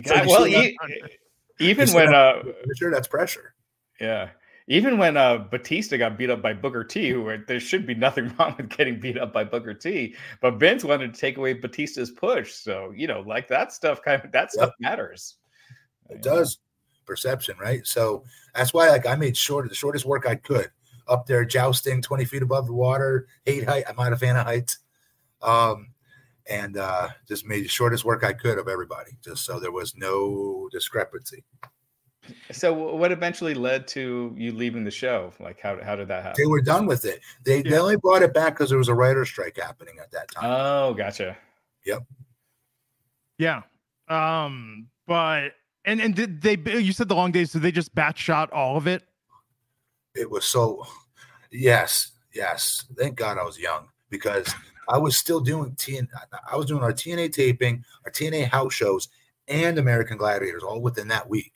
Yeah, 0.06 0.26
well, 0.26 0.46
see 0.46 0.56
e- 0.70 0.78
even 1.60 1.90
when 1.92 2.08
said- 2.08 2.14
uh 2.14 2.44
Sure, 2.78 2.92
that's 2.92 3.08
pressure. 3.08 3.54
yeah, 4.00 4.30
even 4.68 4.98
when 4.98 5.18
uh 5.18 5.38
Batista 5.40 5.98
got 5.98 6.18
beat 6.18 6.30
up 6.30 6.42
by 6.42 6.54
Booker 6.54 6.84
T, 6.84 7.10
who 7.10 7.24
were- 7.24 7.44
there 7.48 7.60
should 7.60 7.88
be 7.88 7.96
nothing 7.96 8.32
wrong 8.40 8.54
with 8.58 8.70
getting 8.70 9.00
beat 9.00 9.18
up 9.18 9.34
by 9.34 9.44
Booker 9.44 9.74
T, 9.74 10.14
but 10.42 10.60
Vince 10.60 10.84
wanted 10.84 11.14
to 11.14 11.20
take 11.20 11.38
away 11.38 11.54
Batista's 11.54 12.12
push, 12.12 12.54
so 12.54 12.92
you 12.96 13.08
know, 13.08 13.22
like 13.22 13.48
that 13.48 13.74
stuff 13.74 14.02
kind 14.04 14.24
of 14.24 14.32
that 14.32 14.52
stuff 14.52 14.72
matters. 14.80 15.36
It 16.10 16.22
does 16.22 16.60
perception, 17.08 17.56
right? 17.60 17.88
So 17.88 18.24
that's 18.54 18.74
why, 18.74 18.90
like, 18.90 19.08
I 19.08 19.16
made 19.16 19.36
short 19.36 19.68
the 19.68 19.76
shortest 19.76 20.06
work 20.06 20.28
I 20.28 20.36
could 20.36 20.70
up 21.08 21.26
there 21.26 21.46
jousting, 21.46 22.02
twenty 22.02 22.26
feet 22.26 22.44
above 22.44 22.68
the 22.68 22.74
water, 22.74 23.28
eight 23.48 23.68
height. 23.68 23.86
I'm 23.90 23.96
not 23.96 24.14
a 24.14 24.18
fan 24.18 24.36
of 24.36 24.46
heights, 24.46 24.80
um, 25.42 25.94
and 26.48 26.78
uh, 26.78 27.10
just 27.28 27.46
made 27.46 27.64
the 27.64 27.70
shortest 27.70 28.06
work 28.06 28.24
I 28.24 28.34
could 28.34 28.60
of 28.60 28.68
everybody, 28.68 29.12
just 29.24 29.46
so 29.46 29.60
there 29.60 29.72
was 29.72 29.96
no 29.96 30.70
discrepancy. 30.72 31.44
So 32.52 32.74
what 32.74 33.14
eventually 33.14 33.54
led 33.54 33.88
to 33.90 34.34
you 34.36 34.52
leaving 34.52 34.84
the 34.84 34.92
show? 34.92 35.32
Like 35.40 35.62
how 35.62 35.82
how 35.82 35.96
did 35.96 36.10
that 36.10 36.24
happen? 36.24 36.44
They 36.44 36.48
were 36.48 36.62
done 36.62 36.86
with 36.86 37.06
it. 37.06 37.22
They 37.46 37.62
they 37.62 37.78
only 37.78 37.96
brought 37.96 38.22
it 38.22 38.34
back 38.34 38.54
because 38.54 38.70
there 38.70 38.78
was 38.78 38.90
a 38.90 38.94
writer 38.94 39.24
strike 39.26 39.58
happening 39.58 39.96
at 40.02 40.12
that 40.12 40.30
time. 40.32 40.44
Oh, 40.46 40.94
gotcha. 40.94 41.38
Yep. 41.86 42.04
Yeah. 43.38 43.62
Um, 44.10 44.88
but 45.06 45.54
and 45.88 46.00
and 46.00 46.14
did 46.14 46.42
they? 46.42 46.56
You 46.78 46.94
said 46.94 47.10
the 47.10 47.16
long 47.16 47.32
days. 47.32 47.52
Did 47.52 47.64
they 47.64 47.72
just 47.72 47.96
batch 47.96 48.20
shot 48.20 48.52
all 48.54 48.78
of 48.78 48.86
it? 48.86 49.04
it 50.18 50.30
was 50.30 50.46
so 50.46 50.86
yes 51.52 52.12
yes 52.34 52.86
thank 52.98 53.16
god 53.16 53.38
i 53.38 53.44
was 53.44 53.60
young 53.60 53.88
because 54.10 54.54
i 54.90 54.98
was 54.98 55.18
still 55.18 55.40
doing 55.40 55.72
tn 55.76 56.08
i 56.52 56.56
was 56.56 56.66
doing 56.66 56.84
our 56.84 56.92
tna 56.92 57.32
taping 57.32 57.84
our 58.06 58.12
tna 58.12 58.46
house 58.48 58.74
shows 58.74 59.10
and 59.48 59.78
american 59.78 60.18
gladiators 60.18 60.64
all 60.64 60.82
within 60.82 61.08
that 61.08 61.30
week 61.30 61.54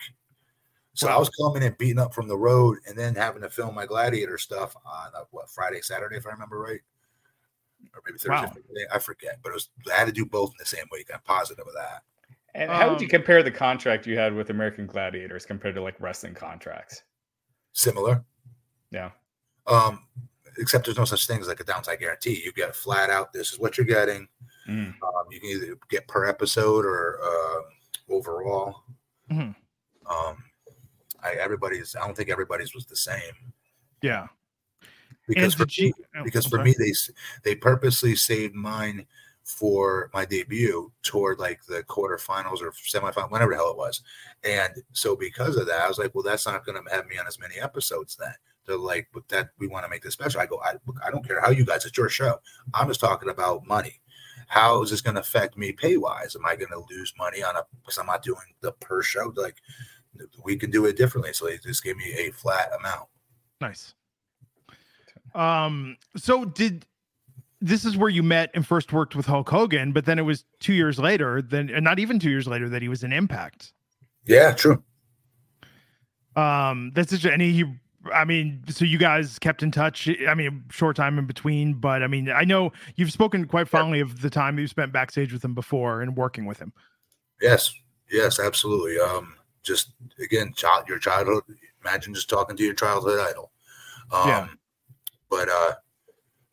so 0.93 1.07
i 1.07 1.17
was 1.17 1.29
coming 1.41 1.63
and 1.63 1.77
beating 1.77 1.99
up 1.99 2.13
from 2.13 2.27
the 2.27 2.37
road 2.37 2.77
and 2.87 2.97
then 2.97 3.15
having 3.15 3.41
to 3.41 3.49
film 3.49 3.73
my 3.75 3.85
gladiator 3.85 4.37
stuff 4.37 4.75
on 4.85 5.09
uh, 5.15 5.23
what 5.31 5.49
friday 5.49 5.81
saturday 5.81 6.15
if 6.15 6.27
i 6.27 6.31
remember 6.31 6.59
right 6.59 6.81
or 7.95 8.01
maybe 8.05 8.17
thursday 8.17 8.47
Wow. 8.47 8.85
I 8.93 8.99
forget 8.99 9.39
but 9.43 9.49
it 9.49 9.53
was 9.53 9.69
i 9.91 9.97
had 9.97 10.05
to 10.05 10.11
do 10.11 10.25
both 10.25 10.51
in 10.51 10.57
the 10.59 10.65
same 10.65 10.85
week 10.91 11.09
i'm 11.13 11.21
positive 11.25 11.65
of 11.67 11.73
that 11.73 12.03
And 12.53 12.69
how 12.69 12.89
would 12.89 12.99
you 13.01 13.05
Um, 13.07 13.11
compare 13.11 13.43
the 13.43 13.51
contract 13.51 14.05
you 14.05 14.17
had 14.17 14.33
with 14.33 14.49
American 14.49 14.85
Gladiators 14.87 15.45
compared 15.45 15.75
to 15.75 15.81
like 15.81 15.95
wrestling 15.99 16.33
contracts? 16.33 17.03
similar 17.73 18.23
Yeah. 18.89 19.11
um 19.67 20.05
except 20.57 20.83
there's 20.85 20.97
no 20.97 21.05
such 21.05 21.25
thing 21.25 21.39
as 21.39 21.47
like 21.47 21.61
a 21.61 21.63
downside 21.63 21.99
guarantee 21.99 22.41
you 22.43 22.51
get 22.51 22.75
flat 22.75 23.09
out 23.09 23.31
this 23.31 23.53
is 23.53 23.59
what 23.59 23.77
you're 23.77 23.85
getting 23.85 24.27
Mm. 24.67 24.89
Um, 25.01 25.25
you 25.31 25.39
can 25.39 25.49
either 25.49 25.75
get 25.89 26.07
per 26.07 26.25
episode 26.27 26.85
or 26.85 27.19
uh, 27.23 28.13
overall. 28.13 28.83
Mhm. 29.31 29.55
Um, 30.05 30.43
I, 31.23 31.31
everybody's. 31.33 31.95
I 31.95 32.01
don't 32.05 32.15
think 32.15 32.29
everybody's 32.29 32.75
was 32.75 32.85
the 32.85 32.95
same 32.95 33.53
Yeah. 34.03 34.27
because 35.27 35.53
and 35.53 35.61
for 35.61 35.65
did 35.65 35.77
you? 35.77 35.85
me, 35.87 35.93
oh, 36.15 36.23
because 36.23 36.45
for 36.45 36.63
me 36.63 36.75
they 36.77 36.93
they 37.43 37.55
purposely 37.55 38.15
saved 38.15 38.53
mine 38.53 39.07
for 39.43 40.09
my 40.13 40.25
debut 40.25 40.91
toward 41.03 41.39
like 41.39 41.65
the 41.65 41.83
quarterfinals 41.83 42.61
or 42.61 42.71
semifinal, 42.71 43.31
whatever 43.31 43.51
the 43.51 43.57
hell 43.57 43.71
it 43.71 43.77
was. 43.77 44.01
And 44.43 44.73
so 44.91 45.15
because 45.15 45.55
of 45.57 45.67
that, 45.67 45.81
I 45.81 45.87
was 45.87 45.97
like, 45.97 46.13
well, 46.13 46.23
that's 46.23 46.45
not 46.45 46.65
going 46.65 46.81
to 46.81 46.93
have 46.93 47.07
me 47.07 47.17
on 47.17 47.27
as 47.27 47.39
many 47.39 47.59
episodes 47.59 48.15
then. 48.15 48.33
They're 48.65 48.77
like, 48.77 49.07
but 49.13 49.27
that 49.29 49.49
we 49.59 49.67
want 49.67 49.85
to 49.85 49.89
make 49.89 50.03
this 50.03 50.13
special. 50.13 50.39
I 50.39 50.45
go, 50.45 50.61
I, 50.63 50.75
I 51.05 51.09
don't 51.09 51.27
care 51.27 51.41
how 51.41 51.49
you 51.49 51.65
guys, 51.65 51.85
it's 51.85 51.97
your 51.97 52.09
show. 52.09 52.37
I'm 52.73 52.87
just 52.87 52.99
talking 52.99 53.29
about 53.29 53.65
money. 53.65 53.99
How 54.47 54.81
is 54.83 54.91
this 54.91 55.01
going 55.01 55.15
to 55.15 55.21
affect 55.21 55.57
me 55.57 55.71
pay 55.71 55.97
wise? 55.97 56.35
Am 56.35 56.45
I 56.45 56.55
going 56.55 56.71
to 56.71 56.83
lose 56.89 57.13
money 57.17 57.41
on 57.41 57.55
a 57.55 57.61
because 57.81 57.97
I'm 57.97 58.05
not 58.05 58.21
doing 58.21 58.41
the 58.61 58.73
per 58.73 59.01
show? 59.01 59.33
Like 59.35 59.55
we 60.43 60.57
can 60.57 60.69
do 60.69 60.85
it 60.85 60.97
differently. 60.97 61.33
So 61.33 61.45
they 61.45 61.57
just 61.57 61.83
gave 61.83 61.97
me 61.97 62.11
a 62.17 62.31
flat 62.31 62.69
amount. 62.77 63.07
Nice. 63.59 63.93
Um, 65.33 65.97
so 66.17 66.45
did 66.45 66.85
this 67.61 67.85
is 67.85 67.95
where 67.95 68.09
you 68.09 68.23
met 68.23 68.49
and 68.53 68.65
first 68.65 68.91
worked 68.91 69.15
with 69.15 69.27
Hulk 69.27 69.49
Hogan, 69.49 69.91
but 69.91 70.05
then 70.05 70.19
it 70.19 70.23
was 70.23 70.43
two 70.59 70.73
years 70.73 70.99
later, 70.99 71.41
then 71.41 71.71
not 71.81 71.99
even 71.99 72.19
two 72.19 72.29
years 72.29 72.47
later 72.47 72.67
that 72.69 72.81
he 72.81 72.89
was 72.89 73.03
in 73.03 73.13
Impact. 73.13 73.71
Yeah, 74.25 74.51
true. 74.51 74.83
Um, 76.35 76.91
that's 76.95 77.11
such 77.11 77.25
a, 77.25 77.31
and 77.31 77.41
he 77.41 77.65
I 78.11 78.25
mean, 78.25 78.63
so 78.67 78.83
you 78.83 78.97
guys 78.97 79.37
kept 79.37 79.61
in 79.61 79.71
touch. 79.71 80.09
I 80.27 80.33
mean, 80.33 80.63
short 80.71 80.95
time 80.95 81.19
in 81.19 81.25
between, 81.25 81.73
but 81.73 82.01
I 82.01 82.07
mean, 82.07 82.29
I 82.29 82.43
know 82.43 82.71
you've 82.95 83.11
spoken 83.11 83.45
quite 83.45 83.67
fondly 83.67 83.99
of 83.99 84.21
the 84.21 84.29
time 84.29 84.57
you 84.57 84.67
spent 84.67 84.91
backstage 84.91 85.31
with 85.31 85.45
him 85.45 85.53
before 85.53 86.01
and 86.01 86.15
working 86.15 86.45
with 86.45 86.57
him. 86.57 86.73
Yes, 87.41 87.73
yes, 88.09 88.39
absolutely. 88.39 88.99
Um, 88.99 89.35
just 89.61 89.93
again, 90.19 90.53
child, 90.55 90.89
your 90.89 90.99
childhood. 90.99 91.43
Imagine 91.83 92.13
just 92.13 92.29
talking 92.29 92.55
to 92.55 92.63
your 92.63 92.73
childhood 92.73 93.19
idol. 93.19 93.51
Um, 94.11 94.27
Yeah. 94.27 94.47
But 95.29 95.49
uh, 95.49 95.73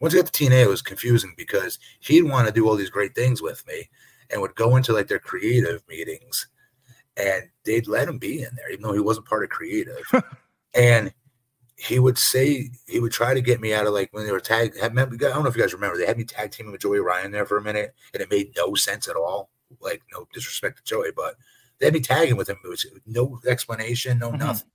once 0.01 0.15
I 0.15 0.19
got 0.19 0.33
to 0.33 0.45
TNA, 0.45 0.65
it 0.65 0.69
was 0.69 0.83
confusing 0.83 1.35
because 1.37 1.79
he'd 2.01 2.23
want 2.23 2.47
to 2.47 2.53
do 2.53 2.69
all 2.69 2.77
these 2.77 2.91
great 2.91 3.15
things 3.15 3.43
with 3.43 3.67
me, 3.67 3.89
and 4.31 4.41
would 4.41 4.55
go 4.55 4.77
into 4.77 4.93
like 4.93 5.09
their 5.09 5.19
creative 5.19 5.83
meetings, 5.89 6.49
and 7.17 7.49
they'd 7.65 7.89
let 7.89 8.09
him 8.09 8.19
be 8.19 8.43
in 8.43 8.51
there, 8.57 8.71
even 8.71 8.83
though 8.83 8.93
he 8.93 9.01
wasn't 9.01 9.27
part 9.27 9.43
of 9.45 9.51
creative. 9.51 10.05
and 10.75 11.13
he 11.77 11.99
would 12.01 12.19
say 12.19 12.71
he 12.87 12.99
would 12.99 13.13
try 13.13 13.35
to 13.35 13.41
get 13.41 13.61
me 13.61 13.73
out 13.73 13.87
of 13.87 13.93
like 13.95 14.13
when 14.13 14.27
they 14.27 14.33
were 14.33 14.41
tag. 14.41 14.73
I 14.83 14.89
don't 14.89 14.97
know 14.97 15.47
if 15.47 15.57
you 15.57 15.63
guys 15.63 15.73
remember, 15.73 15.97
they 15.97 16.07
had 16.07 16.19
me 16.19 16.25
tag 16.25 16.51
teaming 16.51 16.73
with 16.73 16.81
Joey 16.81 16.99
Ryan 16.99 17.31
there 17.31 17.47
for 17.47 17.57
a 17.57 17.63
minute, 17.63 17.95
and 18.13 18.21
it 18.23 18.31
made 18.31 18.53
no 18.57 18.75
sense 18.75 19.09
at 19.09 19.17
all. 19.17 19.51
Like 19.81 20.03
no 20.13 20.27
disrespect 20.33 20.79
to 20.79 20.85
Joey, 20.85 21.11
but 21.15 21.37
they'd 21.79 21.93
be 21.93 22.01
tagging 22.01 22.37
with 22.37 22.49
him, 22.49 22.57
It 22.65 22.69
was 22.69 22.87
no 23.07 23.39
explanation, 23.47 24.19
no 24.19 24.33
Mhm. 24.33 24.39
nothing. 24.39 24.69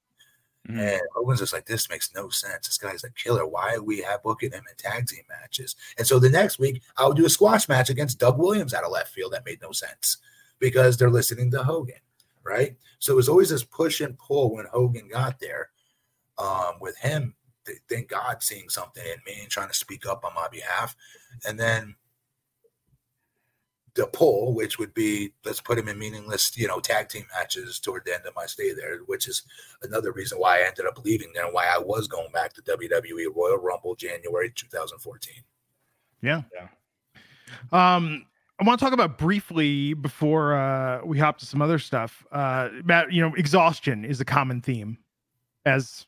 Mhm. 0.69 0.79
And 0.79 1.01
Hogan's 1.13 1.39
just 1.39 1.53
like, 1.53 1.65
this 1.65 1.89
makes 1.89 2.13
no 2.15 2.29
sense. 2.29 2.67
This 2.67 2.77
guy's 2.77 3.03
a 3.03 3.09
killer. 3.11 3.45
Why 3.45 3.75
are 3.75 3.81
we 3.81 3.99
have 4.01 4.23
booking 4.23 4.51
him 4.51 4.63
in 4.69 4.75
tag 4.77 5.07
team 5.07 5.23
matches? 5.27 5.75
And 5.97 6.07
so 6.07 6.19
the 6.19 6.29
next 6.29 6.57
week, 6.57 6.81
I 6.97 7.05
would 7.07 7.17
do 7.17 7.25
a 7.25 7.29
squash 7.29 7.67
match 7.67 7.89
against 7.89 8.19
Doug 8.19 8.37
Williams 8.37 8.73
out 8.73 8.83
of 8.85 8.91
left 8.91 9.13
field. 9.13 9.33
That 9.33 9.45
made 9.45 9.61
no 9.61 9.71
sense 9.71 10.17
because 10.59 10.97
they're 10.97 11.09
listening 11.09 11.51
to 11.51 11.63
Hogan, 11.63 11.99
right? 12.43 12.77
So 12.99 13.11
it 13.13 13.17
was 13.17 13.27
always 13.27 13.49
this 13.49 13.63
push 13.63 13.99
and 13.99 14.17
pull 14.17 14.55
when 14.55 14.65
Hogan 14.67 15.09
got 15.09 15.39
there. 15.39 15.69
Um, 16.37 16.75
with 16.79 16.97
him, 16.97 17.35
thank 17.89 18.09
God 18.09 18.41
seeing 18.41 18.69
something 18.69 19.03
in 19.05 19.19
me 19.25 19.41
and 19.41 19.49
trying 19.49 19.67
to 19.67 19.73
speak 19.73 20.05
up 20.05 20.25
on 20.25 20.33
my 20.33 20.47
behalf. 20.47 20.95
And 21.45 21.59
then 21.59 21.95
the 23.95 24.07
pull, 24.07 24.53
which 24.53 24.79
would 24.79 24.93
be 24.93 25.31
let's 25.45 25.61
put 25.61 25.77
him 25.77 25.87
in 25.87 25.99
meaningless, 25.99 26.57
you 26.57 26.67
know, 26.67 26.79
tag 26.79 27.09
team 27.09 27.25
matches 27.35 27.79
toward 27.79 28.03
the 28.05 28.13
end 28.13 28.25
of 28.25 28.35
my 28.35 28.45
stay 28.45 28.73
there, 28.73 28.99
which 29.05 29.27
is 29.27 29.43
another 29.83 30.11
reason 30.11 30.39
why 30.39 30.59
I 30.61 30.67
ended 30.67 30.85
up 30.87 31.03
leaving 31.03 31.31
there 31.33 31.45
and 31.45 31.53
why 31.53 31.67
I 31.67 31.77
was 31.77 32.07
going 32.07 32.31
back 32.31 32.53
to 32.53 32.61
WWE 32.63 33.35
Royal 33.35 33.57
Rumble 33.57 33.95
January 33.95 34.51
2014. 34.55 35.33
Yeah. 36.21 36.41
Yeah. 36.53 36.67
Um, 37.71 38.25
I 38.59 38.65
want 38.65 38.79
to 38.79 38.85
talk 38.85 38.93
about 38.93 39.17
briefly 39.17 39.93
before 39.93 40.55
uh, 40.55 41.01
we 41.03 41.19
hop 41.19 41.37
to 41.39 41.45
some 41.45 41.61
other 41.61 41.77
stuff. 41.77 42.25
Uh, 42.31 42.69
Matt, 42.83 43.11
you 43.11 43.21
know, 43.21 43.33
exhaustion 43.35 44.05
is 44.05 44.21
a 44.21 44.25
common 44.25 44.61
theme 44.61 44.97
as 45.65 46.05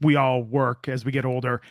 we 0.00 0.16
all 0.16 0.42
work 0.42 0.88
as 0.88 1.04
we 1.04 1.12
get 1.12 1.24
older. 1.24 1.62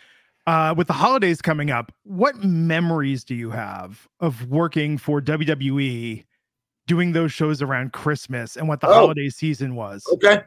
Uh, 0.45 0.73
with 0.75 0.87
the 0.87 0.93
holidays 0.93 1.41
coming 1.41 1.71
up, 1.71 1.91
what 2.03 2.43
memories 2.43 3.23
do 3.23 3.33
you 3.33 3.49
have 3.49 4.07
of 4.19 4.49
working 4.49 4.97
for 4.97 5.21
WWE, 5.21 6.25
doing 6.85 7.13
those 7.13 7.31
shows 7.31 7.61
around 7.61 7.93
Christmas, 7.93 8.57
and 8.57 8.67
what 8.67 8.81
the 8.81 8.87
Oh. 8.87 8.93
holiday 8.93 9.29
season 9.29 9.75
was? 9.75 10.03
Okay. 10.11 10.41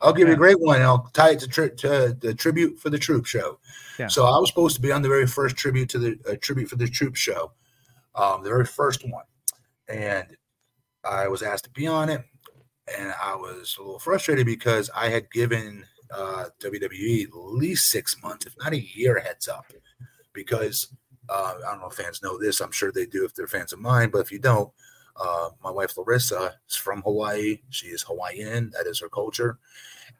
I'll 0.00 0.12
give 0.14 0.26
you 0.26 0.34
a 0.34 0.38
great 0.38 0.58
one. 0.58 0.80
I'll 0.82 1.08
tie 1.12 1.30
it 1.32 1.40
to, 1.40 1.46
tri- 1.48 1.68
to 1.68 2.16
the 2.18 2.34
tribute 2.34 2.78
for 2.80 2.90
the 2.90 2.98
troop 2.98 3.24
show. 3.26 3.58
Yeah. 3.98 4.08
So 4.08 4.24
I 4.24 4.36
was 4.38 4.48
supposed 4.48 4.74
to 4.76 4.82
be 4.82 4.90
on 4.90 5.02
the 5.02 5.08
very 5.08 5.26
first 5.28 5.54
tribute 5.56 5.88
to 5.90 5.98
the 5.98 6.18
uh, 6.28 6.34
tribute 6.40 6.68
for 6.68 6.76
the 6.76 6.88
troop 6.88 7.14
show, 7.14 7.52
um, 8.16 8.42
the 8.42 8.48
very 8.48 8.64
first 8.64 9.06
one, 9.08 9.24
and 9.88 10.26
I 11.04 11.28
was 11.28 11.42
asked 11.42 11.64
to 11.64 11.70
be 11.70 11.86
on 11.86 12.08
it, 12.08 12.24
and 12.98 13.12
I 13.22 13.36
was 13.36 13.76
a 13.78 13.82
little 13.82 13.98
frustrated 14.00 14.44
because 14.46 14.90
I 14.96 15.08
had 15.08 15.30
given 15.30 15.84
uh, 16.12 16.46
WWE 16.60 17.24
at 17.24 17.34
least 17.34 17.90
six 17.90 18.16
months, 18.22 18.46
if 18.46 18.54
not 18.58 18.72
a 18.72 18.80
year, 18.80 19.18
heads 19.18 19.48
up, 19.48 19.66
because 20.32 20.88
uh, 21.28 21.54
I 21.66 21.72
don't 21.72 21.80
know 21.80 21.88
if 21.88 21.94
fans 21.94 22.22
know 22.22 22.38
this. 22.38 22.60
I'm 22.60 22.72
sure 22.72 22.92
they 22.92 23.06
do 23.06 23.24
if 23.24 23.34
they're 23.34 23.46
fans 23.46 23.72
of 23.72 23.78
mine, 23.78 24.10
but 24.10 24.20
if 24.20 24.32
you 24.32 24.38
don't, 24.38 24.70
uh, 25.16 25.50
my 25.62 25.70
wife 25.70 25.96
Larissa 25.96 26.54
is 26.68 26.76
from 26.76 27.02
Hawaii. 27.02 27.58
She 27.70 27.88
is 27.88 28.02
Hawaiian. 28.02 28.70
That 28.70 28.86
is 28.86 29.00
her 29.00 29.08
culture. 29.08 29.58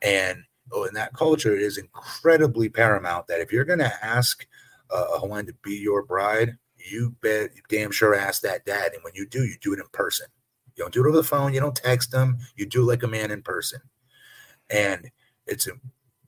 And 0.03 0.45
oh, 0.73 0.85
in 0.85 0.95
that 0.95 1.15
culture, 1.15 1.55
it 1.55 1.63
is 1.63 1.79
incredibly 1.79 2.69
paramount 2.69 3.27
that 3.27 3.41
if 3.41 3.53
you're 3.53 3.65
going 3.65 3.79
to 3.79 4.05
ask 4.05 4.47
a 4.91 5.19
Hawaiian 5.19 5.47
to 5.47 5.55
be 5.63 5.77
your 5.77 6.05
bride, 6.05 6.57
you 6.77 7.15
bet 7.23 7.55
you 7.55 7.63
damn 7.69 7.91
sure 7.91 8.15
ask 8.15 8.43
that 8.43 8.65
dad. 8.65 8.93
And 8.93 9.03
when 9.03 9.15
you 9.15 9.27
do, 9.27 9.45
you 9.45 9.57
do 9.61 9.73
it 9.73 9.79
in 9.79 9.87
person. 9.93 10.27
You 10.77 10.85
don't 10.85 10.95
do 10.95 11.05
it 11.05 11.09
over 11.09 11.17
the 11.17 11.23
phone. 11.23 11.55
You 11.55 11.61
don't 11.61 11.77
text 11.77 12.11
them. 12.11 12.39
You 12.57 12.67
do 12.67 12.83
it 12.83 12.87
like 12.87 13.03
a 13.03 13.09
man 13.09 13.31
in 13.31 13.43
person. 13.43 13.81
And 14.71 15.11
it's 15.47 15.69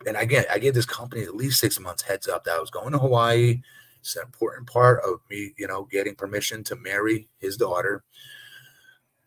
and 0.06 0.16
again, 0.16 0.44
I 0.50 0.58
gave 0.58 0.74
this 0.74 0.86
company 0.86 1.22
at 1.22 1.34
least 1.36 1.60
six 1.60 1.80
months 1.80 2.02
heads 2.02 2.28
up 2.28 2.44
that 2.44 2.56
I 2.56 2.60
was 2.60 2.70
going 2.70 2.92
to 2.92 2.98
Hawaii. 2.98 3.60
It's 4.00 4.16
an 4.16 4.22
important 4.22 4.66
part 4.66 5.02
of 5.02 5.20
me, 5.30 5.54
you 5.56 5.66
know, 5.66 5.88
getting 5.90 6.14
permission 6.14 6.62
to 6.64 6.76
marry 6.76 7.28
his 7.38 7.56
daughter. 7.56 8.04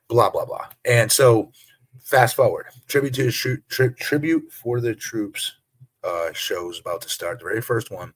Blah 0.07 0.29
blah 0.29 0.45
blah. 0.45 0.67
And 0.85 1.11
so, 1.11 1.51
fast 2.01 2.35
forward, 2.35 2.67
tribute 2.88 3.15
to 3.15 3.25
the 3.25 3.61
tri- 3.69 3.88
tribute 3.99 4.51
for 4.51 4.79
the 4.79 4.95
troops 4.95 5.57
uh, 6.03 6.31
show 6.33 6.69
is 6.69 6.79
about 6.79 7.01
to 7.01 7.09
start, 7.09 7.39
the 7.39 7.45
very 7.45 7.61
first 7.61 7.91
one, 7.91 8.13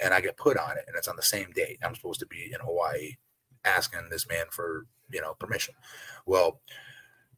and 0.00 0.12
I 0.12 0.20
get 0.20 0.36
put 0.36 0.56
on 0.56 0.72
it, 0.72 0.84
and 0.88 0.96
it's 0.96 1.08
on 1.08 1.16
the 1.16 1.22
same 1.22 1.50
date. 1.54 1.78
I'm 1.84 1.94
supposed 1.94 2.20
to 2.20 2.26
be 2.26 2.50
in 2.52 2.60
Hawaii, 2.60 3.16
asking 3.64 4.08
this 4.10 4.28
man 4.28 4.46
for 4.50 4.86
you 5.10 5.20
know 5.20 5.34
permission. 5.34 5.74
Well, 6.26 6.60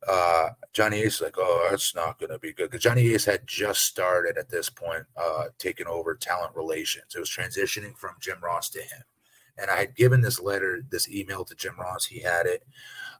uh, 0.08 0.50
Johnny 0.72 1.00
Ace 1.00 1.16
is 1.16 1.20
like, 1.20 1.36
oh, 1.38 1.68
that's 1.70 1.94
not 1.94 2.18
going 2.18 2.30
to 2.30 2.38
be 2.38 2.52
good 2.52 2.70
because 2.70 2.82
Johnny 2.82 3.08
Ace 3.08 3.24
had 3.24 3.46
just 3.46 3.82
started 3.82 4.38
at 4.38 4.48
this 4.48 4.68
point, 4.70 5.04
uh, 5.16 5.46
taking 5.58 5.86
over 5.86 6.14
talent 6.14 6.54
relations. 6.56 7.14
It 7.14 7.18
was 7.18 7.30
transitioning 7.30 7.96
from 7.96 8.14
Jim 8.20 8.38
Ross 8.42 8.70
to 8.70 8.80
him, 8.80 9.02
and 9.58 9.70
I 9.70 9.76
had 9.76 9.96
given 9.96 10.20
this 10.20 10.40
letter, 10.40 10.82
this 10.90 11.10
email 11.10 11.44
to 11.44 11.54
Jim 11.54 11.74
Ross. 11.78 12.06
He 12.06 12.20
had 12.20 12.46
it, 12.46 12.64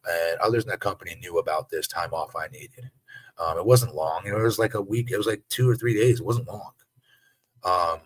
and 0.09 0.41
others 0.41 0.65
in 0.65 0.71
that 0.71 0.81
company 0.81 1.17
knew 1.21 1.39
about 1.39 1.69
this 1.69 1.87
time 1.87 2.15
off 2.15 2.35
I 2.35 2.49
needed. 2.49 2.91
Um, 3.39 3.59
it 3.59 3.65
wasn't 3.65 3.95
long, 3.95 4.23
you 4.25 4.33
know, 4.33 4.39
it 4.39 4.43
was 4.43 4.59
like 4.59 4.75
a 4.75 4.83
week. 4.83 5.11
It 5.11 5.17
was 5.17 5.27
like 5.27 5.43
two 5.49 5.69
or 5.69 5.75
three 5.75 5.95
days. 5.95 6.21
It 6.21 6.27
wasn't 6.27 6.49
long. 6.49 6.73
Um, 7.65 8.01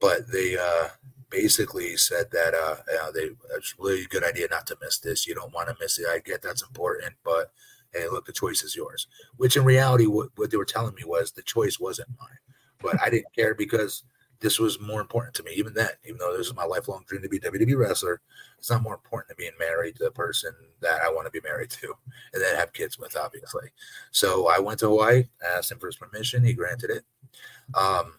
but 0.00 0.30
they 0.30 0.56
uh, 0.56 0.88
basically 1.30 1.96
said 1.96 2.26
that 2.32 2.54
uh, 2.54 2.76
yeah, 2.92 3.10
they 3.12 3.30
it's 3.56 3.74
really 3.78 4.02
a 4.02 4.08
good 4.08 4.24
idea 4.24 4.48
not 4.50 4.66
to 4.68 4.76
miss 4.80 4.98
this. 4.98 5.26
You 5.26 5.34
don't 5.34 5.52
want 5.52 5.68
to 5.68 5.76
miss 5.80 5.98
it. 5.98 6.06
I 6.08 6.18
get 6.18 6.42
that's 6.42 6.62
important, 6.62 7.14
but 7.24 7.52
hey, 7.94 8.08
look, 8.08 8.26
the 8.26 8.32
choice 8.32 8.62
is 8.62 8.76
yours. 8.76 9.06
Which 9.36 9.56
in 9.56 9.64
reality, 9.64 10.06
what, 10.06 10.30
what 10.36 10.50
they 10.50 10.56
were 10.56 10.64
telling 10.64 10.94
me 10.94 11.02
was 11.04 11.32
the 11.32 11.42
choice 11.42 11.78
wasn't 11.78 12.08
mine. 12.18 12.38
But 12.80 13.00
I 13.00 13.08
didn't 13.08 13.34
care 13.34 13.54
because 13.54 14.02
this 14.40 14.58
was 14.58 14.80
more 14.80 15.00
important 15.00 15.34
to 15.34 15.42
me. 15.42 15.52
Even 15.54 15.72
then, 15.72 15.88
even 16.04 16.18
though 16.18 16.36
this 16.36 16.46
is 16.46 16.54
my 16.54 16.64
lifelong 16.64 17.04
dream 17.06 17.22
to 17.22 17.28
be 17.28 17.38
a 17.38 17.40
WWE 17.40 17.78
wrestler, 17.78 18.20
it's 18.58 18.70
not 18.70 18.82
more 18.82 18.94
important 18.94 19.28
than 19.28 19.36
being 19.38 19.58
married 19.58 19.96
to 19.96 20.04
the 20.04 20.10
person 20.10 20.52
that 20.80 21.00
I 21.00 21.08
want 21.08 21.26
to 21.26 21.30
be 21.30 21.40
married 21.46 21.70
to 21.70 21.94
and 22.32 22.42
then 22.42 22.56
have 22.56 22.72
kids 22.72 22.98
with, 22.98 23.16
obviously. 23.16 23.68
So 24.10 24.48
I 24.48 24.58
went 24.58 24.80
to 24.80 24.88
Hawaii, 24.88 25.24
asked 25.56 25.72
him 25.72 25.78
for 25.78 25.86
his 25.86 25.96
permission. 25.96 26.44
He 26.44 26.52
granted 26.52 26.90
it. 26.90 27.04
Um, 27.74 28.14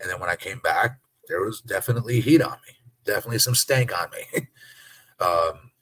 and 0.00 0.10
then 0.10 0.20
when 0.20 0.30
I 0.30 0.36
came 0.36 0.60
back, 0.60 1.00
there 1.26 1.40
was 1.40 1.60
definitely 1.60 2.20
heat 2.20 2.42
on 2.42 2.58
me, 2.66 2.74
definitely 3.04 3.40
some 3.40 3.54
stank 3.54 3.92
on 3.98 4.08
me. 4.10 4.48
um, 5.20 5.72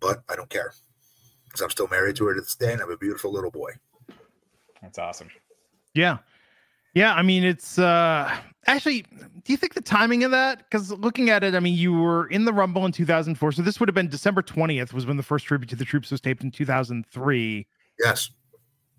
but 0.00 0.22
I 0.28 0.36
don't 0.36 0.48
care 0.48 0.72
because 1.52 1.62
I'm 1.62 1.70
still 1.70 1.88
married 1.88 2.16
to 2.16 2.24
her 2.26 2.34
to 2.34 2.40
this 2.40 2.54
day 2.54 2.72
and 2.72 2.80
I 2.80 2.84
have 2.84 2.90
a 2.90 2.96
beautiful 2.96 3.30
little 3.30 3.50
boy. 3.50 3.72
That's 4.80 4.98
awesome. 4.98 5.28
Yeah. 5.94 6.18
Yeah, 6.94 7.14
I 7.14 7.22
mean 7.22 7.44
it's 7.44 7.78
uh 7.78 8.34
actually 8.66 9.02
do 9.02 9.52
you 9.52 9.56
think 9.56 9.74
the 9.74 9.80
timing 9.80 10.24
of 10.24 10.30
that 10.30 10.70
cuz 10.70 10.90
looking 10.92 11.30
at 11.30 11.42
it 11.42 11.54
I 11.54 11.60
mean 11.60 11.74
you 11.74 11.92
were 11.92 12.26
in 12.28 12.44
the 12.44 12.52
Rumble 12.52 12.84
in 12.86 12.92
2004 12.92 13.52
so 13.52 13.62
this 13.62 13.80
would 13.80 13.88
have 13.88 13.94
been 13.94 14.08
December 14.08 14.42
20th 14.42 14.92
was 14.92 15.06
when 15.06 15.16
the 15.16 15.22
first 15.22 15.46
tribute 15.46 15.68
to 15.70 15.76
the 15.76 15.84
troops 15.84 16.10
was 16.10 16.20
taped 16.20 16.42
in 16.42 16.50
2003. 16.50 17.66
Yes. 18.02 18.30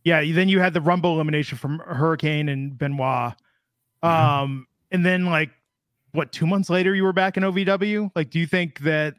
Yeah, 0.04 0.22
then 0.34 0.50
you 0.50 0.60
had 0.60 0.74
the 0.74 0.82
Rumble 0.82 1.14
elimination 1.14 1.58
from 1.58 1.80
Hurricane 1.80 2.50
and 2.50 2.78
Benoit. 2.78 3.34
Mhm. 4.04 4.10
Um 4.10 4.68
and 4.92 5.06
then 5.06 5.26
like 5.26 5.52
what 6.14 6.32
2 6.32 6.46
months 6.46 6.70
later 6.70 6.94
you 6.94 7.04
were 7.04 7.14
back 7.14 7.38
in 7.38 7.44
OVW? 7.44 8.12
Like 8.16 8.30
do 8.30 8.40
you 8.40 8.48
think 8.48 8.80
that 8.80 9.16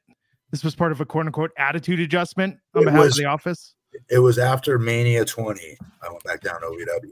this 0.55 0.63
was 0.63 0.77
part 0.77 0.93
of 0.93 1.01
a 1.01 1.05
quote 1.05 1.27
unquote 1.27 1.51
attitude 1.59 1.99
adjustment 1.99 2.57
on 2.77 2.83
It 2.83 2.85
behalf 2.87 3.01
was- 3.01 3.19
of 3.19 3.23
the 3.25 3.29
office? 3.29 3.75
It 4.09 4.21
was 4.21 4.39
after 4.39 4.79
Mania 4.79 5.25
20. 5.25 5.77
I 6.01 6.09
went 6.11 6.23
back 6.23 6.41
down 6.43 6.61
to 6.61 6.67
OVW, 6.69 7.11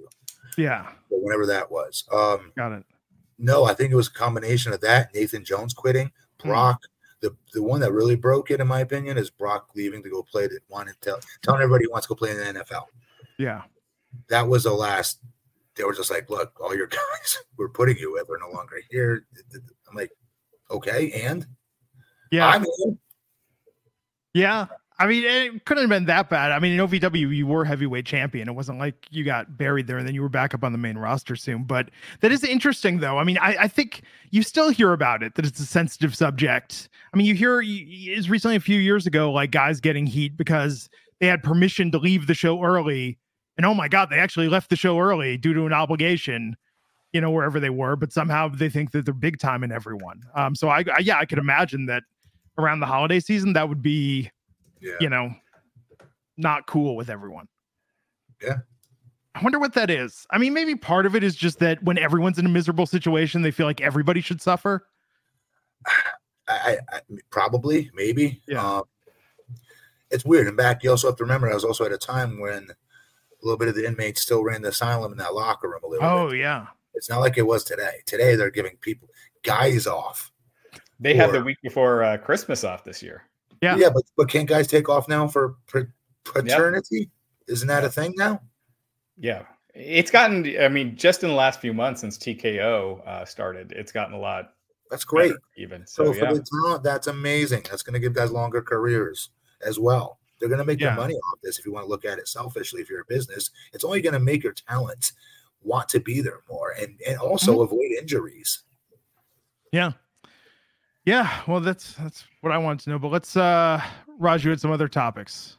Yeah, 0.57 0.93
but 1.11 1.20
whenever 1.22 1.45
that 1.47 1.70
was. 1.72 2.05
Um, 2.12 2.53
got 2.57 2.70
it. 2.72 2.84
no, 3.38 3.64
I 3.64 3.74
think 3.74 3.93
it 3.93 3.97
was 3.97 4.07
a 4.09 4.12
combination 4.12 4.72
of 4.72 4.80
that, 4.82 5.12
Nathan 5.12 5.45
Jones 5.45 5.74
quitting, 5.74 6.12
Hmm. 6.40 6.49
Brock. 6.51 6.80
The, 7.20 7.36
the 7.53 7.62
one 7.62 7.80
that 7.80 7.93
really 7.93 8.16
broke 8.16 8.51
it, 8.53 8.61
in 8.61 8.66
my 8.68 8.80
opinion, 8.80 9.16
is 9.18 9.28
Brock 9.30 9.70
leaving 9.76 10.03
to 10.05 10.11
go 10.11 10.22
play 10.24 10.47
the 10.49 10.59
one 10.68 10.86
and 10.88 10.97
tell, 11.01 11.18
telling 11.43 11.62
everybody 11.62 11.84
he 11.84 11.88
wants 11.88 12.07
to 12.07 12.11
go 12.11 12.14
play 12.16 12.30
in 12.32 12.36
the 12.38 12.61
NFL. 12.64 12.86
Yeah. 13.38 13.62
that 14.28 14.47
was 14.49 14.62
the 14.64 14.72
last. 14.72 15.20
They 15.76 15.84
were 15.84 15.95
just 15.95 16.11
like, 16.11 16.28
"Look, 16.30 16.53
all 16.61 16.74
your 16.76 16.86
guys 17.01 17.38
we're 17.57 17.68
putting 17.70 17.97
you 17.97 18.12
with 18.12 18.28
are 18.28 18.38
no 18.38 18.51
longer 18.55 18.76
here." 18.90 19.24
I'm 19.88 19.95
like, 19.97 20.11
"Okay, 20.70 21.12
and 21.12 21.47
Yeah. 22.32 22.49
I'm 22.49 22.64
in." 22.64 22.99
Yeah. 24.35 24.66
I 24.99 25.07
mean, 25.07 25.24
it 25.24 25.64
couldn't 25.64 25.83
have 25.83 25.91
been 25.91 26.05
that 26.05 26.28
bad. 26.28 26.53
I 26.53 26.61
mean, 26.61 26.78
in 26.78 26.87
OVW, 26.87 27.35
you 27.35 27.47
were 27.47 27.64
heavyweight 27.64 28.07
champion. 28.07 28.49
It 28.49 28.53
wasn't 28.53 28.78
like 28.78 28.95
you 29.11 29.24
got 29.24 29.57
buried 29.57 29.87
there 29.87 29.99
and 29.99 30.07
then 30.07 30.14
you 30.14 30.22
were 30.22 30.28
back 30.28 30.55
up 30.55 30.62
on 30.62 30.70
the 30.70 30.78
main 30.78 30.97
roster 30.97 31.35
soon. 31.35 31.64
But 31.64 31.91
that 32.20 32.30
is 32.30 32.45
interesting, 32.45 33.01
though. 33.01 33.18
I 33.18 33.24
mean, 33.24 33.39
I, 33.39 33.57
I 33.62 33.68
think 33.68 34.03
you 34.30 34.43
still 34.43 34.70
hear 34.70 34.93
about 34.93 35.22
it, 35.22 35.35
that 35.35 35.45
it's 35.45 35.59
a 35.59 35.66
sensitive 35.66 36.14
subject. 36.14 36.89
I 37.12 37.16
mean, 37.16 37.26
you 37.26 37.35
hear 37.35 37.61
is 37.62 38.30
recently 38.30 38.57
a 38.57 38.61
few 38.61 38.78
years 38.78 39.07
ago, 39.07 39.33
like 39.33 39.51
guys 39.51 39.80
getting 39.80 40.07
heat 40.07 40.37
because 40.37 40.89
they 41.18 41.26
had 41.26 41.43
permission 41.43 41.91
to 41.91 41.99
leave 41.99 42.26
the 42.26 42.35
show 42.35 42.62
early. 42.62 43.18
And 43.57 43.66
oh 43.66 43.74
my 43.74 43.89
God, 43.89 44.09
they 44.09 44.18
actually 44.18 44.49
left 44.49 44.70
the 44.70 44.76
show 44.76 45.01
early 45.01 45.37
due 45.37 45.55
to 45.55 45.66
an 45.66 45.72
obligation, 45.72 46.57
you 47.12 47.20
know, 47.20 47.30
wherever 47.30 47.59
they 47.59 47.70
were. 47.70 47.97
But 47.97 48.12
somehow 48.12 48.49
they 48.49 48.68
think 48.68 48.93
that 48.93 49.05
they're 49.05 49.14
big 49.14 49.39
time 49.39 49.64
in 49.64 49.72
everyone. 49.72 50.22
Um, 50.37 50.55
so 50.55 50.68
I, 50.68 50.85
I 50.95 51.01
yeah, 51.01 51.18
I 51.18 51.24
could 51.24 51.39
imagine 51.39 51.87
that 51.87 52.05
around 52.59 52.80
the 52.80 52.86
holiday 52.86 53.20
season, 53.20 53.53
that 53.55 53.68
would 53.68 53.82
be 53.82 54.30
Yeah, 54.80 54.94
you 55.00 55.09
know, 55.09 55.34
not 56.36 56.66
cool 56.66 56.96
with 56.96 57.09
everyone. 57.11 57.48
Yeah. 58.42 58.59
I 59.34 59.42
wonder 59.42 59.59
what 59.59 59.72
that 59.74 59.88
is. 59.88 60.26
I 60.30 60.36
mean, 60.38 60.53
maybe 60.53 60.74
part 60.74 61.07
of 61.07 61.16
it 61.16 61.24
is 61.24 61.34
just 61.34 61.59
that 61.61 61.82
when 61.82 61.96
everyone's 61.96 62.38
in 62.38 62.44
a 62.44 62.50
miserable 62.50 62.84
situation, 62.86 63.40
they 63.42 63.50
feel 63.50 63.66
like 63.66 63.80
everybody 63.80 64.20
should 64.20 64.42
suffer. 64.42 64.86
I, 65.86 65.92
I, 66.48 66.78
I 66.96 67.00
probably 67.30 67.90
maybe. 67.94 68.42
Yeah. 68.46 68.64
Um, 68.76 68.82
it's 70.11 70.24
weird. 70.24 70.48
And 70.48 70.57
back, 70.57 70.82
you 70.82 70.90
also 70.90 71.09
have 71.09 71.16
to 71.16 71.24
remember, 71.24 71.48
I 71.50 71.55
was 71.55 71.64
also 71.64 71.84
at 71.84 71.92
a 71.92 71.96
time 71.98 72.40
when 72.40 72.64
a 72.64 73.44
little 73.46 73.57
bit 73.59 73.68
of 73.68 73.74
the 73.74 73.86
inmates 73.86 74.20
still 74.22 74.42
ran 74.44 74.62
the 74.62 74.68
asylum 74.68 75.12
in 75.12 75.18
that 75.18 75.34
locker 75.34 75.68
room 75.68 75.80
a 75.84 75.86
little 75.88 76.07
Oh 76.07 76.30
bit. 76.30 76.40
yeah. 76.40 76.66
It's 76.94 77.09
not 77.09 77.20
like 77.20 77.38
it 77.38 77.46
was 77.46 77.64
today. 77.64 78.00
Today 78.05 78.34
they're 78.36 78.50
giving 78.50 78.76
people 78.78 79.09
guys 79.44 79.86
off. 79.86 80.30
They 81.03 81.14
had 81.14 81.32
the 81.32 81.42
week 81.42 81.59
before 81.62 82.03
uh, 82.03 82.16
Christmas 82.18 82.64
off 82.64 82.84
this 82.84 83.03
year. 83.03 83.22
Yeah. 83.61 83.76
Yeah, 83.76 83.90
but 83.90 84.03
but 84.16 84.28
can't 84.28 84.48
guys 84.48 84.66
take 84.66 84.88
off 84.88 85.09
now 85.09 85.28
for 85.28 85.57
pa- 85.72 85.80
paternity? 86.24 87.11
Isn't 87.48 87.68
that 87.68 87.84
a 87.84 87.88
thing 87.90 88.14
now? 88.16 88.40
Yeah. 89.16 89.42
It's 89.74 90.11
gotten, 90.11 90.44
I 90.61 90.68
mean, 90.68 90.96
just 90.96 91.22
in 91.22 91.30
the 91.30 91.34
last 91.34 91.61
few 91.61 91.72
months 91.72 92.03
since 92.03 92.18
TKO 92.18 93.07
uh, 93.07 93.24
started, 93.24 93.72
it's 93.72 93.90
gotten 93.90 94.14
a 94.14 94.18
lot 94.18 94.53
That's 94.90 95.05
great. 95.05 95.32
even. 95.57 95.86
So, 95.86 96.07
So, 96.07 96.12
for 96.12 96.24
yeah. 96.26 96.32
the 96.34 96.44
talent, 96.62 96.82
that's 96.84 97.07
amazing. 97.07 97.62
That's 97.70 97.82
going 97.82 97.94
to 97.94 98.00
give 98.00 98.12
guys 98.12 98.30
longer 98.30 98.61
careers 98.62 99.30
as 99.66 99.78
well. 99.78 100.18
They're 100.38 100.48
going 100.50 100.59
to 100.59 100.64
make 100.66 100.80
Yeah. 100.80 100.88
their 100.88 100.96
money 100.96 101.14
off 101.14 101.38
this. 101.42 101.59
If 101.59 101.64
you 101.64 101.72
want 101.72 101.86
to 101.86 101.88
look 101.90 102.05
at 102.05 102.18
it 102.18 102.28
selfishly, 102.28 102.82
if 102.82 102.90
you're 102.90 103.00
a 103.00 103.05
business, 103.07 103.50
it's 103.72 103.84
only 103.84 104.03
going 104.03 104.12
to 104.12 104.20
make 104.20 104.42
your 104.44 104.53
talent 104.53 105.12
want 105.62 105.88
to 105.90 106.00
be 106.00 106.20
there 106.20 106.40
more 106.50 106.72
and 106.72 107.00
and 107.07 107.16
also 107.18 107.53
Mm-hmm. 107.53 107.62
avoid 107.62 107.90
injuries. 107.98 108.64
Yeah. 109.72 109.92
Yeah. 111.05 111.40
Well, 111.48 111.61
that's 111.61 111.94
that's 111.94 112.24
what 112.42 112.53
I 112.53 112.59
wanted 112.59 112.84
to 112.84 112.90
know. 112.90 112.98
But 112.98 113.09
let's 113.12 113.36
uh 113.36 113.80
Raj, 114.18 114.44
you 114.44 114.50
had 114.50 114.61
some 114.61 114.70
other 114.70 114.88
topics. 114.88 115.57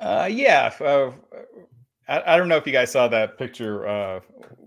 Uh, 0.00 0.28
yeah. 0.30 0.72
Uh, 0.80 1.10
I, 2.06 2.34
I 2.34 2.36
don't 2.36 2.48
know 2.48 2.56
if 2.58 2.66
you 2.66 2.72
guys 2.72 2.92
saw 2.92 3.08
that 3.08 3.38
picture 3.38 3.86
uh, 3.88 4.20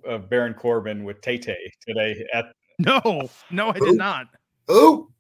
of 0.06 0.28
Baron 0.30 0.56
Corbin 0.56 1.04
with 1.04 1.22
Tay 1.22 1.38
Tay 1.38 1.72
today 1.88 2.26
at 2.34 2.46
No, 2.80 3.30
no, 3.52 3.70
I 3.70 3.74
Who? 3.74 3.86
did 3.86 3.96
not. 3.98 4.26
Who? 4.68 5.12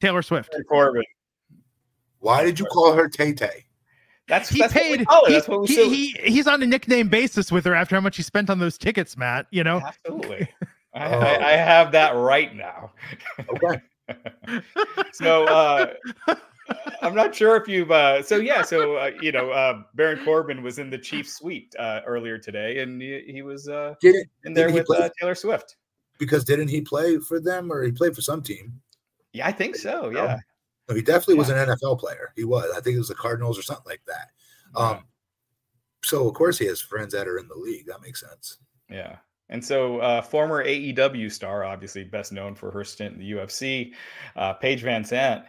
Taylor 0.00 0.22
Swift. 0.22 0.50
Baron 0.52 0.64
Corbin. 0.64 1.02
Why 2.20 2.42
did 2.42 2.58
you 2.58 2.64
call 2.66 2.94
her 2.94 3.08
Tay 3.08 3.34
Tay? 3.34 3.66
That's, 4.28 4.48
He 4.48 4.60
that's 4.60 4.74
what 4.74 4.82
we 4.90 4.96
paid. 4.98 5.06
call 5.06 5.24
it. 5.26 5.28
he, 5.28 5.34
That's 5.34 5.48
what 5.48 5.60
we 5.60 5.66
he, 5.66 5.74
say. 5.74 5.88
he- 5.90 6.16
he's 6.32 6.46
on 6.46 6.62
a 6.62 6.66
nickname 6.66 7.08
basis 7.08 7.52
with 7.52 7.66
her 7.66 7.74
after 7.74 7.94
how 7.96 8.00
much 8.00 8.16
he 8.16 8.22
spent 8.22 8.48
on 8.48 8.58
those 8.58 8.78
tickets, 8.78 9.14
Matt. 9.18 9.46
You 9.50 9.62
know. 9.64 9.82
Absolutely. 9.86 10.48
I, 10.94 11.14
Oh. 11.14 11.18
I, 11.18 11.48
I 11.48 11.52
have 11.56 11.92
that 11.92 12.14
right 12.16 12.54
now. 12.54 12.83
Okay. 13.38 13.80
so 15.12 15.44
uh, 15.44 15.94
I'm 17.02 17.14
not 17.14 17.34
sure 17.34 17.56
if 17.56 17.68
you've. 17.68 17.90
Uh, 17.90 18.22
so 18.22 18.36
yeah, 18.36 18.62
so 18.62 18.96
uh, 18.96 19.10
you 19.20 19.32
know, 19.32 19.50
uh, 19.50 19.82
Baron 19.94 20.24
Corbin 20.24 20.62
was 20.62 20.78
in 20.78 20.90
the 20.90 20.98
Chiefs 20.98 21.34
suite 21.34 21.74
uh, 21.78 22.00
earlier 22.06 22.38
today, 22.38 22.80
and 22.80 23.00
he, 23.00 23.22
he 23.26 23.42
was 23.42 23.68
uh, 23.68 23.94
Didn't 24.00 24.28
in 24.44 24.54
there 24.54 24.68
Did 24.68 24.74
he 24.74 24.80
with 24.80 25.00
uh, 25.00 25.08
Taylor 25.20 25.34
Swift. 25.34 25.76
because 26.18 26.44
didn't 26.44 26.68
he 26.68 26.80
play 26.80 27.18
for 27.18 27.40
them 27.40 27.72
or 27.72 27.82
he 27.82 27.92
played 27.92 28.14
for 28.14 28.22
some 28.22 28.42
team? 28.42 28.80
Yeah, 29.32 29.46
I 29.46 29.52
think 29.52 29.76
so. 29.76 30.10
Yeah, 30.10 30.38
No, 30.88 30.94
he 30.94 31.02
definitely 31.02 31.34
was 31.36 31.50
an 31.50 31.56
NFL 31.56 31.98
player. 31.98 32.32
He 32.36 32.44
was. 32.44 32.70
I 32.76 32.80
think 32.80 32.94
it 32.96 33.00
was 33.00 33.08
the 33.08 33.14
Cardinals 33.14 33.58
or 33.58 33.62
something 33.62 33.86
like 33.86 34.02
that. 34.06 34.30
Um, 34.76 35.04
so 36.02 36.28
of 36.28 36.34
course 36.34 36.58
he 36.58 36.66
has 36.66 36.80
friends 36.80 37.12
that 37.14 37.26
are 37.26 37.38
in 37.38 37.48
the 37.48 37.56
league. 37.56 37.86
That 37.86 38.02
makes 38.02 38.20
sense. 38.20 38.58
Yeah. 38.88 39.16
And 39.50 39.64
so, 39.64 39.98
uh, 39.98 40.22
former 40.22 40.64
AEW 40.64 41.30
star, 41.30 41.64
obviously 41.64 42.04
best 42.04 42.32
known 42.32 42.54
for 42.54 42.70
her 42.70 42.82
stint 42.84 43.14
in 43.14 43.20
the 43.20 43.32
UFC, 43.32 43.92
uh, 44.36 44.54
Paige 44.54 44.82
VanZant, 44.82 45.44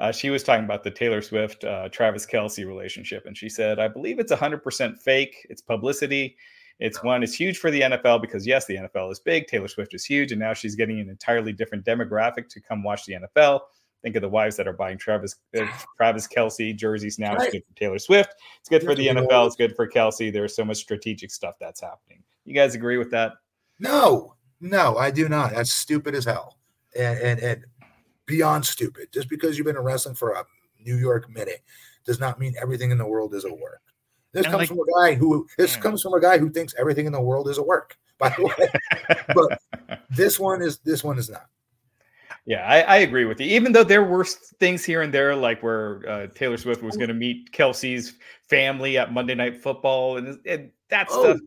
uh, 0.00 0.10
she 0.10 0.30
was 0.30 0.42
talking 0.42 0.64
about 0.64 0.82
the 0.82 0.90
Taylor 0.90 1.20
Swift 1.20 1.62
uh, 1.64 1.88
Travis 1.90 2.24
Kelce 2.26 2.66
relationship. 2.66 3.26
And 3.26 3.36
she 3.36 3.48
said, 3.50 3.78
I 3.78 3.86
believe 3.86 4.18
it's 4.18 4.32
100% 4.32 4.98
fake. 4.98 5.46
It's 5.50 5.60
publicity. 5.60 6.36
It's 6.78 7.02
one, 7.04 7.22
it's 7.22 7.34
huge 7.34 7.58
for 7.58 7.70
the 7.70 7.82
NFL 7.82 8.22
because, 8.22 8.46
yes, 8.46 8.64
the 8.64 8.76
NFL 8.76 9.12
is 9.12 9.20
big. 9.20 9.46
Taylor 9.46 9.68
Swift 9.68 9.92
is 9.92 10.06
huge. 10.06 10.32
And 10.32 10.40
now 10.40 10.54
she's 10.54 10.74
getting 10.74 10.98
an 11.00 11.10
entirely 11.10 11.52
different 11.52 11.84
demographic 11.84 12.48
to 12.48 12.60
come 12.62 12.82
watch 12.82 13.04
the 13.04 13.14
NFL. 13.14 13.60
Think 14.02 14.16
of 14.16 14.22
the 14.22 14.28
wives 14.30 14.56
that 14.56 14.66
are 14.66 14.72
buying 14.72 14.96
Travis 14.96 15.36
uh, 15.60 15.66
Travis 15.98 16.26
Kelce 16.26 16.74
jerseys 16.74 17.18
now. 17.18 17.34
It's 17.34 17.50
good 17.50 17.62
for 17.66 17.74
Taylor 17.76 17.98
Swift. 17.98 18.34
It's 18.60 18.70
good 18.70 18.82
for 18.82 18.94
the 18.94 19.02
Yeah, 19.02 19.10
you 19.12 19.14
know- 19.20 19.26
NFL. 19.26 19.48
It's 19.48 19.56
good 19.56 19.76
for 19.76 19.86
Kelce. 19.86 20.32
There's 20.32 20.56
so 20.56 20.64
much 20.64 20.78
strategic 20.78 21.30
stuff 21.30 21.56
that's 21.60 21.82
happening. 21.82 22.22
You 22.50 22.56
guys 22.56 22.74
agree 22.74 22.96
with 22.98 23.12
that? 23.12 23.34
No, 23.78 24.34
no, 24.60 24.96
I 24.98 25.12
do 25.12 25.28
not. 25.28 25.52
That's 25.54 25.70
stupid 25.72 26.16
as 26.16 26.24
hell, 26.24 26.58
and 26.98 27.16
and, 27.20 27.38
and 27.40 27.64
beyond 28.26 28.66
stupid. 28.66 29.12
Just 29.12 29.28
because 29.28 29.56
you've 29.56 29.66
been 29.68 29.76
in 29.76 29.82
wrestling 29.82 30.16
for 30.16 30.32
a 30.32 30.44
New 30.84 30.96
York 30.96 31.30
minute 31.30 31.62
does 32.04 32.18
not 32.18 32.40
mean 32.40 32.54
everything 32.60 32.90
in 32.90 32.98
the 32.98 33.06
world 33.06 33.34
is 33.34 33.44
a 33.44 33.52
work. 33.54 33.82
This 34.32 34.46
And 34.46 34.50
comes 34.52 34.62
like- 34.62 34.68
from 34.68 34.78
a 34.80 35.00
guy 35.00 35.14
who 35.14 35.46
this 35.56 35.76
comes 35.76 36.02
from 36.02 36.14
a 36.14 36.20
guy 36.20 36.38
who 36.38 36.50
thinks 36.50 36.74
everything 36.76 37.06
in 37.06 37.12
the 37.12 37.20
world 37.20 37.48
is 37.48 37.58
a 37.58 37.62
work. 37.62 37.96
By 38.18 38.30
the 38.30 38.44
way, 38.44 39.16
but 39.34 40.02
this 40.10 40.40
one 40.40 40.60
is 40.60 40.78
this 40.80 41.04
one 41.04 41.18
is 41.18 41.30
not. 41.30 41.46
Yeah, 42.46 42.66
I, 42.66 42.80
I 42.80 42.96
agree 42.98 43.26
with 43.26 43.38
you. 43.40 43.46
Even 43.46 43.70
though 43.70 43.84
there 43.84 44.02
were 44.02 44.24
things 44.24 44.84
here 44.84 45.02
and 45.02 45.14
there, 45.14 45.36
like 45.36 45.62
where 45.62 46.02
uh, 46.08 46.26
Taylor 46.34 46.56
Swift 46.56 46.82
was 46.82 46.96
going 46.96 47.08
to 47.08 47.14
meet 47.14 47.52
Kelce's 47.52 48.14
family 48.48 48.98
at 48.98 49.12
Monday 49.12 49.34
Night 49.36 49.62
Football, 49.62 50.16
and, 50.16 50.38
and 50.46 50.70
that 50.88 51.06
Oh, 51.10 51.22
stuff. 51.22 51.38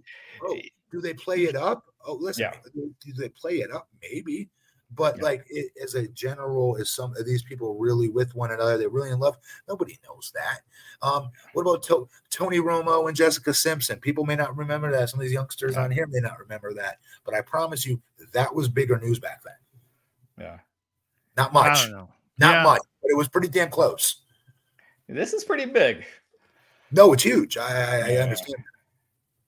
oh, 0.44 0.58
do 0.94 1.02
they 1.02 1.14
play 1.16 1.46
it 1.46 1.56
up? 1.56 1.86
Oh, 2.06 2.14
listen, 2.14 2.44
Yeah. 2.44 2.54
do 2.76 3.14
they 3.18 3.30
play 3.30 3.62
it 3.62 3.72
up? 3.72 3.90
Maybe, 4.00 4.48
but 4.92 5.18
Yeah. 5.18 5.24
like 5.24 5.44
it, 5.50 5.72
as 5.82 5.96
a 5.96 6.08
general, 6.10 6.76
is 6.76 6.92
some 6.92 7.16
of 7.18 7.26
these 7.26 7.42
people 7.42 7.74
really 7.80 8.10
with 8.10 8.36
one 8.36 8.52
another? 8.52 8.78
They're 8.78 8.90
really 8.90 9.10
in 9.10 9.18
love. 9.20 9.40
Nobody 9.68 9.98
knows 10.06 10.32
that. 10.36 10.62
Um, 11.02 11.32
what 11.54 11.64
about 11.64 11.82
to- 11.84 12.08
Tony 12.30 12.60
Romo 12.60 13.08
and 13.08 13.18
Jessica 13.18 13.56
Simpson? 13.56 14.00
People 14.00 14.24
may 14.24 14.36
not 14.36 14.56
remember 14.56 14.92
that. 14.92 15.10
Some 15.10 15.20
of 15.20 15.24
these 15.24 15.34
youngsters 15.34 15.76
on 15.78 15.90
here 15.90 16.06
may 16.06 16.20
not 16.20 16.38
remember 16.38 16.76
that, 16.76 17.00
but 17.26 17.34
I 17.34 17.42
promise 17.42 17.88
you, 17.88 18.00
that 18.34 18.54
was 18.54 18.70
bigger 18.70 19.00
news 19.00 19.18
back 19.20 19.42
then. 19.44 19.56
Yeah, 20.38 20.60
Not 21.36 21.54
much, 21.54 21.90
not 21.90 22.10
Yeah. 22.38 22.64
much, 22.64 22.82
but 23.02 23.10
it 23.10 23.18
was 23.18 23.28
pretty 23.30 23.48
damn 23.48 23.72
close. 23.72 24.20
this 25.10 25.34
is 25.34 25.44
pretty 25.44 25.66
big. 25.66 26.06
No, 26.92 27.14
it's 27.14 27.24
huge. 27.24 27.58
I, 27.58 27.64
I, 27.64 28.00
I 28.08 28.10
Yeah. 28.12 28.24
understand. 28.24 28.64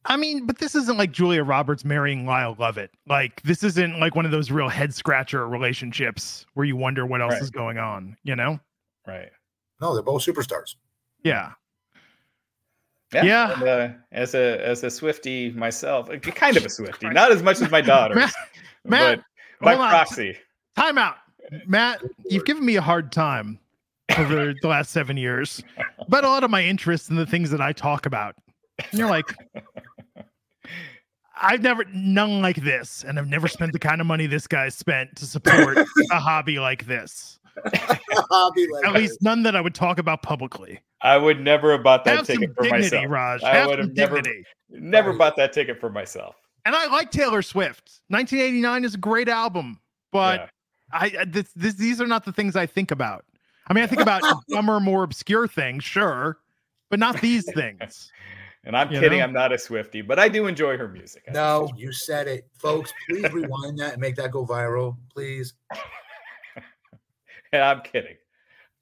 I 0.07 0.17
mean, 0.17 0.45
but 0.45 0.59
this 0.59 0.75
isn't 0.75 0.97
like 0.97 1.11
Julia 1.11 1.43
Roberts 1.43 1.83
marrying 1.83 2.25
Lyle 2.25 2.55
Lovett. 2.59 2.91
Like 3.07 3.41
this 3.43 3.63
isn't 3.63 3.99
like 3.99 4.15
one 4.15 4.25
of 4.25 4.31
those 4.31 4.51
real 4.51 4.69
head 4.69 4.93
scratcher 4.93 5.47
relationships 5.47 6.45
where 6.53 6.65
you 6.65 6.75
wonder 6.75 7.05
what 7.05 7.21
else 7.21 7.33
Right. 7.33 7.41
is 7.41 7.49
going 7.49 7.77
on. 7.77 8.15
You 8.23 8.35
know? 8.35 8.59
Right. 9.07 9.29
No, 9.81 9.93
they're 9.93 10.03
both 10.03 10.23
superstars. 10.23 10.75
Yeah. 11.23 11.51
Yeah. 13.13 13.23
Yeah. 13.23 13.53
And, 13.53 13.63
uh, 13.63 13.89
as 14.11 14.35
a 14.35 14.65
as 14.65 14.83
a 14.83 14.89
Swifty 14.89 15.51
myself, 15.51 16.09
uh, 16.09 16.17
kind 16.19 16.57
of 16.57 16.65
a 16.65 16.69
Swifty, 16.69 17.09
not 17.09 17.31
as 17.31 17.41
much 17.43 17.61
as 17.61 17.71
my 17.71 17.81
daughters, 17.93 18.17
Matt, 18.17 18.33
Matt, 18.83 19.21
but 19.61 19.77
my 19.77 19.89
proxy. 19.89 20.37
Time 20.75 20.97
out. 20.97 21.17
Matt, 21.67 22.01
you've 22.25 22.45
given 22.45 22.65
me 22.65 22.75
a 22.75 22.81
hard 22.81 23.11
time 23.11 23.59
over 24.17 24.53
the 24.61 24.67
last 24.67 24.91
seven 24.91 25.15
years 25.17 25.63
about 25.99 26.23
a 26.23 26.27
lot 26.27 26.43
of 26.43 26.49
my 26.51 26.63
interests 26.63 27.09
in 27.09 27.15
the 27.15 27.25
things 27.25 27.49
that 27.51 27.61
I 27.61 27.71
talk 27.71 28.05
about. 28.05 28.35
And 28.91 28.99
you're 28.99 29.09
like, 29.09 29.33
I've 31.41 31.61
never 31.61 31.84
none 31.93 32.41
like 32.41 32.57
this, 32.57 33.03
and 33.03 33.20
I've 33.20 33.28
never 33.28 33.47
spent 33.47 33.74
the 33.74 33.80
kind 33.80 33.99
of 33.99 34.07
money 34.07 34.26
this 34.26 34.47
guy 34.47 34.70
spent 34.70 35.16
to 35.18 35.26
support 35.26 35.78
a 35.78 35.86
hobby 36.20 36.59
like 36.59 36.86
this. 36.86 37.39
I'll 38.32 38.51
like, 38.72 38.86
At 38.86 38.93
least 38.93 39.22
none 39.22 39.43
that 39.43 39.55
I 39.55 39.61
would 39.61 39.76
talk 39.76 39.97
about 39.97 40.22
publicly. 40.24 40.80
I 41.01 41.18
would 41.18 41.41
never 41.41 41.72
have 41.74 41.84
bought 41.84 42.05
that 42.05 42.18
Have 42.18 42.26
some 42.28 42.38
ticket 42.38 42.55
for 42.55 42.63
dignity, 42.63 42.84
myself. 42.95 43.05
Raj. 43.11 43.43
I 43.43 43.53
Have 43.55 43.68
would 43.68 43.80
some 43.80 43.88
have 43.89 43.95
never- 43.97 44.22
dignity. 44.22 44.43
Never 44.70 45.09
Right. 45.11 45.20
bought 45.20 45.36
that 45.38 45.53
ticket 45.53 45.80
for 45.80 45.89
myself. 45.89 46.36
And 46.66 46.76
I 46.76 46.88
like 46.88 47.11
Taylor 47.11 47.41
Swift. 47.41 48.01
1989 48.07 48.84
is 48.86 48.95
a 48.95 48.97
great 48.97 49.30
album, 49.30 49.80
but 50.11 50.39
Yeah. 50.39 50.47
I 50.99 51.11
I- 51.22 51.26
this, 51.26 51.51
this 51.55 51.74
these 51.76 51.99
are 52.01 52.07
not 52.07 52.26
the 52.26 52.32
things 52.34 52.55
I 52.55 52.66
think 52.66 52.91
about. 52.91 53.26
I 53.68 53.74
mean, 53.74 53.84
I 53.84 53.88
think 53.88 54.01
about 54.01 54.22
dumber, 54.49 54.80
more 54.80 55.03
obscure 55.03 55.47
things, 55.47 55.84
sure, 55.84 56.38
but 56.89 56.99
not 56.99 57.20
these 57.22 57.45
things. 57.53 58.11
And 58.66 58.76
I'm 58.76 58.91
You 58.91 58.99
kidding. 58.99 59.20
know? 59.20 59.26
I'm 59.26 59.34
not 59.34 59.51
a 59.53 59.57
Swifty, 59.57 60.01
but 60.01 60.18
I 60.20 60.28
do 60.28 60.47
enjoy 60.47 60.76
her 60.78 60.88
music. 60.88 61.24
I 61.28 61.32
No, 61.32 61.68
she's- 61.68 61.80
you 61.80 61.91
said 61.91 62.28
it, 62.28 62.47
folks. 62.57 62.91
Please 63.09 63.32
rewind 63.32 63.78
that 63.80 63.93
and 63.93 64.01
make 64.01 64.16
that 64.16 64.32
go 64.32 64.45
viral, 64.45 64.97
please. 65.13 65.53
and 67.51 67.61
I'm 67.63 67.82
kidding, 67.82 68.16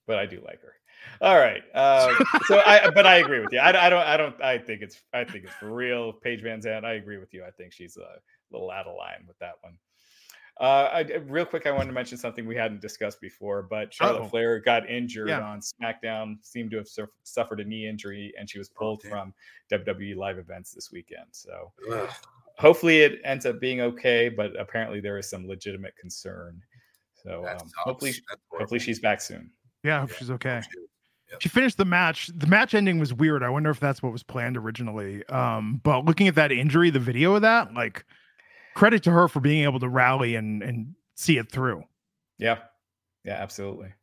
but 0.08 0.18
I 0.18 0.26
do 0.26 0.42
like 0.46 0.62
her. 0.62 0.74
All 1.22 1.36
right. 1.38 1.62
Uh, 1.74 2.14
so 2.48 2.62
I, 2.66 2.90
but 2.92 3.06
I 3.06 3.18
agree 3.18 3.40
with 3.40 3.52
you. 3.52 3.60
I, 3.60 3.88
I 3.88 3.90
don't, 3.90 4.02
I 4.06 4.18
don't, 4.18 4.42
I 4.42 4.58
think 4.58 4.82
it's, 4.82 5.02
I 5.14 5.24
think 5.26 5.44
it's 5.46 5.54
for 5.54 5.72
real. 5.72 6.14
Paige 6.14 6.42
VanZant. 6.42 6.84
I 6.86 6.94
agree 6.94 7.18
with 7.18 7.34
you. 7.34 7.44
I 7.46 7.52
think 7.52 7.74
she's 7.74 7.98
a 7.98 8.08
little 8.52 8.72
out 8.72 8.88
of 8.88 8.96
line 8.96 9.26
with 9.28 9.38
that 9.40 9.54
one. 9.62 9.78
Uh, 10.60 10.90
I, 10.94 11.02
real 11.28 11.46
quick, 11.46 11.66
I 11.66 11.72
wanted 11.72 11.88
to 11.88 11.94
mention 11.94 12.18
something 12.18 12.46
we 12.46 12.56
hadn't 12.56 12.80
discussed 12.80 13.20
before, 13.20 13.64
but 13.64 13.92
Charlotte 13.92 14.22
Uh-oh. 14.22 14.28
Flair 14.30 14.60
got 14.60 14.88
injured 14.88 15.30
Yeah. 15.30 15.42
on 15.42 15.62
SmackDown, 15.62 16.38
seemed 16.46 16.70
to 16.72 16.78
have 16.78 16.88
suf- 16.88 17.10
suffered 17.24 17.60
a 17.60 17.64
knee 17.64 17.88
injury, 17.88 18.32
and 18.38 18.48
she 18.50 18.60
was 18.60 18.70
pulled 18.70 19.02
damn. 19.02 19.12
from 19.12 19.34
WWE 19.72 20.16
live 20.16 20.38
events 20.38 20.72
this 20.72 20.92
weekend. 20.92 21.26
So 21.32 21.72
Ugh. 21.92 22.10
hopefully 22.60 23.02
it 23.02 23.20
ends 23.24 23.48
up 23.48 23.60
being 23.60 23.82
okay, 23.82 24.30
but 24.30 24.58
apparently 24.60 25.00
there 25.00 25.18
is 25.18 25.28
some 25.28 25.48
legitimate 25.48 25.96
concern. 25.96 26.62
So 27.16 27.48
um, 27.48 27.58
hopefully, 27.78 28.14
hopefully 28.52 28.80
she's 28.80 29.00
back 29.00 29.22
soon. 29.22 29.50
Yeah, 29.84 29.98
I 29.98 30.00
hope 30.02 30.10
Yeah. 30.12 30.16
she's 30.18 30.32
okay. 30.32 30.62
Yep. 31.32 31.42
She 31.42 31.50
finished 31.50 31.78
the 31.78 31.86
match. 31.86 32.30
The 32.36 32.46
match 32.46 32.76
ending 32.76 33.00
was 33.00 33.12
weird. 33.12 33.42
I 33.42 33.50
wonder 33.50 33.72
if 33.72 33.80
that's 33.80 34.04
what 34.04 34.12
was 34.12 34.22
planned 34.22 34.56
originally. 34.56 35.26
Um, 35.28 35.82
but 35.84 36.06
looking 36.06 36.28
at 36.28 36.36
that 36.36 36.52
injury, 36.52 36.92
the 36.92 37.00
video 37.00 37.34
of 37.34 37.42
that, 37.42 37.74
like 37.74 38.06
credit 38.74 39.04
to 39.04 39.12
her 39.12 39.28
for 39.28 39.40
being 39.40 39.64
able 39.64 39.80
to 39.80 39.90
rally 39.90 40.36
and 40.36 40.62
and 40.64 40.96
see 41.16 41.38
it 41.38 41.52
through. 41.52 41.84
Yeah. 42.38 42.60
Yeah, 43.24 43.34
absolutely. 43.34 43.94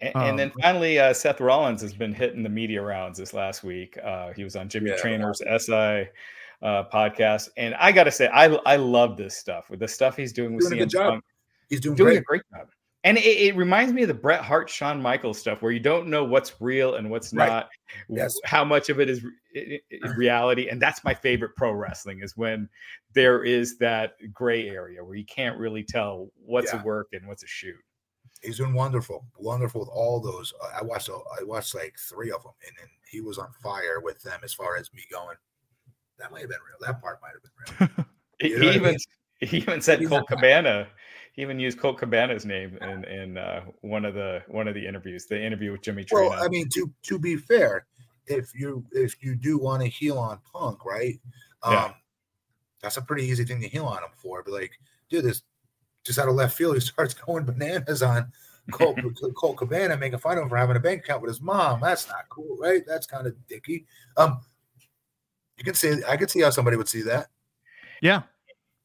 And, 0.00 0.16
um, 0.16 0.22
and 0.22 0.38
then 0.38 0.52
finally, 0.62 0.98
uh, 0.98 1.12
Seth 1.12 1.40
Rollins 1.40 1.82
has 1.82 1.92
been 1.92 2.14
hitting 2.14 2.42
the 2.42 2.48
media 2.48 2.80
rounds 2.80 3.18
this 3.18 3.34
last 3.34 3.62
week. 3.62 3.98
Uh, 4.02 4.32
he 4.32 4.44
was 4.44 4.56
on 4.56 4.68
Jimmy 4.68 4.90
yeah, 4.90 4.96
Traina's 4.96 5.42
SI 5.44 6.08
uh, 6.62 6.84
podcast, 6.92 7.50
and 7.56 7.74
I 7.74 7.92
got 7.92 8.04
to 8.04 8.10
say, 8.10 8.28
I 8.28 8.46
I 8.64 8.76
love 8.76 9.16
this 9.16 9.36
stuff 9.36 9.68
with 9.68 9.80
the 9.80 9.88
stuff 9.88 10.16
he's 10.16 10.32
doing 10.32 10.54
with 10.54 10.70
doing 10.70 10.88
CM 10.88 11.10
Punk. 11.10 11.24
He's 11.68 11.80
doing, 11.80 11.96
doing 11.96 12.08
great. 12.08 12.18
a 12.18 12.22
great 12.22 12.42
job. 12.50 12.68
And 13.04 13.18
it, 13.18 13.20
it, 13.20 13.54
reminds 13.54 13.92
me 13.92 14.02
of 14.02 14.08
the 14.08 14.14
Bret 14.14 14.40
Hart, 14.40 14.70
Shawn 14.70 15.00
Michaels 15.00 15.38
stuff, 15.38 15.60
where 15.60 15.70
you 15.70 15.78
don't 15.78 16.08
know 16.08 16.24
what's 16.24 16.58
real 16.58 16.94
and 16.94 17.10
what's 17.10 17.34
right. 17.34 17.48
not, 17.48 17.68
yes. 18.08 18.34
how 18.44 18.64
much 18.64 18.88
of 18.88 18.98
it 18.98 19.10
is 19.10 19.22
reality. 20.16 20.70
And 20.70 20.80
that's 20.80 21.04
my 21.04 21.12
favorite 21.12 21.54
pro 21.54 21.72
wrestling 21.72 22.22
is 22.22 22.34
when 22.34 22.66
there 23.12 23.44
is 23.44 23.76
that 23.78 24.14
gray 24.32 24.70
area 24.70 25.04
where 25.04 25.16
you 25.16 25.26
can't 25.26 25.58
really 25.58 25.84
tell 25.84 26.30
what's 26.46 26.72
yeah. 26.72 26.80
a 26.80 26.84
work 26.84 27.08
and 27.12 27.28
what's 27.28 27.42
a 27.42 27.46
shoot. 27.46 27.76
He's 28.42 28.58
been 28.58 28.72
wonderful, 28.72 29.26
wonderful 29.38 29.80
with 29.80 29.90
all 29.90 30.20
those. 30.20 30.54
Uh, 30.62 30.80
I 30.80 30.82
watched, 30.82 31.10
I 31.10 31.44
watched 31.44 31.74
like 31.74 31.96
three 31.98 32.30
of 32.30 32.42
them, 32.42 32.52
and, 32.66 32.74
and 32.80 32.90
he 33.10 33.20
was 33.20 33.36
on 33.36 33.48
fire 33.62 34.00
with 34.02 34.22
them 34.22 34.40
as 34.42 34.54
far 34.54 34.76
as 34.76 34.92
me 34.94 35.02
going. 35.10 35.36
That 36.18 36.32
might 36.32 36.40
have 36.40 36.50
been 36.50 36.58
real. 36.66 36.78
That 36.80 37.02
part 37.02 37.20
might 37.20 37.32
have 37.34 37.88
been 37.90 37.96
real. 37.96 38.06
he, 38.40 38.66
he 38.66 38.74
even 38.74 38.86
I 38.86 38.90
mean? 38.92 38.98
he 39.40 39.56
even 39.58 39.80
said 39.82 40.06
Colt 40.08 40.26
Cabana 40.26 40.88
he 41.34 41.42
even 41.42 41.58
used 41.58 41.80
Colt 41.80 41.98
Cabana's 41.98 42.46
name 42.46 42.78
in 42.80 43.04
in 43.04 43.36
uh, 43.36 43.62
one 43.80 44.04
of 44.04 44.14
the 44.14 44.42
one 44.46 44.68
of 44.68 44.74
the 44.74 44.86
interviews, 44.86 45.26
the 45.26 45.40
interview 45.40 45.72
with 45.72 45.82
Jimmy. 45.82 46.06
Well, 46.10 46.32
I 46.32 46.48
mean, 46.48 46.68
to 46.70 46.90
to 47.02 47.18
be 47.18 47.36
fair, 47.36 47.86
if 48.26 48.54
you 48.54 48.84
if 48.92 49.22
you 49.22 49.34
do 49.34 49.58
want 49.58 49.82
to 49.82 49.88
heel 49.88 50.16
on 50.16 50.38
Punk, 50.52 50.84
right? 50.84 51.20
Um, 51.62 51.72
yeah. 51.72 51.92
That's 52.82 52.98
a 52.98 53.02
pretty 53.02 53.24
easy 53.24 53.44
thing 53.44 53.60
to 53.62 53.68
heel 53.68 53.86
on 53.86 53.98
him 53.98 54.10
for. 54.14 54.42
But 54.44 54.52
like, 54.52 54.72
dude, 55.08 55.24
this 55.24 55.42
just 56.04 56.18
out 56.18 56.28
of 56.28 56.36
left 56.36 56.56
field, 56.56 56.74
he 56.74 56.80
starts 56.80 57.14
going 57.14 57.44
bananas 57.44 58.02
on 58.02 58.30
Colt, 58.70 58.98
Colt 59.36 59.56
Cabana, 59.56 59.96
making 59.96 60.20
fun 60.20 60.38
of 60.38 60.44
him 60.44 60.48
for 60.48 60.56
having 60.56 60.76
a 60.76 60.80
bank 60.80 61.04
account 61.04 61.20
with 61.20 61.30
his 61.30 61.40
mom. 61.40 61.80
That's 61.80 62.08
not 62.08 62.28
cool, 62.30 62.56
right? 62.58 62.82
That's 62.86 63.06
kind 63.06 63.26
of 63.26 63.34
dicky. 63.48 63.86
Um, 64.16 64.40
you 65.58 65.64
can 65.64 65.74
see, 65.74 66.00
I 66.08 66.16
could 66.16 66.30
see 66.30 66.42
how 66.42 66.50
somebody 66.50 66.76
would 66.76 66.88
see 66.88 67.02
that. 67.02 67.28
Yeah, 68.00 68.22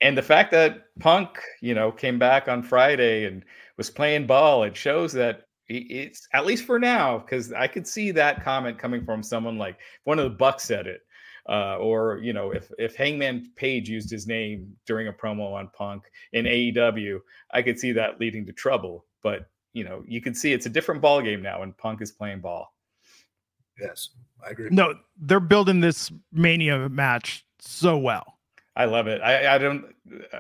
and 0.02 0.18
the 0.18 0.24
fact 0.24 0.52
that 0.52 0.86
Punk, 1.00 1.40
you 1.62 1.74
know, 1.74 1.92
came 1.92 2.18
back 2.20 2.48
on 2.48 2.64
Friday 2.64 3.26
and 3.26 3.44
was 3.78 3.90
playing 3.90 4.28
ball, 4.28 4.64
it 4.64 4.76
shows 4.76 5.14
that 5.14 5.48
it's 5.68 6.28
at 6.34 6.46
least 6.46 6.66
for 6.66 6.80
now, 6.80 7.20
because 7.20 7.54
I 7.54 7.68
could 7.68 7.88
see 7.88 8.12
that 8.12 8.44
comment 8.44 8.80
coming 8.80 9.06
from 9.06 9.22
someone 9.22 9.58
like 9.58 9.78
one 10.06 10.18
of 10.18 10.24
the 10.24 10.38
Bucks 10.38 10.64
said 10.64 10.88
it, 10.88 11.02
uh, 11.48 11.78
or 11.78 12.20
you 12.24 12.34
know, 12.34 12.52
if 12.52 12.72
if 12.80 12.96
Hangman 12.96 13.52
Page 13.56 13.90
used 13.90 14.10
his 14.10 14.26
name 14.26 14.76
during 14.88 15.10
a 15.10 15.14
promo 15.14 15.54
on 15.54 15.70
Punk 15.78 16.04
in 16.34 16.46
AEW, 16.46 17.20
I 17.52 17.62
could 17.62 17.80
see 17.80 17.92
that 17.92 18.20
leading 18.20 18.46
to 18.48 18.54
trouble. 18.54 19.06
But 19.22 19.50
you 19.74 19.84
know, 19.84 20.04
you 20.08 20.22
can 20.22 20.34
see 20.34 20.54
it's 20.54 20.66
a 20.66 20.70
different 20.70 21.02
ball 21.02 21.22
game 21.22 21.42
now, 21.42 21.62
and 21.62 21.78
Punk 21.78 22.02
is 22.02 22.12
playing 22.12 22.40
ball. 22.40 22.74
Yes, 23.80 24.10
I 24.46 24.50
agree. 24.50 24.70
No, 24.72 24.96
they're 25.18 25.40
building 25.40 25.82
this 25.82 26.12
Mania 26.32 26.90
match 26.90 27.46
so 27.60 27.98
well. 27.98 28.39
I 28.80 28.86
love 28.86 29.08
it. 29.08 29.22
I, 29.22 29.56
I 29.56 29.58
don't. 29.58 29.94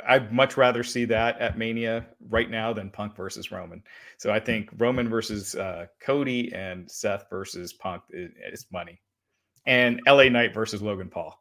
I'd 0.07 0.31
much 0.31 0.55
rather 0.55 0.81
see 0.81 1.03
that 1.03 1.37
at 1.39 1.57
Mania 1.57 2.05
right 2.29 2.49
now 2.49 2.71
than 2.71 2.89
Punk 2.89 3.13
versus 3.13 3.51
Roman. 3.51 3.83
So 4.17 4.31
I 4.31 4.39
think 4.39 4.69
Roman 4.77 5.09
versus 5.09 5.55
uh, 5.55 5.87
Cody 6.01 6.53
and 6.53 6.89
Seth 6.89 7.25
versus 7.29 7.73
Punk 7.73 8.01
is, 8.11 8.31
is, 8.49 8.65
money, 8.71 9.01
and 9.65 9.99
LA 10.07 10.29
Knight 10.29 10.53
versus 10.53 10.81
Logan 10.81 11.09
Paul 11.09 11.37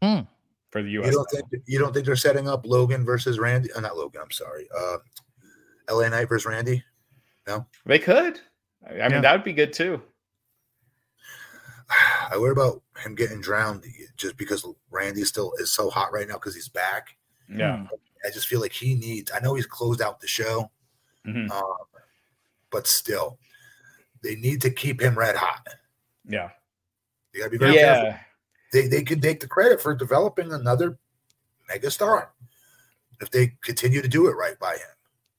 hmm. 0.00 0.20
for 0.70 0.84
the 0.84 0.90
US. 0.90 1.06
You 1.06 1.12
don't 1.12 1.30
think 1.32 1.44
you 1.66 1.78
don't 1.80 1.92
think 1.92 2.06
they're 2.06 2.14
setting 2.14 2.48
up 2.48 2.64
Logan 2.64 3.04
versus 3.04 3.40
Randy? 3.40 3.72
Uh, 3.72 3.80
not 3.80 3.96
Logan. 3.96 4.20
I'm 4.22 4.30
sorry. 4.30 4.68
Uh, 4.78 4.98
LA 5.90 6.08
Knight 6.10 6.28
versus 6.28 6.46
Randy. 6.46 6.84
No, 7.48 7.66
they 7.86 7.98
could. 7.98 8.38
I 8.86 8.92
mean, 8.92 9.10
yeah. 9.10 9.20
that 9.20 9.32
would 9.32 9.44
be 9.44 9.52
good 9.52 9.72
too. 9.72 10.00
I 12.34 12.38
worry 12.38 12.50
about 12.50 12.82
him 12.98 13.14
getting 13.14 13.40
drowned 13.40 13.84
just 14.16 14.36
because 14.36 14.66
Randy 14.90 15.22
still 15.22 15.52
is 15.58 15.70
so 15.70 15.88
hot 15.88 16.12
right 16.12 16.26
now 16.26 16.34
because 16.34 16.54
he's 16.54 16.68
back. 16.68 17.16
Yeah. 17.48 17.86
I 18.26 18.30
just 18.30 18.48
feel 18.48 18.60
like 18.60 18.72
he 18.72 18.96
needs, 18.96 19.30
I 19.32 19.38
know 19.38 19.54
he's 19.54 19.66
closed 19.66 20.02
out 20.02 20.20
the 20.20 20.26
show, 20.26 20.68
mm-hmm. 21.24 21.48
um, 21.52 21.76
but 22.70 22.88
still, 22.88 23.38
they 24.24 24.34
need 24.34 24.60
to 24.62 24.70
keep 24.70 25.00
him 25.00 25.16
red 25.16 25.36
hot. 25.36 25.68
Yeah. 26.28 26.50
They 27.32 27.38
got 27.38 27.44
to 27.44 27.50
be 27.50 27.58
very 27.58 27.76
yeah. 27.76 28.02
careful. 28.02 28.20
They, 28.72 28.88
they 28.88 29.02
can 29.02 29.20
take 29.20 29.38
the 29.38 29.46
credit 29.46 29.80
for 29.80 29.94
developing 29.94 30.52
another 30.52 30.98
megastar 31.70 32.28
if 33.20 33.30
they 33.30 33.52
continue 33.62 34.02
to 34.02 34.08
do 34.08 34.26
it 34.26 34.32
right 34.32 34.58
by 34.58 34.72
him. 34.72 34.93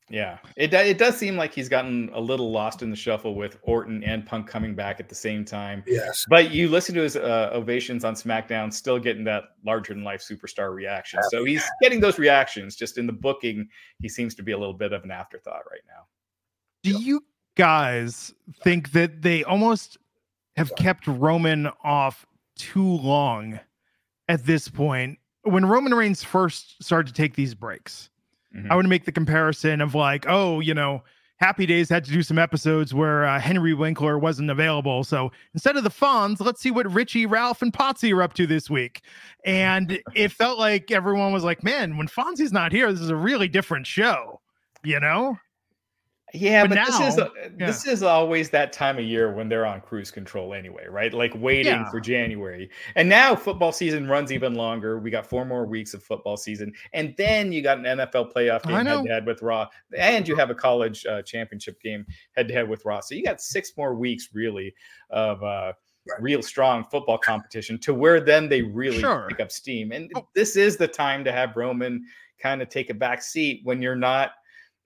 Yeah, 0.09 0.37
it 0.55 0.71
it 0.71 0.99
does 0.99 1.17
seem 1.17 1.35
like 1.35 1.51
he's 1.51 1.67
gotten 1.67 2.11
a 2.13 2.19
little 2.19 2.51
lost 2.51 2.83
in 2.83 2.91
the 2.91 2.95
shuffle 2.95 3.33
with 3.33 3.57
Orton 3.63 4.03
and 4.03 4.23
Punk 4.23 4.47
coming 4.47 4.75
back 4.75 4.99
at 4.99 5.09
the 5.09 5.15
same 5.15 5.43
time. 5.43 5.83
Yes, 5.87 6.25
but 6.29 6.51
you 6.51 6.69
listen 6.69 6.93
to 6.93 7.01
his 7.01 7.15
uh, 7.15 7.49
ovations 7.51 8.05
on 8.05 8.13
SmackDown, 8.13 8.71
still 8.71 8.99
getting 8.99 9.23
that 9.23 9.45
larger 9.65 9.95
than 9.95 10.03
life 10.03 10.21
superstar 10.21 10.71
reaction. 10.75 11.19
So 11.31 11.43
he's 11.43 11.63
getting 11.81 11.99
those 11.99 12.19
reactions. 12.19 12.75
Just 12.75 12.99
in 12.99 13.07
the 13.07 13.13
booking, 13.13 13.67
he 13.99 14.07
seems 14.07 14.35
to 14.35 14.43
be 14.43 14.51
a 14.51 14.57
little 14.57 14.75
bit 14.75 14.93
of 14.93 15.03
an 15.03 15.09
afterthought 15.09 15.63
right 15.71 15.81
now. 15.87 16.03
Do 16.83 16.91
you 16.99 17.23
guys 17.55 18.31
think 18.63 18.91
that 18.91 19.23
they 19.23 19.43
almost 19.43 19.97
have 20.55 20.75
kept 20.75 21.07
Roman 21.07 21.67
off 21.83 22.27
too 22.55 22.87
long 22.97 23.59
at 24.27 24.45
this 24.45 24.67
point? 24.67 25.17
When 25.41 25.65
Roman 25.65 25.95
Reigns 25.95 26.23
first 26.23 26.83
started 26.83 27.07
to 27.07 27.19
take 27.19 27.33
these 27.33 27.55
breaks 27.55 28.11
Mm-hmm. 28.55 28.71
I 28.71 28.75
want 28.75 28.85
to 28.85 28.89
make 28.89 29.05
the 29.05 29.11
comparison 29.11 29.81
of 29.81 29.95
like, 29.95 30.25
oh, 30.27 30.59
you 30.59 30.73
know, 30.73 31.03
Happy 31.37 31.65
Days 31.65 31.89
had 31.89 32.05
to 32.05 32.11
do 32.11 32.23
some 32.23 32.39
episodes 32.39 32.93
where 32.93 33.25
uh, 33.25 33.39
Henry 33.39 33.73
Winkler 33.73 34.17
wasn't 34.17 34.49
available. 34.49 35.03
So 35.03 35.31
instead 35.53 35.75
of 35.75 35.83
the 35.83 35.89
Fonz, 35.89 36.39
let's 36.39 36.61
see 36.61 36.71
what 36.71 36.89
Richie, 36.91 37.25
Ralph, 37.25 37.61
and 37.61 37.73
Potsy 37.73 38.15
are 38.15 38.23
up 38.23 38.33
to 38.35 38.47
this 38.47 38.69
week. 38.69 39.01
And 39.43 39.99
it 40.15 40.31
felt 40.31 40.57
like 40.57 40.91
everyone 40.91 41.33
was 41.33 41.43
like, 41.43 41.61
man, 41.63 41.97
when 41.97 42.07
Fonzie's 42.07 42.53
not 42.53 42.71
here, 42.71 42.89
this 42.91 43.01
is 43.01 43.09
a 43.09 43.15
really 43.15 43.49
different 43.49 43.85
show, 43.85 44.39
you 44.83 44.99
know? 44.99 45.37
Yeah, 46.35 46.63
but, 46.63 46.69
but 46.69 46.75
now, 46.75 46.99
this 46.99 47.13
is 47.13 47.19
yeah. 47.57 47.65
this 47.67 47.87
is 47.87 48.03
always 48.03 48.49
that 48.49 48.73
time 48.73 48.97
of 48.97 49.05
year 49.05 49.31
when 49.33 49.47
they're 49.47 49.65
on 49.65 49.81
cruise 49.81 50.11
control 50.11 50.53
anyway, 50.53 50.85
right? 50.89 51.13
Like 51.13 51.33
waiting 51.35 51.73
yeah. 51.73 51.89
for 51.89 51.99
January. 51.99 52.69
And 52.95 53.07
now 53.07 53.35
football 53.35 53.71
season 53.71 54.07
runs 54.07 54.31
even 54.31 54.55
longer. 54.55 54.99
We 54.99 55.11
got 55.11 55.25
four 55.25 55.45
more 55.45 55.65
weeks 55.65 55.93
of 55.93 56.03
football 56.03 56.37
season, 56.37 56.73
and 56.93 57.13
then 57.17 57.51
you 57.51 57.61
got 57.61 57.77
an 57.77 57.85
NFL 57.85 58.33
playoff 58.33 58.63
game 58.63 58.85
head 58.85 59.03
to 59.03 59.09
head 59.11 59.25
with 59.25 59.41
Raw, 59.41 59.67
and 59.97 60.27
you 60.27 60.35
have 60.35 60.49
a 60.49 60.55
college 60.55 61.05
uh, 61.05 61.21
championship 61.21 61.79
game 61.81 62.05
head 62.35 62.47
to 62.47 62.53
head 62.53 62.67
with 62.67 62.83
Raw. 62.85 62.99
So 62.99 63.15
you 63.15 63.23
got 63.23 63.41
six 63.41 63.71
more 63.77 63.95
weeks 63.95 64.29
really 64.33 64.73
of 65.09 65.41
uh, 65.43 65.73
real 66.19 66.41
strong 66.41 66.83
football 66.83 67.17
competition 67.17 67.79
to 67.79 67.93
where 67.93 68.19
then 68.19 68.49
they 68.49 68.61
really 68.61 68.99
sure. 68.99 69.27
pick 69.29 69.39
up 69.39 69.51
steam. 69.51 69.91
And 69.91 70.11
oh. 70.15 70.27
this 70.35 70.55
is 70.55 70.77
the 70.77 70.87
time 70.87 71.23
to 71.23 71.31
have 71.31 71.55
Roman 71.55 72.05
kind 72.39 72.61
of 72.61 72.69
take 72.69 72.89
a 72.89 72.93
back 72.93 73.21
seat 73.21 73.61
when 73.63 73.81
you're 73.81 73.95
not. 73.95 74.31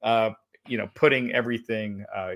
Uh, 0.01 0.31
you 0.69 0.77
know, 0.77 0.89
putting 0.93 1.31
everything, 1.31 2.05
uh, 2.15 2.35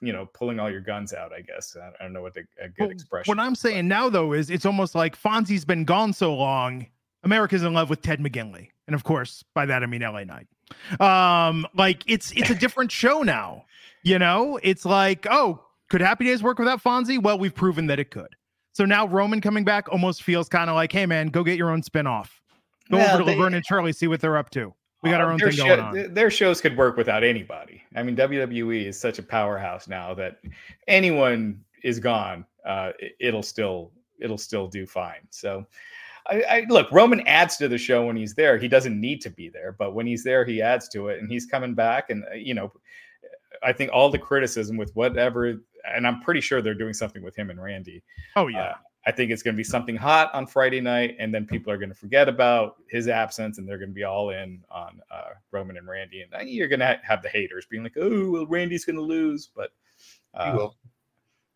you 0.00 0.12
know, 0.12 0.26
pulling 0.32 0.58
all 0.58 0.70
your 0.70 0.80
guns 0.80 1.12
out. 1.12 1.32
I 1.32 1.40
guess 1.40 1.76
I 1.76 2.02
don't 2.02 2.12
know 2.12 2.22
what 2.22 2.34
the, 2.34 2.44
a 2.60 2.68
good 2.68 2.74
well, 2.78 2.90
expression. 2.90 3.30
What 3.30 3.42
I'm 3.42 3.54
saying 3.54 3.88
now, 3.88 4.08
though, 4.08 4.32
is 4.32 4.50
it's 4.50 4.66
almost 4.66 4.94
like 4.94 5.20
Fonzie's 5.20 5.64
been 5.64 5.84
gone 5.84 6.12
so 6.12 6.34
long. 6.34 6.86
America's 7.24 7.62
in 7.62 7.74
love 7.74 7.90
with 7.90 8.02
Ted 8.02 8.20
McGinley, 8.20 8.68
and 8.86 8.94
of 8.94 9.04
course, 9.04 9.44
by 9.54 9.66
that 9.66 9.82
I 9.82 9.86
mean 9.86 10.02
LA 10.02 10.24
Knight. 10.24 10.46
Um, 11.00 11.66
like 11.74 12.02
it's 12.06 12.32
it's 12.32 12.50
a 12.50 12.54
different 12.54 12.92
show 12.92 13.22
now. 13.22 13.64
You 14.02 14.18
know, 14.18 14.58
it's 14.62 14.84
like, 14.84 15.26
oh, 15.28 15.64
could 15.90 16.00
Happy 16.00 16.24
Days 16.24 16.42
work 16.42 16.58
without 16.58 16.82
Fonzie? 16.82 17.20
Well, 17.20 17.38
we've 17.38 17.54
proven 17.54 17.86
that 17.88 17.98
it 17.98 18.10
could. 18.10 18.34
So 18.72 18.84
now 18.84 19.06
Roman 19.08 19.40
coming 19.40 19.64
back 19.64 19.90
almost 19.90 20.22
feels 20.22 20.48
kind 20.48 20.70
of 20.70 20.76
like, 20.76 20.92
hey 20.92 21.04
man, 21.06 21.28
go 21.28 21.42
get 21.42 21.58
your 21.58 21.70
own 21.70 21.82
spinoff. 21.82 22.28
Go 22.90 22.98
well, 22.98 23.08
over 23.14 23.18
to 23.18 23.24
they, 23.24 23.36
Laverne 23.36 23.54
and 23.54 23.64
Charlie, 23.64 23.92
see 23.92 24.06
what 24.06 24.20
they're 24.20 24.36
up 24.36 24.50
to. 24.50 24.72
We 25.02 25.10
got 25.10 25.20
our 25.20 25.30
own 25.30 25.38
thing 25.38 25.52
show, 25.52 25.64
going 25.64 25.80
on. 25.80 26.14
Their 26.14 26.30
shows 26.30 26.60
could 26.60 26.76
work 26.76 26.96
without 26.96 27.22
anybody. 27.22 27.82
I 27.94 28.02
mean, 28.02 28.16
WWE 28.16 28.86
is 28.86 28.98
such 28.98 29.18
a 29.18 29.22
powerhouse 29.22 29.86
now 29.86 30.12
that 30.14 30.38
anyone 30.88 31.62
is 31.84 32.00
gone, 32.00 32.44
uh, 32.66 32.92
it'll 33.20 33.42
still 33.42 33.92
it'll 34.20 34.38
still 34.38 34.66
do 34.66 34.86
fine. 34.86 35.20
So, 35.30 35.64
I, 36.26 36.42
I, 36.42 36.66
look, 36.68 36.90
Roman 36.90 37.26
adds 37.28 37.56
to 37.58 37.68
the 37.68 37.78
show 37.78 38.06
when 38.06 38.16
he's 38.16 38.34
there. 38.34 38.58
He 38.58 38.66
doesn't 38.66 39.00
need 39.00 39.20
to 39.20 39.30
be 39.30 39.48
there, 39.48 39.76
but 39.78 39.94
when 39.94 40.06
he's 40.06 40.24
there, 40.24 40.44
he 40.44 40.60
adds 40.60 40.88
to 40.90 41.08
it, 41.08 41.20
and 41.20 41.30
he's 41.30 41.46
coming 41.46 41.74
back. 41.74 42.10
And 42.10 42.24
uh, 42.24 42.34
you 42.34 42.54
know, 42.54 42.72
I 43.62 43.72
think 43.72 43.92
all 43.92 44.10
the 44.10 44.18
criticism 44.18 44.76
with 44.76 44.94
whatever, 44.96 45.60
and 45.84 46.06
I'm 46.06 46.20
pretty 46.22 46.40
sure 46.40 46.60
they're 46.60 46.74
doing 46.74 46.94
something 46.94 47.22
with 47.22 47.36
him 47.36 47.50
and 47.50 47.62
Randy. 47.62 48.02
Oh 48.34 48.48
yeah. 48.48 48.62
Uh, 48.62 48.74
I 49.08 49.10
think 49.10 49.30
it's 49.30 49.42
going 49.42 49.54
to 49.54 49.56
be 49.56 49.64
something 49.64 49.96
hot 49.96 50.30
on 50.34 50.46
Friday 50.46 50.82
night, 50.82 51.16
and 51.18 51.34
then 51.34 51.46
people 51.46 51.72
are 51.72 51.78
going 51.78 51.88
to 51.88 51.94
forget 51.94 52.28
about 52.28 52.76
his 52.90 53.08
absence, 53.08 53.56
and 53.56 53.66
they're 53.66 53.78
going 53.78 53.88
to 53.88 53.94
be 53.94 54.04
all 54.04 54.28
in 54.28 54.62
on 54.70 55.00
uh, 55.10 55.30
Roman 55.50 55.78
and 55.78 55.88
Randy, 55.88 56.26
and 56.30 56.50
you're 56.50 56.68
going 56.68 56.80
to 56.80 57.00
have 57.02 57.22
the 57.22 57.30
haters 57.30 57.64
being 57.70 57.82
like, 57.82 57.96
"Oh, 57.98 58.30
well, 58.30 58.46
Randy's 58.46 58.84
going 58.84 58.96
to 58.96 59.02
lose," 59.02 59.48
but 59.56 59.70
uh, 60.34 60.52
he 60.52 60.58
will. 60.58 60.76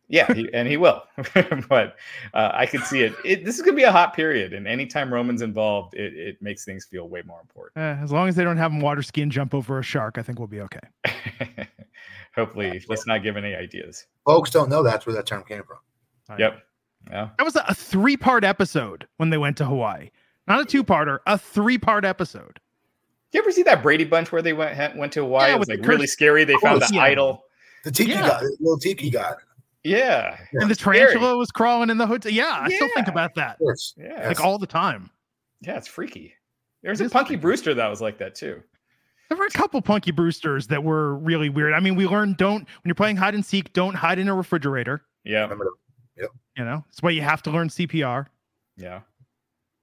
Yeah, 0.09 0.33
he, 0.33 0.49
and 0.55 0.67
he 0.67 0.79
will. 0.79 1.03
but 1.69 1.97
uh, 2.33 2.53
I 2.55 2.65
could 2.65 2.85
see 2.85 3.03
it. 3.03 3.15
it. 3.23 3.45
This 3.45 3.57
is 3.57 3.61
going 3.61 3.75
to 3.75 3.81
be 3.81 3.85
a 3.85 3.93
hot 3.93 4.15
period, 4.15 4.55
and 4.55 4.67
anytime 4.67 5.13
Roman's 5.13 5.43
involved, 5.43 5.93
it, 5.93 6.15
it 6.15 6.41
makes 6.41 6.65
things 6.65 6.87
feel 6.87 7.07
way 7.07 7.21
more 7.27 7.43
important. 7.43 7.77
Eh, 7.77 8.03
as 8.03 8.11
long 8.11 8.31
as 8.31 8.35
they 8.35 8.45
don't 8.45 8.57
have 8.57 8.73
him 8.73 8.81
water 8.81 9.03
ski 9.03 9.21
and 9.21 9.31
jump 9.31 9.53
over 9.53 9.79
a 9.79 9.83
shark, 9.83 10.17
I 10.17 10.23
think 10.23 10.39
we'll 10.39 10.49
be 10.49 10.63
okay. 10.63 11.69
hopefully, 12.35 12.83
let's 12.89 13.07
not 13.07 13.23
give 13.23 13.37
any 13.37 13.55
ideas. 13.55 14.07
Folks 14.25 14.49
don't 14.49 14.71
know 14.71 14.83
that's 14.83 15.05
where 15.05 15.15
that 15.15 15.27
term 15.27 15.45
came 15.45 15.65
from. 15.65 16.39
Yep. 16.39 16.63
Yeah. 17.11 17.31
That 17.39 17.45
was 17.45 17.57
a, 17.57 17.65
a 17.69 17.75
three 17.75 18.17
part 18.17 18.45
episode 18.45 19.07
when 19.17 19.31
they 19.31 19.39
went 19.39 19.57
to 19.59 19.65
Hawaii. 19.65 20.11
Not 20.47 20.61
a 20.61 20.65
two 20.65 20.83
parter, 20.85 21.19
a 21.27 21.39
three 21.39 21.79
part 21.79 22.05
episode. 22.05 22.59
You 23.33 23.41
ever 23.41 23.51
see 23.53 23.63
that 23.63 23.83
Brady 23.83 24.05
Bunch 24.05 24.31
where 24.31 24.43
they 24.43 24.53
went 24.53 24.97
went 24.97 25.13
to 25.15 25.21
Hawaii? 25.21 25.49
Yeah, 25.49 25.55
it 25.55 25.59
was 25.59 25.69
with 25.69 25.79
like 25.79 25.83
the 25.83 25.89
really 25.89 26.07
scary. 26.07 26.45
They 26.45 26.57
found 26.57 26.83
the 26.83 26.91
yeah. 26.93 27.01
idol. 27.03 27.45
The 27.85 27.91
tiki 27.91 28.11
Yeah. 28.13 28.29
god, 28.29 28.43
the 28.43 28.57
little 28.61 28.79
tiki 28.79 29.11
god. 29.11 29.37
Yeah. 29.85 30.37
And 30.53 30.71
the 30.71 30.75
Scary. 30.75 30.99
tarantula 30.99 31.37
was 31.37 31.51
crawling 31.51 31.91
in 31.91 31.99
the 31.99 32.07
hotel. 32.07 32.31
Yeah, 32.31 32.57
I 32.61 32.69
still 32.69 32.89
think 32.95 33.09
about 33.09 33.35
that. 33.35 33.55
Of 33.55 33.59
course. 33.59 33.95
Yeah. 33.97 34.29
Like 34.29 34.41
all 34.41 34.59
the 34.59 34.67
time. 34.67 35.11
yeah, 35.61 35.77
it's 35.77 35.89
freaky. 35.89 36.35
There's 36.83 37.01
It 37.01 37.07
a 37.07 37.11
Punky 37.11 37.31
freaky. 37.31 37.41
Brewster 37.41 37.75
that 37.75 37.89
was 37.89 38.01
like 38.01 38.19
that 38.19 38.35
too. 38.35 38.63
There 39.29 39.39
were 39.39 39.47
a 39.47 39.51
couple 39.51 39.81
Punky 39.83 40.13
Brewsters 40.13 40.69
that 40.69 40.85
were 40.85 41.17
really 41.17 41.49
weird. 41.49 41.73
I 41.73 41.81
mean, 41.81 41.97
we 41.97 42.07
learned 42.07 42.37
don't 42.37 42.61
when 42.61 42.69
you're 42.85 42.95
playing 42.95 43.17
hide 43.17 43.35
and 43.35 43.45
seek, 43.45 43.73
don't 43.73 43.95
hide 43.95 44.19
in 44.19 44.29
a 44.29 44.35
refrigerator. 44.35 45.03
Yeah. 45.25 45.53
You 46.57 46.65
know, 46.65 46.85
it's 46.91 47.03
why 47.03 47.11
you 47.11 47.23
have 47.23 47.43
to 47.43 47.51
learn 47.51 47.69
CPR. 47.69 48.27
Yeah. 48.77 49.01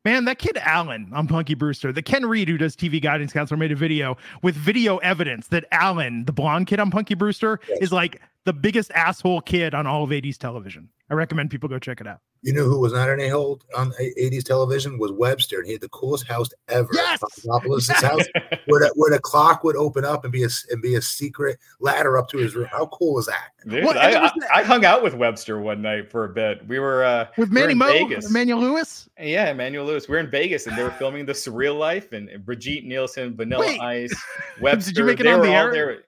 Man, 0.06 0.26
that 0.26 0.40
kid 0.40 0.58
Allen 0.62 1.12
on 1.14 1.28
Punky 1.28 1.56
Brewster, 1.56 1.92
the 1.92 2.02
Ken 2.02 2.26
Reid 2.26 2.48
who 2.48 2.58
does 2.58 2.76
TV 2.76 3.02
guidance 3.02 3.34
counselor, 3.34 3.58
made 3.58 3.72
a 3.72 3.76
video 3.76 4.18
with 4.42 4.56
video 4.56 4.98
evidence 4.98 5.48
that 5.48 5.66
Allen, 5.72 6.26
the 6.26 6.32
blonde 6.32 6.68
kid 6.68 6.80
on 6.80 6.90
Punky 6.90 7.16
Brewster, 7.16 7.60
Yes. 7.68 7.80
is 7.82 7.92
like 7.92 8.22
the 8.46 8.54
biggest 8.54 8.92
asshole 8.92 9.42
kid 9.42 9.74
on 9.74 9.86
all 9.88 10.04
of 10.04 10.10
80s 10.12 10.38
television. 10.38 10.90
I 11.12 11.16
recommend 11.16 11.50
people 11.50 11.68
go 11.70 11.80
check 11.80 12.02
it 12.02 12.08
out. 12.08 12.20
You 12.42 12.54
know 12.54 12.64
who 12.64 12.80
was 12.80 12.94
not 12.94 13.10
an 13.10 13.20
a-hole 13.20 13.60
on 13.76 13.92
80s 14.00 14.44
television 14.46 14.98
was 14.98 15.12
Webster, 15.12 15.58
and 15.58 15.66
he 15.66 15.74
had 15.74 15.82
the 15.82 15.90
coolest 15.90 16.26
house 16.26 16.48
ever. 16.70 16.88
Yes! 16.94 17.20
Papadopoulos' 17.20 17.90
house, 17.90 18.24
where 18.68 18.80
the, 18.80 18.94
where 18.96 19.12
the 19.12 19.20
clock 19.20 19.64
would 19.66 19.76
open 19.76 20.06
up 20.06 20.24
and 20.24 20.32
be 20.32 20.44
a 20.44 20.46
s- 20.46 20.66
and 20.70 20.82
be 20.82 20.96
a 20.96 21.02
secret 21.02 21.58
ladder 21.82 22.18
up 22.18 22.30
to 22.30 22.38
his 22.38 22.56
room. 22.56 22.68
How 22.72 22.86
cool 22.94 23.20
is 23.20 23.26
that? 23.26 23.50
Dude, 23.68 23.84
What- 23.84 23.98
I, 23.98 24.12
and 24.12 24.22
was 24.22 24.32
I- 24.36 24.40
that- 24.40 24.56
I 24.56 24.64
hung 24.64 24.86
out 24.86 25.04
with 25.04 25.16
Webster 25.16 25.60
one 25.60 25.82
night 25.82 26.10
for 26.10 26.24
a 26.24 26.30
bit. 26.30 26.66
We 26.66 26.80
were 26.80 27.04
uh 27.04 27.28
With 27.38 27.50
we 27.50 27.56
Manny 27.56 27.72
in 27.74 27.78
Mo, 27.78 28.10
Emmanuel 28.30 28.60
Lewis. 28.62 29.10
Yeah, 29.20 29.50
Emmanuel 29.52 29.86
Lewis. 29.86 30.08
We 30.08 30.16
are 30.16 30.20
in 30.22 30.30
Vegas 30.32 30.66
and 30.66 30.78
they 30.78 30.84
were 30.84 30.92
filming 30.92 31.26
the 31.26 31.34
Surreal 31.34 31.78
Life 31.78 32.14
and 32.14 32.30
Brigitte 32.46 32.86
Nielsen, 32.86 33.36
Vanilla 33.36 33.66
Wait. 33.66 33.82
Ice, 33.82 34.16
Webster. 34.62 34.92
Did 34.94 34.98
you 35.00 35.04
make 35.06 35.20
it 35.20 35.24
they 35.24 35.34
on 35.34 35.42
the 35.42 35.50
air? 35.50 35.72
there. 35.74 36.04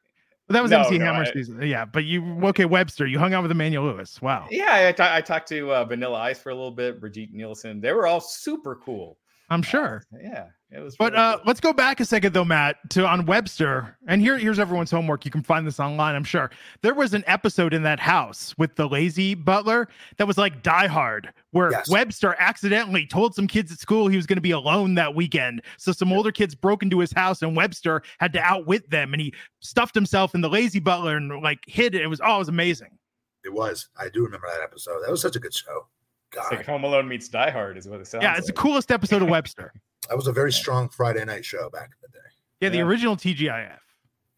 That 0.52 0.62
was 0.62 0.72
No, 0.72 0.82
MC 0.82 0.98
no, 0.98 1.06
Hammer 1.06 1.24
I- 1.24 1.32
season. 1.34 1.62
Yeah, 1.62 1.86
but 1.86 2.06
you 2.06 2.46
okay, 2.48 2.66
Webster. 2.66 3.06
You 3.08 3.20
hung 3.20 3.34
out 3.34 3.42
with 3.42 3.52
Emmanuel 3.52 3.86
Lewis. 3.86 4.22
Wow. 4.22 4.48
Yeah, 4.50 4.94
I, 5.00 5.22
talked 5.22 5.48
to 5.50 5.72
uh, 5.74 5.86
Vanilla 5.86 6.20
Ice 6.20 6.40
for 6.40 6.50
a 6.50 6.56
little 6.56 6.72
bit, 6.72 7.00
Brigitte 7.00 7.34
Nielsen. 7.34 7.82
They 7.82 7.94
were 7.94 8.08
all 8.08 8.20
super 8.22 8.76
cool. 8.76 9.18
I'm 9.50 9.62
sure. 9.62 10.04
Yeah, 10.22 10.48
it 10.72 10.80
was. 10.80 10.96
But 10.96 11.14
really 11.14 11.24
uh, 11.24 11.36
cool. 11.38 11.44
let's 11.48 11.60
go 11.60 11.74
back 11.74 12.00
a 12.00 12.06
second 12.06 12.34
though, 12.34 12.46
Matt, 12.46 12.78
to 12.92 13.06
on 13.06 13.26
Webster. 13.26 13.98
And 14.08 14.22
here, 14.22 14.38
here's 14.38 14.58
everyone's 14.60 14.92
homework. 14.92 15.26
You 15.26 15.32
can 15.32 15.44
find 15.44 15.68
this 15.68 15.80
online, 15.80 16.16
I'm 16.16 16.24
sure. 16.24 16.50
There 16.82 16.94
was 16.94 17.14
an 17.14 17.24
episode 17.28 17.74
in 17.74 17.84
that 17.84 18.00
house 18.00 18.58
with 18.58 18.76
the 18.76 18.88
lazy 18.88 19.34
butler 19.36 19.88
that 20.18 20.28
was 20.28 20.38
like 20.38 20.64
Die 20.64 20.88
Hard, 20.88 21.34
where 21.52 21.72
Yes. 21.72 21.90
Webster 21.90 22.36
accidentally 22.40 23.06
told 23.06 23.36
some 23.36 23.48
kids 23.48 23.72
at 23.72 23.80
school 23.80 24.08
he 24.08 24.16
was 24.16 24.26
going 24.26 24.38
to 24.38 24.42
be 24.42 24.52
alone 24.52 24.96
that 24.96 25.14
weekend. 25.14 25.62
So 25.78 25.92
some 25.92 26.12
older 26.14 26.32
kids 26.32 26.56
broke 26.56 26.84
into 26.84 27.00
his 27.00 27.12
house, 27.12 27.42
and 27.42 27.56
Webster 27.56 28.02
had 28.20 28.32
to 28.34 28.40
outwit 28.42 28.90
them, 28.90 29.14
and 29.14 29.22
he 29.22 29.34
stuffed 29.60 29.96
himself 29.96 30.34
in 30.36 30.42
the 30.42 30.50
lazy 30.50 30.80
butler 30.80 31.18
and 31.18 31.42
like 31.42 31.60
hid 31.68 31.96
it. 31.96 32.02
It 32.02 32.08
was 32.08 32.22
oh, 32.24 32.36
it 32.36 32.40
was 32.40 32.50
amazing. 32.50 32.98
It 33.44 33.52
was. 33.54 33.90
I 34.00 34.08
do 34.10 34.24
remember 34.24 34.48
that 34.48 34.62
episode. 34.64 35.02
That 35.04 35.10
was 35.12 35.22
such 35.22 35.36
a 35.36 35.40
good 35.40 35.54
show. 35.54 35.88
it's 36.32 36.50
God, 36.50 36.56
like 36.58 36.66
Home 36.68 36.84
Alone 36.84 37.08
meets 37.08 37.28
Die 37.28 37.50
Hard 37.50 37.78
is 37.78 37.88
what 37.88 38.00
it 38.00 38.08
sounds. 38.08 38.24
yeah, 38.24 38.38
it's 38.38 38.48
the 38.48 38.54
coolest 38.54 38.92
episode 38.92 39.22
of 39.22 39.30
Webster. 39.38 39.74
That 40.10 40.16
was 40.18 40.28
a 40.28 40.32
very 40.34 40.52
strong 40.52 40.90
Friday 40.90 41.24
night 41.26 41.46
show 41.46 41.70
back 41.70 41.90
in 41.92 41.98
the 42.02 42.08
day. 42.10 42.26
Yeah, 42.60 42.70
the 42.70 42.78
Yeah. 42.78 42.84
original 42.84 43.16
TGIF. 43.16 43.80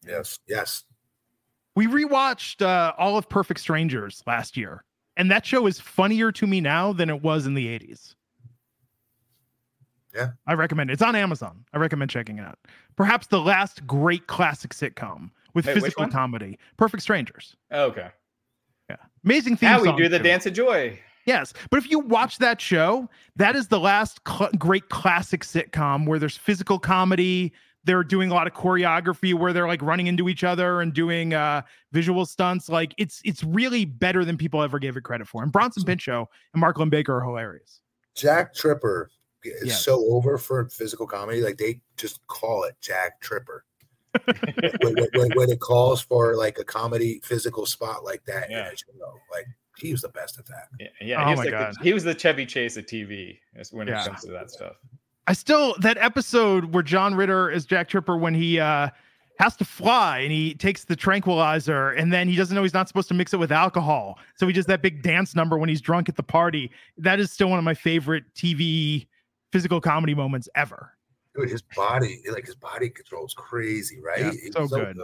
Yes, 0.06 0.38
yes. 0.46 0.84
We 1.76 1.86
rewatched 1.86 2.62
uh, 2.62 2.92
all 2.98 3.16
of 3.16 3.28
Perfect 3.28 3.60
Strangers 3.60 4.22
last 4.26 4.56
year, 4.56 4.84
and 5.16 5.30
that 5.30 5.44
show 5.44 5.66
is 5.66 5.80
funnier 5.80 6.30
to 6.32 6.46
me 6.46 6.60
now 6.60 6.92
than 6.92 7.10
it 7.10 7.22
was 7.22 7.46
in 7.46 7.54
the 7.54 7.66
80s. 7.66 8.14
Yeah. 10.14 10.30
I 10.46 10.54
recommend 10.54 10.90
it. 10.90 10.92
It's 10.92 11.02
on 11.02 11.16
Amazon. 11.16 11.64
I 11.72 11.78
recommend 11.78 12.10
checking 12.10 12.38
it 12.38 12.42
out. 12.46 12.58
Perhaps 12.94 13.26
the 13.26 13.40
last 13.40 13.84
great 13.86 14.28
classic 14.28 14.70
sitcom 14.72 15.30
with 15.54 15.66
Wait, 15.66 15.74
physical 15.74 16.06
comedy. 16.08 16.56
Perfect 16.76 17.02
Strangers. 17.02 17.56
Oh, 17.72 17.86
okay. 17.86 18.10
Yeah. 18.88 18.96
Amazing 19.24 19.56
theme 19.56 19.70
Now 19.70 19.82
we 19.82 19.92
do 19.96 20.08
the 20.08 20.18
too. 20.18 20.22
dance 20.24 20.46
of 20.46 20.52
joy. 20.52 21.00
Yes, 21.26 21.52
but 21.70 21.78
if 21.78 21.90
you 21.90 21.98
watch 22.00 22.38
that 22.38 22.60
show, 22.60 23.08
that 23.36 23.56
is 23.56 23.68
the 23.68 23.80
last 23.80 24.20
cl- 24.28 24.50
great 24.58 24.88
classic 24.90 25.42
sitcom 25.42 26.06
where 26.06 26.18
there's 26.18 26.36
physical 26.36 26.78
comedy. 26.78 27.52
They're 27.86 28.04
doing 28.04 28.30
a 28.30 28.34
lot 28.34 28.46
of 28.46 28.54
choreography 28.54 29.34
where 29.34 29.52
they're 29.52 29.66
like 29.68 29.82
running 29.82 30.06
into 30.06 30.28
each 30.28 30.42
other 30.44 30.80
and 30.80 30.92
doing 30.94 31.34
uh, 31.34 31.62
visual 31.92 32.24
stunts. 32.26 32.68
Like 32.68 32.94
it's 32.98 33.20
it's 33.24 33.44
really 33.44 33.84
better 33.84 34.24
than 34.24 34.36
people 34.38 34.62
ever 34.62 34.78
gave 34.78 34.96
it 34.96 35.02
credit 35.04 35.28
for. 35.28 35.42
And 35.42 35.52
Bronson 35.52 35.84
Pinchot 35.84 36.28
and 36.54 36.60
Mark 36.60 36.76
Baker 36.90 37.16
are 37.18 37.24
hilarious. 37.24 37.80
Jack 38.14 38.54
Tripper 38.54 39.10
is 39.42 39.68
Yes. 39.68 39.84
so 39.84 40.02
over 40.14 40.38
for 40.38 40.66
physical 40.70 41.06
comedy. 41.06 41.42
Like 41.42 41.58
they 41.58 41.80
just 41.98 42.26
call 42.26 42.64
it 42.64 42.74
Jack 42.80 43.20
Tripper. 43.20 43.64
when, 44.24 44.94
when- 44.94 45.08
when- 45.14 45.30
when 45.34 45.50
it 45.50 45.60
calls 45.60 46.00
for 46.00 46.36
like 46.36 46.58
a 46.58 46.64
comedy 46.64 47.20
physical 47.24 47.66
spot 47.66 48.04
like 48.04 48.24
that, 48.26 48.50
Yeah. 48.50 48.58
yeah. 48.66 48.70
you 48.92 48.98
know, 48.98 49.12
like 49.30 49.46
he 49.78 49.92
was 49.92 50.02
the 50.02 50.08
best 50.08 50.38
at 50.38 50.46
that. 50.46 50.68
Yeah, 50.78 50.86
yeah 51.00 51.22
Oh 51.22 51.24
he, 51.26 51.30
was 51.30 51.38
my 51.38 51.44
like 51.44 51.50
God. 51.52 51.74
the, 51.78 51.84
he 51.84 51.92
was 51.92 52.04
the 52.04 52.14
Chevy 52.14 52.46
Chase 52.46 52.76
of 52.76 52.86
TV 52.86 53.38
when 53.72 53.88
Yeah. 53.88 54.02
it 54.02 54.06
comes 54.08 54.20
to 54.24 54.30
that 54.32 54.50
stuff. 54.50 54.76
I 55.26 55.32
still 55.32 55.74
that 55.80 55.96
episode 55.98 56.72
where 56.74 56.82
John 56.82 57.14
Ritter 57.14 57.50
is 57.50 57.64
Jack 57.66 57.88
Tripper 57.88 58.16
when 58.16 58.34
he 58.34 58.60
uh 58.60 58.88
has 59.40 59.56
to 59.56 59.64
fly 59.64 60.18
and 60.20 60.30
he 60.30 60.54
takes 60.54 60.84
the 60.84 60.94
tranquilizer 60.94 61.90
and 61.90 62.12
then 62.12 62.28
he 62.28 62.36
doesn't 62.36 62.54
know 62.54 62.62
he's 62.62 62.72
not 62.74 62.86
supposed 62.86 63.08
to 63.08 63.14
mix 63.14 63.32
it 63.34 63.38
with 63.38 63.50
alcohol. 63.50 64.18
So 64.36 64.46
he 64.46 64.52
does 64.52 64.66
that 64.66 64.80
big 64.80 65.02
dance 65.02 65.34
number 65.34 65.58
when 65.58 65.68
he's 65.68 65.80
drunk 65.80 66.08
at 66.08 66.14
the 66.16 66.22
party. 66.22 66.70
That 66.98 67.18
is 67.18 67.32
still 67.32 67.48
one 67.50 67.58
of 67.58 67.64
my 67.64 67.74
favorite 67.74 68.24
TV 68.36 69.06
physical 69.50 69.80
comedy 69.80 70.14
moments 70.14 70.48
ever. 70.54 70.92
Dude, 71.34 71.50
his 71.50 71.62
body, 71.62 72.22
like 72.30 72.46
his 72.46 72.54
body 72.54 72.88
control 72.90 73.24
is 73.26 73.34
crazy, 73.34 73.98
right? 74.00 74.20
Yeah, 74.20 74.30
He's 74.30 74.52
so 74.52 74.68
good. 74.68 74.96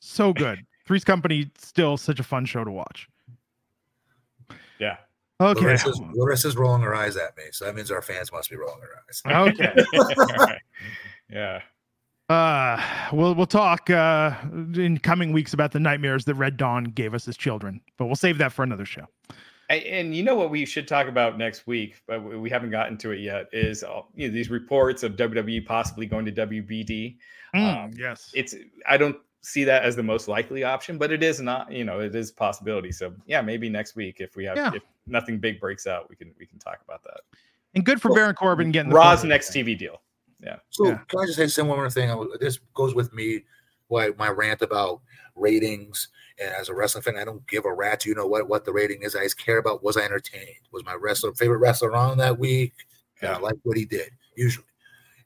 So 0.00 0.32
good. 0.32 0.64
Three's 0.86 1.04
Company 1.04 1.50
still 1.58 1.98
such 1.98 2.18
a 2.20 2.22
fun 2.22 2.46
show 2.46 2.64
to 2.64 2.70
watch. 2.70 3.06
Yeah. 4.78 4.96
Okay. 5.40 5.60
Larissa's, 5.60 6.00
Larissa's 6.14 6.56
rolling 6.56 6.82
her 6.82 6.94
eyes 6.94 7.16
at 7.16 7.36
me, 7.36 7.44
so 7.52 7.64
that 7.64 7.74
means 7.76 7.90
our 7.90 8.02
fans 8.02 8.32
must 8.32 8.50
be 8.50 8.56
rolling 8.56 8.80
their 8.80 9.36
eyes. 9.36 9.52
Okay. 9.54 10.56
yeah. 11.30 11.60
Uh 12.28 12.82
we'll 13.12 13.34
we'll 13.34 13.46
talk 13.46 13.88
uh 13.88 14.34
in 14.74 14.98
coming 14.98 15.32
weeks 15.32 15.54
about 15.54 15.72
the 15.72 15.80
nightmares 15.80 16.24
that 16.26 16.34
Red 16.34 16.56
Dawn 16.56 16.84
gave 16.84 17.14
us 17.14 17.26
as 17.28 17.36
children, 17.36 17.80
but 17.96 18.06
we'll 18.06 18.16
save 18.16 18.36
that 18.38 18.52
for 18.52 18.62
another 18.62 18.84
show. 18.84 19.06
And, 19.70 19.82
and 19.84 20.16
you 20.16 20.22
know 20.22 20.34
what 20.34 20.50
we 20.50 20.66
should 20.66 20.88
talk 20.88 21.08
about 21.08 21.38
next 21.38 21.66
week, 21.66 22.02
but 22.06 22.22
we 22.22 22.36
we 22.36 22.50
haven't 22.50 22.70
gotten 22.70 22.98
to 22.98 23.12
it 23.12 23.20
yet. 23.20 23.46
Is 23.52 23.82
uh, 23.82 24.02
you 24.14 24.28
know, 24.28 24.34
these 24.34 24.50
reports 24.50 25.02
of 25.02 25.12
WWE 25.16 25.64
possibly 25.64 26.04
going 26.04 26.24
to 26.26 26.32
WBD. 26.32 27.16
Mm, 27.54 27.84
Um, 27.84 27.90
yes. 27.96 28.30
It's 28.34 28.54
I 28.86 28.96
don't 28.98 29.16
see 29.40 29.64
that 29.64 29.82
as 29.84 29.96
the 29.96 30.02
most 30.02 30.28
likely 30.28 30.64
option, 30.64 30.98
but 30.98 31.12
it 31.12 31.22
is 31.22 31.40
not. 31.40 31.70
You 31.72 31.84
know, 31.84 32.00
it 32.00 32.14
is 32.14 32.30
a 32.30 32.34
possibility. 32.34 32.92
So 32.92 33.14
yeah, 33.26 33.40
maybe 33.40 33.68
next 33.68 33.96
week 33.96 34.16
if 34.20 34.36
we 34.36 34.44
have 34.44 34.56
Yeah. 34.56 34.72
if 34.74 34.82
nothing 35.06 35.38
big 35.38 35.60
breaks 35.60 35.86
out, 35.86 36.08
we 36.10 36.16
can 36.16 36.34
we 36.38 36.46
can 36.46 36.58
talk 36.58 36.78
about 36.84 37.02
that. 37.04 37.20
And 37.74 37.84
good 37.84 38.00
for 38.00 38.12
Baron 38.14 38.34
Corbin 38.34 38.70
getting 38.70 38.90
the 38.90 38.96
Raw's 38.96 39.20
photo. 39.20 39.28
next 39.28 39.50
TV 39.50 39.76
deal. 39.78 40.00
Yeah. 40.40 40.56
So 40.70 40.86
Yeah. 40.88 40.98
can 41.08 41.20
I 41.20 41.26
just 41.26 41.54
say 41.54 41.62
one 41.62 41.76
more 41.78 41.90
thing? 41.90 42.10
Uh, 42.10 42.24
this 42.40 42.58
goes 42.74 42.94
with 42.94 43.12
me, 43.12 43.44
why 43.88 44.10
my 44.18 44.28
rant 44.28 44.62
about 44.62 45.00
ratings. 45.34 46.08
And 46.40 46.50
as 46.54 46.68
a 46.68 46.74
wrestling 46.74 47.02
fan, 47.02 47.16
I 47.16 47.24
don't 47.24 47.44
give 47.48 47.64
a 47.64 47.72
rat. 47.72 48.04
You 48.06 48.14
know 48.14 48.26
what 48.26 48.48
what 48.48 48.64
the 48.64 48.72
rating 48.72 49.02
is. 49.02 49.16
I 49.16 49.24
just 49.24 49.38
care 49.38 49.58
about 49.58 49.82
was 49.82 49.96
I 49.96 50.02
entertained? 50.02 50.68
Was 50.72 50.84
my 50.84 50.94
wrestler 50.94 51.32
favorite 51.34 51.58
wrestler 51.58 51.94
on 51.94 52.18
that 52.18 52.38
week? 52.38 52.74
And 53.20 53.30
I 53.32 53.38
like 53.38 53.56
what 53.64 53.76
he 53.76 53.84
did. 53.84 54.10
Usually, 54.36 54.64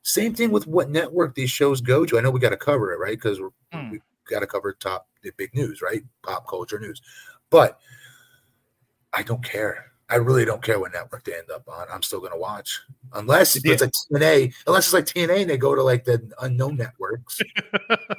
same 0.03 0.35
thing 0.35 0.51
with 0.51 0.67
what 0.67 0.91
network 0.91 1.35
these 1.35 1.51
shows 1.51 1.81
go 1.81 2.05
to. 2.05 2.19
I 2.19 2.21
know 2.21 2.31
we 2.31 2.41
got 2.41 2.51
to 2.51 2.57
cover 2.57 2.93
it, 2.93 2.99
right? 2.99 3.17
Because 3.17 3.39
Hmm. 3.73 3.91
we 3.91 4.01
got 4.29 4.41
to 4.41 4.47
cover 4.47 4.73
top 4.73 5.09
the 5.23 5.31
big 5.37 5.55
news, 5.55 5.81
right? 5.81 6.03
Pop 6.23 6.49
culture 6.49 6.79
news. 6.79 7.01
But 7.51 7.81
I 9.13 9.23
don't 9.23 9.45
care. 9.45 9.93
I 10.09 10.17
really 10.17 10.45
don't 10.45 10.63
care 10.63 10.79
what 10.79 10.93
network 10.93 11.25
they 11.25 11.35
end 11.35 11.51
up 11.51 11.67
on. 11.69 11.87
I'm 11.91 12.03
still 12.03 12.21
gonna 12.21 12.37
watch, 12.37 12.81
unless 13.15 13.57
it's 13.57 13.81
like 13.81 13.91
TNA. 14.11 14.53
Unless 14.67 14.87
it's 14.87 14.93
like 14.93 15.07
TNA 15.07 15.43
and 15.43 15.51
they 15.51 15.57
go 15.57 15.75
to 15.75 15.83
like 15.83 16.05
the 16.05 16.31
unknown 16.43 16.77
networks. 16.77 17.41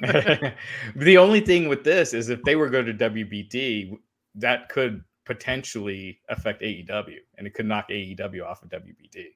the 0.96 1.16
only 1.16 1.40
thing 1.40 1.68
with 1.68 1.84
this 1.84 2.12
is 2.12 2.30
if 2.30 2.42
they 2.42 2.56
were 2.56 2.68
go 2.68 2.82
to 2.82 2.92
WBD, 2.92 3.96
that 4.34 4.68
could 4.70 5.04
potentially 5.24 6.18
affect 6.28 6.62
AEW, 6.62 7.18
and 7.38 7.46
it 7.46 7.54
could 7.54 7.66
knock 7.66 7.88
AEW 7.90 8.44
off 8.44 8.62
of 8.64 8.70
WBD. 8.70 9.26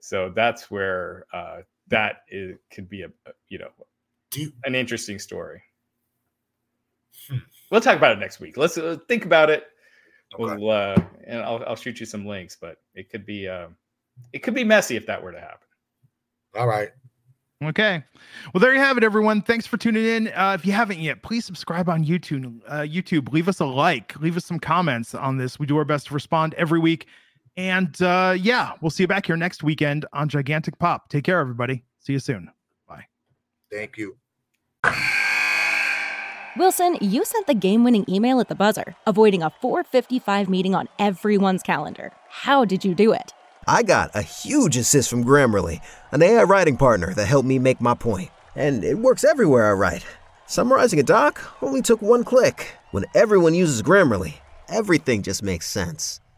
So 0.00 0.30
that's 0.34 0.70
where 0.70 1.24
uh, 1.32 1.62
that 1.88 2.22
is, 2.28 2.56
could 2.72 2.88
be 2.88 3.02
a 3.02 3.08
a- 3.26 3.32
you 3.48 3.58
know 3.58 3.70
Do 4.30 4.42
you, 4.42 4.52
an 4.64 4.74
interesting 4.74 5.18
story. 5.18 5.62
Hmm. 7.28 7.38
We'll 7.70 7.80
talk 7.80 7.96
about 7.96 8.12
it 8.12 8.20
next 8.20 8.40
week. 8.40 8.56
Let's 8.56 8.78
uh, 8.78 8.98
think 9.08 9.24
about 9.24 9.50
it. 9.50 9.64
Okay. 10.38 10.56
We'll 10.56 10.70
uh, 10.70 10.96
and 11.26 11.40
I'll 11.42 11.62
I'll 11.66 11.76
shoot 11.76 11.98
you 12.00 12.06
some 12.06 12.26
links, 12.26 12.56
but 12.60 12.78
it 12.94 13.10
could 13.10 13.24
be 13.26 13.48
uh, 13.48 13.68
it 14.32 14.40
could 14.40 14.54
be 14.54 14.64
messy 14.64 14.96
if 14.96 15.06
that 15.06 15.22
were 15.22 15.32
to 15.32 15.40
happen. 15.40 15.66
all 16.56 16.66
right. 16.66 16.90
Okay. 17.64 18.04
Well, 18.52 18.60
there 18.60 18.74
you 18.74 18.80
have 18.80 18.98
it, 18.98 19.04
everyone. 19.04 19.40
Thanks 19.40 19.66
for 19.66 19.78
tuning 19.78 20.04
in. 20.04 20.28
Uh, 20.28 20.54
if 20.60 20.66
you 20.66 20.72
haven't 20.72 20.98
yet, 20.98 21.22
please 21.22 21.46
subscribe 21.46 21.88
on 21.88 22.04
YouTube. 22.04 22.60
Uh, 22.68 22.80
YouTube, 22.80 23.32
leave 23.32 23.48
us 23.48 23.60
a 23.60 23.64
like, 23.64 24.14
leave 24.20 24.36
us 24.36 24.44
some 24.44 24.58
comments 24.58 25.14
on 25.14 25.38
this. 25.38 25.58
We 25.58 25.64
do 25.64 25.78
our 25.78 25.84
best 25.86 26.08
to 26.08 26.14
respond 26.14 26.52
every 26.54 26.78
week. 26.78 27.06
And 27.56 28.00
uh, 28.02 28.36
yeah, 28.38 28.72
we'll 28.80 28.90
see 28.90 29.04
you 29.04 29.08
back 29.08 29.26
here 29.26 29.36
next 29.36 29.62
weekend 29.62 30.04
on 30.12 30.28
Gigantic 30.28 30.78
Pop. 30.78 31.08
Take 31.08 31.24
care, 31.24 31.40
everybody. 31.40 31.84
See 32.00 32.12
you 32.12 32.18
soon. 32.18 32.50
Bye. 32.86 33.06
Thank 33.72 33.96
you. 33.96 34.16
Wilson, 36.56 36.96
you 37.02 37.24
sent 37.24 37.46
the 37.46 37.54
game 37.54 37.84
winning 37.84 38.06
email 38.08 38.40
at 38.40 38.48
the 38.48 38.54
buzzer, 38.54 38.96
avoiding 39.06 39.42
a 39.42 39.50
455 39.60 40.48
meeting 40.48 40.74
on 40.74 40.88
everyone's 40.98 41.62
calendar. 41.62 42.12
How 42.28 42.64
did 42.64 42.84
you 42.84 42.94
do 42.94 43.12
it? 43.12 43.34
I 43.66 43.82
got 43.82 44.10
a 44.14 44.22
huge 44.22 44.76
assist 44.76 45.10
from 45.10 45.24
Grammarly, 45.24 45.80
an 46.12 46.22
AI 46.22 46.44
writing 46.44 46.76
partner 46.76 47.12
that 47.14 47.26
helped 47.26 47.48
me 47.48 47.58
make 47.58 47.80
my 47.80 47.94
point. 47.94 48.30
And 48.54 48.84
it 48.84 48.98
works 48.98 49.24
everywhere 49.24 49.68
I 49.68 49.72
write. 49.72 50.06
Summarizing 50.46 51.00
a 51.00 51.02
doc 51.02 51.42
only 51.60 51.82
took 51.82 52.00
one 52.00 52.24
click. 52.24 52.74
When 52.90 53.04
everyone 53.14 53.54
uses 53.54 53.82
Grammarly, 53.82 54.34
everything 54.68 55.22
just 55.22 55.42
makes 55.42 55.68
sense. 55.68 56.20